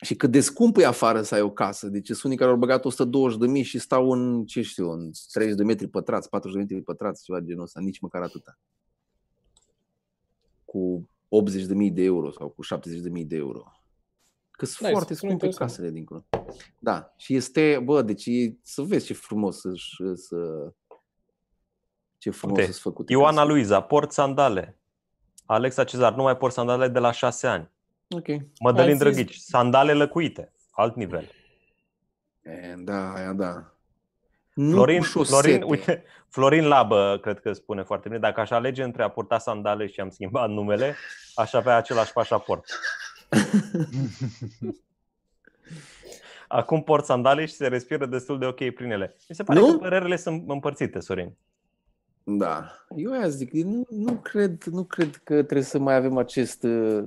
Și 0.00 0.14
cât 0.16 0.30
de 0.30 0.40
scump 0.40 0.76
e 0.76 0.86
afară 0.86 1.22
să 1.22 1.34
ai 1.34 1.40
o 1.40 1.50
casă. 1.50 1.88
Deci 1.88 2.06
sunt 2.06 2.22
unii 2.22 2.36
care 2.36 2.50
au 2.50 2.56
băgat 2.56 2.84
120 2.84 3.38
de 3.38 3.46
mii 3.46 3.62
și 3.62 3.78
stau 3.78 4.10
în, 4.10 4.44
ce 4.44 4.62
știu, 4.62 4.90
în 4.90 5.10
30 5.32 5.56
de 5.56 5.64
metri 5.64 5.88
pătrați, 5.88 6.28
40 6.28 6.56
de 6.56 6.62
metri 6.62 6.84
pătrați, 6.84 7.24
ceva 7.24 7.40
de 7.40 7.46
genul 7.46 7.62
ăsta, 7.62 7.80
nici 7.80 8.00
măcar 8.00 8.22
atâta. 8.22 8.58
cu 10.64 11.08
80.000 11.86 11.92
de 11.92 12.02
euro 12.02 12.30
sau 12.30 12.48
cu 12.48 12.64
70.000 13.18 13.26
de 13.26 13.36
euro. 13.36 13.62
Că 14.62 14.68
sunt 14.68 14.80
Nice, 14.80 14.92
foarte 14.92 15.14
sună 15.14 15.30
scumpe 15.30 15.46
interesant. 15.46 15.70
casele 15.70 15.90
dincolo. 15.90 16.24
Da, 16.78 17.12
și 17.16 17.34
este, 17.34 17.80
bă, 17.84 18.02
deci 18.02 18.26
e- 18.26 18.56
să 18.62 18.82
vezi 18.82 19.06
ce 19.06 19.14
frumos 19.14 19.60
să, 19.60 19.68
să 20.14 20.36
ce 22.18 22.30
frumos 22.30 22.58
Uite, 22.58 22.72
să 22.72 22.80
făcute. 22.80 23.12
Ioana 23.12 23.30
casele. 23.36 23.52
Luiza, 23.52 23.80
port 23.80 24.12
sandale. 24.12 24.78
Alexa 25.46 25.84
Cezar, 25.84 26.14
nu 26.14 26.22
mai 26.22 26.36
port 26.36 26.52
sandale 26.52 26.88
de 26.88 26.98
la 26.98 27.10
șase 27.10 27.46
ani. 27.46 27.70
Ok. 28.08 28.26
Mădălin 28.60 28.90
Ai 28.90 28.96
zis- 28.96 28.98
Drăghici, 28.98 29.36
sandale 29.36 29.92
lăcuite, 29.92 30.52
alt 30.70 30.96
nivel. 30.96 31.30
E, 32.42 32.74
da, 32.76 33.12
aia 33.12 33.32
da. 33.32 33.74
Nu 34.54 34.70
Florin, 34.72 34.98
cu 34.98 35.04
șosete. 35.04 35.40
Florin, 35.48 35.62
uite, 35.62 36.04
Florin 36.28 36.66
Labă, 36.66 37.18
cred 37.22 37.40
că 37.40 37.52
spune 37.52 37.82
foarte 37.82 38.08
bine, 38.08 38.20
dacă 38.20 38.40
aș 38.40 38.50
alege 38.50 38.82
între 38.82 39.02
a 39.02 39.08
purta 39.08 39.38
sandale 39.38 39.86
și 39.86 40.00
am 40.00 40.10
schimbat 40.10 40.48
numele, 40.48 40.96
aș 41.34 41.52
avea 41.52 41.76
același 41.76 42.12
pașaport. 42.12 42.64
Acum 46.48 46.82
port 46.82 47.04
sandale 47.04 47.46
și 47.46 47.54
se 47.54 47.66
respiră 47.66 48.06
destul 48.06 48.38
de 48.38 48.46
ok 48.46 48.70
prin 48.70 48.90
ele. 48.90 49.16
Mi 49.28 49.34
se 49.34 49.42
pare 49.42 49.60
Nu? 49.60 49.66
că 49.66 49.76
părerile 49.76 50.16
sunt 50.16 50.44
împărțite, 50.46 51.00
Sorin. 51.00 51.36
Da. 52.24 52.64
Eu 52.96 53.12
aia 53.12 53.28
zic, 53.28 53.52
nu, 53.52 53.86
nu, 53.88 54.12
cred, 54.12 54.62
nu 54.64 54.84
cred 54.84 55.20
că 55.24 55.34
trebuie 55.34 55.62
să 55.62 55.78
mai 55.78 55.94
avem 55.94 56.16
acest... 56.16 56.62
uh, 56.62 57.02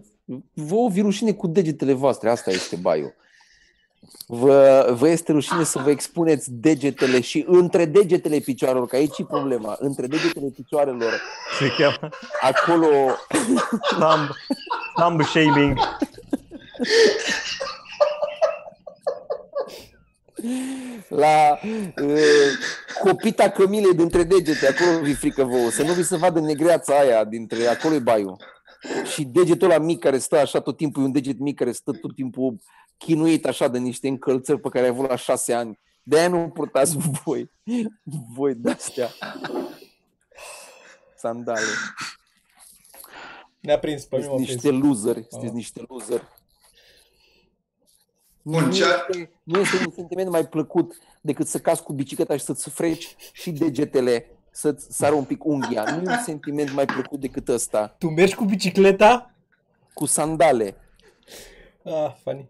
Vă 0.54 0.76
o 0.76 0.90
vi 0.90 1.02
rușine 1.02 1.34
cu 1.34 1.48
degetele 1.48 1.94
voastre, 1.94 2.30
asta 2.30 2.52
este 2.52 2.76
baiul. 2.76 3.16
Vă, 4.28 4.88
vă 4.98 5.08
este 5.08 5.32
rușine 5.32 5.64
să 5.64 5.80
vă 5.80 5.90
expuneți 5.90 6.54
degetele 6.54 7.22
și 7.22 7.46
între 7.48 7.86
degetele 7.86 8.40
picioarelor, 8.40 8.88
că 8.88 8.96
aici 8.96 9.18
e 9.18 9.26
problema, 9.26 9.76
între 9.80 10.08
degetele 10.08 10.50
picioarelor, 10.56 11.12
Se 11.60 11.72
cheamă 11.78 12.10
acolo, 12.42 12.88
thumb, 13.90 14.30
thumb 14.96 15.22
shaming. 15.22 15.78
La 21.10 21.60
uh, 22.02 22.52
copita 23.04 23.50
cămilei 23.50 23.94
dintre 23.94 24.24
degete, 24.24 24.68
acolo 24.68 25.00
vi 25.02 25.14
frică 25.14 25.44
vouă, 25.44 25.70
să 25.70 25.84
nu 25.84 25.94
vi 25.94 26.04
se 26.04 26.18
vadă 26.18 26.40
negreața 26.40 27.00
aia 27.00 27.24
dintre 27.24 27.68
acolo 27.68 27.94
e 27.94 28.00
baiul. 28.00 28.38
Și 29.14 29.24
degetul 29.24 29.70
ăla 29.72 29.84
mic 29.84 30.00
care 30.00 30.18
stă 30.18 30.38
așa 30.38 30.60
tot 30.62 30.78
timpul, 30.78 31.02
e 31.02 31.06
un 31.06 31.12
deget 31.12 31.40
mic 31.40 31.58
care 31.58 31.72
stă 31.72 31.92
tot 31.92 32.16
timpul 32.16 32.56
chinuit 32.98 33.46
așa 33.46 33.68
de 33.68 33.78
niște 33.78 34.08
încălțări 34.08 34.60
pe 34.60 34.70
care 34.70 34.84
ai 34.86 34.90
avut 34.92 35.10
la 35.10 35.16
șase 35.16 35.54
ani. 35.54 35.80
De 36.04 36.18
aia 36.20 36.28
nu 36.28 36.50
purtați 36.50 36.98
voi, 37.24 37.52
voi 38.36 38.56
de-astea. 38.56 39.10
Sandale. 41.18 41.60
Ne-a 43.60 43.80
prins, 43.80 44.04
pe 44.04 44.16
mine 44.16 44.28
m-a 44.28 44.36
Sunteți 44.36 44.60
prins. 44.60 44.74
niște 44.74 44.88
loseri, 44.88 45.26
sunteți 45.30 45.52
Ah. 45.52 45.56
niște 45.56 45.82
loseri. 45.88 46.24
Bun, 48.48 48.64
nu, 48.64 48.72
ce- 48.72 48.84
este, 48.84 49.32
nu 49.44 49.60
este 49.60 49.78
un 49.86 49.92
sentiment 49.96 50.30
mai 50.30 50.48
plăcut 50.48 50.98
decât 51.22 51.48
să 51.48 51.60
cazi 51.60 51.84
cu 51.84 51.94
bicicleta 51.94 52.38
și 52.38 52.44
să-ți 52.44 52.70
freci 52.70 53.16
și 53.34 53.52
degetele, 53.52 54.26
să-ți 54.52 54.96
sară 54.96 55.16
un 55.16 55.24
pic 55.24 55.44
unghia. 55.46 55.84
Nu 55.84 56.12
e 56.12 56.16
un 56.16 56.24
sentiment 56.24 56.72
mai 56.74 56.86
plăcut 56.86 57.20
decât 57.20 57.48
ăsta. 57.48 57.88
Tu 57.88 58.10
mergi 58.10 58.36
cu 58.36 58.44
bicicleta? 58.44 59.32
Cu 59.94 60.06
sandale. 60.06 60.76
Ah, 61.84 62.14
funny. 62.24 62.50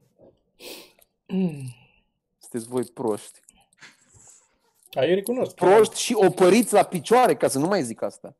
Sunteți 2.39 2.68
voi 2.72 2.84
proști. 2.84 3.39
A, 4.93 5.04
eu 5.06 5.16
recunosc. 5.16 5.54
Proști 5.54 6.00
și 6.00 6.14
opăriți 6.14 6.74
la 6.74 6.84
picioare, 6.84 7.36
ca 7.36 7.48
să 7.48 7.60
nu 7.60 7.68
mai 7.68 7.84
zic 7.84 8.02
asta. 8.02 8.36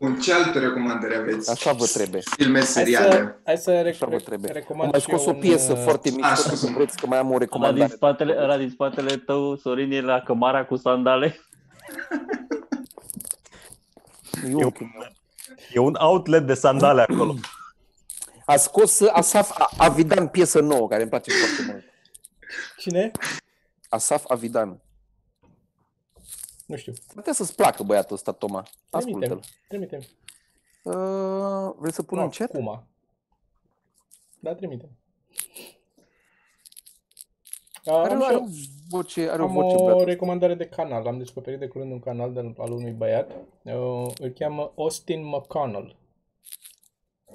Bun, 0.00 0.18
ce 0.20 0.32
alte 0.32 0.58
recomandări 0.58 1.16
aveți? 1.16 1.50
Așa 1.50 1.72
vă 1.72 1.84
trebuie. 1.92 2.20
Filme, 2.36 2.58
Hai 2.58 2.66
seriale. 2.66 3.10
să, 3.10 3.34
hai 3.44 3.56
să 3.56 3.82
rec- 3.82 3.88
Așa 3.94 4.06
vă 4.06 4.16
rec- 4.16 4.24
trebuie. 4.24 4.50
Am 4.50 4.56
recomand 4.56 4.90
mai 4.90 5.00
și 5.00 5.06
scos 5.06 5.24
eu 5.26 5.32
o 5.32 5.34
piesă 5.34 5.72
un, 5.72 5.78
uh, 5.78 5.84
foarte 5.84 6.10
mică, 6.10 6.26
Ah, 6.26 6.32
dacă 6.36 6.56
scuze. 6.56 6.72
vreți 6.72 6.96
că 6.96 7.06
mai 7.06 7.18
am 7.18 7.26
o 7.26 7.28
Ăla 7.34 7.38
din, 7.38 7.46
recomandare. 7.46 7.92
spatele, 7.94 8.36
ăla 8.38 8.56
din 8.56 8.70
spatele 8.70 9.16
tău, 9.16 9.56
Sorin, 9.56 9.92
e 9.92 10.00
la 10.00 10.20
cămara 10.20 10.64
cu 10.64 10.76
sandale. 10.76 11.40
E 14.48 14.54
unchiul 14.54 14.90
meu. 14.98 15.08
E 15.72 15.78
un 15.78 15.94
outlet 16.00 16.46
de 16.46 16.54
sandale 16.54 17.00
acolo. 17.02 17.34
A 18.44 18.56
scos 18.56 19.00
Asaf 19.00 19.50
Avidan 19.76 20.28
piesă 20.28 20.60
nouă, 20.60 20.88
care 20.88 21.00
îmi 21.00 21.10
place 21.10 21.30
foarte 21.30 21.72
mult. 21.72 21.84
Cine? 22.78 23.10
Asaf 23.88 24.24
Avidan. 24.28 24.80
Nu 26.70 26.76
știu. 26.76 26.92
Putea 27.14 27.32
să-ți 27.32 27.54
placă 27.54 27.82
băiatul 27.82 28.14
ăsta, 28.16 28.32
Toma. 28.32 28.62
Trimite-mi. 28.90 29.24
Ascultă-l. 29.24 29.40
Trimite-mi. 29.68 30.08
Uh, 30.82 31.72
vrei 31.78 31.92
să 31.92 32.02
pun 32.02 32.18
Nu, 32.18 32.24
un 32.24 32.30
chat? 32.30 32.50
Acum. 32.50 32.86
Da, 34.40 34.54
trimite 34.54 34.88
Are, 37.84 38.12
am 38.12 38.18
și 38.20 38.24
are 38.24 38.34
eu- 38.34 38.42
o 38.42 38.46
voce, 38.88 39.30
are 39.30 39.42
o 39.42 39.44
Am 39.44 39.52
voce 39.52 39.74
o 39.76 39.84
băiatul. 39.84 40.04
recomandare 40.04 40.54
de 40.54 40.68
canal. 40.68 41.06
Am 41.06 41.18
descoperit 41.18 41.58
de 41.58 41.66
curând 41.66 41.92
un 41.92 42.00
canal 42.00 42.32
de, 42.32 42.54
al 42.58 42.72
unui 42.72 42.92
băiat. 42.92 43.30
Uh, 43.62 44.12
îl 44.18 44.28
cheamă 44.38 44.72
Austin 44.76 45.24
McConnell. 45.24 45.96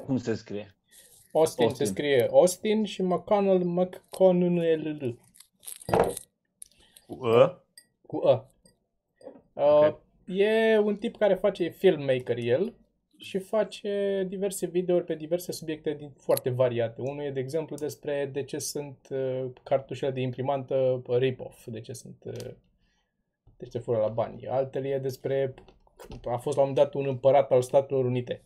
Cum 0.05 0.17
se 0.17 0.35
scrie? 0.35 0.75
Austin, 1.31 1.65
Austin. 1.65 1.85
se 1.85 1.91
scrie 1.91 2.27
Austin 2.31 2.85
și 2.85 3.01
McConnell 3.01 3.63
McConnell 3.63 5.19
Cu 7.07 7.25
ă, 7.25 7.63
cu 8.07 8.21
A. 9.55 9.85
Uh, 9.87 9.95
E 10.25 10.77
un 10.77 10.97
tip 10.97 11.17
care 11.17 11.33
face 11.33 11.67
filmmaker 11.67 12.37
el 12.37 12.73
și 13.17 13.39
face 13.39 14.25
diverse 14.27 14.65
videouri 14.65 15.05
pe 15.05 15.15
diverse 15.15 15.51
subiecte 15.51 15.93
din, 15.93 16.09
foarte 16.09 16.49
variate. 16.49 17.01
Unul 17.01 17.23
e, 17.23 17.31
de 17.31 17.39
exemplu, 17.39 17.75
despre 17.75 18.29
de 18.33 18.43
ce 18.43 18.57
sunt 18.57 19.07
uh, 19.09 19.45
cartușele 19.63 20.11
de 20.11 20.21
imprimantă 20.21 21.01
rip-off, 21.07 21.67
de 21.67 21.81
ce 21.81 21.93
sunt 21.93 22.23
uh, 22.25 22.53
de 23.57 23.65
ce 23.65 23.69
se 23.69 23.79
fură 23.79 23.97
la 23.97 24.07
bani. 24.07 24.47
Altele 24.47 24.87
e 24.87 24.97
despre 24.97 25.53
a 26.25 26.37
fost 26.37 26.57
la 26.57 26.63
un 26.63 26.69
moment 26.69 26.75
dat 26.75 26.93
un 26.93 27.07
împărat 27.07 27.51
al 27.51 27.61
Statelor 27.61 28.05
Unite 28.05 28.43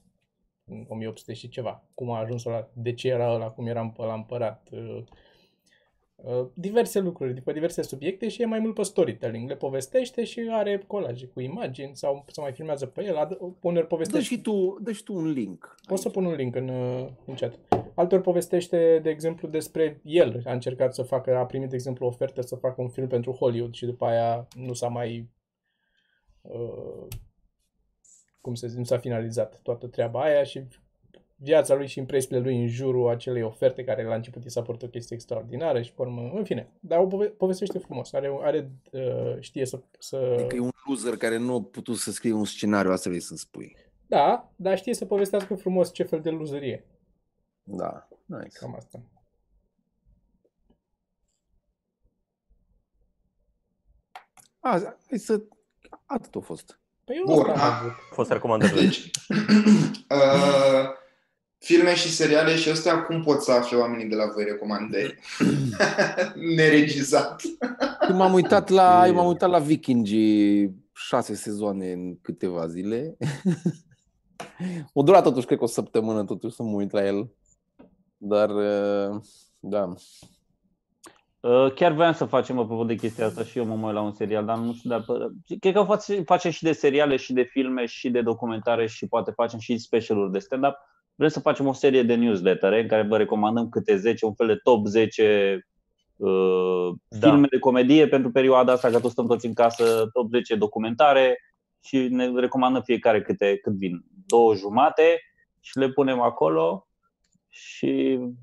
în 0.66 0.86
1800 0.88 1.34
și 1.34 1.50
ceva. 1.50 1.84
Cum 1.94 2.12
a 2.12 2.20
ajuns 2.20 2.44
la 2.44 2.70
de 2.74 2.94
ce 2.94 3.08
era 3.08 3.34
ăla, 3.34 3.50
cum 3.50 3.68
era 3.68 3.94
la 3.98 4.14
împărat. 4.14 4.68
Uh, 4.72 4.80
uh, 4.80 5.04
diverse 6.54 7.00
lucruri, 7.00 7.42
pe 7.42 7.54
diverse 7.54 7.82
subiecte 7.82 8.28
și 8.28 8.42
e 8.42 8.46
mai 8.46 8.60
mult 8.60 8.74
pe 8.74 8.84
storytelling. 8.84 9.50
Le 9.50 9.56
povestește 9.56 10.24
și 10.24 10.48
are 10.52 10.84
colaje 10.88 11.26
cu 11.26 11.40
imagini 11.40 11.96
sau 11.96 12.26
se 12.28 12.42
mai 12.42 12.52
filmează 12.52 12.86
pe 12.86 13.04
el. 13.04 13.16
Ad- 13.16 13.38
Uneori 13.62 13.88
Dă 13.88 13.96
povestește. 13.96 14.26
și 14.26 14.42
tu, 14.42 14.78
dă 14.82 14.92
și 14.92 15.04
tu 15.04 15.16
un 15.16 15.32
link. 15.32 15.76
O 15.88 15.96
să 15.96 16.10
pun 16.10 16.26
un 16.26 16.34
link 16.34 16.56
în, 16.56 16.68
uh, 16.70 17.08
în 17.26 17.34
chat. 17.34 17.60
Altor 17.94 18.22
povestește, 18.22 19.00
de 19.04 19.10
exemplu, 19.10 19.48
despre 19.48 20.02
el. 20.04 20.42
A 20.46 20.52
încercat 20.52 20.94
să 20.94 21.04
facă, 21.04 21.36
a 21.36 21.46
primit, 21.46 21.70
de 21.70 21.76
exemplu, 21.76 22.06
o 22.06 22.10
ofertă 22.10 22.42
să 22.42 22.56
facă 22.56 22.82
un 22.82 22.90
film 22.90 23.08
pentru 23.08 23.32
Hollywood 23.32 23.74
și 23.74 23.86
după 23.86 24.06
aia 24.06 24.48
nu 24.56 24.74
s-a 24.74 24.88
mai... 24.88 25.30
Uh, 26.42 27.08
cum 28.42 28.54
să 28.54 28.68
zic, 28.68 28.78
nu 28.78 28.84
s-a 28.84 28.98
finalizat 28.98 29.60
toată 29.62 29.88
treaba 29.88 30.22
aia 30.22 30.44
și 30.44 30.64
viața 31.42 31.76
lui 31.76 31.88
și 31.88 32.00
impresiile 32.00 32.40
lui 32.40 32.62
în 32.62 32.68
jurul 32.68 33.10
acelei 33.10 33.42
oferte 33.44 33.84
care 33.84 34.04
la 34.04 34.16
început 34.16 34.44
i 34.44 34.50
s-a 34.50 34.62
părut 34.62 34.84
o 34.84 34.88
chestie 34.88 35.16
extraordinară 35.16 35.82
și 35.82 35.94
pe 35.94 36.02
urmă, 36.02 36.32
în 36.36 36.44
fine, 36.44 36.70
dar 36.80 37.00
o 37.00 37.08
pove- 37.08 37.28
povestește 37.28 37.80
frumos, 37.80 38.14
are, 38.14 38.38
are 38.42 38.72
uh, 38.92 39.36
știe 39.40 39.66
să, 39.66 39.82
să... 40.00 40.16
Adică 40.40 40.56
e 40.56 40.60
un 40.60 40.70
loser 40.86 41.18
care 41.18 41.38
nu 41.38 41.56
a 41.56 41.62
putut 41.62 41.98
să 41.98 42.12
scrie 42.12 42.34
un 42.34 42.46
scenariu, 42.46 42.92
asta 42.92 43.10
vrei 43.10 43.22
să 43.22 43.36
spui. 43.36 43.76
Da, 44.08 44.52
dar 44.56 44.78
știe 44.78 44.94
să 44.94 45.06
povestească 45.06 45.56
frumos 45.56 45.94
ce 45.94 46.04
fel 46.04 46.22
de 46.22 46.30
loserie. 46.30 46.86
Da, 47.64 48.08
nice. 48.26 48.58
Cam 48.60 48.76
asta. 48.76 49.02
A, 54.60 54.70
hai 55.10 55.18
să... 55.20 55.42
Atât 56.06 56.36
a 56.36 56.40
fost. 56.40 56.80
Păi 57.06 57.16
eu 57.16 57.24
Bun, 57.36 57.50
asta 57.50 57.52
am 57.66 57.72
a- 57.74 57.78
avut. 57.78 57.90
au 57.92 58.14
fost 58.14 58.32
recomandările. 58.32 58.82
Deci, 58.82 58.98
uh, 60.10 60.86
filme 61.60 61.96
și 61.96 62.10
seriale 62.10 62.56
și 62.56 62.70
astea, 62.70 63.04
cum 63.04 63.22
pot 63.22 63.42
să 63.42 63.52
afle 63.52 63.78
oamenii 63.78 64.10
de 64.10 64.16
la 64.16 64.26
voi 64.34 64.44
recomandări? 64.44 65.20
Neregizat. 66.56 67.42
Eu 68.10 68.16
m-am 68.16 68.34
uitat 68.34 68.70
la, 68.70 69.04
eu 69.08 69.14
m-am 69.14 69.28
uitat 69.28 69.50
la 69.50 69.60
Vikingi 69.60 70.70
șase 70.94 71.36
sezoane 71.36 71.92
în 71.92 72.22
câteva 72.22 72.68
zile. 72.68 73.18
o 74.94 75.02
durat 75.02 75.24
totuși, 75.24 75.46
cred 75.46 75.58
că 75.58 75.64
o 75.64 75.68
săptămână 75.68 76.24
totuși 76.24 76.56
să 76.56 76.64
mă 76.64 76.76
uit 76.76 76.92
la 76.92 77.06
el. 77.06 77.30
Dar, 78.18 78.50
uh, 78.50 79.22
da. 79.60 79.94
Uh, 81.40 81.74
Chiar 81.74 81.92
voiam 81.92 82.14
să 82.14 82.26
facem 82.26 82.60
apropo 82.60 82.84
de 82.84 82.96
chestia 82.96 83.26
asta 83.26 83.44
și 83.44 83.58
eu 83.58 83.66
mă 83.66 83.86
uit 83.86 83.94
la 83.94 84.02
un 84.02 84.12
serial, 84.12 84.46
dar 84.46 84.58
nu 84.58 84.74
știu 84.74 84.90
dacă... 84.90 85.34
Cred 85.60 85.74
că 85.74 85.84
face, 85.84 86.22
facem 86.22 86.52
și 86.52 86.64
de 86.64 86.72
seriale, 86.72 87.16
și 87.16 87.34
de 87.34 87.44
filme, 87.44 87.86
și 87.86 88.10
de 88.10 88.22
documentare 88.22 88.88
și 88.88 89.08
poate 89.08 89.32
facem 89.32 89.60
și 89.60 89.78
specialuri 89.78 90.32
de 90.32 90.40
stand-up. 90.40 90.76
Vrem 91.20 91.32
să 91.32 91.40
facem 91.40 91.68
o 91.68 91.74
serie 91.74 92.04
de 92.04 92.16
newsletter 92.16 92.74
în 92.74 92.88
care 92.88 93.02
vă 93.02 93.18
recomandăm 93.18 93.70
câte 93.70 93.98
10, 93.98 94.26
un 94.26 94.34
fel 94.34 94.48
de 94.48 94.56
top 94.64 94.86
10 94.86 95.68
uh, 96.16 96.90
Da. 97.08 97.30
filme 97.30 97.48
de 97.52 97.60
comedie 97.60 98.08
pentru 98.08 98.32
perioada 98.32 98.72
asta, 98.72 98.90
că 98.90 99.00
toți 99.00 99.12
stăm 99.12 99.28
toți 99.28 99.46
în 99.46 99.54
casă, 99.54 100.10
top 100.14 100.30
10 100.32 100.56
documentare 100.56 101.38
și 101.84 101.98
ne 101.98 102.30
recomandă 102.36 102.82
fiecare 102.86 103.22
câte, 103.22 103.58
cât 103.64 103.74
vin. 103.74 104.04
Două 104.26 104.56
jumate 104.56 105.22
și 105.60 105.78
le 105.78 105.90
punem 105.90 106.22
acolo 106.22 106.88
și 107.50 107.86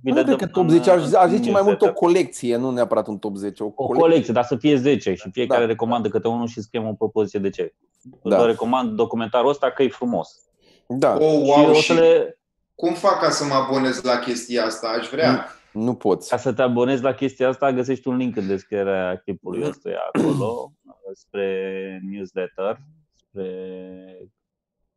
vi 0.03 0.11
le 0.11 0.11
Nu 0.11 0.13
cred 0.13 0.25
dăm 0.25 0.37
că 0.37 0.47
top 0.47 0.63
în, 0.63 0.69
10, 0.69 0.91
aș, 0.91 1.13
aș 1.13 1.29
zice 1.31 1.51
mai 1.51 1.63
mult 1.63 1.81
o 1.83 1.85
newsletter. 1.85 1.93
colecție, 1.93 2.57
nu 2.57 2.71
neapărat 2.71 3.07
un 3.07 3.19
top 3.19 3.37
10. 3.37 3.63
O, 3.63 3.73
O 3.75 3.87
colecție, 3.87 4.33
dar 4.33 4.45
să 4.45 4.57
fie 4.57 4.77
10 4.77 5.15
și 5.15 5.31
fiecare 5.33 5.61
Da. 5.61 5.67
recomandă 5.67 6.09
câte 6.09 6.29
unul 6.29 6.47
și 6.47 6.61
scriem 6.61 6.87
o 6.89 6.93
propoziție 6.93 7.39
de 7.41 7.51
ce. 7.51 7.75
Da. 8.23 8.37
Vă 8.39 8.47
recomand 8.47 8.91
documentarul 8.93 9.49
ăsta 9.51 9.71
că 9.71 9.83
e 9.83 9.89
frumos. 9.89 10.41
Da, 10.89 11.13
Oh, 11.15 11.21
și 11.21 11.51
wow, 11.51 11.69
o 11.71 11.73
și 11.73 11.83
să 11.87 11.93
le, 11.93 12.36
cum 12.77 12.95
fac 12.95 13.21
ca 13.21 13.31
să 13.31 13.45
mă 13.45 13.55
abonez 13.55 14.03
la 14.03 14.19
chestia 14.19 14.65
asta? 14.65 14.89
Aș 14.89 15.09
vrea. 15.09 15.47
nu 15.73 15.95
poți. 15.95 16.29
Ca 16.29 16.37
să 16.37 16.53
te 16.53 16.63
abonezi 16.63 17.03
la 17.03 17.15
chestia 17.15 17.49
asta, 17.49 17.73
găsești 17.73 18.09
un 18.09 18.17
link 18.17 18.37
în 18.37 18.47
descrierea 18.47 19.17
clipului 19.25 19.63
ăsta 19.69 19.91
acolo, 20.13 20.73
spre 21.23 22.01
newsletter, 22.11 22.79
spre... 23.15 23.49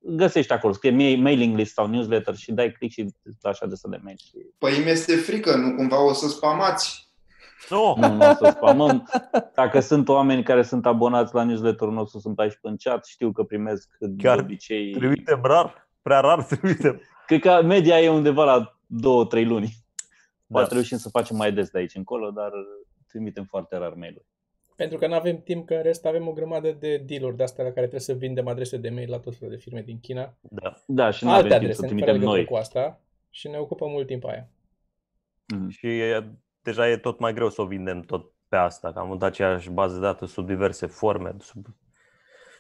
Găsești 0.02 0.54
acolo, 0.54 0.74
scrie 0.74 0.92
mail- 0.92 1.22
mailing 1.22 1.58
list 1.58 1.74
sau 1.74 1.88
newsletter 1.88 2.36
și 2.36 2.52
dai 2.52 2.72
click 2.72 2.94
și 2.94 3.02
îți 3.02 3.38
lași 3.42 3.64
adresa 3.64 3.88
de 3.90 4.00
mail. 4.04 4.18
Și... 4.18 4.38
Păi 4.58 4.82
mi-este 4.84 5.16
frică, 5.16 5.56
nu 5.56 5.76
cumva 5.76 6.06
o 6.06 6.14
să 6.14 6.28
spamați. 6.28 7.08
Nu, 7.70 7.96
Nu, 7.98 8.14
nu 8.14 8.30
o 8.30 8.34
să 8.34 8.54
spamăm. 8.56 9.10
Dacă 9.56 9.80
sunt 9.80 10.10
oameni 10.10 10.44
care 10.44 10.64
sunt 10.64 10.86
abonați 10.86 11.36
la 11.36 11.44
newsletterul 11.44 11.94
nostru, 11.94 12.20
sunt 12.20 12.40
aici 12.40 12.58
în 12.62 12.76
chat, 12.78 13.06
știu 13.06 13.32
că 13.32 13.44
primesc 13.44 13.90
Chiar 14.18 14.36
de 14.36 14.42
obicei... 14.42 14.92
trimite 14.92 15.40
rar, 15.44 15.90
prea 16.02 16.20
rar 16.20 16.44
trimite. 16.44 17.02
Cred 17.30 17.42
că 17.42 17.62
media 17.62 18.02
e 18.02 18.10
undeva 18.10 18.44
la 18.44 18.80
2-3 18.88 19.46
luni. 19.46 19.76
Poate 20.48 20.68
Da. 20.70 20.74
reușim 20.74 20.98
să 20.98 21.10
facem 21.10 21.36
mai 21.36 21.52
des 21.54 21.70
de 21.70 21.78
aici 21.78 21.96
încolo, 21.96 22.30
dar 22.32 22.52
trimitem 23.08 23.44
foarte 23.46 23.78
rar 23.78 23.94
mail-uri. 23.94 24.26
Pentru 24.76 24.98
că 24.98 25.08
nu 25.08 25.14
avem 25.14 25.42
timp, 25.42 25.66
că 25.66 25.74
în 25.74 25.82
rest 25.82 26.06
avem 26.06 26.28
o 26.28 26.32
grămadă 26.34 26.72
de 26.72 26.98
deal-uri 26.98 27.36
de 27.36 27.44
astea 27.44 27.64
la 27.64 27.70
care 27.70 27.80
trebuie 27.82 28.00
să 28.00 28.14
vindem 28.14 28.48
adrese 28.48 28.78
de 28.78 28.90
mail 28.90 29.10
la 29.10 29.20
tot 29.20 29.36
felul 29.36 29.54
de 29.56 29.60
firme 29.62 29.82
din 29.82 30.00
China. 30.00 30.34
Da. 30.42 30.74
Da, 30.86 31.10
și 31.10 31.24
nu 31.24 31.32
Alte 31.32 31.46
avem 31.46 31.60
timp 31.60 31.74
să 31.74 31.76
adrese, 31.76 31.76
fără 31.80 31.88
trimitem 31.88 32.14
legătură 32.14 32.36
noi. 32.38 32.46
cu 32.46 32.56
asta. 32.56 33.00
Și 33.30 33.48
ne 33.48 33.58
ocupă 33.58 33.86
mult 33.88 34.08
timp 34.08 34.24
aia. 34.26 34.50
Mhm. 35.54 35.70
Și 35.70 35.88
e, 36.00 36.28
deja 36.62 36.90
e 36.90 36.98
tot 36.98 37.20
mai 37.20 37.34
greu 37.34 37.50
să 37.50 37.62
o 37.62 37.66
vindem 37.66 38.02
tot 38.02 38.32
pe 38.48 38.56
asta, 38.56 38.94
că 38.94 39.00
am 39.00 39.06
avut 39.06 39.24
aceeași 39.24 39.70
bază 39.70 39.94
de 39.96 40.00
date 40.02 40.26
sub 40.26 40.48
diverse 40.48 40.86
forme. 40.86 41.36
Sub... 41.40 41.66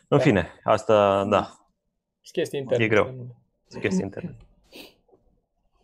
În 0.07 0.17
Da. 0.17 0.19
fine, 0.19 0.47
asta, 0.63 1.25
da, 1.25 1.43
Sunt 1.43 2.31
chestii 2.31 2.59
interne. 2.59 2.83
E 2.83 2.87
greu. 2.87 3.03
că 3.05 3.11
nu- 3.11 3.35
sunt 3.67 3.81
chestii 3.81 4.03
interne. 4.03 4.35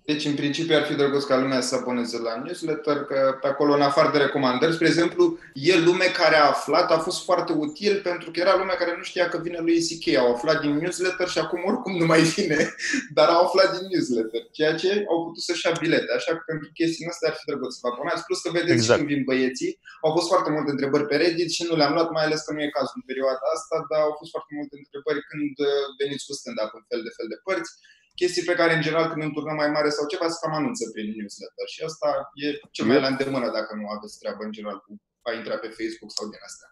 Deci, 0.06 0.26
în 0.26 0.36
principiu, 0.36 0.76
ar 0.76 0.86
fi 0.86 0.94
drăguț 0.94 1.24
ca 1.24 1.38
lumea 1.38 1.62
să 1.62 1.76
aboneze 1.76 2.18
la 2.18 2.42
newsletter, 2.44 2.98
că 3.10 3.38
pe 3.42 3.48
acolo, 3.48 3.74
în 3.74 3.82
afară 3.82 4.10
de 4.12 4.24
recomandări, 4.26 4.74
spre 4.74 4.88
exemplu, 4.88 5.24
e 5.54 5.76
lume 5.88 6.06
care 6.06 6.36
a 6.36 6.48
aflat, 6.56 6.92
a 6.92 7.00
fost 7.08 7.24
foarte 7.24 7.52
util 7.66 8.02
pentru 8.10 8.32
că 8.32 8.40
era 8.40 8.56
lumea 8.62 8.76
care 8.76 8.94
nu 8.98 9.04
știa 9.04 9.28
că 9.30 9.38
vine 9.46 9.60
lui 9.66 9.80
C.K. 9.88 10.06
Au 10.18 10.34
aflat 10.36 10.58
din 10.62 10.74
newsletter 10.84 11.28
și 11.34 11.40
acum 11.46 11.62
oricum 11.70 11.94
nu 12.02 12.06
mai 12.12 12.22
vine, 12.36 12.60
dar 13.18 13.28
au 13.36 13.42
aflat 13.46 13.70
din 13.76 13.86
newsletter, 13.92 14.42
ceea 14.58 14.74
ce 14.82 14.90
au 15.12 15.18
putut 15.26 15.44
să-și 15.48 15.66
ia 15.66 15.74
bilete. 15.82 16.12
Așa 16.20 16.32
că 16.36 16.42
pentru 16.52 16.68
chestii 16.80 17.10
astea 17.12 17.30
ar 17.30 17.36
fi 17.40 17.46
drăguț 17.50 17.72
să 17.76 17.80
vă 17.84 17.90
abonați. 17.92 18.26
Plus 18.28 18.40
că 18.46 18.50
vedeți 18.60 18.80
Exact. 18.80 18.90
și 18.92 18.98
când 18.98 19.10
vin 19.14 19.24
băieții, 19.30 19.74
au 20.06 20.12
fost 20.18 20.28
foarte 20.32 20.50
multe 20.56 20.72
întrebări 20.76 21.10
pe 21.10 21.16
Reddit 21.22 21.50
și 21.56 21.64
nu 21.70 21.76
le-am 21.80 21.94
luat, 21.98 22.10
mai 22.18 22.26
ales 22.28 22.40
că 22.46 22.52
nu 22.54 22.62
e 22.64 22.78
cazul 22.78 23.00
în 23.00 23.06
perioada 23.10 23.46
asta, 23.56 23.76
dar 23.90 24.02
au 24.08 24.14
fost 24.20 24.32
foarte 24.36 24.54
multe 24.60 24.76
întrebări 24.84 25.22
când 25.30 25.54
uh, 25.70 25.86
veniți 26.00 26.26
cu 26.28 26.34
stand-up 26.40 26.72
în 26.80 26.86
fel 26.90 27.02
de 27.08 27.12
fel 27.18 27.28
de 27.34 27.40
părți 27.48 27.72
chestii 28.16 28.44
pe 28.50 28.54
care, 28.60 28.76
în 28.76 28.82
general, 28.82 29.10
când 29.10 29.22
e 29.22 29.26
un 29.26 29.34
turneu 29.34 29.56
mai 29.56 29.70
mare 29.70 29.90
sau 29.90 30.08
ceva, 30.08 30.28
se 30.30 30.38
cam 30.42 30.54
anunță 30.54 30.84
prin 30.94 31.08
newsletter. 31.18 31.68
Și 31.74 31.82
asta 31.90 32.10
e 32.34 32.48
cel 32.72 32.86
mai 32.86 33.00
la 33.00 33.08
îndemână 33.08 33.48
dacă 33.58 33.72
nu 33.76 33.88
aveți 33.96 34.20
treabă, 34.20 34.44
în 34.44 34.52
general, 34.52 34.80
cu 34.86 35.02
a 35.22 35.32
intra 35.34 35.56
pe 35.58 35.68
Facebook 35.78 36.12
sau 36.18 36.26
din 36.30 36.40
astea. 36.50 36.70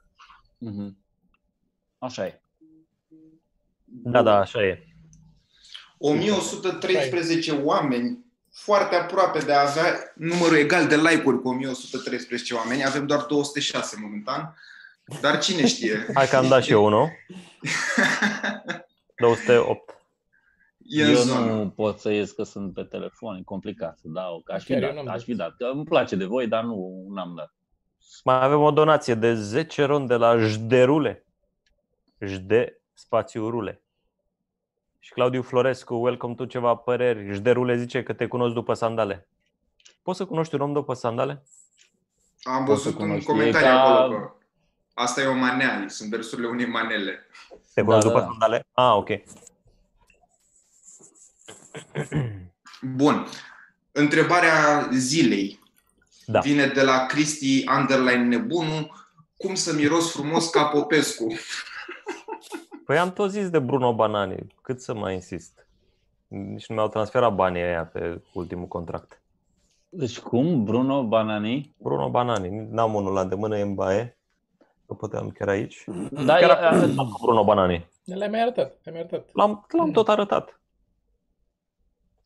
Mhm. 0.58 0.98
Așa 1.98 2.26
e. 2.26 2.42
Da, 3.86 4.22
da, 4.22 4.36
așa 4.40 4.66
e. 4.66 4.88
1113 5.98 7.52
oameni, 7.52 8.26
foarte 8.52 8.96
aproape 8.96 9.40
de 9.40 9.54
a 9.54 9.70
avea 9.70 10.14
numărul 10.16 10.58
egal 10.58 10.88
de 10.88 10.96
like-uri 10.96 11.42
cu 11.42 11.48
1113 11.48 12.54
oameni. 12.54 12.86
Avem 12.86 13.06
doar 13.06 13.22
206 13.22 13.98
momentan. 14.00 14.58
Dar 15.22 15.40
cine 15.40 15.68
știe? 15.68 16.06
Hai 16.14 16.28
că 16.28 16.36
am 16.36 16.48
dat 16.48 16.64
și 16.64 16.72
eu 16.72 16.86
unul. 16.86 17.10
208. 19.16 19.93
E 20.86 21.04
în 21.04 21.10
Eu 21.10 21.16
zonă. 21.16 21.54
nu 21.54 21.70
pot 21.70 22.00
să 22.00 22.10
ies 22.12 22.32
că 22.32 22.44
sunt 22.44 22.74
pe 22.74 22.84
telefon, 22.84 23.36
e 23.36 23.42
complicat 23.46 23.98
să 23.98 24.08
dau, 24.08 24.42
că 24.46 24.52
aș 24.54 24.64
fi 24.64 24.72
Chiar 24.74 24.82
eu 24.82 24.88
dat, 24.88 24.96
n-am 24.96 25.08
aș 25.08 25.14
dat. 25.16 25.24
fi 25.24 25.36
dat. 25.36 25.56
Că 25.58 25.66
îmi 25.74 25.84
place 25.84 26.16
de 26.16 26.26
voi, 26.26 26.48
dar 26.48 26.64
nu 26.64 27.06
n-am 27.10 27.34
dat. 27.36 27.54
Mai 28.24 28.44
avem 28.44 28.62
o 28.62 28.72
donație 28.72 29.14
de 29.14 29.34
10 29.34 29.84
ron 29.84 30.08
de 30.08 30.16
la 30.16 30.38
Jderule. 30.38 31.26
Jde 32.20 32.82
spațiu 32.94 33.50
rule. 33.50 33.82
Și 35.00 35.12
Claudiu 35.14 35.42
Florescu, 35.42 35.94
welcome 35.96 36.34
to 36.36 36.46
ceva 36.46 36.76
păreri. 36.76 37.34
Jderule 37.34 37.78
zice 37.78 38.04
că 38.04 38.14
te 38.14 38.28
cunosc 38.28 38.54
după 38.54 38.74
sandale. 38.74 39.28
Poți 40.02 40.18
să 40.18 40.26
cunoști 40.26 40.56
un 40.56 40.62
om 40.62 40.74
după 40.74 40.94
sandale? 40.94 41.44
Am 42.44 42.66
Poți 42.66 42.82
să 42.82 42.88
văzut 42.90 43.02
un 43.02 43.08
cunoști. 43.08 43.30
comentariu 43.30 43.68
E 43.68 43.72
ca- 43.72 43.82
acolo 43.84 44.18
că 44.20 44.32
asta 44.94 45.22
e 45.22 45.26
o 45.26 45.34
manea, 45.36 45.86
sunt 45.88 46.10
versurile 46.10 46.48
unei 46.48 46.66
manele. 46.66 47.18
Te 47.74 47.82
Da, 47.82 47.84
cunosc 47.84 48.06
da, 48.08 48.12
după 48.12 48.20
da. 48.20 48.26
sandale? 48.26 48.66
Ah, 48.72 48.94
ok. 48.96 49.10
Bun. 52.96 53.26
Întrebarea 53.92 54.90
zilei 54.92 55.60
Da. 56.26 56.40
vine 56.40 56.66
de 56.66 56.82
la 56.84 57.06
Cristi 57.06 57.64
Underline 57.80 58.24
Nebunu. 58.24 58.92
Cum 59.38 59.56
să 59.56 59.74
miros 59.74 60.12
frumos 60.12 60.50
ca 60.50 60.64
Popescu? 60.66 61.28
Păi 62.86 62.98
am 62.98 63.14
tot 63.14 63.32
zis 63.32 63.50
de 63.50 63.60
Bruno 63.60 63.94
Banani. 63.96 64.36
Cât 64.62 64.82
să 64.82 64.94
mai 64.94 65.14
insist? 65.14 65.68
Nici 66.28 66.68
nu 66.68 66.76
mi-au 66.76 66.88
transferat 66.88 67.36
banii 67.36 67.62
aia 67.62 67.86
pe 67.86 68.22
ultimul 68.34 68.68
contract. 68.68 69.22
Deci 69.90 70.20
cum? 70.20 70.64
Bruno 70.64 71.04
Banani? 71.04 71.76
Bruno 71.78 72.10
Banani. 72.10 72.68
N-am 72.72 72.94
unul 72.94 73.14
la 73.14 73.22
îndemână, 73.22 73.58
e 73.58 73.62
în 73.62 73.74
baie. 73.76 74.18
Că 74.88 74.94
puteam 74.94 75.30
chiar 75.30 75.48
aici. 75.48 75.84
Da, 76.12 76.36
Chiar 76.36 76.50
e, 76.50 76.66
acum 76.66 77.00
am 77.00 77.10
cu 77.10 77.20
Bruno 77.22 77.44
Banani. 77.44 77.90
Le-ai 78.04 78.30
mai 78.30 78.42
arătat, 78.42 78.80
le-ai 78.84 78.96
mai 78.96 79.00
arătat. 79.00 79.30
L-am, 79.34 79.66
l-am 79.78 79.92
tot 79.92 80.10
arătat. 80.10 80.62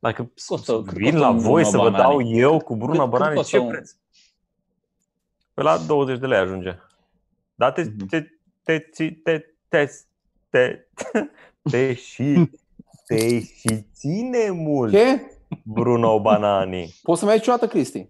Dacă 0.07 0.31
Costă- 0.45 0.81
cât 0.85 0.93
vin 0.97 1.03
costă 1.03 1.19
la 1.19 1.29
un 1.29 1.37
voi 1.37 1.61
Bruno 1.61 1.69
să 1.69 1.77
vă 1.77 1.89
Banani? 1.89 2.03
dau 2.03 2.21
eu 2.37 2.59
cu 2.59 2.75
Bruno 2.75 2.91
Cât- 2.93 3.09
cât 3.09 3.19
Banani, 3.19 3.35
costă 3.35 3.57
ce 3.57 3.63
un- 3.63 3.69
preț? 3.69 3.91
Pe 5.53 5.61
la 5.61 5.77
20 5.77 6.19
de 6.19 6.25
lei 6.25 6.37
ajunge. 6.37 6.75
Dar 7.55 7.71
te, 7.71 7.81
Mhm. 7.83 8.05
te, 8.07 8.21
te, 8.63 8.79
te, 8.79 9.09
te, 9.23 9.39
te, 9.69 9.87
te, 10.49 10.85
te 11.71 11.93
și 11.93 12.49
te 13.05 13.39
și 13.41 13.81
ține 13.93 14.49
mult 14.49 14.91
Ce? 14.91 15.31
Bruno 15.63 16.21
Banani. 16.21 16.95
Poți 17.03 17.19
să 17.19 17.25
mai 17.25 17.33
ai 17.33 17.39
niciodată, 17.39 17.67
Cristi? 17.67 18.07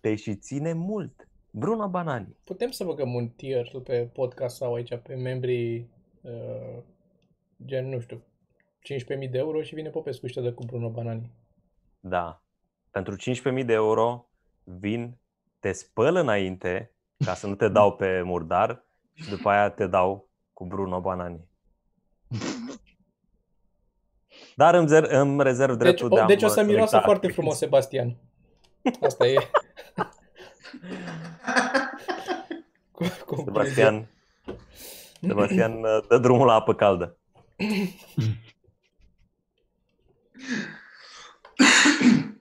Te 0.00 0.14
și 0.14 0.34
ține 0.36 0.72
mult 0.72 1.28
Bruno 1.50 1.88
Banani. 1.88 2.36
Putem 2.44 2.70
să 2.70 2.84
băgăm 2.84 3.14
un 3.14 3.28
tier 3.28 3.70
pe 3.84 4.10
podcast 4.12 4.56
sau 4.56 4.74
aici 4.74 4.98
pe 5.02 5.14
membrii 5.14 5.88
uh, 6.20 6.78
gen, 7.64 7.88
nu 7.88 8.00
știu, 8.00 8.22
15.000 8.92 9.30
de 9.30 9.38
euro 9.38 9.62
și 9.62 9.74
vine 9.74 9.88
Popescu 9.88 10.26
și 10.26 10.34
te 10.34 10.40
dă 10.40 10.52
cu 10.52 10.64
Bruno 10.64 10.88
Banani. 10.90 11.30
Da. 12.00 12.42
Pentru 12.90 13.16
15.000 13.58 13.64
de 13.64 13.72
euro 13.72 14.26
vin, 14.64 15.16
te 15.60 15.72
spăl 15.72 16.16
înainte 16.16 16.92
ca 17.24 17.34
să 17.34 17.46
nu 17.46 17.54
te 17.54 17.68
dau 17.68 17.96
pe 17.96 18.22
murdar 18.22 18.84
și 19.14 19.28
după 19.28 19.48
aia 19.50 19.70
te 19.70 19.86
dau 19.86 20.28
cu 20.52 20.64
Bruno 20.64 21.00
Banani. 21.00 21.40
Dar 24.56 24.74
îmi, 24.74 24.88
zer, 24.88 25.02
îmi 25.02 25.42
rezerv 25.42 25.76
Deci, 25.76 25.78
dreptul 25.86 26.12
o, 26.12 26.14
de 26.14 26.20
a 26.20 26.26
deci 26.26 26.42
o 26.42 26.46
mă 26.46 26.52
să 26.52 26.62
miroasă 26.62 26.88
selecta 26.88 27.06
foarte 27.10 27.26
actriți. 27.26 27.34
frumos 27.34 27.56
Sebastian. 27.58 28.16
Asta 29.00 29.26
e. 29.26 29.34
Cu- 32.92 33.04
concluzia. 33.26 33.62
Sebastian, 33.62 34.08
Sebastian 35.20 35.72
uh, 35.72 36.04
dă 36.08 36.18
drumul 36.18 36.46
la 36.46 36.54
apă 36.54 36.74
caldă. 36.74 37.16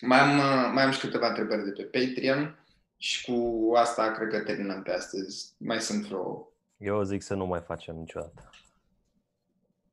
Mai 0.00 0.18
am, 0.18 0.38
uh, 0.38 0.70
mai 0.74 0.84
am 0.84 0.90
și 0.90 1.00
câteva 1.00 1.28
întrebări 1.28 1.64
de 1.64 1.70
pe 1.70 1.82
Patreon 1.98 2.58
și 2.96 3.24
cu 3.24 3.72
asta 3.76 4.10
cred 4.10 4.28
că 4.28 4.38
terminăm 4.38 4.82
pe 4.82 4.92
astăzi. 4.92 5.54
Mai 5.58 5.80
sunt 5.80 6.04
vreo... 6.06 6.48
Eu 6.76 7.02
zic 7.02 7.22
să 7.22 7.34
nu 7.34 7.46
mai 7.46 7.60
facem 7.60 7.96
niciodată. 7.96 8.50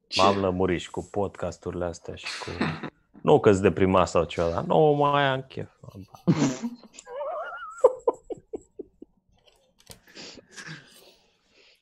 Ce? 0.08 0.22
M-am 0.22 0.40
lămurit 0.40 0.82
și 0.82 0.90
cu 0.90 1.04
podcasturile 1.12 1.86
astea 1.86 2.16
și 2.16 2.26
cu... 2.40 2.50
Nu 3.22 3.40
că-s 3.40 3.60
deprimat 3.60 4.08
sau 4.08 4.24
ceva, 4.24 4.50
dar 4.50 4.64
nu 4.64 4.78
mai 4.92 5.24
am 5.28 5.42
chef. 5.42 5.70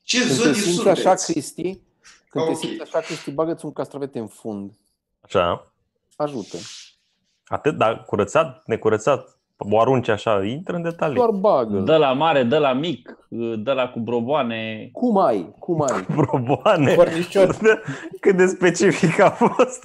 Ce 0.02 0.18
Când 0.18 0.30
te 0.30 0.34
zodii 0.34 0.54
simți 0.60 0.76
sunteți? 0.76 1.06
așa, 1.06 1.14
Cristi, 1.32 1.80
când 2.28 2.44
Ok. 2.44 2.50
te 2.50 2.54
simți 2.66 2.80
așa, 2.82 3.00
Cristi, 3.00 3.30
bagă-ți 3.30 3.64
un 3.64 3.72
castravete 3.72 4.18
în 4.18 4.26
fund. 4.26 4.72
Așa, 5.34 5.72
Ajută. 6.16 6.56
atât, 7.46 7.76
dar 7.76 8.04
curățat, 8.04 8.62
necurățat, 8.66 9.36
O 9.70 9.80
arunci 9.80 10.08
așa, 10.08 10.44
intră 10.44 10.76
în 10.76 10.82
detalii. 10.82 11.14
Doar 11.16 11.30
bagă. 11.30 11.78
Dă 11.78 11.96
la 11.96 12.12
mare, 12.12 12.42
dă 12.42 12.58
la 12.58 12.72
mic, 12.72 13.16
dă 13.56 13.72
la 13.72 13.88
cu 13.88 14.00
broboane. 14.00 14.88
Cum 14.92 15.18
ai? 15.18 15.54
Cum 15.58 15.82
ai? 15.82 16.06
Broboane. 16.14 16.94
Cornișor. 16.94 17.56
Cât 18.20 18.36
de 18.36 18.46
specific 18.46 19.18
a 19.18 19.30
fost. 19.30 19.82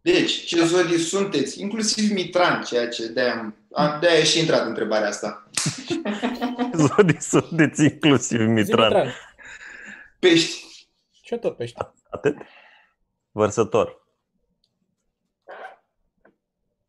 Deci, 0.00 0.44
ce 0.44 0.64
zodii 0.64 0.98
sunteți? 0.98 1.60
Inclusiv 1.60 2.12
Mitran, 2.12 2.62
ceea 2.62 2.88
ce 2.88 3.06
de-aia, 3.08 3.54
am- 3.72 3.96
de-aia 4.00 4.18
e 4.18 4.24
și 4.24 4.38
intrat 4.38 4.66
întrebarea 4.66 5.08
asta. 5.08 5.48
Zodii 6.86 7.20
sunteți 7.20 7.82
inclusiv 7.84 8.38
Zi, 8.40 8.46
Mitran. 8.46 8.92
Mitran. 8.92 9.12
Pești. 10.18 10.88
Și 11.10 11.32
eu 11.32 11.38
tot 11.38 11.56
pești. 11.56 11.78
Atât? 12.10 12.36
Vărsător. 13.30 14.02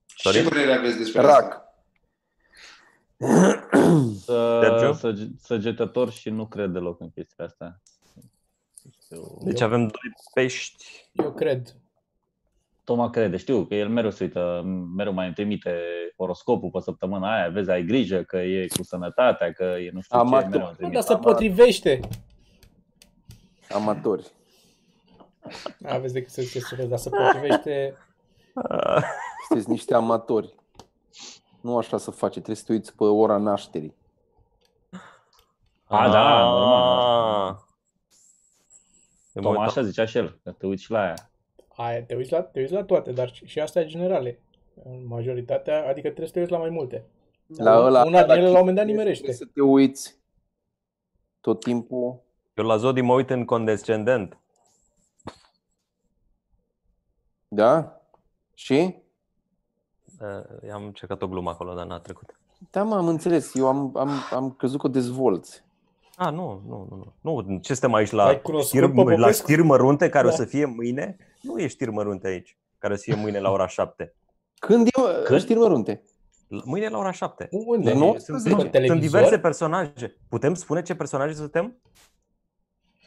Și 0.06 0.16
ce 0.16 0.30
Sorry? 0.32 0.48
părere 0.48 0.74
aveți 0.74 0.98
despre 0.98 1.20
asta? 1.22 1.40
Rac. 1.40 1.64
Sergiu? 4.26 4.94
Să, 4.94 4.98
săge- 5.00 5.28
săgetător 5.42 6.12
și 6.12 6.30
nu 6.30 6.48
cred 6.48 6.70
deloc 6.72 7.00
în 7.00 7.10
chestia 7.10 7.46
asta. 7.46 7.82
Știu. 9.04 9.38
Deci 9.42 9.62
avem 9.62 9.80
doi 9.80 10.14
pești. 10.34 11.10
Eu 11.12 11.34
cred. 11.34 11.76
Toma 12.86 13.10
crede, 13.10 13.38
știu 13.38 13.66
că 13.66 13.76
el 13.76 13.90
mereu 13.90 14.10
se 14.12 14.24
uită, 14.24 14.62
mereu 14.96 15.14
mai 15.14 15.26
îmi 15.26 15.34
trimite 15.34 15.80
horoscopul 16.18 16.70
pe 16.70 16.80
săptămâna 16.80 17.36
aia, 17.36 17.50
vezi, 17.50 17.70
ai 17.70 17.84
grijă 17.86 18.24
că 18.24 18.38
e 18.38 18.68
cu 18.78 18.84
sănătatea, 18.84 19.52
că 19.54 19.64
e 19.64 19.90
nu 19.94 20.02
știu 20.02 20.20
Amator. 20.20 20.42
ce, 20.42 20.48
mereu 20.48 20.60
îmi 20.66 20.70
Nu, 20.70 20.76
trimite. 20.76 20.94
dar 20.96 21.04
se 21.04 21.16
potrivește. 21.18 22.00
Amatori. 23.70 24.32
Aveți 25.86 26.14
decât 26.14 26.30
să 26.32 26.42
ziceți 26.42 26.66
serios, 26.68 26.88
dar 26.90 26.98
se 26.98 27.10
potrivește. 27.10 27.98
Sunteți 29.48 29.70
niște 29.70 29.94
amatori. 29.94 30.56
Nu 31.62 31.78
așa 31.78 31.98
să 31.98 32.12
face, 32.12 32.34
trebuie 32.34 32.56
să 32.56 32.64
te 32.66 32.72
uiți 32.74 32.96
pe 32.96 33.04
ora 33.04 33.38
nașterii. 33.38 33.96
A, 35.88 36.10
da, 36.10 36.36
Ah. 36.38 36.42
normal. 36.44 37.48
Eu 39.34 39.42
mă 39.42 39.42
Toma 39.42 39.50
uitam. 39.50 39.64
așa 39.68 39.82
zicea 39.82 40.06
și 40.06 40.18
el, 40.18 40.40
că 40.44 40.52
te 40.52 40.66
uiți 40.66 40.84
și 40.84 40.92
la 40.92 41.00
aia. 41.02 41.30
Aia, 41.76 42.04
te 42.04 42.16
uiți 42.16 42.32
la, 42.32 42.42
te 42.42 42.60
uiți 42.60 42.74
la 42.74 42.84
toate, 42.84 43.12
dar 43.12 43.32
și, 43.32 43.46
și 43.46 43.60
astea 43.60 43.86
generale. 43.86 44.40
În 44.84 45.08
majoritatea, 45.08 45.78
adică 45.88 46.02
trebuie 46.08 46.28
să 46.28 46.34
te 46.34 46.40
uiți 46.40 46.52
la 46.52 46.58
mai 46.58 46.70
multe. 46.70 47.06
La 47.58 47.78
ăla, 47.86 48.04
Una 48.06 48.20
din 48.20 48.28
la 48.28 48.34
ele 48.38 48.42
la 48.44 48.50
un 48.50 48.58
moment 48.58 48.76
dat 48.76 48.86
chestie, 48.86 48.92
nimerește. 49.02 49.24
Trebuie 49.24 49.48
să 49.48 49.54
te 49.54 49.62
uiți 49.62 50.18
tot 51.42 51.60
timpul. 51.64 52.20
Eu 52.54 52.66
la 52.66 52.78
zodii 52.78 53.04
mă 53.04 53.14
uit 53.14 53.30
în 53.30 53.46
condescendent. 53.46 54.38
Da? 57.48 58.02
Și? 58.54 58.76
Eh, 60.64 60.72
Am 60.74 60.84
încercat 60.86 61.22
o 61.22 61.28
glumă 61.28 61.50
acolo, 61.50 61.74
dar 61.74 61.86
n-a 61.86 62.00
trecut. 62.00 62.40
Da, 62.72 62.84
mă, 62.84 62.96
am 62.96 63.08
înțeles. 63.08 63.56
Eu 63.56 63.68
am, 63.68 63.98
am, 63.98 64.10
am 64.32 64.52
crezut 64.52 64.80
că 64.80 64.88
o 64.88 64.90
dezvolți. 64.90 65.64
Ah, 66.16 66.32
nu, 66.34 66.62
nu, 66.68 66.88
nu. 66.90 67.14
Nu, 67.22 67.42
nu. 67.48 67.58
ce 67.60 67.74
suntem 67.74 67.94
aici 67.94 68.12
la 68.12 68.24
Ai 68.26 68.42
cunoscut 68.42 68.68
știri, 68.70 68.92
pe 68.92 68.96
la 68.98 69.04
Popescu? 69.04 69.44
știri 69.48 69.62
mărunte 69.62 70.10
care 70.10 70.28
Da. 70.28 70.34
o 70.34 70.36
să 70.36 70.46
fie 70.46 70.66
mâine? 70.66 71.18
Nu 71.46 71.60
e 71.60 71.68
știri 71.68 71.92
mărunte 71.92 72.28
aici, 72.28 72.58
care 72.78 72.94
o 72.94 72.96
să 72.96 73.02
fie 73.04 73.16
mâine 73.16 73.40
la 73.40 73.52
ora 73.52 73.68
7. 73.68 74.16
Când 74.60 74.88
e, 74.88 74.90
mă, 75.02 75.22
Când? 75.26 75.40
știri 75.42 75.60
mărunte? 75.60 76.04
La- 76.48 76.62
Mâine 76.66 76.88
la 76.90 76.98
ora 76.98 77.12
7. 77.12 77.48
Unde? 77.52 77.90
Dar 77.92 78.00
nu- 78.00 78.16
Sunt, 78.18 78.42
sunt- 78.42 78.44
pe 78.56 78.60
Sunt 78.60 78.72
televizor? 78.72 79.00
diverse 79.00 79.40
personaje. 79.40 80.18
Putem 80.30 80.54
spune 80.54 80.82
ce 80.82 80.96
personaje 80.96 81.34
suntem? 81.34 81.78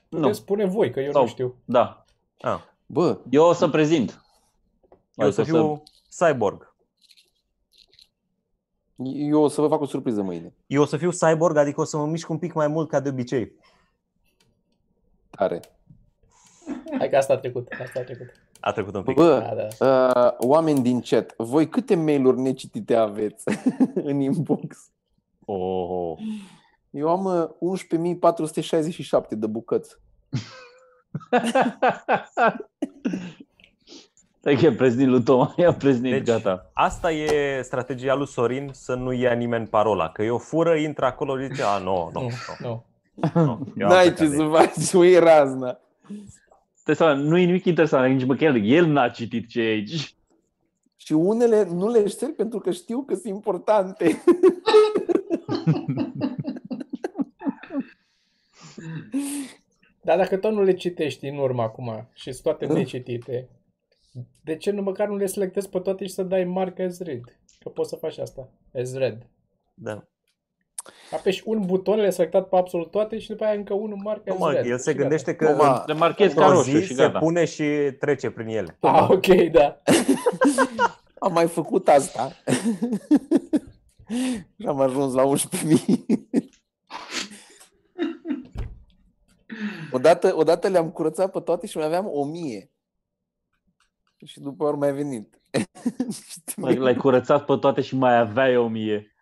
Nu, 0.08 0.18
Puteți 0.20 0.38
spune 0.38 0.64
voi, 0.66 0.90
că 0.90 1.00
eu 1.00 1.12
Sau- 1.12 1.22
nu 1.22 1.28
știu. 1.28 1.56
da. 1.64 2.04
Ah, 2.38 2.60
Bă, 2.86 3.20
Eu 3.30 3.44
o 3.44 3.52
să 3.52 3.68
prezint. 3.68 4.22
eu 5.14 5.26
o 5.26 5.30
să 5.30 5.40
Adică 5.40 5.56
fiu 5.56 5.82
cyborg. 6.28 6.74
eu 9.14 9.40
o 9.42 9.48
să 9.48 9.60
vă 9.60 9.68
fac 9.68 9.80
o 9.80 9.86
surpriză 9.86 10.22
mâine. 10.22 10.54
Eu 10.66 10.82
o 10.82 10.84
să 10.84 10.96
fiu 10.96 11.10
cyborg, 11.10 11.56
adică 11.56 11.80
o 11.80 11.84
să 11.84 11.96
mă 11.96 12.06
mișc 12.06 12.28
un 12.28 12.38
pic 12.38 12.52
mai 12.52 12.68
mult 12.68 12.88
ca 12.88 13.00
de 13.00 13.08
obicei. 13.08 13.52
Tare. 15.30 15.60
Hai 16.98 17.08
că 17.08 17.16
asta 17.16 17.32
a 17.32 17.36
trecut. 17.36 17.68
Asta 17.82 18.00
a 18.00 18.02
trecut. 18.02 18.26
A 18.60 18.72
trecut 18.72 18.94
un 18.94 19.02
pic. 19.02 19.14
Bă, 19.16 19.38
Da, 19.38 19.54
da. 19.54 19.66
uh, 20.24 20.32
oameni 20.48 20.80
din 20.82 21.00
chat, 21.00 21.34
voi 21.36 21.68
câte 21.68 21.94
mail-uri 21.94 22.40
necitite 22.40 22.94
aveți 22.94 23.44
în 23.94 24.20
inbox? 24.20 24.90
Oh, 25.44 25.88
oh. 25.88 26.18
Eu 26.90 27.08
am 27.08 27.24
uh, 27.60 27.76
11.467 29.24 29.28
de 29.30 29.46
bucăți. 29.46 29.96
Stai 34.40 34.54
că 34.56 34.66
e 34.66 34.72
preznit 34.72 35.06
lui 35.08 35.22
Toma, 35.22 35.54
i-a 35.56 35.72
preznit, 35.72 36.12
Deci- 36.12 36.24
gata. 36.26 36.70
Asta 36.72 37.12
e 37.12 37.62
strategia 37.62 38.14
lui 38.14 38.26
Sorin 38.26 38.70
să 38.72 38.94
nu 38.94 39.12
ia 39.12 39.32
nimeni 39.32 39.66
parola. 39.66 40.08
Că 40.08 40.22
eu 40.22 40.38
fură, 40.38 40.74
intră 40.74 41.04
acolo 41.04 41.38
și 41.38 41.46
zice, 41.46 41.62
a, 41.62 41.78
nu, 41.78 42.10
nu, 42.14 42.20
Nu, 42.20 42.28
nu. 42.58 42.84
nu. 43.32 43.42
nu. 43.44 43.66
Eu 43.76 43.86
am 43.86 43.92
N-ai 43.92 44.02
plecat 44.12 44.16
ce 44.18 44.28
de 44.28 44.36
să 44.36 44.42
aici. 44.42 44.70
faci, 44.74 44.92
o 44.94 45.04
e 45.04 45.18
razna. 45.18 45.78
Stai 46.88 47.06
seama, 47.06 47.20
nu 47.20 47.38
e 47.38 47.44
nimic 47.44 47.64
interesant, 47.64 48.14
nici 48.14 48.26
măcar 48.26 48.54
el, 48.54 48.64
el 48.64 48.86
n-a 48.86 49.08
citit 49.08 49.48
ce 49.48 49.60
e 49.60 49.70
aici. 49.70 50.14
Și 50.96 51.12
unele 51.12 51.64
nu 51.64 51.88
le 51.88 52.06
șterg 52.06 52.34
pentru 52.34 52.58
că 52.58 52.70
știu 52.70 53.02
că 53.02 53.14
sunt 53.14 53.34
importante. 53.34 54.22
Dar 60.02 60.16
dacă 60.16 60.36
tot 60.36 60.52
nu 60.52 60.62
le 60.62 60.74
citești 60.74 61.26
în 61.26 61.38
urmă 61.38 61.62
acum 61.62 62.08
și 62.12 62.32
sunt 62.32 62.42
toate 62.42 62.66
Da. 62.66 62.74
necitite, 62.74 63.48
de 64.44 64.56
ce 64.56 64.70
nu 64.70 64.82
măcar 64.82 65.08
nu 65.08 65.16
le 65.16 65.26
selectezi 65.26 65.68
pe 65.68 65.78
toate 65.78 66.06
și 66.06 66.12
să 66.12 66.22
dai 66.22 66.44
marca 66.44 66.84
as 66.84 67.00
read? 67.00 67.38
Că 67.58 67.68
poți 67.68 67.88
să 67.88 67.96
faci 67.96 68.18
asta. 68.18 68.48
As 68.74 68.94
read. 68.94 69.26
Da. 69.74 70.08
Apeși 71.12 71.42
un 71.44 71.62
buton, 71.66 71.98
le 71.98 72.10
selectat 72.10 72.48
pe 72.48 72.56
absolut 72.56 72.90
toate 72.90 73.18
și 73.18 73.28
după 73.28 73.44
aia 73.44 73.54
încă 73.54 73.74
unul 73.74 73.98
marca 74.02 74.22
Nu, 74.26 74.32
as 74.34 74.38
mă, 74.40 74.50
read. 74.52 74.66
el 74.66 74.78
se 74.78 74.90
Și 74.90 74.96
gândește 74.96 75.34
că 75.36 75.46
Toma, 75.46 75.84
Le 75.86 75.94
marchez 75.94 76.32
ca 76.32 76.44
într-o 76.44 76.56
roșu 76.58 76.70
zi 76.78 76.82
și 76.84 76.94
se 76.94 77.02
gata. 77.02 77.18
pune 77.18 77.44
și 77.44 77.64
trece 77.98 78.30
prin 78.30 78.46
ele. 78.46 78.76
gata. 78.80 78.96
Ah, 78.98 79.08
ok, 79.10 79.26
da. 79.50 79.82
Am 81.18 81.32
mai 81.32 81.46
făcut 81.46 81.88
asta. 81.88 82.30
și 84.60 84.66
am 84.66 84.80
ajuns 84.80 85.12
la 85.14 85.22
11.000. 85.26 85.34
odată, 89.92 90.36
odată 90.36 90.68
le-am 90.68 90.90
curățat 90.90 91.30
pe 91.30 91.40
toate 91.40 91.66
și 91.66 91.76
mai 91.76 91.86
aveam 91.86 92.06
1000. 92.12 92.70
Și 94.24 94.40
după 94.40 94.64
urmă 94.64 94.78
mai 94.84 94.92
venit. 94.94 95.40
L-ai 96.56 96.76
l-ai 96.76 96.96
curățat 96.96 97.44
pe 97.44 97.56
toate 97.56 97.80
și 97.80 97.96
mai 97.96 98.18
aveai 98.18 98.56
o 98.56 98.68
mie. 98.68 99.12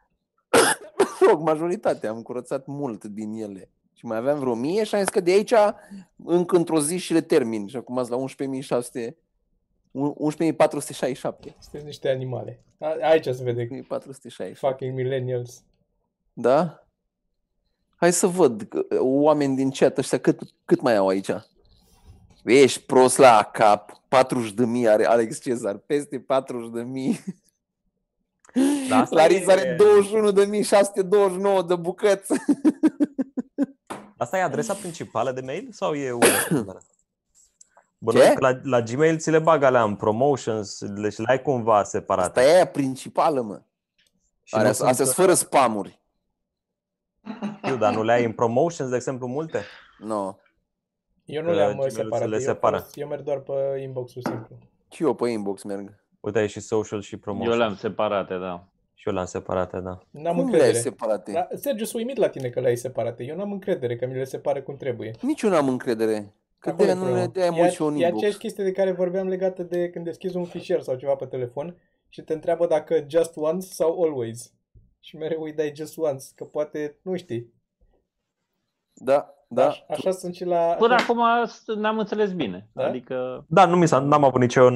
rog, 1.30 1.40
majoritatea, 1.40 2.10
am 2.10 2.22
curățat 2.22 2.66
mult 2.66 3.04
din 3.04 3.32
ele. 3.32 3.70
Și 3.92 4.06
mai 4.06 4.16
aveam 4.16 4.38
vreo 4.38 4.52
1000 4.52 4.84
și 4.84 4.94
am 4.94 5.00
zis 5.00 5.10
că 5.10 5.20
de 5.20 5.30
aici 5.30 5.52
încă 6.24 6.56
într-o 6.56 6.80
zi 6.80 6.96
și 6.96 7.12
le 7.12 7.20
termin. 7.20 7.66
Și 7.66 7.76
acum 7.76 8.04
sunt 8.04 8.38
la 8.38 8.46
11.600, 9.08 9.14
11.467. 9.94 11.54
Sunteți 11.58 11.84
niște 11.84 12.08
animale. 12.08 12.60
A- 12.78 12.96
Aici 13.02 13.24
se 13.24 13.42
vede 13.42 13.68
460. 13.88 14.56
fucking 14.56 14.94
millennials. 14.94 15.62
Da? 16.32 16.86
Hai 17.96 18.12
să 18.12 18.26
văd 18.26 18.62
că, 18.62 18.86
oameni 19.00 19.56
din 19.56 19.70
chat 19.70 19.98
ăștia 19.98 20.18
cât, 20.18 20.40
cât 20.64 20.80
mai 20.80 20.96
au 20.96 21.08
aici. 21.08 21.30
Ești 22.44 22.80
prost 22.82 23.18
la 23.18 23.48
cap. 23.52 24.02
40 24.08 24.52
de 24.52 24.64
mii 24.64 24.88
are 24.88 25.04
Alex 25.06 25.40
Cezar. 25.40 25.76
Peste 25.76 26.18
40 26.20 26.70
de 26.72 26.82
mii. 26.82 27.18
Dar 28.88 29.00
asta 29.02 29.14
Larisa 29.14 29.52
e- 29.52 29.54
are 29.60 29.74
21 29.78 30.30
de 30.30 30.44
mii 30.44 30.62
629 30.62 31.62
de 31.62 31.74
bucăți. 31.76 32.32
Asta 34.18 34.38
e 34.38 34.42
adresa 34.42 34.74
principală 34.74 35.32
de 35.32 35.40
mail 35.40 35.68
sau 35.70 35.94
e 35.94 36.12
una 36.12 36.26
secundară? 36.42 36.78
Ce? 36.78 36.94
Bănuiesc 37.98 38.32
că 38.32 38.40
la, 38.40 38.58
la 38.62 38.80
Gmail 38.80 39.18
ți 39.18 39.30
le 39.30 39.38
bag 39.38 39.62
alea 39.62 39.82
în 39.82 39.96
promotions, 39.96 40.80
le 40.80 41.08
și 41.10 41.20
le 41.20 41.26
ai 41.28 41.42
cumva 41.42 41.82
separate. 41.82 42.26
Asta 42.28 42.42
e 42.42 42.54
aia 42.54 42.66
principală, 42.66 43.40
mă. 43.40 43.62
Și 44.42 44.54
Are, 44.54 44.64
nu 44.64 44.70
astea 44.70 44.86
sunt, 44.92 44.96
sunt 45.06 45.08
fără 45.18 45.34
spamuri. 45.34 46.00
știu, 47.64 47.76
dar 47.76 47.94
nu 47.94 48.02
le 48.02 48.12
ai 48.12 48.24
în 48.24 48.32
promotions, 48.32 48.90
de 48.90 48.96
exemplu, 48.96 49.26
multe? 49.26 49.62
No. 49.98 50.36
Eu 51.24 51.42
nu 51.42 51.48
Că 51.48 51.54
le-am 51.54 51.70
Gmail-ul 51.72 51.90
separat. 51.90 52.28
le 52.28 52.34
Eu, 52.36 52.40
separă. 52.42 52.76
folosesc- 52.76 52.96
eu 52.96 53.08
merg 53.08 53.22
doar 53.22 53.38
pe 53.38 53.80
inbox-ul 53.82 54.22
simplu. 54.22 54.58
Și 54.90 55.02
eu 55.02 55.14
pe 55.14 55.28
inbox 55.28 55.62
merg. 55.62 56.04
Uite, 56.26 56.38
ai 56.38 56.48
și 56.48 56.60
social 56.60 57.00
și 57.00 57.16
promotion. 57.16 57.52
Eu 57.52 57.58
le-am 57.58 57.74
separate, 57.76 58.36
da. 58.38 58.68
Și 58.94 59.08
eu 59.08 59.14
le-am 59.14 59.26
separate, 59.26 59.80
da. 59.80 59.98
N-am 60.10 60.22
Cum 60.22 60.22
le 60.22 60.40
ai 60.40 60.42
încredere. 60.44 60.78
separate? 60.78 61.32
Da, 61.32 61.48
Sergiu, 61.54 61.84
s-a 61.84 61.98
uimit 61.98 62.16
la 62.16 62.28
tine 62.28 62.48
că 62.48 62.60
le-ai 62.60 62.76
separate. 62.76 63.24
Eu 63.24 63.36
n-am 63.36 63.52
încredere 63.52 63.96
că 63.96 64.06
mi 64.06 64.14
le 64.14 64.24
separă 64.24 64.62
cum 64.62 64.76
trebuie. 64.76 65.10
Nici 65.20 65.42
eu 65.42 65.50
n-am 65.50 65.68
încredere. 65.68 66.34
Că 66.58 66.68
Acolo 66.68 66.84
de 66.84 66.90
e 66.90 66.94
nu 66.94 67.00
problema. 67.02 67.24
le 67.24 67.30
dai 67.40 67.46
E, 67.46 67.50
mult 67.50 67.70
și 67.70 67.82
un 67.82 67.92
e 67.92 67.96
inbox. 67.96 68.14
aceeași 68.16 68.38
chestie 68.38 68.64
de 68.64 68.72
care 68.72 68.92
vorbeam 68.92 69.28
legată 69.28 69.62
de 69.62 69.90
când 69.90 70.04
deschizi 70.04 70.36
un 70.36 70.44
fișier 70.44 70.80
sau 70.80 70.94
ceva 70.96 71.14
pe 71.14 71.26
telefon 71.26 71.76
și 72.08 72.22
te 72.22 72.32
întreabă 72.32 72.66
dacă 72.66 73.04
just 73.08 73.32
once 73.36 73.66
sau 73.66 74.02
always. 74.02 74.52
Și 75.00 75.16
mereu 75.16 75.42
îi 75.42 75.52
dai 75.52 75.72
just 75.76 75.96
once, 75.98 76.26
că 76.34 76.44
poate 76.44 76.98
nu 77.02 77.16
știi. 77.16 77.52
Da. 78.94 79.34
Da? 79.48 79.66
Așa, 79.66 79.84
așa 79.88 80.10
sunt 80.10 80.34
și 80.34 80.44
la... 80.44 80.74
Până 80.78 80.94
așa- 80.94 81.04
acum 81.08 81.20
n-am 81.80 81.98
înțeles 81.98 82.32
bine. 82.32 82.68
Da? 82.72 82.86
Adică 82.86 83.44
Da, 83.48 83.66
nu 83.66 83.76
mi 83.76 83.88
s-a, 83.88 83.98
n-am 83.98 84.24
avut 84.24 84.40
nicio, 84.40 84.70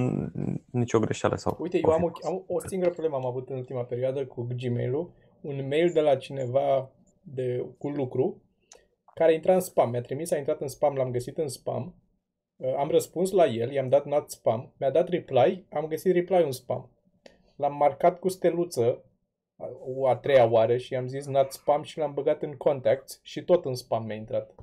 nicio 0.70 0.98
greșeală 0.98 1.36
sau. 1.36 1.56
Uite, 1.60 1.80
eu 1.84 1.90
am 1.90 2.02
o, 2.02 2.10
am 2.26 2.44
o 2.46 2.60
singură 2.66 2.90
problemă 2.90 3.16
am 3.16 3.26
avut 3.26 3.48
în 3.48 3.56
ultima 3.56 3.82
perioadă 3.84 4.26
cu 4.26 4.48
Gmail-ul. 4.56 5.10
Un 5.40 5.66
mail 5.68 5.90
de 5.92 6.00
la 6.00 6.16
cineva 6.16 6.90
de, 7.22 7.66
cu 7.78 7.88
lucru 7.88 8.42
care 9.14 9.34
intra 9.34 9.54
în 9.54 9.60
spam. 9.60 9.90
Mi-a 9.90 10.00
trimis, 10.00 10.30
a 10.30 10.36
intrat 10.36 10.60
în 10.60 10.68
spam, 10.68 10.94
l-am 10.94 11.10
găsit 11.10 11.38
în 11.38 11.48
spam. 11.48 11.94
Uh, 12.56 12.74
Am 12.78 12.90
răspuns 12.90 13.30
la 13.30 13.46
el, 13.46 13.72
i-am 13.72 13.88
dat 13.88 14.04
not 14.04 14.30
spam, 14.30 14.72
mi-a 14.78 14.90
dat 14.90 15.08
reply, 15.08 15.66
am 15.72 15.86
găsit 15.86 16.12
reply 16.14 16.42
în 16.44 16.52
spam. 16.52 16.90
L-am 17.56 17.76
marcat 17.76 18.18
cu 18.18 18.28
steluță 18.28 19.04
o 19.96 20.08
a 20.08 20.16
treia 20.16 20.44
oară 20.50 20.76
și 20.76 20.92
i-am 20.92 21.06
zis 21.06 21.26
not 21.26 21.52
spam 21.52 21.82
și 21.82 21.98
l-am 21.98 22.14
băgat 22.14 22.42
în 22.42 22.52
contacts 22.56 23.20
și 23.22 23.44
tot 23.44 23.64
în 23.64 23.74
spam 23.74 24.04
mi-a 24.04 24.14
intrat. 24.16 24.54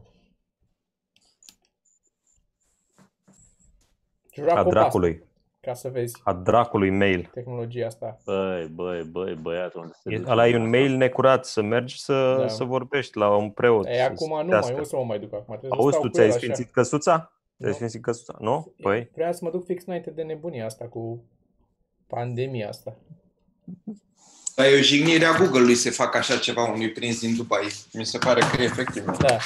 Jura 4.33 4.53
A 4.55 4.63
cu 4.63 4.69
dracului. 4.69 5.25
Ca 5.59 5.73
să 5.73 5.89
vezi 5.89 6.21
A 6.23 6.33
dracului 6.33 6.89
mail. 6.89 7.29
tehnologia 7.33 7.85
asta. 7.85 8.17
Băi, 8.25 8.67
băi, 8.67 9.03
băi, 9.03 9.35
băiatul, 9.35 9.81
unde 9.81 9.93
se 10.03 10.13
E, 10.13 10.17
duce? 10.17 10.31
ăla 10.31 10.47
e 10.47 10.55
un 10.55 10.69
mail 10.69 10.95
necurat, 10.95 11.45
să 11.45 11.61
mergi 11.61 11.99
să, 11.99 12.35
Da. 12.39 12.47
să 12.47 12.63
vorbești 12.63 13.17
la 13.17 13.35
un 13.35 13.51
preot. 13.51 13.85
E, 13.85 13.93
să 13.93 14.01
acum 14.01 14.29
nu 14.37 14.41
citească. 14.43 14.71
mai, 14.71 14.81
o 14.81 14.83
să 14.83 14.95
mă 14.95 15.03
mai 15.03 15.19
duc 15.19 15.33
acum. 15.33 15.57
Trebuie 15.57 15.69
să 15.69 15.75
Auzi, 15.75 15.89
stau 15.89 16.01
tu 16.01 16.07
cu 16.07 16.13
ți-ai 16.13 16.25
el 16.27 16.31
așa. 16.33 16.39
sfințit 16.41 16.71
căsuța? 16.73 17.31
Ți-ai 17.57 17.69
Nu. 17.69 17.75
sfințit 17.75 18.01
căsuța? 18.01 18.35
Nu? 18.39 18.73
Păi, 18.81 19.09
Vreau 19.13 19.33
să 19.33 19.39
mă 19.43 19.49
duc 19.51 19.65
fix 19.65 19.85
înainte 19.85 20.09
de 20.11 20.23
nebunia 20.23 20.65
asta 20.65 20.85
cu 20.85 21.23
pandemia 22.07 22.67
asta. 22.67 22.95
Dar 24.57 24.65
e 24.65 24.77
o 24.77 24.81
jignire 24.81 25.25
a 25.25 25.37
Google-ului 25.37 25.75
să 25.75 25.91
fac 25.91 26.15
așa 26.15 26.37
ceva 26.37 26.63
unui 26.63 26.91
prins 26.91 27.19
din 27.19 27.35
Dubai. 27.35 27.67
Mi 27.93 28.05
se 28.05 28.17
pare 28.17 28.39
că 28.39 28.61
e 28.61 28.63
efectiv. 28.65 29.05
Da, 29.05 29.37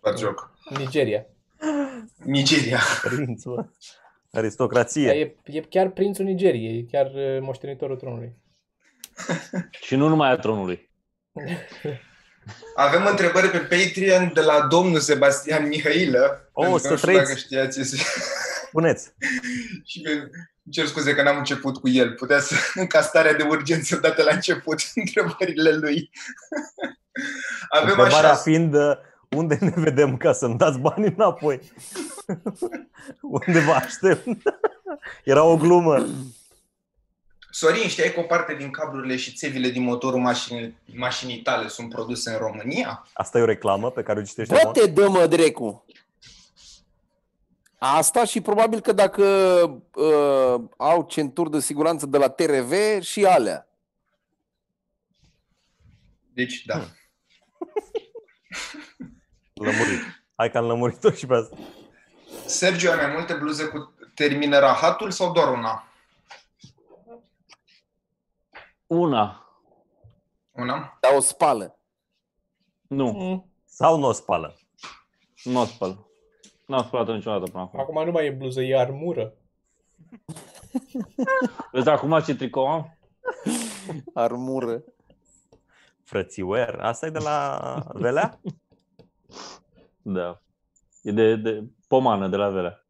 Fac 0.00 0.18
joc. 0.18 0.50
Nigeria. 0.78 1.26
Nigeria. 2.24 2.80
prinț, 3.02 3.42
bă. 3.42 3.54
Dar 4.30 4.42
Aristocrație. 4.42 5.10
e, 5.10 5.34
e 5.44 5.60
chiar 5.60 5.88
prințul 5.88 6.24
Nigeriei, 6.24 6.78
e 6.78 6.86
chiar 6.90 7.06
uh, 7.06 7.38
moștenitorul 7.40 7.96
tronului. 7.96 8.32
Și 9.86 9.94
nu 9.96 10.08
numai 10.08 10.30
a 10.30 10.36
tronului. 10.36 10.90
Avem 12.76 13.06
întrebări 13.06 13.48
pe 13.50 13.58
Patreon 13.58 14.30
de 14.34 14.40
la 14.40 14.66
domnul 14.70 15.00
Sebastian 15.00 15.66
Mihailă. 15.68 16.50
O, 16.52 16.62
pentru 16.62 16.78
că 16.80 16.86
să 16.86 16.90
nu 16.90 16.96
știu 16.96 17.10
trăiți. 17.10 17.26
Dacă 17.28 17.38
știați 17.38 17.80
este- 17.80 17.96
Spuneți. 18.66 19.12
și 19.90 20.00
că, 20.00 20.10
îmi 20.10 20.28
cer 20.70 20.86
scuze 20.86 21.14
că 21.14 21.22
n-am 21.22 21.36
început 21.36 21.78
cu 21.78 21.88
el. 21.88 22.12
Putea 22.12 22.40
să, 22.40 22.54
ca 22.88 23.00
starea 23.00 23.34
de 23.34 23.42
urgență 23.42 23.96
dată 23.96 24.22
la 24.22 24.34
început, 24.34 24.80
întrebările 24.94 25.72
lui. 25.72 26.10
Avem 27.68 27.88
Întrebarea 27.88 28.30
așa, 28.30 28.40
fiind 28.40 28.74
uh, 28.74 28.96
unde 29.28 29.58
ne 29.60 29.72
vedem 29.76 30.16
ca 30.16 30.32
să-mi 30.32 30.56
dați 30.56 30.78
bani 30.78 31.06
înapoi. 31.16 31.60
unde 33.20 33.60
vă 33.60 33.72
aștept? 33.72 34.26
Era 35.24 35.42
o 35.42 35.56
glumă. 35.56 36.06
Sorin, 37.50 37.88
știai 37.88 38.12
că 38.12 38.20
o 38.20 38.22
parte 38.22 38.54
din 38.54 38.70
cablurile 38.70 39.16
și 39.16 39.32
țevile 39.32 39.68
din 39.68 39.82
motorul 39.82 40.20
mașinii, 40.20 40.76
mașinii 40.94 41.38
tale 41.38 41.68
sunt 41.68 41.88
produse 41.88 42.30
în 42.30 42.38
România? 42.38 43.06
Asta 43.12 43.38
e 43.38 43.42
o 43.42 43.44
reclamă 43.44 43.90
pe 43.90 44.02
care 44.02 44.18
o 44.18 44.22
citești 44.22 44.52
Bă, 44.52 44.58
acum? 44.58 44.72
te 44.72 44.86
dă 44.86 45.08
mă, 45.08 45.26
drecu! 45.26 45.84
Asta 47.82 48.24
și 48.24 48.40
probabil 48.40 48.80
că 48.80 48.92
dacă 48.92 49.24
uh, 49.94 50.60
au 50.76 51.02
centuri 51.08 51.50
de 51.50 51.60
siguranță 51.60 52.06
de 52.06 52.18
la 52.18 52.28
TRV 52.28 52.72
și 53.00 53.24
alea. 53.26 53.68
Deci, 56.32 56.64
da. 56.64 56.84
Lămurit. 59.54 60.00
Hai 60.34 60.50
că 60.50 60.58
am 60.58 60.64
lămurit-o 60.64 61.10
și 61.10 61.26
pe 61.26 61.34
asta. 61.34 61.56
Sergio, 62.46 62.90
ai 62.90 62.96
mai 62.96 63.12
multe 63.12 63.34
bluze 63.34 63.64
cu 63.68 63.94
termină 64.14 64.58
rahatul 64.58 65.10
sau 65.10 65.32
doar 65.32 65.48
una? 65.52 65.84
Una. 68.86 69.44
Una? 70.50 70.98
Dar 71.00 71.12
o 71.16 71.20
spală. 71.20 71.78
Nu, 72.86 73.10
Mm. 73.12 73.44
Sau 73.64 73.98
nu 73.98 74.06
o 74.06 74.12
spală. 74.12 74.58
nu 75.44 75.60
o 75.60 75.64
spăl. 75.64 76.09
Nu 76.70 76.76
am 76.76 76.82
spălat 76.82 77.06
niciodată 77.06 77.50
până 77.50 77.62
acum. 77.62 77.80
Acum 77.80 78.04
nu 78.04 78.10
mai 78.10 78.26
e 78.26 78.30
bluză, 78.30 78.62
e 78.62 78.78
armură. 78.78 79.32
Vezi 81.72 81.88
acum 81.88 82.20
ce 82.20 82.34
tricou 82.34 82.66
am? 82.66 82.98
Armură. 84.14 84.84
Frățiuer. 86.04 86.78
Asta 86.80 87.06
e 87.06 87.10
de 87.10 87.18
la 87.18 87.58
Velea? 87.92 88.40
Da. 90.02 90.40
E 91.02 91.12
de, 91.12 91.36
de 91.36 91.64
pomană 91.88 92.28
de 92.28 92.36
la 92.36 92.48
Velea. 92.48 92.86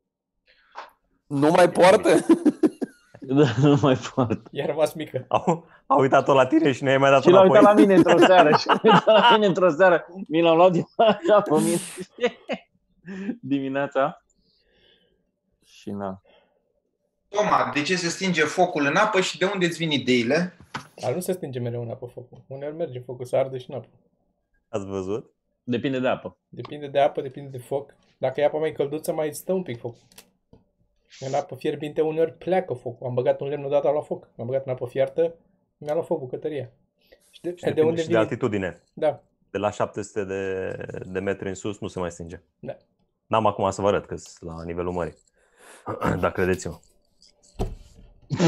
Nu 1.27 1.51
mai 1.51 1.71
poartă? 1.71 2.09
Da, 3.23 3.45
nu 3.63 3.79
mai 3.83 3.97
poartă. 3.97 4.43
E 4.51 4.67
rămas 4.67 4.93
mică. 4.93 5.25
Au, 5.29 5.67
au 5.87 6.01
uitat-o 6.01 6.35
la 6.35 6.47
tine 6.47 6.73
și 6.73 6.85
nu 6.85 6.91
ai 6.91 6.99
mai 6.99 7.11
dat 7.11 7.23
Și 7.23 7.31
l-a 7.31 7.41
înapoi. 7.41 7.59
uitat 7.59 7.75
la 7.75 7.81
mine 7.81 7.95
într-o 7.95 8.19
seară. 8.19 8.57
Și 8.57 8.67
l-a 8.69 8.81
uitat 8.83 9.07
la 9.07 9.31
mine 9.33 9.47
într-o 9.47 9.69
seară. 9.69 10.07
Mi 10.29 10.41
l-am 10.41 10.57
luat 10.57 10.73
din 10.73 10.87
așa 10.97 11.41
pe 11.41 11.55
mine. 11.55 11.79
Dimineața. 13.41 14.25
Și 15.65 15.91
na. 15.91 16.23
Toma, 17.29 17.71
de 17.75 17.83
ce 17.83 17.97
se 17.97 18.09
stinge 18.09 18.43
focul 18.43 18.85
în 18.87 18.97
apă 18.97 19.21
și 19.21 19.39
de 19.39 19.45
unde 19.45 19.67
îți 19.67 19.77
vin 19.79 19.91
ideile? 19.91 20.57
Dar 20.95 21.15
nu 21.15 21.21
se 21.21 21.33
stinge 21.33 21.59
mereu 21.59 21.83
în 21.83 21.91
apă 21.91 22.07
focul. 22.07 22.45
Uneori 22.47 22.75
merge 22.77 22.99
focul 22.99 23.25
să 23.25 23.37
arde 23.37 23.59
și 23.59 23.71
în 23.71 23.77
apă. 23.77 23.89
Ați 24.69 24.85
văzut? 24.87 25.35
Depinde 25.63 25.99
de 25.99 26.09
apă. 26.09 26.39
Depinde 26.49 26.87
de 26.87 27.01
apă, 27.01 27.21
depinde 27.21 27.49
de 27.51 27.59
foc. 27.59 27.95
Dacă 28.19 28.41
e 28.41 28.45
apa 28.45 28.59
mai 28.59 28.73
călduță, 28.73 29.13
mai 29.13 29.35
stă 29.35 29.53
un 29.53 29.63
pic 29.63 29.79
focul. 29.79 30.01
În 31.21 31.35
apă 31.35 31.55
fierbinte 31.55 32.01
uneori 32.01 32.33
pleacă 32.33 32.73
focul. 32.75 33.07
Am 33.07 33.15
băgat 33.15 33.41
un 33.41 33.49
lemn 33.49 33.65
odată 33.65 33.89
la 33.91 34.01
foc. 34.01 34.29
Am 34.39 34.47
băgat 34.47 34.65
în 34.67 34.73
apă 34.73 34.87
fiartă, 34.87 35.35
mi-a 35.79 35.93
luat 35.95 36.07
foc 36.07 36.19
bucătăria. 36.19 36.71
Și 37.31 37.41
de, 37.41 37.49
Și 37.49 37.55
de 37.65 37.69
depinde 37.69 37.83
unde 37.89 38.01
și 38.01 38.07
de 38.07 38.13
vine? 38.13 38.25
altitudine. 38.25 38.83
Da. 38.93 39.23
De 39.51 39.59
la 39.59 39.71
700 39.71 40.25
de, 40.25 40.77
de 41.07 41.19
metri 41.19 41.49
în 41.49 41.55
sus 41.55 41.79
nu 41.79 41.89
se 41.89 41.99
mai 41.99 42.11
stinge. 42.11 42.41
Da. 42.59 42.77
N-am 43.27 43.47
acum 43.47 43.71
să 43.71 43.81
vă 43.81 43.89
arăt 43.89 44.07
că 44.07 44.17
la 44.41 44.65
nivelul 44.65 44.93
mării. 44.93 45.17
Dar 46.21 46.33
credeți-mă. 46.33 46.79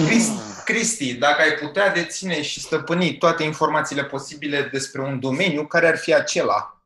Crist- 0.07 0.65
Cristi, 0.65 1.15
dacă 1.15 1.43
ai 1.43 1.55
putea 1.61 1.93
deține 1.93 2.43
și 2.43 2.61
stăpâni 2.61 3.19
toate 3.19 3.43
informațiile 3.43 4.05
posibile 4.05 4.63
despre 4.63 5.03
un 5.03 5.21
domeniu, 5.21 5.67
care 5.67 5.87
ar 5.87 5.97
fi 5.97 6.15
acela? 6.15 6.83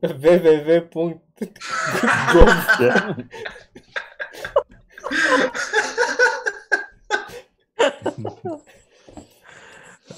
www.gov 0.00 1.18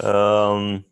Um, 0.03 0.90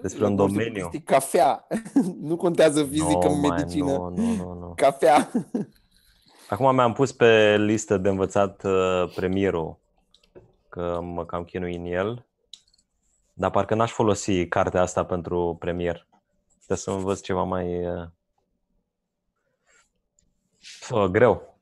despre 0.00 0.24
un 0.26 0.34
Nu 0.34 0.46
știu, 0.48 0.56
domeniu. 0.58 0.88
Cristi, 0.88 1.06
Cafea. 1.06 1.66
Nu 2.28 2.36
contează 2.36 2.84
fizică 2.84 3.26
Nu, 3.28 3.32
în 3.32 3.40
mai, 3.40 3.48
medicină. 3.56 3.84
Nu, 3.92 4.08
nu, 4.08 4.34
nu, 4.34 4.54
nu. 4.58 4.72
Cafea. 4.76 5.30
Acum 6.48 6.74
mi-am 6.74 6.92
pus 6.92 7.12
pe 7.12 7.56
listă 7.58 7.96
de 7.98 8.08
învățat 8.08 8.64
uh, 8.64 9.12
premierul, 9.14 9.78
că 10.68 11.00
mă 11.02 11.24
cam 11.24 11.44
chinui 11.44 11.76
în 11.76 11.84
el, 11.84 12.26
dar 13.32 13.50
parcă 13.50 13.74
n-aș 13.74 13.90
folosi 13.90 14.46
cartea 14.48 14.80
asta 14.82 15.04
pentru 15.04 15.56
premier. 15.60 16.06
Trebuie 16.56 16.78
să 16.78 16.90
învăț 16.90 17.20
ceva 17.20 17.42
mai 17.42 17.86
uh, 17.86 18.06
uh, 20.90 21.04
greu. 21.04 21.58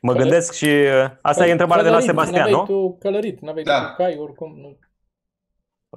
Mă 0.00 0.12
Călă- 0.12 0.22
gândesc 0.22 0.52
și... 0.52 0.64
uh, 0.64 1.10
Asta 1.22 1.46
e 1.46 1.50
întrebarea 1.50 1.82
de 1.82 1.88
la 1.90 1.96
Călărit, 1.96 2.08
Sebastian, 2.10 2.38
n-aveai 2.50 2.60
nu? 2.60 2.66
tu 2.66 2.96
călărit, 2.98 3.40
n-aveai 3.40 3.64
Da. 3.64 3.88
tu 3.88 3.94
cai, 3.96 4.16
oricum. 4.18 4.58
Nu. 4.60 4.78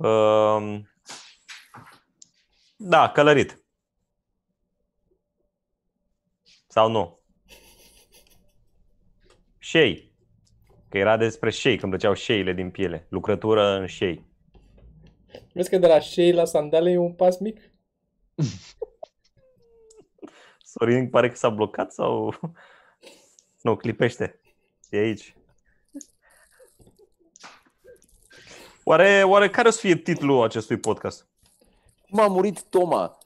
Uh, 0.09 0.79
da, 2.83 3.11
călărit. 3.11 3.63
Sau 6.67 6.89
nu? 6.89 7.19
Șei. 9.57 10.11
Că 10.89 10.97
era 10.97 11.17
despre 11.17 11.49
șei, 11.49 11.77
când 11.77 11.91
plăceau 11.91 12.13
șeile 12.13 12.53
din 12.53 12.71
piele. 12.71 13.05
Lucrătură 13.09 13.79
în 13.79 13.85
șei. 13.85 14.25
Vezi 15.53 15.69
că 15.69 15.77
de 15.77 15.87
la 15.87 15.99
șei 15.99 16.31
la 16.31 16.45
sandale 16.45 16.91
e 16.91 16.97
un 16.97 17.13
pas 17.13 17.39
mic? 17.39 17.71
Sorin 20.73 21.09
pare 21.09 21.29
că 21.29 21.35
s-a 21.35 21.49
blocat 21.49 21.93
sau... 21.93 22.33
Nu, 23.61 23.75
clipește. 23.75 24.39
E 24.89 24.97
aici. 24.97 25.35
Oare, 28.83 29.23
oare 29.23 29.49
care 29.49 29.67
o 29.67 29.71
să 29.71 29.79
fie 29.79 29.95
titlul 29.95 30.43
acestui 30.43 30.79
podcast? 30.79 31.30
Cum 32.11 32.19
a 32.19 32.27
murit 32.27 32.63
Toma? 32.69 33.17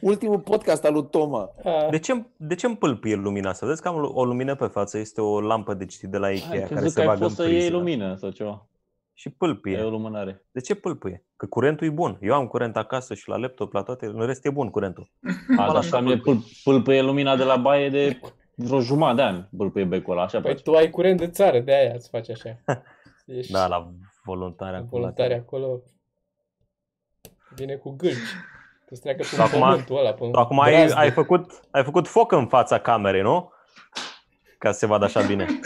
Ultimul 0.00 0.38
podcast 0.38 0.84
al 0.84 0.92
lui 0.92 1.06
Toma. 1.10 1.50
A, 1.64 1.88
De 1.90 1.98
ce, 1.98 2.24
de 2.36 2.54
ce 2.54 2.66
împâlpâie 2.66 3.14
lumina 3.14 3.48
asta? 3.50 3.66
Vezi 3.66 3.82
că 3.82 3.88
am 3.88 4.10
o 4.14 4.24
lumină 4.24 4.54
pe 4.54 4.66
față, 4.66 4.98
este 4.98 5.20
o 5.20 5.40
lampă 5.40 5.74
de 5.74 5.86
citit 5.86 6.08
de 6.08 6.18
la 6.18 6.26
Ai 6.26 6.36
Ikea 6.36 6.48
care 6.48 6.64
crezut 6.64 6.88
se 6.88 6.94
că 6.94 7.00
ai 7.00 7.06
bagă 7.06 7.18
în 7.22 7.24
fost 7.28 7.34
să 7.40 7.48
iei 7.48 7.52
priză. 7.58 7.70
lumină 7.76 8.14
sau 8.16 8.30
ceva. 8.30 8.66
Și 9.14 9.28
E 9.28 9.34
pâlpâie. 9.38 9.80
o 9.82 9.90
lumânare. 9.90 10.44
De 10.50 10.60
ce 10.60 10.74
pâlpâie? 10.74 11.24
Că 11.36 11.46
curentul 11.46 11.86
e 11.86 11.90
bun. 11.90 12.18
Eu 12.20 12.34
am 12.34 12.46
curent 12.46 12.76
acasă 12.76 13.14
și 13.14 13.28
la 13.28 13.36
laptop, 13.36 13.72
la 13.72 13.82
toate. 13.82 14.06
În 14.06 14.26
rest 14.26 14.44
e 14.46 14.50
bun 14.50 14.70
curentul. 14.70 15.10
Asta 15.50 15.62
Ăla 15.62 15.78
așa 15.78 15.78
așa 15.78 16.00
mie 16.00 16.16
pâl, 16.18 16.36
pâlpâie 16.64 17.02
lumina 17.02 17.36
de 17.36 17.44
la 17.44 17.56
baie 17.56 17.90
de 17.90 18.20
vreo 18.54 18.80
jumătate 18.80 19.16
de 19.16 19.22
an. 19.22 19.44
Pâlpâie 19.56 19.84
becul 19.84 20.12
ăla, 20.12 20.22
așa 20.22 20.40
Păi 20.40 20.50
face. 20.50 20.62
tu 20.62 20.72
ai 20.74 20.90
curent 20.90 21.18
de 21.18 21.28
țară, 21.28 21.60
de 21.60 21.74
aia 21.74 21.92
îți 21.94 22.08
faci 22.08 22.30
așa. 22.30 22.58
Ești 23.28 23.52
Da, 23.52 23.66
la 23.66 23.88
voluntari 24.24 24.76
acolo. 24.76 24.88
voluntari 24.90 25.34
acolo. 25.34 25.80
Vine 27.54 27.74
cu 27.74 27.90
gâlci. 27.90 28.16
Îți 28.88 29.00
treacă 29.00 29.22
pe 29.30 29.36
Tu 29.36 29.42
acum- 29.42 29.60
pământul 29.60 29.96
ăla, 29.98 30.12
pe 30.12 30.28
Tu 30.32 30.38
acum 30.38 30.60
ai, 30.60 30.72
brazdă. 30.72 30.96
ai, 30.98 31.10
făcut, 31.10 31.60
ai 31.70 31.84
făcut 31.84 32.08
foc 32.08 32.32
în 32.32 32.46
fața 32.46 32.78
camerei, 32.80 33.22
nu? 33.22 33.52
Ca 34.58 34.72
să 34.72 34.78
se 34.78 34.86
vadă 34.86 35.04
așa 35.04 35.22
bine. 35.22 35.46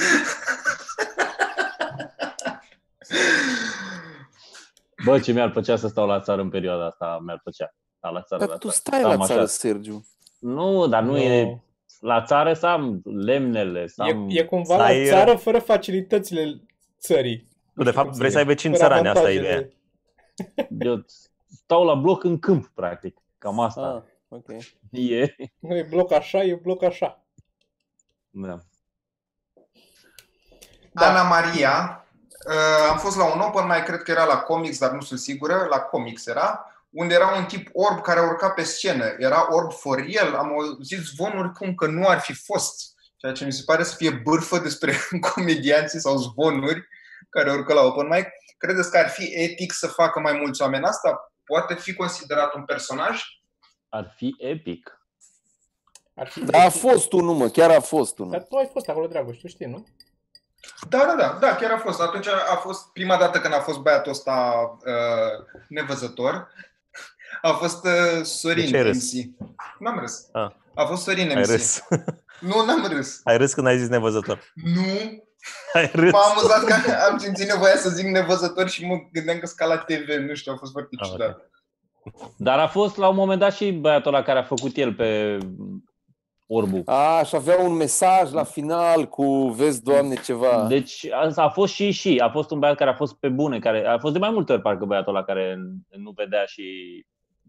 Bă, 5.04 5.18
ce 5.20 5.32
mi-ar 5.32 5.50
plăcea 5.50 5.76
să 5.76 5.88
stau 5.88 6.06
la 6.06 6.20
țară 6.20 6.40
în 6.40 6.48
perioada 6.48 6.86
asta, 6.86 7.18
mi-ar 7.24 7.40
plăcea. 7.42 7.74
Da, 8.00 8.08
la 8.08 8.22
țară, 8.22 8.40
Dar 8.40 8.48
la 8.50 8.56
tu 8.56 8.68
țară. 8.68 8.76
stai 8.78 9.00
Cam 9.10 9.18
la 9.18 9.26
țară, 9.26 9.40
așa. 9.40 9.48
Sergiu. 9.48 10.06
Nu, 10.38 10.86
dar 10.86 11.02
nu, 11.02 11.10
Nu. 11.10 11.18
e... 11.18 11.62
La 12.00 12.22
țară 12.22 12.52
să 12.54 12.66
am 12.66 13.00
lemnele, 13.04 13.86
să 13.86 14.04
E, 14.06 14.10
am... 14.10 14.26
e 14.30 14.42
cumva 14.44 14.74
Stai, 14.74 15.04
la 15.04 15.10
țară 15.10 15.36
fără 15.36 15.58
facilitățile 15.58 16.62
țării. 17.00 17.48
Tu, 17.74 17.82
de 17.82 17.90
fapt, 17.90 18.14
vrei 18.14 18.30
să 18.30 18.38
ai 18.38 18.44
vecini 18.44 18.76
Fără 18.76 18.86
țărani, 18.88 19.08
asta 19.08 19.30
e 19.32 19.38
avantajele. 19.38 19.72
ideea. 20.58 20.86
Eu 20.92 21.04
stau 21.64 21.84
la 21.84 21.94
bloc 21.94 22.24
în 22.24 22.38
câmp, 22.38 22.66
practic. 22.74 23.16
Cam 23.38 23.60
asta 23.60 23.80
Ah, 23.80 24.02
ok. 24.28 24.48
e. 24.90 25.34
Nu 25.58 25.76
e 25.76 25.82
bloc 25.90 26.12
așa, 26.12 26.42
e 26.42 26.54
bloc 26.54 26.82
așa. 26.82 27.24
Da. 28.30 28.58
Da. 30.92 31.08
Ana 31.10 31.22
Maria, 31.22 32.06
uh, 32.48 32.88
am 32.90 32.98
fost 32.98 33.16
la 33.16 33.34
un 33.34 33.40
open 33.40 33.66
mai 33.66 33.82
cred 33.82 34.02
că 34.02 34.10
era 34.10 34.24
la 34.24 34.36
comics, 34.38 34.78
dar 34.78 34.90
nu 34.90 35.00
sunt 35.00 35.18
sigură, 35.18 35.66
la 35.70 35.78
comics 35.78 36.26
era, 36.26 36.66
unde 36.90 37.14
era 37.14 37.36
un 37.36 37.44
tip 37.44 37.68
orb 37.72 38.00
care 38.00 38.20
urca 38.20 38.50
pe 38.50 38.62
scenă. 38.62 39.04
Era 39.18 39.46
orb 39.54 39.72
for 39.72 40.04
real, 40.06 40.34
am 40.34 40.48
auzit 40.52 40.98
zvonuri 40.98 41.52
cum 41.52 41.74
că 41.74 41.86
nu 41.86 42.06
ar 42.06 42.18
fi 42.20 42.32
fost, 42.34 42.94
ceea 43.16 43.32
ce 43.32 43.44
mi 43.44 43.52
se 43.52 43.62
pare 43.66 43.82
să 43.82 43.94
fie 43.94 44.10
bârfă 44.10 44.58
despre 44.58 44.94
comedianții 45.34 46.00
sau 46.00 46.16
zvonuri 46.16 46.88
care 47.30 47.52
urcă 47.52 47.72
la 47.72 47.80
open 47.80 48.06
mic. 48.08 48.26
Credeți 48.58 48.90
că 48.90 48.98
ar 48.98 49.08
fi 49.08 49.30
etic 49.34 49.72
să 49.72 49.86
facă 49.86 50.20
mai 50.20 50.32
mulți 50.32 50.62
oameni 50.62 50.84
asta? 50.84 51.32
Poate 51.44 51.74
fi 51.74 51.94
considerat 51.94 52.54
un 52.54 52.64
personaj? 52.64 53.20
Ar 53.88 54.12
fi 54.16 54.34
epic. 54.38 55.00
Ar 56.14 56.28
fi 56.28 56.44
Da, 56.44 56.62
a 56.62 56.68
fost 56.68 57.12
unul, 57.12 57.34
mă, 57.34 57.48
chiar 57.48 57.70
a 57.70 57.80
fost 57.80 58.18
unul. 58.18 58.32
Dar 58.32 58.42
tu 58.42 58.56
ai 58.56 58.68
fost 58.72 58.88
acolo, 58.88 59.06
Dragoș, 59.06 59.38
tu 59.38 59.46
știi, 59.46 59.66
nu? 59.66 59.86
Da, 60.88 60.98
da, 60.98 61.14
da, 61.14 61.38
da, 61.40 61.54
chiar 61.54 61.70
a 61.70 61.78
fost. 61.78 62.00
Atunci 62.00 62.26
a 62.26 62.56
fost 62.56 62.92
prima 62.92 63.16
dată 63.16 63.40
când 63.40 63.54
a 63.54 63.60
fost 63.60 63.78
băiatul 63.78 64.12
ăsta 64.12 64.54
uh, 64.84 65.62
nevăzător. 65.68 66.48
A 67.42 67.52
fost 67.52 67.84
uh, 67.84 68.22
Sorin 68.22 68.64
De 68.64 68.70
ce 68.70 68.76
ai 68.76 68.82
râs? 68.82 69.12
MC. 69.12 69.30
N-am 69.78 69.98
râs. 69.98 70.28
Ah. 70.32 70.50
A 70.74 70.84
fost 70.84 71.02
Sorin 71.02 71.26
MC. 71.26 71.36
Ai 71.36 71.42
râs. 71.42 71.82
Nu, 72.40 72.64
n-am 72.64 72.86
râs. 72.86 73.20
Ai 73.24 73.36
râs 73.36 73.54
când 73.54 73.66
ai 73.66 73.78
zis 73.78 73.88
nevăzător. 73.88 74.52
Nu. 74.54 75.24
Ai 75.72 75.90
râs. 75.92 76.12
M-am 76.12 76.30
amuzat 76.36 76.64
că 76.64 76.74
am 77.10 77.18
simțit 77.18 77.52
nevoia 77.52 77.76
să 77.76 77.88
zic 77.88 78.06
nevăzător 78.06 78.68
și 78.68 78.86
mă 78.86 78.94
gândeam 79.12 79.38
că 79.38 79.50
ca 79.56 79.66
la 79.66 79.78
TV. 79.78 80.08
Nu 80.28 80.34
știu, 80.34 80.52
a 80.52 80.56
fost 80.56 80.72
foarte 80.72 80.96
Ah, 80.98 81.08
ciudat. 81.08 81.50
Dar 82.36 82.58
a 82.58 82.66
fost 82.68 82.96
la 82.96 83.08
un 83.08 83.14
moment 83.16 83.40
dat 83.40 83.52
și 83.52 83.72
băiatul 83.72 84.14
ăla 84.14 84.22
care 84.24 84.38
a 84.38 84.42
făcut 84.42 84.76
el 84.76 84.94
pe 84.94 85.38
orbu. 86.46 86.82
A, 86.84 87.22
și 87.24 87.36
avea 87.36 87.58
un 87.58 87.72
mesaj 87.72 88.32
la 88.32 88.44
final 88.44 89.08
cu 89.08 89.48
vezi, 89.48 89.82
Doamne, 89.82 90.14
ceva. 90.14 90.66
Deci 90.66 91.06
a, 91.12 91.32
a 91.34 91.48
fost 91.48 91.72
și 91.72 91.90
și. 91.90 92.18
A 92.18 92.30
fost 92.30 92.50
un 92.50 92.58
băiat 92.58 92.76
care 92.76 92.90
a 92.90 92.94
fost 92.94 93.14
pe 93.14 93.28
bune, 93.28 93.58
care 93.58 93.86
a 93.86 93.98
fost 93.98 94.12
de 94.12 94.18
mai 94.18 94.30
multe 94.30 94.52
ori 94.52 94.62
parcă 94.62 94.84
băiatul 94.84 95.14
ăla 95.14 95.24
care 95.24 95.58
nu 95.88 96.10
vedea 96.10 96.44
și 96.44 96.64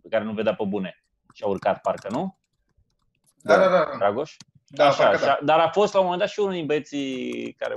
care 0.09 0.23
nu 0.23 0.33
vedea 0.33 0.55
pe 0.55 0.63
bune. 0.67 1.03
Și 1.33 1.43
a 1.43 1.47
urcat 1.47 1.81
parcă, 1.81 2.07
nu? 2.11 2.37
Da, 3.41 3.57
da, 3.57 3.69
da. 3.69 3.85
Dragoș? 3.97 4.35
Da, 4.75 4.87
Așa, 4.87 5.03
parcă 5.03 5.17
și 5.17 5.23
da. 5.25 5.31
a- 5.31 5.39
dar 5.43 5.59
a 5.59 5.69
fost 5.69 5.93
la 5.93 5.99
un 5.99 6.05
moment 6.05 6.21
dat 6.23 6.31
și 6.31 6.39
unul 6.39 6.53
din 6.53 6.65
băieții 6.65 7.55
care 7.59 7.73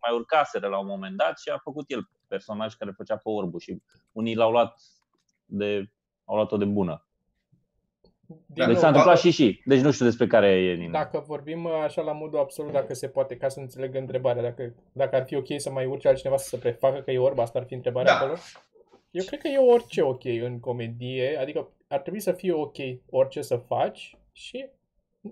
mai 0.00 0.14
urcaseră 0.14 0.68
la 0.68 0.78
un 0.78 0.86
moment 0.86 1.16
dat 1.16 1.38
și 1.38 1.48
a 1.48 1.58
făcut 1.62 1.84
el 1.90 2.08
personaj 2.28 2.74
care 2.74 2.90
făcea 2.90 3.14
pe 3.16 3.28
orbu 3.28 3.58
și 3.58 3.82
unii 4.12 4.34
l-au 4.34 4.50
luat 4.50 4.80
de 5.44 5.90
au 6.24 6.34
luat-o 6.34 6.56
de 6.56 6.64
bună. 6.64 7.06
Din 8.26 8.36
Deci 8.46 8.66
nou, 8.66 8.74
s-a 8.76 8.86
întâmplat 8.86 9.14
da. 9.14 9.20
și 9.20 9.30
și. 9.30 9.62
Deci 9.64 9.80
nu 9.80 9.90
știu 9.90 10.04
despre 10.04 10.26
care 10.26 10.48
e 10.48 10.74
Nina. 10.74 10.98
Dacă 10.98 11.24
vorbim 11.26 11.64
uh, 11.64 11.72
așa 11.84 12.02
la 12.02 12.12
modul 12.12 12.38
absolut, 12.38 12.72
dacă 12.72 12.94
se 12.94 13.08
poate, 13.08 13.36
ca 13.36 13.48
să 13.48 13.60
înțeleg 13.60 13.94
întrebarea, 13.94 14.42
dacă, 14.42 14.74
dacă 14.92 15.16
ar 15.16 15.24
fi 15.24 15.36
ok 15.36 15.46
să 15.56 15.70
mai 15.70 15.86
urce 15.86 16.08
altcineva 16.08 16.36
să 16.36 16.48
se 16.48 16.56
prefacă 16.56 17.00
că 17.00 17.10
e 17.10 17.18
orb, 17.18 17.38
asta 17.38 17.58
ar 17.58 17.64
fi 17.64 17.74
întrebarea 17.74 18.12
Da. 18.12 18.18
acolo? 18.18 18.34
Eu 19.10 19.24
cred 19.24 19.40
că 19.40 19.48
e 19.48 19.58
orice 19.58 20.02
ok 20.02 20.24
în 20.24 20.60
comedie, 20.60 21.36
adică 21.40 21.68
ar 21.88 22.00
trebui 22.00 22.20
să 22.20 22.32
fie 22.32 22.52
ok 22.52 22.76
orice 23.10 23.42
să 23.42 23.56
faci 23.56 24.16
și 24.32 24.68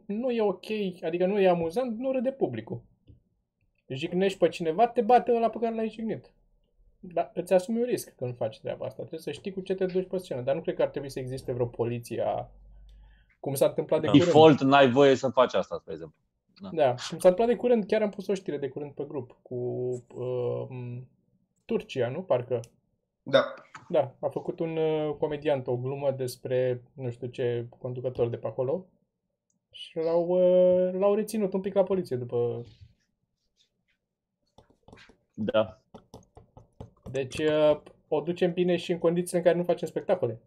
nu 0.07 0.31
e 0.31 0.43
ok, 0.43 0.65
adică 1.03 1.27
nu 1.27 1.41
e 1.41 1.49
amuzant, 1.49 1.99
nu 1.99 2.13
râde 2.13 2.33
publicul. 2.33 2.83
Jignești 3.89 4.39
pe 4.39 4.49
cineva, 4.49 4.89
te 4.89 5.01
bate 5.01 5.33
ăla 5.33 5.51
pe 5.51 5.59
care 5.59 5.75
l-ai 5.75 5.89
jignit. 5.89 6.33
Dar 7.01 7.31
îți 7.35 7.53
asumi 7.53 7.79
un 7.79 7.85
risc 7.85 8.15
când 8.17 8.37
faci 8.37 8.61
treaba 8.61 8.85
asta. 8.85 8.97
Trebuie 8.97 9.21
să 9.21 9.31
știi 9.31 9.53
cu 9.53 9.61
ce 9.61 9.75
te 9.75 9.87
duci 9.87 10.09
pe 10.09 10.19
scenă. 10.19 10.41
Dar 10.41 10.55
nu 10.55 10.61
cred 10.61 10.75
că 10.75 10.83
ar 10.83 10.89
trebui 10.89 11.11
să 11.11 11.19
existe 11.19 11.53
vreo 11.53 11.67
poliție 11.67 12.23
a... 12.27 12.49
Cum 13.41 13.55
s-a 13.55 13.67
întâmplat 13.67 14.01
de 14.01 14.07
Da. 14.07 14.13
curând. 14.13 14.29
Default 14.33 14.61
n-ai 14.61 14.91
voie 14.91 15.15
să 15.15 15.29
faci 15.29 15.55
asta, 15.55 15.79
spre 15.79 15.93
exemplu. 15.93 16.17
Da, 16.73 16.89
cum 16.89 16.97
s-a 17.19 17.29
întâmplat 17.29 17.47
de 17.47 17.57
curând, 17.57 17.85
chiar 17.85 18.03
am 18.03 18.11
pus 18.11 18.27
o 18.27 18.35
știre 18.35 18.59
de 18.59 18.69
curând 18.69 18.93
pe 18.93 19.05
grup 19.09 19.39
cu 19.43 19.55
uh, 20.15 20.99
Turcia, 21.65 22.09
nu? 22.09 22.23
Parcă. 22.23 22.61
Da. 23.23 23.55
Da, 23.89 24.15
a 24.21 24.29
făcut 24.29 24.61
un 24.61 24.77
uh, 24.77 25.15
comediant 25.19 25.67
o 25.67 25.77
glumă 25.77 26.11
despre 26.11 26.83
nu 26.93 27.11
știu 27.11 27.27
ce 27.27 27.67
conducător 27.79 28.29
de 28.29 28.37
pe 28.37 28.47
acolo 28.47 28.87
și 29.71 29.99
l-au, 29.99 30.27
uh, 30.29 30.93
l-au 30.93 31.15
reținut 31.15 31.53
un 31.53 31.61
pic 31.61 31.75
la 31.75 31.83
poliție 31.83 32.17
după... 32.17 32.65
Da. 35.35 35.81
Deci 37.11 37.39
uh, 37.39 37.81
o 38.09 38.21
ducem 38.21 38.53
bine 38.53 38.77
și 38.77 38.93
în 38.93 38.99
condițiile 38.99 39.39
în 39.39 39.45
care 39.45 39.57
nu 39.57 39.65
facem 39.65 39.89
spectacole. 39.89 40.41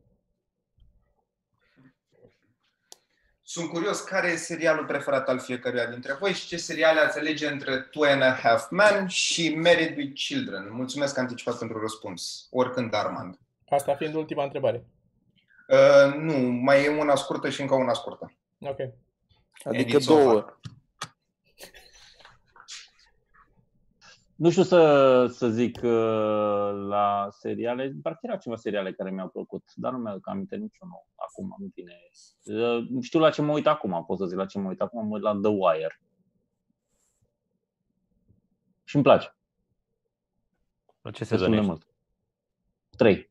Sunt 3.42 3.70
curios 3.70 4.02
care 4.02 4.28
e 4.28 4.36
serialul 4.36 4.86
preferat 4.86 5.30
al 5.30 5.40
fiecăruia 5.40 5.86
dintre 5.86 6.14
voi 6.14 6.34
și 6.34 6.48
ce 6.48 6.58
seriale 6.58 7.00
ați 7.00 7.20
alege 7.20 7.48
între 7.48 7.80
Two 7.80 8.04
and 8.04 8.22
a 8.22 8.34
Half 8.34 8.70
Men 8.70 9.08
și 9.08 9.56
Married 9.56 9.98
with 9.98 10.14
Children. 10.14 10.68
Mulțumesc 10.72 11.18
anticipat 11.18 11.58
pentru 11.58 11.80
răspuns. 11.80 12.48
Oricând, 12.52 12.94
Armand. 12.94 13.40
Asta 13.70 13.96
fiind 13.96 14.16
ultima 14.16 14.44
întrebare. 14.44 14.86
Uh, 15.68 16.14
nu, 16.14 16.34
mai 16.38 16.84
e 16.84 16.90
una 16.90 17.16
scurtă 17.16 17.50
și 17.50 17.62
încă 17.62 17.76
una 17.76 17.94
scurtă. 17.94 18.34
Ok. 18.60 18.78
Adică 19.64 19.98
It's 20.00 20.06
două. 20.06 20.20
over. 20.32 20.60
Nu 24.36 24.50
știu 24.50 24.64
să, 24.64 25.26
să 25.28 25.50
zic 25.50 25.76
uh, 25.84 26.72
la 26.88 27.28
seriale, 27.32 27.94
parcă 28.02 28.20
erau 28.22 28.38
ceva 28.38 28.56
seriale 28.56 28.94
care 28.94 29.12
mi-au 29.12 29.30
plăcut, 29.30 29.64
dar 29.76 29.92
nu 29.92 29.98
mi-aduc 29.98 30.28
aminte 30.28 30.56
niciunul 30.56 31.06
acum, 31.16 31.56
nu 31.60 31.72
vine. 31.76 31.94
Uh, 32.44 33.02
Știu 33.02 33.20
la 33.20 33.30
ce 33.30 33.42
mă 33.42 33.52
uit 33.52 33.68
acum, 33.68 34.04
pot 34.06 34.18
să 34.18 34.26
zic 34.26 34.38
la 34.38 34.46
ce 34.46 34.60
mă 34.60 34.70
uit 34.70 34.82
acum, 34.82 35.08
mă 35.08 35.14
uit 35.14 35.24
la 35.24 35.32
The 35.42 35.50
Wire. 35.52 36.02
Și 38.84 38.96
îmi 38.96 39.04
place, 39.04 39.36
La 41.02 41.12
ce 41.12 41.18
destul 41.20 41.38
sezon 41.38 41.52
de 41.52 41.56
ești? 41.58 41.68
mult. 41.70 41.88
Trei. 42.98 43.30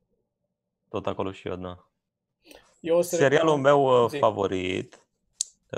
Tot 0.89 1.07
acolo 1.07 1.33
și 1.33 1.49
eu, 1.49 1.57
da. 1.57 1.89
Eu 2.81 2.97
o 2.97 3.01
să 3.03 3.17
Serialul 3.17 3.57
meu 3.57 4.05
uh, 4.05 4.09
Zi. 4.11 4.19
favorit, 4.19 4.95
uh, 4.95 5.01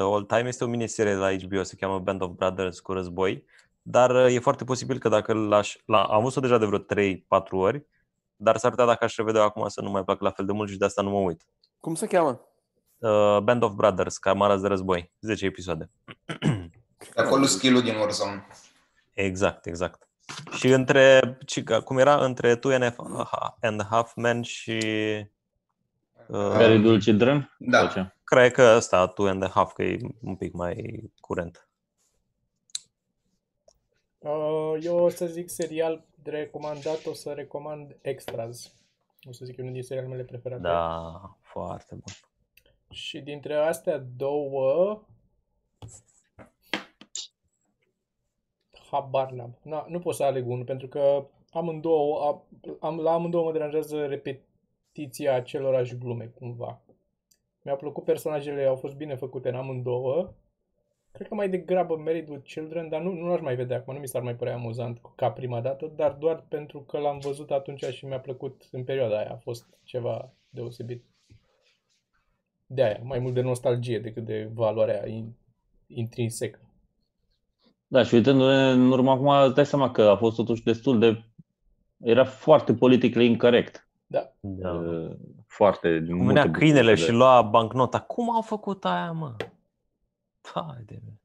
all 0.02 0.24
time, 0.24 0.48
este 0.48 0.64
o 0.64 0.66
miniserie 0.66 1.14
la 1.14 1.36
HBO, 1.36 1.62
se 1.62 1.76
cheamă 1.76 1.98
Band 1.98 2.22
of 2.22 2.30
Brothers 2.30 2.80
cu 2.80 2.92
război, 2.92 3.44
dar 3.82 4.10
uh, 4.10 4.34
e 4.34 4.38
foarte 4.38 4.64
posibil 4.64 4.98
că 4.98 5.08
dacă 5.08 5.32
l-aș, 5.32 5.76
la, 5.84 6.02
am 6.02 6.22
văzut-o 6.22 6.40
deja 6.40 6.58
de 6.58 6.66
vreo 6.66 6.78
3-4 6.78 6.84
ori, 7.50 7.86
dar 8.36 8.56
s-ar 8.56 8.70
putea 8.70 8.86
dacă 8.86 9.04
aș 9.04 9.16
revedea 9.16 9.42
acum 9.42 9.68
să 9.68 9.80
nu 9.80 9.90
mai 9.90 10.04
plac 10.04 10.20
la 10.20 10.30
fel 10.30 10.44
de 10.46 10.52
mult 10.52 10.70
și 10.70 10.76
de 10.76 10.84
asta 10.84 11.02
nu 11.02 11.10
mă 11.10 11.18
uit. 11.18 11.46
Cum 11.80 11.94
se 11.94 12.06
cheamă? 12.06 12.40
Uh, 12.98 13.38
Band 13.42 13.62
of 13.62 13.72
Brothers, 13.72 14.18
camarazi 14.18 14.62
de 14.62 14.68
război, 14.68 15.12
10 15.20 15.44
episoade. 15.44 15.90
De 17.14 17.20
acolo 17.20 17.44
skill-ul 17.44 17.82
din 17.82 17.96
Warzone. 17.96 18.46
Exact, 19.12 19.66
exact. 19.66 20.08
Și 20.56 20.68
între, 20.68 21.36
ci- 21.46 21.62
cum 21.84 21.98
era, 21.98 22.24
între 22.24 22.56
Two 22.56 22.72
and 22.72 22.82
a, 22.82 23.56
and 23.60 23.80
a 23.80 23.86
Half 23.90 24.14
Men 24.14 24.42
și 24.42 24.78
uh, 26.26 26.48
Very 26.56 26.78
Dull 26.80 27.00
Children? 27.00 27.54
Da. 27.58 28.12
Sau 28.24 28.38
ce? 28.38 28.50
cred 28.50 28.52
că 28.52 28.74
ăsta, 28.76 29.06
Two 29.06 29.26
and 29.26 29.42
a 29.42 29.48
Half, 29.48 29.72
că 29.72 29.82
e 29.82 29.98
un 30.22 30.36
pic 30.36 30.52
mai 30.52 31.02
curent. 31.20 31.68
Uh, 34.18 34.76
eu 34.80 34.98
o 34.98 35.08
să 35.08 35.26
zic 35.26 35.50
serial 35.50 36.04
de 36.22 36.30
recomandat, 36.30 37.06
o 37.06 37.12
să 37.12 37.32
recomand 37.32 37.96
Extras. 38.00 38.74
O 39.28 39.32
să 39.32 39.44
zic 39.44 39.58
unul 39.58 39.72
din 39.72 39.82
serialele 39.82 40.14
mele 40.14 40.26
preferate. 40.28 40.62
Da, 40.62 41.36
foarte 41.40 41.94
bun. 41.94 42.12
Și 42.90 43.20
dintre 43.20 43.54
astea 43.54 43.98
două... 43.98 45.02
Habar 48.90 49.30
n-am. 49.30 49.58
Na, 49.62 49.86
nu 49.88 49.98
pot 49.98 50.14
să 50.14 50.22
aleg 50.22 50.48
unul, 50.48 50.64
pentru 50.64 50.88
că 50.88 51.26
amândouă, 51.50 52.24
a, 52.24 52.42
am, 52.80 52.98
la 52.98 53.12
amândouă 53.12 53.44
mă 53.44 53.52
deranjează 53.52 54.06
repetiția 54.06 55.34
acelorași 55.34 55.98
glume, 55.98 56.24
cumva. 56.24 56.82
Mi-au 57.64 57.76
plăcut 57.76 58.04
personajele, 58.04 58.64
au 58.64 58.76
fost 58.76 58.96
bine 58.96 59.14
făcute 59.14 59.48
în 59.48 59.54
amândouă. 59.54 60.32
Cred 61.12 61.28
că 61.28 61.34
mai 61.34 61.48
degrabă 61.48 61.96
Married 61.96 62.28
with 62.28 62.52
Children, 62.52 62.88
dar 62.88 63.00
nu, 63.00 63.12
nu 63.12 63.26
l-aș 63.26 63.40
mai 63.40 63.56
vedea 63.56 63.76
acum, 63.76 63.94
nu 63.94 64.00
mi 64.00 64.08
s-ar 64.08 64.22
mai 64.22 64.34
părea 64.34 64.54
amuzant 64.54 65.00
ca 65.16 65.30
prima 65.30 65.60
dată, 65.60 65.92
dar 65.96 66.12
doar 66.12 66.44
pentru 66.48 66.80
că 66.80 66.98
l-am 66.98 67.18
văzut 67.18 67.50
atunci 67.50 67.84
și 67.84 68.06
mi-a 68.06 68.20
plăcut 68.20 68.68
în 68.70 68.84
perioada 68.84 69.18
aia. 69.18 69.30
A 69.32 69.36
fost 69.36 69.78
ceva 69.82 70.32
deosebit. 70.48 71.04
De 72.66 72.82
aia, 72.82 73.00
mai 73.02 73.18
mult 73.18 73.34
de 73.34 73.40
nostalgie 73.40 73.98
decât 73.98 74.24
de 74.24 74.50
valoarea 74.52 75.08
in, 75.08 75.32
intrinsecă. 75.86 76.58
Da, 77.86 78.02
și 78.02 78.14
uitându-ne 78.14 78.70
în 78.70 78.90
urmă 78.90 79.10
acum, 79.10 79.28
îți 79.28 79.54
dai 79.54 79.66
seama 79.66 79.90
că 79.90 80.02
a 80.02 80.16
fost 80.16 80.36
totuși 80.36 80.62
destul 80.62 80.98
de... 80.98 81.24
Era 82.00 82.24
foarte 82.24 82.74
politically 82.74 83.26
incorrect. 83.26 83.88
Da. 84.06 84.32
Da. 84.40 84.82
Uh, 85.54 85.60
Foarte. 85.60 85.98
din 85.98 86.06
Cum 86.16 86.16
multe 86.24 86.32
venea 86.40 86.50
câinele 86.58 86.84
puncte 86.86 87.00
de 87.04 87.10
și 87.10 87.16
lua 87.16 87.42
bancnota. 87.42 88.00
Cum 88.00 88.30
au 88.34 88.42
făcut 88.42 88.84
aia, 88.84 89.12
mă? 89.12 89.34
Hai 90.54 90.82
de 90.86 90.98
mine. 91.02 91.18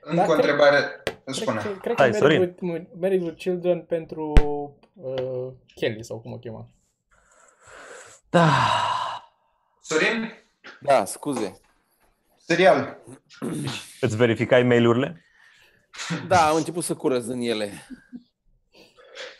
Încă 0.00 0.16
Da, 0.16 0.22
o 0.22 0.26
cred- 0.26 0.36
întrebare. 0.36 1.02
Cred, 1.24 1.34
Spune. 1.34 1.60
că- 1.60 1.68
cred 1.80 1.96
Hai, 1.98 2.10
că 2.10 2.16
Sorin. 2.16 2.38
Married 2.38 2.60
with, 2.60 2.90
Married 3.00 3.22
with 3.22 3.36
Children 3.36 3.82
pentru 3.82 4.32
uh, 4.94 5.52
Kelly 5.74 6.04
sau 6.04 6.20
cum 6.20 6.32
o 6.32 6.38
chema. 6.38 6.68
Da. 8.30 8.48
Sorin, 9.80 10.32
Da, 10.80 11.04
scuze. 11.04 11.60
serial. 12.36 12.98
Îți 14.00 14.16
verificai 14.16 14.62
mail-urile? 14.62 15.24
Da, 16.28 16.48
am 16.48 16.56
început 16.56 16.84
să 16.84 16.94
curăț 16.94 17.26
în 17.26 17.40
ele. 17.40 17.70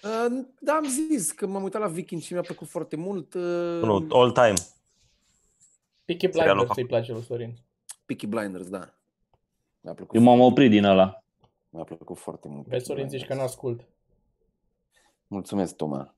Uh, 0.02 0.44
Da, 0.60 0.72
am 0.72 0.84
zis 1.10 1.32
că 1.32 1.46
m-am 1.46 1.62
uitat 1.62 1.80
la 1.80 1.86
Viking 1.86 2.20
și 2.20 2.32
mi-a 2.32 2.42
plăcut 2.42 2.68
foarte 2.68 2.96
mult. 2.96 3.34
Uh, 3.34 3.42
Nu, 3.82 4.06
all 4.10 4.32
time. 4.32 4.55
Peaky 6.05 6.26
Serialul 6.32 6.55
Blinders 6.55 6.68
ăsta. 6.70 6.80
îi 6.80 6.86
place 6.86 7.12
lui 7.12 7.22
Sorin. 7.22 7.55
Peaky 8.06 8.26
Blinders, 8.26 8.68
da. 8.68 8.94
Mi-a 9.80 9.94
plăcut, 9.94 10.16
Eu 10.16 10.22
m-am 10.22 10.40
oprit 10.40 10.70
din 10.70 10.84
ăla. 10.84 11.24
mi-a 11.68 11.84
plăcut 11.84 12.18
foarte 12.18 12.48
mult. 12.48 12.66
Vezi, 12.66 12.68
Peaky 12.70 12.84
Sorin, 12.84 13.02
Blinders. 13.06 13.22
zici 13.22 13.30
că 13.36 13.42
n-ascult. 13.42 13.80
Mulțumesc, 15.26 15.76
Toma. 15.76 16.14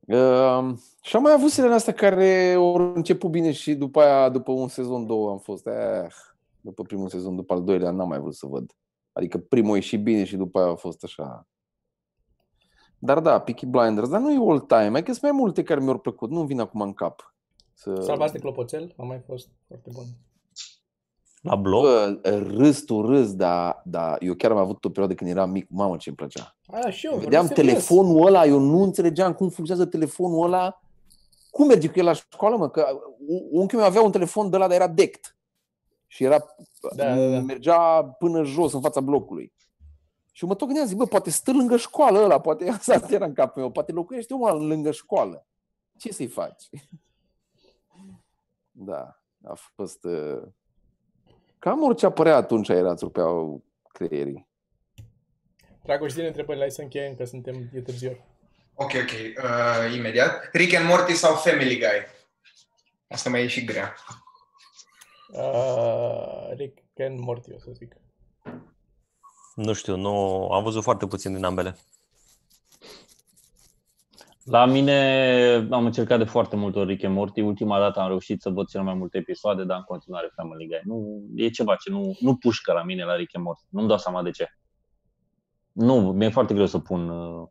Uh, 0.00 0.74
și 1.02 1.16
am 1.16 1.22
mai 1.22 1.32
avut 1.32 1.50
seriale 1.50 1.74
astea 1.74 1.92
care 1.92 2.52
au 2.56 2.74
început 2.94 3.30
bine 3.30 3.52
și 3.52 3.74
după 3.74 4.00
aia, 4.00 4.28
după 4.28 4.52
un 4.52 4.68
sezon, 4.68 5.06
două 5.06 5.30
am 5.30 5.38
fost, 5.38 5.66
eh, 5.66 6.06
după 6.60 6.82
primul 6.82 7.08
sezon, 7.08 7.36
după 7.36 7.52
al 7.54 7.64
doilea, 7.64 7.90
n-am 7.90 8.08
mai 8.08 8.18
vrut 8.18 8.34
să 8.34 8.46
văd. 8.46 8.72
Adică 9.12 9.38
primul 9.38 9.72
a 9.72 9.74
ieșit 9.74 10.02
bine 10.02 10.24
și 10.24 10.36
după 10.36 10.58
aia 10.60 10.70
a 10.70 10.74
fost 10.74 11.04
așa. 11.04 11.46
Dar 13.02 13.20
da, 13.20 13.38
Peaky 13.40 13.66
Blinders, 13.66 14.08
dar 14.08 14.20
nu 14.20 14.32
e 14.32 14.50
all 14.50 14.60
time, 14.60 14.88
mai 14.88 15.02
că 15.02 15.10
sunt 15.10 15.22
mai 15.22 15.32
multe 15.32 15.62
care 15.62 15.80
mi-au 15.80 15.98
plăcut, 15.98 16.30
nu-mi 16.30 16.46
vin 16.46 16.60
acum 16.60 16.80
în 16.80 16.92
cap. 16.92 17.34
Să... 17.74 18.00
Salvați 18.02 18.32
de 18.32 18.38
clopoțel, 18.38 18.94
a 18.96 19.02
mai 19.02 19.22
fost 19.26 19.48
foarte 19.66 19.90
bun. 19.92 20.04
La 21.42 21.56
blog? 21.56 21.82
Bă, 21.82 22.18
râs 22.56 22.80
tu 22.84 23.00
râs, 23.06 23.34
dar, 23.34 23.82
dar 23.84 24.16
eu 24.22 24.34
chiar 24.34 24.50
am 24.50 24.56
avut 24.56 24.84
o 24.84 24.88
perioadă 24.88 25.14
când 25.14 25.30
eram 25.30 25.50
mic, 25.50 25.66
mamă 25.70 25.96
ce-mi 25.96 26.16
plăcea. 26.16 26.56
A, 26.70 26.90
și 26.90 27.06
eu, 27.06 27.12
Vedeam 27.18 27.46
vorbesc 27.46 27.54
serios. 27.54 27.86
telefonul 27.86 28.26
ăla, 28.26 28.44
eu 28.46 28.58
nu 28.58 28.82
înțelegeam 28.82 29.32
cum 29.32 29.48
funcționează 29.48 29.90
telefonul 29.90 30.44
ăla. 30.46 30.80
Cum 31.50 31.66
merge 31.66 31.88
cu 31.88 31.98
el 31.98 32.04
la 32.04 32.12
școală, 32.12 32.56
mă? 32.56 32.68
Că 32.70 32.86
unchiul 33.50 33.78
meu 33.78 33.88
avea 33.88 34.02
un 34.02 34.10
telefon 34.10 34.50
de 34.50 34.56
ăla, 34.56 34.66
dar 34.66 34.76
era 34.76 34.88
dect. 34.88 35.36
Și 36.06 36.24
era, 36.24 36.36
Da, 36.96 37.04
da, 37.16 37.28
da. 37.30 37.40
mergea 37.40 38.04
până 38.18 38.42
jos, 38.42 38.72
în 38.72 38.80
fața 38.80 39.00
blocului. 39.00 39.52
Și 40.40 40.46
eu 40.46 40.52
mă 40.52 40.58
tot 40.58 40.66
gândeam, 40.66 40.88
zic, 40.88 40.96
bă, 40.96 41.06
poate 41.06 41.30
stă 41.30 41.52
lângă 41.52 41.76
școală 41.76 42.18
ăla, 42.18 42.40
poate 42.40 42.68
asta 42.70 43.06
era 43.10 43.24
în 43.24 43.32
capul 43.32 43.62
meu, 43.62 43.70
poate 43.70 43.92
locuiește 43.92 44.34
omul 44.34 44.66
lângă 44.66 44.90
școală. 44.90 45.46
Ce 45.98 46.12
să-i 46.12 46.26
faci? 46.26 46.68
Da, 48.70 49.22
a 49.44 49.54
fost... 49.74 50.04
uh, 50.04 50.42
Cam 51.58 51.82
orice 51.82 52.06
apărea 52.06 52.36
atunci 52.36 52.68
era, 52.68 52.90
îți 52.90 53.04
rupeau 53.04 53.64
creierii. 53.92 54.48
Dragoș, 55.82 56.12
din 56.12 56.24
întrebările, 56.24 56.62
hai 56.62 56.72
să 56.72 56.82
încheiem, 56.82 57.14
că 57.14 57.24
suntem, 57.24 57.70
e 57.74 57.80
târziu. 57.80 58.24
Ok, 58.74 58.90
ok, 58.94 59.44
uh, 59.44 59.94
imediat. 59.94 60.48
Rick 60.52 60.74
and 60.74 60.88
Morty 60.88 61.14
sau 61.14 61.34
Family 61.34 61.78
Guy? 61.78 62.06
Asta 63.08 63.30
mai 63.30 63.42
e 63.42 63.46
și 63.46 63.64
grea. 63.64 63.94
Uh, 65.32 66.50
Rick 66.56 66.78
and 66.98 67.18
Morty, 67.18 67.52
o 67.52 67.58
să 67.58 67.70
zic. 67.72 67.99
Nu 69.54 69.72
știu, 69.72 69.96
nu, 69.96 70.46
am 70.50 70.62
văzut 70.62 70.82
foarte 70.82 71.06
puțin 71.06 71.34
din 71.34 71.44
ambele. 71.44 71.76
La 74.44 74.66
mine 74.66 75.68
am 75.70 75.84
încercat 75.84 76.18
de 76.18 76.24
foarte 76.24 76.56
multe 76.56 76.78
ori 76.78 76.88
Rick 76.88 77.04
and 77.04 77.14
Morty. 77.14 77.40
Ultima 77.40 77.78
dată 77.78 78.00
am 78.00 78.08
reușit 78.08 78.40
să 78.40 78.50
văd 78.50 78.68
cel 78.68 78.82
mai 78.82 78.94
multe 78.94 79.18
episoade, 79.18 79.64
dar 79.64 79.76
în 79.76 79.82
continuare 79.82 80.30
Family 80.34 80.66
Guy. 80.66 80.80
Nu, 80.84 81.22
e 81.34 81.48
ceva 81.48 81.76
ce 81.76 81.90
nu, 81.90 82.16
nu 82.20 82.36
pușcă 82.36 82.72
la 82.72 82.82
mine 82.82 83.04
la 83.04 83.16
Rick 83.16 83.36
and 83.36 83.44
Morty. 83.44 83.62
Nu-mi 83.68 83.88
dau 83.88 83.98
seama 83.98 84.22
de 84.22 84.30
ce. 84.30 84.46
Nu, 85.72 86.12
mi-e 86.12 86.30
foarte 86.30 86.54
greu 86.54 86.66
să 86.66 86.78
pun 86.78 87.08
uh, 87.08 87.48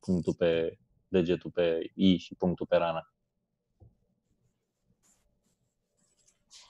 punctul 0.00 0.34
pe 0.34 0.78
degetul 1.08 1.50
pe 1.50 1.92
I 1.94 2.16
și 2.16 2.34
punctul 2.34 2.66
pe 2.66 2.76
rana. 2.76 3.10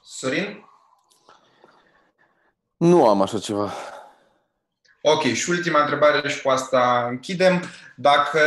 Sorin? 0.03 0.65
Nu 2.77 3.09
am 3.09 3.23
așa 3.23 3.39
ceva. 3.39 3.71
Ok, 5.03 5.21
și 5.23 5.51
ultima 5.51 5.81
întrebare 5.81 6.29
și 6.29 6.43
cu 6.43 6.49
asta 6.49 7.07
închidem. 7.11 7.63
Dacă 7.97 8.41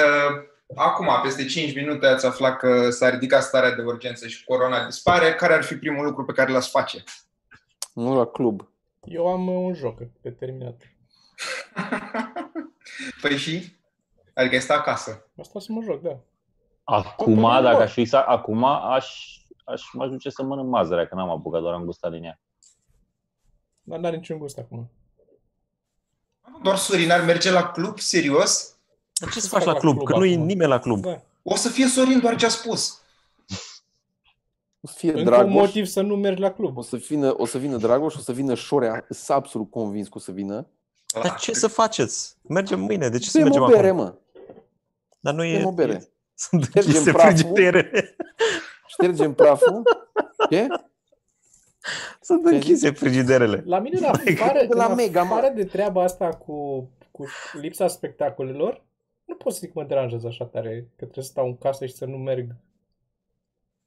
acum, 0.75 1.07
peste 1.23 1.45
5 1.45 1.75
minute, 1.75 2.05
ați 2.07 2.25
aflat 2.25 2.57
că 2.57 2.89
s-a 2.89 3.09
ridicat 3.09 3.43
starea 3.43 3.75
de 3.75 3.81
urgență 3.81 4.27
și 4.27 4.43
corona 4.43 4.85
dispare, 4.85 5.33
care 5.33 5.53
ar 5.53 5.63
fi 5.63 5.75
primul 5.75 6.05
lucru 6.05 6.25
pe 6.25 6.33
care 6.33 6.51
l-ați 6.51 6.69
face? 6.69 7.03
Nu 7.93 8.15
la 8.15 8.25
club. 8.25 8.69
Eu 9.03 9.27
am 9.27 9.47
uh, 9.47 9.55
un 9.55 9.73
joc 9.73 9.97
pe 10.21 10.31
terminat. 10.31 10.81
Păi 13.21 13.37
și? 13.37 13.77
Adică 14.33 14.55
ai 14.55 14.61
sta 14.61 14.73
acasă. 14.73 15.25
Asta 15.39 15.59
să 15.59 15.71
mă 15.71 15.81
joc, 15.83 16.01
da. 16.01 16.17
Acum, 16.83 17.33
Păi, 17.41 17.61
dacă 17.61 17.75
bă. 17.75 17.81
aș 17.81 17.91
fi 17.91 18.05
sa- 18.05 18.25
acum, 18.27 18.63
aș, 18.63 19.37
aș 19.65 19.83
mă 19.93 20.03
ajunge 20.03 20.29
să 20.29 20.43
mănânc 20.43 20.69
mazărea, 20.69 21.07
că 21.07 21.15
n-am 21.15 21.29
apucat, 21.29 21.61
doar 21.61 21.73
am 21.73 21.83
gustat 21.83 22.11
din 22.11 22.23
ea. 22.23 22.39
Dar 23.89 23.99
n-are 23.99 24.15
niciun 24.15 24.37
gust 24.37 24.57
acum. 24.57 24.89
Doar 26.63 26.77
Sorin 26.77 27.11
ar 27.11 27.21
merge 27.25 27.51
la 27.51 27.71
club, 27.71 27.99
serios? 27.99 28.75
Dar 29.21 29.29
ce 29.29 29.39
să 29.39 29.47
să 29.47 29.49
faci 29.49 29.63
fac 29.63 29.67
la 29.67 29.73
la 29.73 29.79
club? 29.79 29.95
club 29.95 30.07
Că 30.07 30.17
nu 30.17 30.25
e 30.25 30.33
acum? 30.33 30.45
nimeni 30.45 30.69
la 30.69 30.79
club. 30.79 31.01
Da. 31.01 31.21
O 31.43 31.55
să 31.55 31.69
fie 31.69 31.87
Sorin 31.87 32.19
doar 32.19 32.35
ce 32.35 32.45
a 32.45 32.49
spus. 32.49 33.01
O 34.81 34.87
să 34.87 34.93
fie 34.97 35.09
Încă 35.09 35.19
un 35.19 35.25
Dragoș, 35.25 35.53
motiv 35.53 35.85
să 35.85 36.01
nu 36.01 36.15
mergi 36.15 36.41
la 36.41 36.51
club. 36.51 36.77
o 36.77 36.81
să 36.81 36.95
vină, 36.95 37.33
o 37.37 37.45
să 37.45 37.57
vină 37.57 37.77
Dragoș, 37.77 38.15
o 38.15 38.19
să 38.19 38.31
vină 38.31 38.53
Șorea, 38.55 39.05
sunt 39.09 39.37
absolut 39.37 39.69
convins 39.71 40.07
că 40.07 40.13
o 40.17 40.19
să 40.19 40.31
vină. 40.31 40.67
Dar 41.21 41.35
ce 41.35 41.53
să 41.53 41.67
faceți? 41.67 42.35
Mergem 42.41 42.79
mâine. 42.79 43.09
De 43.09 43.17
ce 43.17 43.29
să 43.29 43.37
Bem 43.37 43.43
mergem 43.47 43.63
o 43.63 43.67
bere, 43.67 43.87
acum? 43.87 43.99
mă. 43.99 44.13
Dar 45.19 45.33
nu 45.33 45.43
e... 45.43 45.57
Bem 45.57 45.65
o 45.65 45.71
bere. 45.71 46.07
Sunt 46.35 46.63
Ștergem 46.63 46.91
închise 46.91 47.11
praful. 47.11 47.35
frigidere. 47.37 48.15
Ștergem 48.87 49.33
praful. 49.33 49.81
Ce? 50.49 50.67
Sunt 52.21 52.47
Ce 52.47 52.53
închise 52.53 52.91
frigiderele. 52.91 53.63
La 53.65 53.79
mine, 53.79 53.97
în 53.97 54.03
afară, 54.03 54.59
de 54.67 54.73
la 54.75 54.85
în 54.85 54.95
Mega, 54.95 55.23
mă. 55.23 55.33
afară 55.33 55.53
de 55.55 55.63
treaba 55.65 56.03
asta 56.03 56.27
cu, 56.29 56.89
cu 57.11 57.25
lipsa 57.61 57.87
spectacolelor, 57.87 58.83
nu 59.25 59.35
pot 59.35 59.53
să 59.53 59.59
zic 59.61 59.73
că 59.73 59.79
mă 59.79 59.85
deranjează 59.87 60.27
așa 60.27 60.45
tare 60.45 60.69
că 60.95 61.05
trebuie 61.05 61.23
să 61.23 61.29
stau 61.29 61.45
în 61.45 61.57
casă 61.57 61.85
și 61.85 61.93
să 61.93 62.05
nu 62.05 62.17
merg 62.17 62.45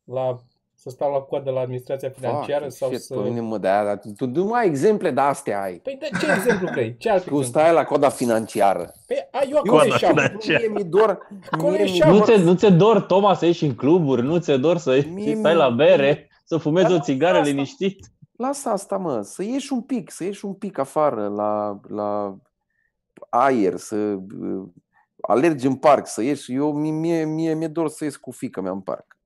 la 0.04 0.36
să 0.74 0.90
stau 0.90 1.12
la 1.12 1.18
coadă 1.18 1.50
la 1.50 1.60
administrația 1.60 2.10
financiară 2.10 2.64
Fuck, 2.64 2.76
sau 2.76 2.88
shit, 2.88 3.00
să... 3.00 3.14
Pe 3.14 3.28
mine 3.28 3.40
mă 3.40 3.58
dea, 3.58 3.84
dar 3.84 4.00
tu 4.16 4.26
nu 4.26 4.44
mai 4.44 4.66
exemple 4.66 5.10
de 5.10 5.20
astea 5.20 5.62
ai. 5.62 5.74
Păi 5.74 5.96
de 6.00 6.08
ce 6.20 6.26
exemplu 6.36 6.68
vrei? 6.72 6.96
Ce 6.96 7.10
alt 7.10 7.18
Tu 7.24 7.28
exemplu? 7.28 7.42
stai 7.60 7.72
la 7.72 7.84
coda 7.84 8.08
financiară. 8.08 8.92
Păi, 9.06 9.28
a, 9.30 9.40
eu 9.50 9.56
acolo 9.56 9.72
Coada 9.72 9.92
ieșeam. 9.92 10.14
financiară. 10.16 10.58
Mie 10.58 10.68
mi 10.68 10.84
dor, 10.84 11.28
Acolo 11.50 11.70
mie 11.72 11.82
mi 11.82 11.88
ieșeam, 11.88 12.10
Nu 12.12 12.18
dor, 12.18 12.26
ți 12.26 12.42
nu 12.42 12.54
ți 12.54 12.70
dor, 12.72 13.00
Toma, 13.00 13.34
să 13.34 13.46
ieși 13.46 13.64
în 13.64 13.74
cluburi, 13.74 14.22
nu 14.22 14.38
ți 14.38 14.52
dor 14.52 14.76
să, 14.78 15.04
Mie 15.12 15.32
să 15.32 15.38
stai 15.38 15.54
la 15.54 15.68
mi- 15.68 15.76
bere, 15.76 16.28
să 16.52 16.58
fumezi 16.58 16.86
Dar 16.86 16.94
o 16.94 16.96
nu 16.96 17.02
țigară 17.02 17.36
asta. 17.38 17.48
liniștit? 17.48 18.06
lasă 18.36 18.68
asta 18.68 18.96
mă, 18.96 19.22
să 19.22 19.42
ieși 19.42 19.72
un 19.72 19.82
pic, 19.82 20.10
să 20.10 20.24
ieși 20.24 20.44
un 20.44 20.54
pic 20.54 20.78
afară 20.78 21.28
la, 21.28 21.80
la 21.88 22.38
aer, 23.28 23.76
să 23.76 23.96
uh, 23.96 24.68
alergi 25.20 25.66
în 25.66 25.76
parc, 25.76 26.06
să 26.06 26.22
ieși. 26.22 26.54
Eu, 26.54 26.72
mie, 26.72 26.92
mie, 26.92 27.24
mie 27.24 27.54
mi-e 27.54 27.68
dor 27.68 27.88
să 27.88 28.04
ies 28.04 28.16
cu 28.16 28.30
fica 28.30 28.60
mea 28.60 28.72
în 28.72 28.80
parc. 28.80 29.16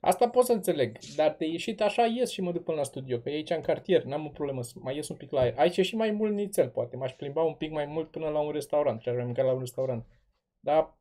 Asta 0.00 0.28
pot 0.28 0.44
să 0.44 0.52
înțeleg, 0.52 0.96
dar 1.16 1.34
de 1.38 1.46
ieșit 1.46 1.80
așa 1.80 2.02
ies 2.02 2.30
și 2.30 2.40
mă 2.40 2.52
duc 2.52 2.62
până 2.62 2.76
la 2.76 2.82
studio, 2.82 3.18
că 3.18 3.30
e 3.30 3.34
aici 3.34 3.50
în 3.50 3.60
cartier, 3.60 4.04
n-am 4.04 4.26
o 4.26 4.28
problemă 4.28 4.62
să 4.62 4.72
mai 4.80 4.96
ies 4.96 5.08
un 5.08 5.16
pic 5.16 5.30
la 5.30 5.40
aer. 5.40 5.54
Aici 5.58 5.76
e 5.76 5.82
și 5.82 5.96
mai 5.96 6.10
mult 6.10 6.32
nițel, 6.32 6.68
poate, 6.68 6.96
m-aș 6.96 7.12
plimba 7.12 7.42
un 7.42 7.54
pic 7.54 7.72
mai 7.72 7.86
mult 7.86 8.10
până 8.10 8.28
la 8.28 8.40
un 8.40 8.50
restaurant, 8.50 9.00
și 9.00 9.08
aș 9.08 9.14
mai 9.14 9.24
mânca 9.24 9.42
la 9.42 9.52
un 9.52 9.58
restaurant. 9.58 10.06
Dar 10.60 10.98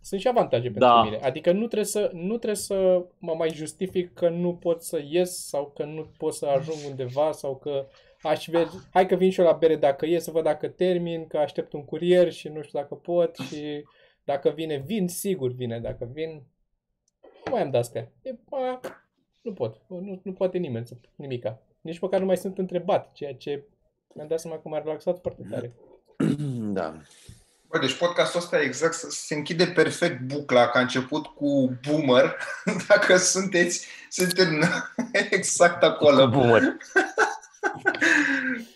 sunt 0.00 0.20
și 0.20 0.28
avantaje 0.28 0.62
pentru 0.62 0.80
Da. 0.80 1.02
mine, 1.02 1.16
adică 1.16 1.52
nu 1.52 1.66
trebuie, 1.66 1.84
să, 1.84 2.10
nu 2.12 2.36
trebuie 2.36 2.54
să 2.54 3.04
mă 3.18 3.34
mai 3.34 3.50
justific 3.50 4.14
că 4.14 4.28
nu 4.28 4.54
pot 4.54 4.82
să 4.82 5.02
ies 5.08 5.46
sau 5.46 5.72
că 5.74 5.84
nu 5.84 6.10
pot 6.18 6.34
să 6.34 6.46
ajung 6.46 6.78
undeva 6.90 7.32
sau 7.32 7.56
că 7.56 7.86
aș 8.22 8.46
merge, 8.46 8.76
hai 8.90 9.06
că 9.06 9.14
vin 9.14 9.30
și 9.30 9.40
eu 9.40 9.46
la 9.46 9.52
bere 9.52 9.76
dacă 9.76 10.06
e, 10.06 10.18
să 10.18 10.30
văd 10.30 10.44
dacă 10.44 10.68
termin, 10.68 11.26
că 11.26 11.38
aștept 11.38 11.72
un 11.72 11.84
curier 11.84 12.32
și 12.32 12.48
nu 12.48 12.62
știu 12.62 12.78
dacă 12.78 12.94
pot 12.94 13.36
și 13.36 13.84
dacă 14.24 14.50
vine, 14.50 14.76
vin, 14.86 15.08
sigur 15.08 15.50
vine, 15.50 15.80
dacă 15.80 16.10
vin, 16.12 16.42
nu 17.44 17.50
mai 17.52 17.62
am 17.62 17.70
de-astea. 17.70 18.12
E, 18.22 18.34
a, 18.50 18.80
nu 19.42 19.52
pot, 19.52 19.80
nu, 19.86 20.20
nu 20.22 20.32
poate 20.32 20.58
nimeni 20.58 20.86
să 20.86 20.94
nimica. 21.16 21.62
Nici 21.80 21.98
măcar 21.98 22.20
nu 22.20 22.26
mai 22.26 22.36
sunt 22.36 22.58
întrebat, 22.58 23.12
ceea 23.12 23.34
ce 23.34 23.64
mi-am 24.14 24.28
dat 24.28 24.40
seama 24.40 24.58
că 24.58 24.68
m-a 24.68 24.78
relaxat 24.78 25.20
foarte 25.20 25.42
tare. 25.50 25.72
Da. 26.72 26.94
Bă, 27.70 27.78
deci 27.78 27.98
podcastul 27.98 28.40
ăsta 28.40 28.60
exact 28.60 28.94
se 28.94 29.34
închide 29.34 29.66
perfect 29.66 30.20
bucla, 30.20 30.66
că 30.66 30.78
a 30.78 30.80
început 30.80 31.26
cu 31.26 31.78
boomer. 31.88 32.36
Dacă 32.88 33.16
sunteți, 33.16 33.86
suntem 34.08 34.62
exact 35.30 35.82
acolo. 35.82 36.28
Boomer. 36.28 36.62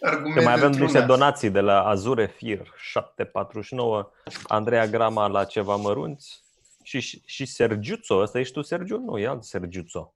Argument 0.01 0.35
Că 0.35 0.43
mai 0.43 0.53
avem 0.53 0.67
într-una. 0.67 0.91
niște 0.91 1.07
donații 1.07 1.51
de 1.51 1.61
la 1.61 1.83
Azure 1.83 2.27
Fir 2.27 2.73
749, 2.77 4.11
Andreea 4.47 4.87
Grama 4.87 5.27
la 5.27 5.45
ceva 5.45 5.77
mărunți 5.77 6.43
și, 6.83 7.23
și 7.25 7.45
Sergiuțo, 7.45 8.15
ăsta 8.19 8.39
ești 8.39 8.53
tu 8.53 8.63
Sergiu? 8.63 8.99
Nu, 8.99 9.19
e 9.19 9.27
alt 9.27 9.45
Sergiuțo 9.45 10.13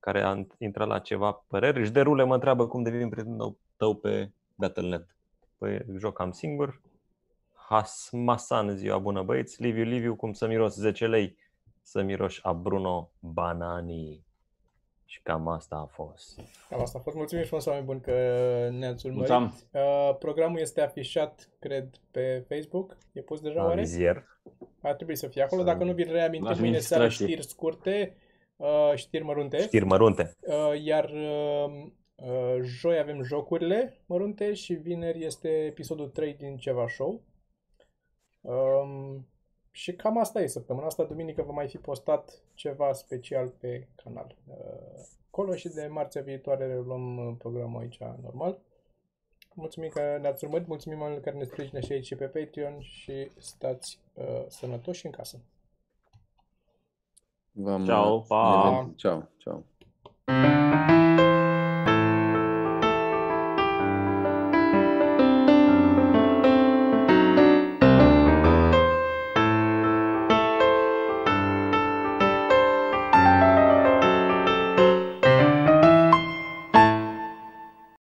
care 0.00 0.22
a 0.22 0.44
intrat 0.58 0.88
la 0.88 0.98
ceva 0.98 1.44
păreri. 1.48 1.84
Și 1.84 1.90
derule 1.90 2.24
mă 2.24 2.34
întreabă 2.34 2.66
cum 2.66 2.82
devin 2.82 3.08
prietenul 3.08 3.56
tău 3.76 3.94
pe 3.94 4.30
Battle.net. 4.54 5.06
Păi 5.58 5.84
joc 5.98 6.16
cam 6.16 6.32
singur. 6.32 6.80
Hasmasan, 7.70 8.76
ziua 8.76 8.98
bună 8.98 9.22
băieți. 9.22 9.62
Liviu, 9.62 9.82
Liviu, 9.84 10.14
cum 10.16 10.32
să 10.32 10.46
miros 10.46 10.74
10 10.74 11.06
lei? 11.06 11.36
Să 11.82 12.02
miroși 12.02 12.40
a 12.42 12.52
Bruno 12.52 13.10
Banani. 13.18 14.24
Și 15.04 15.22
cam 15.22 15.48
asta 15.48 15.76
a 15.76 15.84
fost. 15.84 16.40
Cam 16.68 16.80
asta 16.80 16.98
a 16.98 17.00
fost. 17.02 17.16
Mulțumim 17.16 17.44
frumos, 17.44 17.66
oameni 17.66 17.84
buni, 17.86 18.00
că 18.00 18.12
ne-ați 18.72 19.06
urmărit. 19.06 19.28
Mulțumim. 19.30 19.52
Uh, 19.72 20.16
programul 20.18 20.58
este 20.60 20.80
afișat, 20.80 21.48
cred, 21.58 21.88
pe 22.10 22.44
Facebook. 22.48 22.96
E 23.12 23.20
pus 23.20 23.40
deja 23.40 23.60
La 23.60 23.64
oare? 23.66 23.80
vizier. 23.80 24.24
Ar 24.82 24.94
trebui 24.94 25.16
să 25.16 25.26
fie 25.26 25.42
acolo. 25.42 25.62
Dacă 25.62 25.84
nu 25.84 25.92
vi 25.92 26.02
reamintim, 26.02 26.48
La 26.48 26.54
mâine 26.54 26.78
seara 26.78 27.02
administrație. 27.02 27.26
știri 27.26 27.48
scurte, 27.48 28.16
uh, 28.56 28.92
știri 28.94 29.24
mărunte. 29.24 29.60
Știri 29.60 29.84
mărunte. 29.84 30.36
Uh, 30.40 30.82
iar 30.84 31.04
uh, 31.10 31.84
uh, 32.14 32.56
joi 32.62 32.98
avem 32.98 33.22
jocurile 33.22 34.02
mărunte 34.06 34.52
și 34.54 34.72
vineri 34.72 35.24
este 35.24 35.48
episodul 35.48 36.08
3 36.08 36.34
din 36.34 36.56
ceva 36.56 36.88
show. 36.88 37.22
Um, 38.40 39.26
și 39.70 39.92
cam 39.92 40.18
asta 40.18 40.40
e 40.40 40.46
săptămâna 40.46 40.86
asta. 40.86 41.04
Duminică 41.04 41.42
va 41.42 41.52
mai 41.52 41.68
fi 41.68 41.78
postat 41.78 42.42
ceva 42.54 42.92
special 42.92 43.48
pe 43.48 43.86
canal. 44.02 44.36
Uh, 44.46 45.04
acolo 45.30 45.54
și 45.54 45.68
de 45.68 45.86
marțea 45.86 46.22
viitoare 46.22 46.66
reluăm 46.66 47.26
uh, 47.26 47.34
programul 47.38 47.80
aici 47.80 47.98
normal. 48.22 48.58
Mulțumim 49.54 49.88
că 49.88 50.18
ne-ați 50.20 50.44
urmărit, 50.44 50.66
mulțumim 50.66 50.98
oamenilor 50.98 51.24
care 51.24 51.36
ne 51.36 51.44
sprijină 51.44 51.80
și 51.80 51.92
aici 51.92 52.06
și 52.06 52.14
pe 52.14 52.26
Patreon 52.26 52.80
și 52.80 53.30
stați 53.38 53.98
uh, 54.14 54.44
sănătoși 54.48 55.06
în 55.06 55.12
casă. 55.12 55.40
V-am, 57.52 57.84
Ciao, 57.84 58.20
pa. 58.20 58.64
ne 58.64 58.70
vedem. 58.70 58.92
Ciao, 58.96 59.28
ciao. 59.36 59.64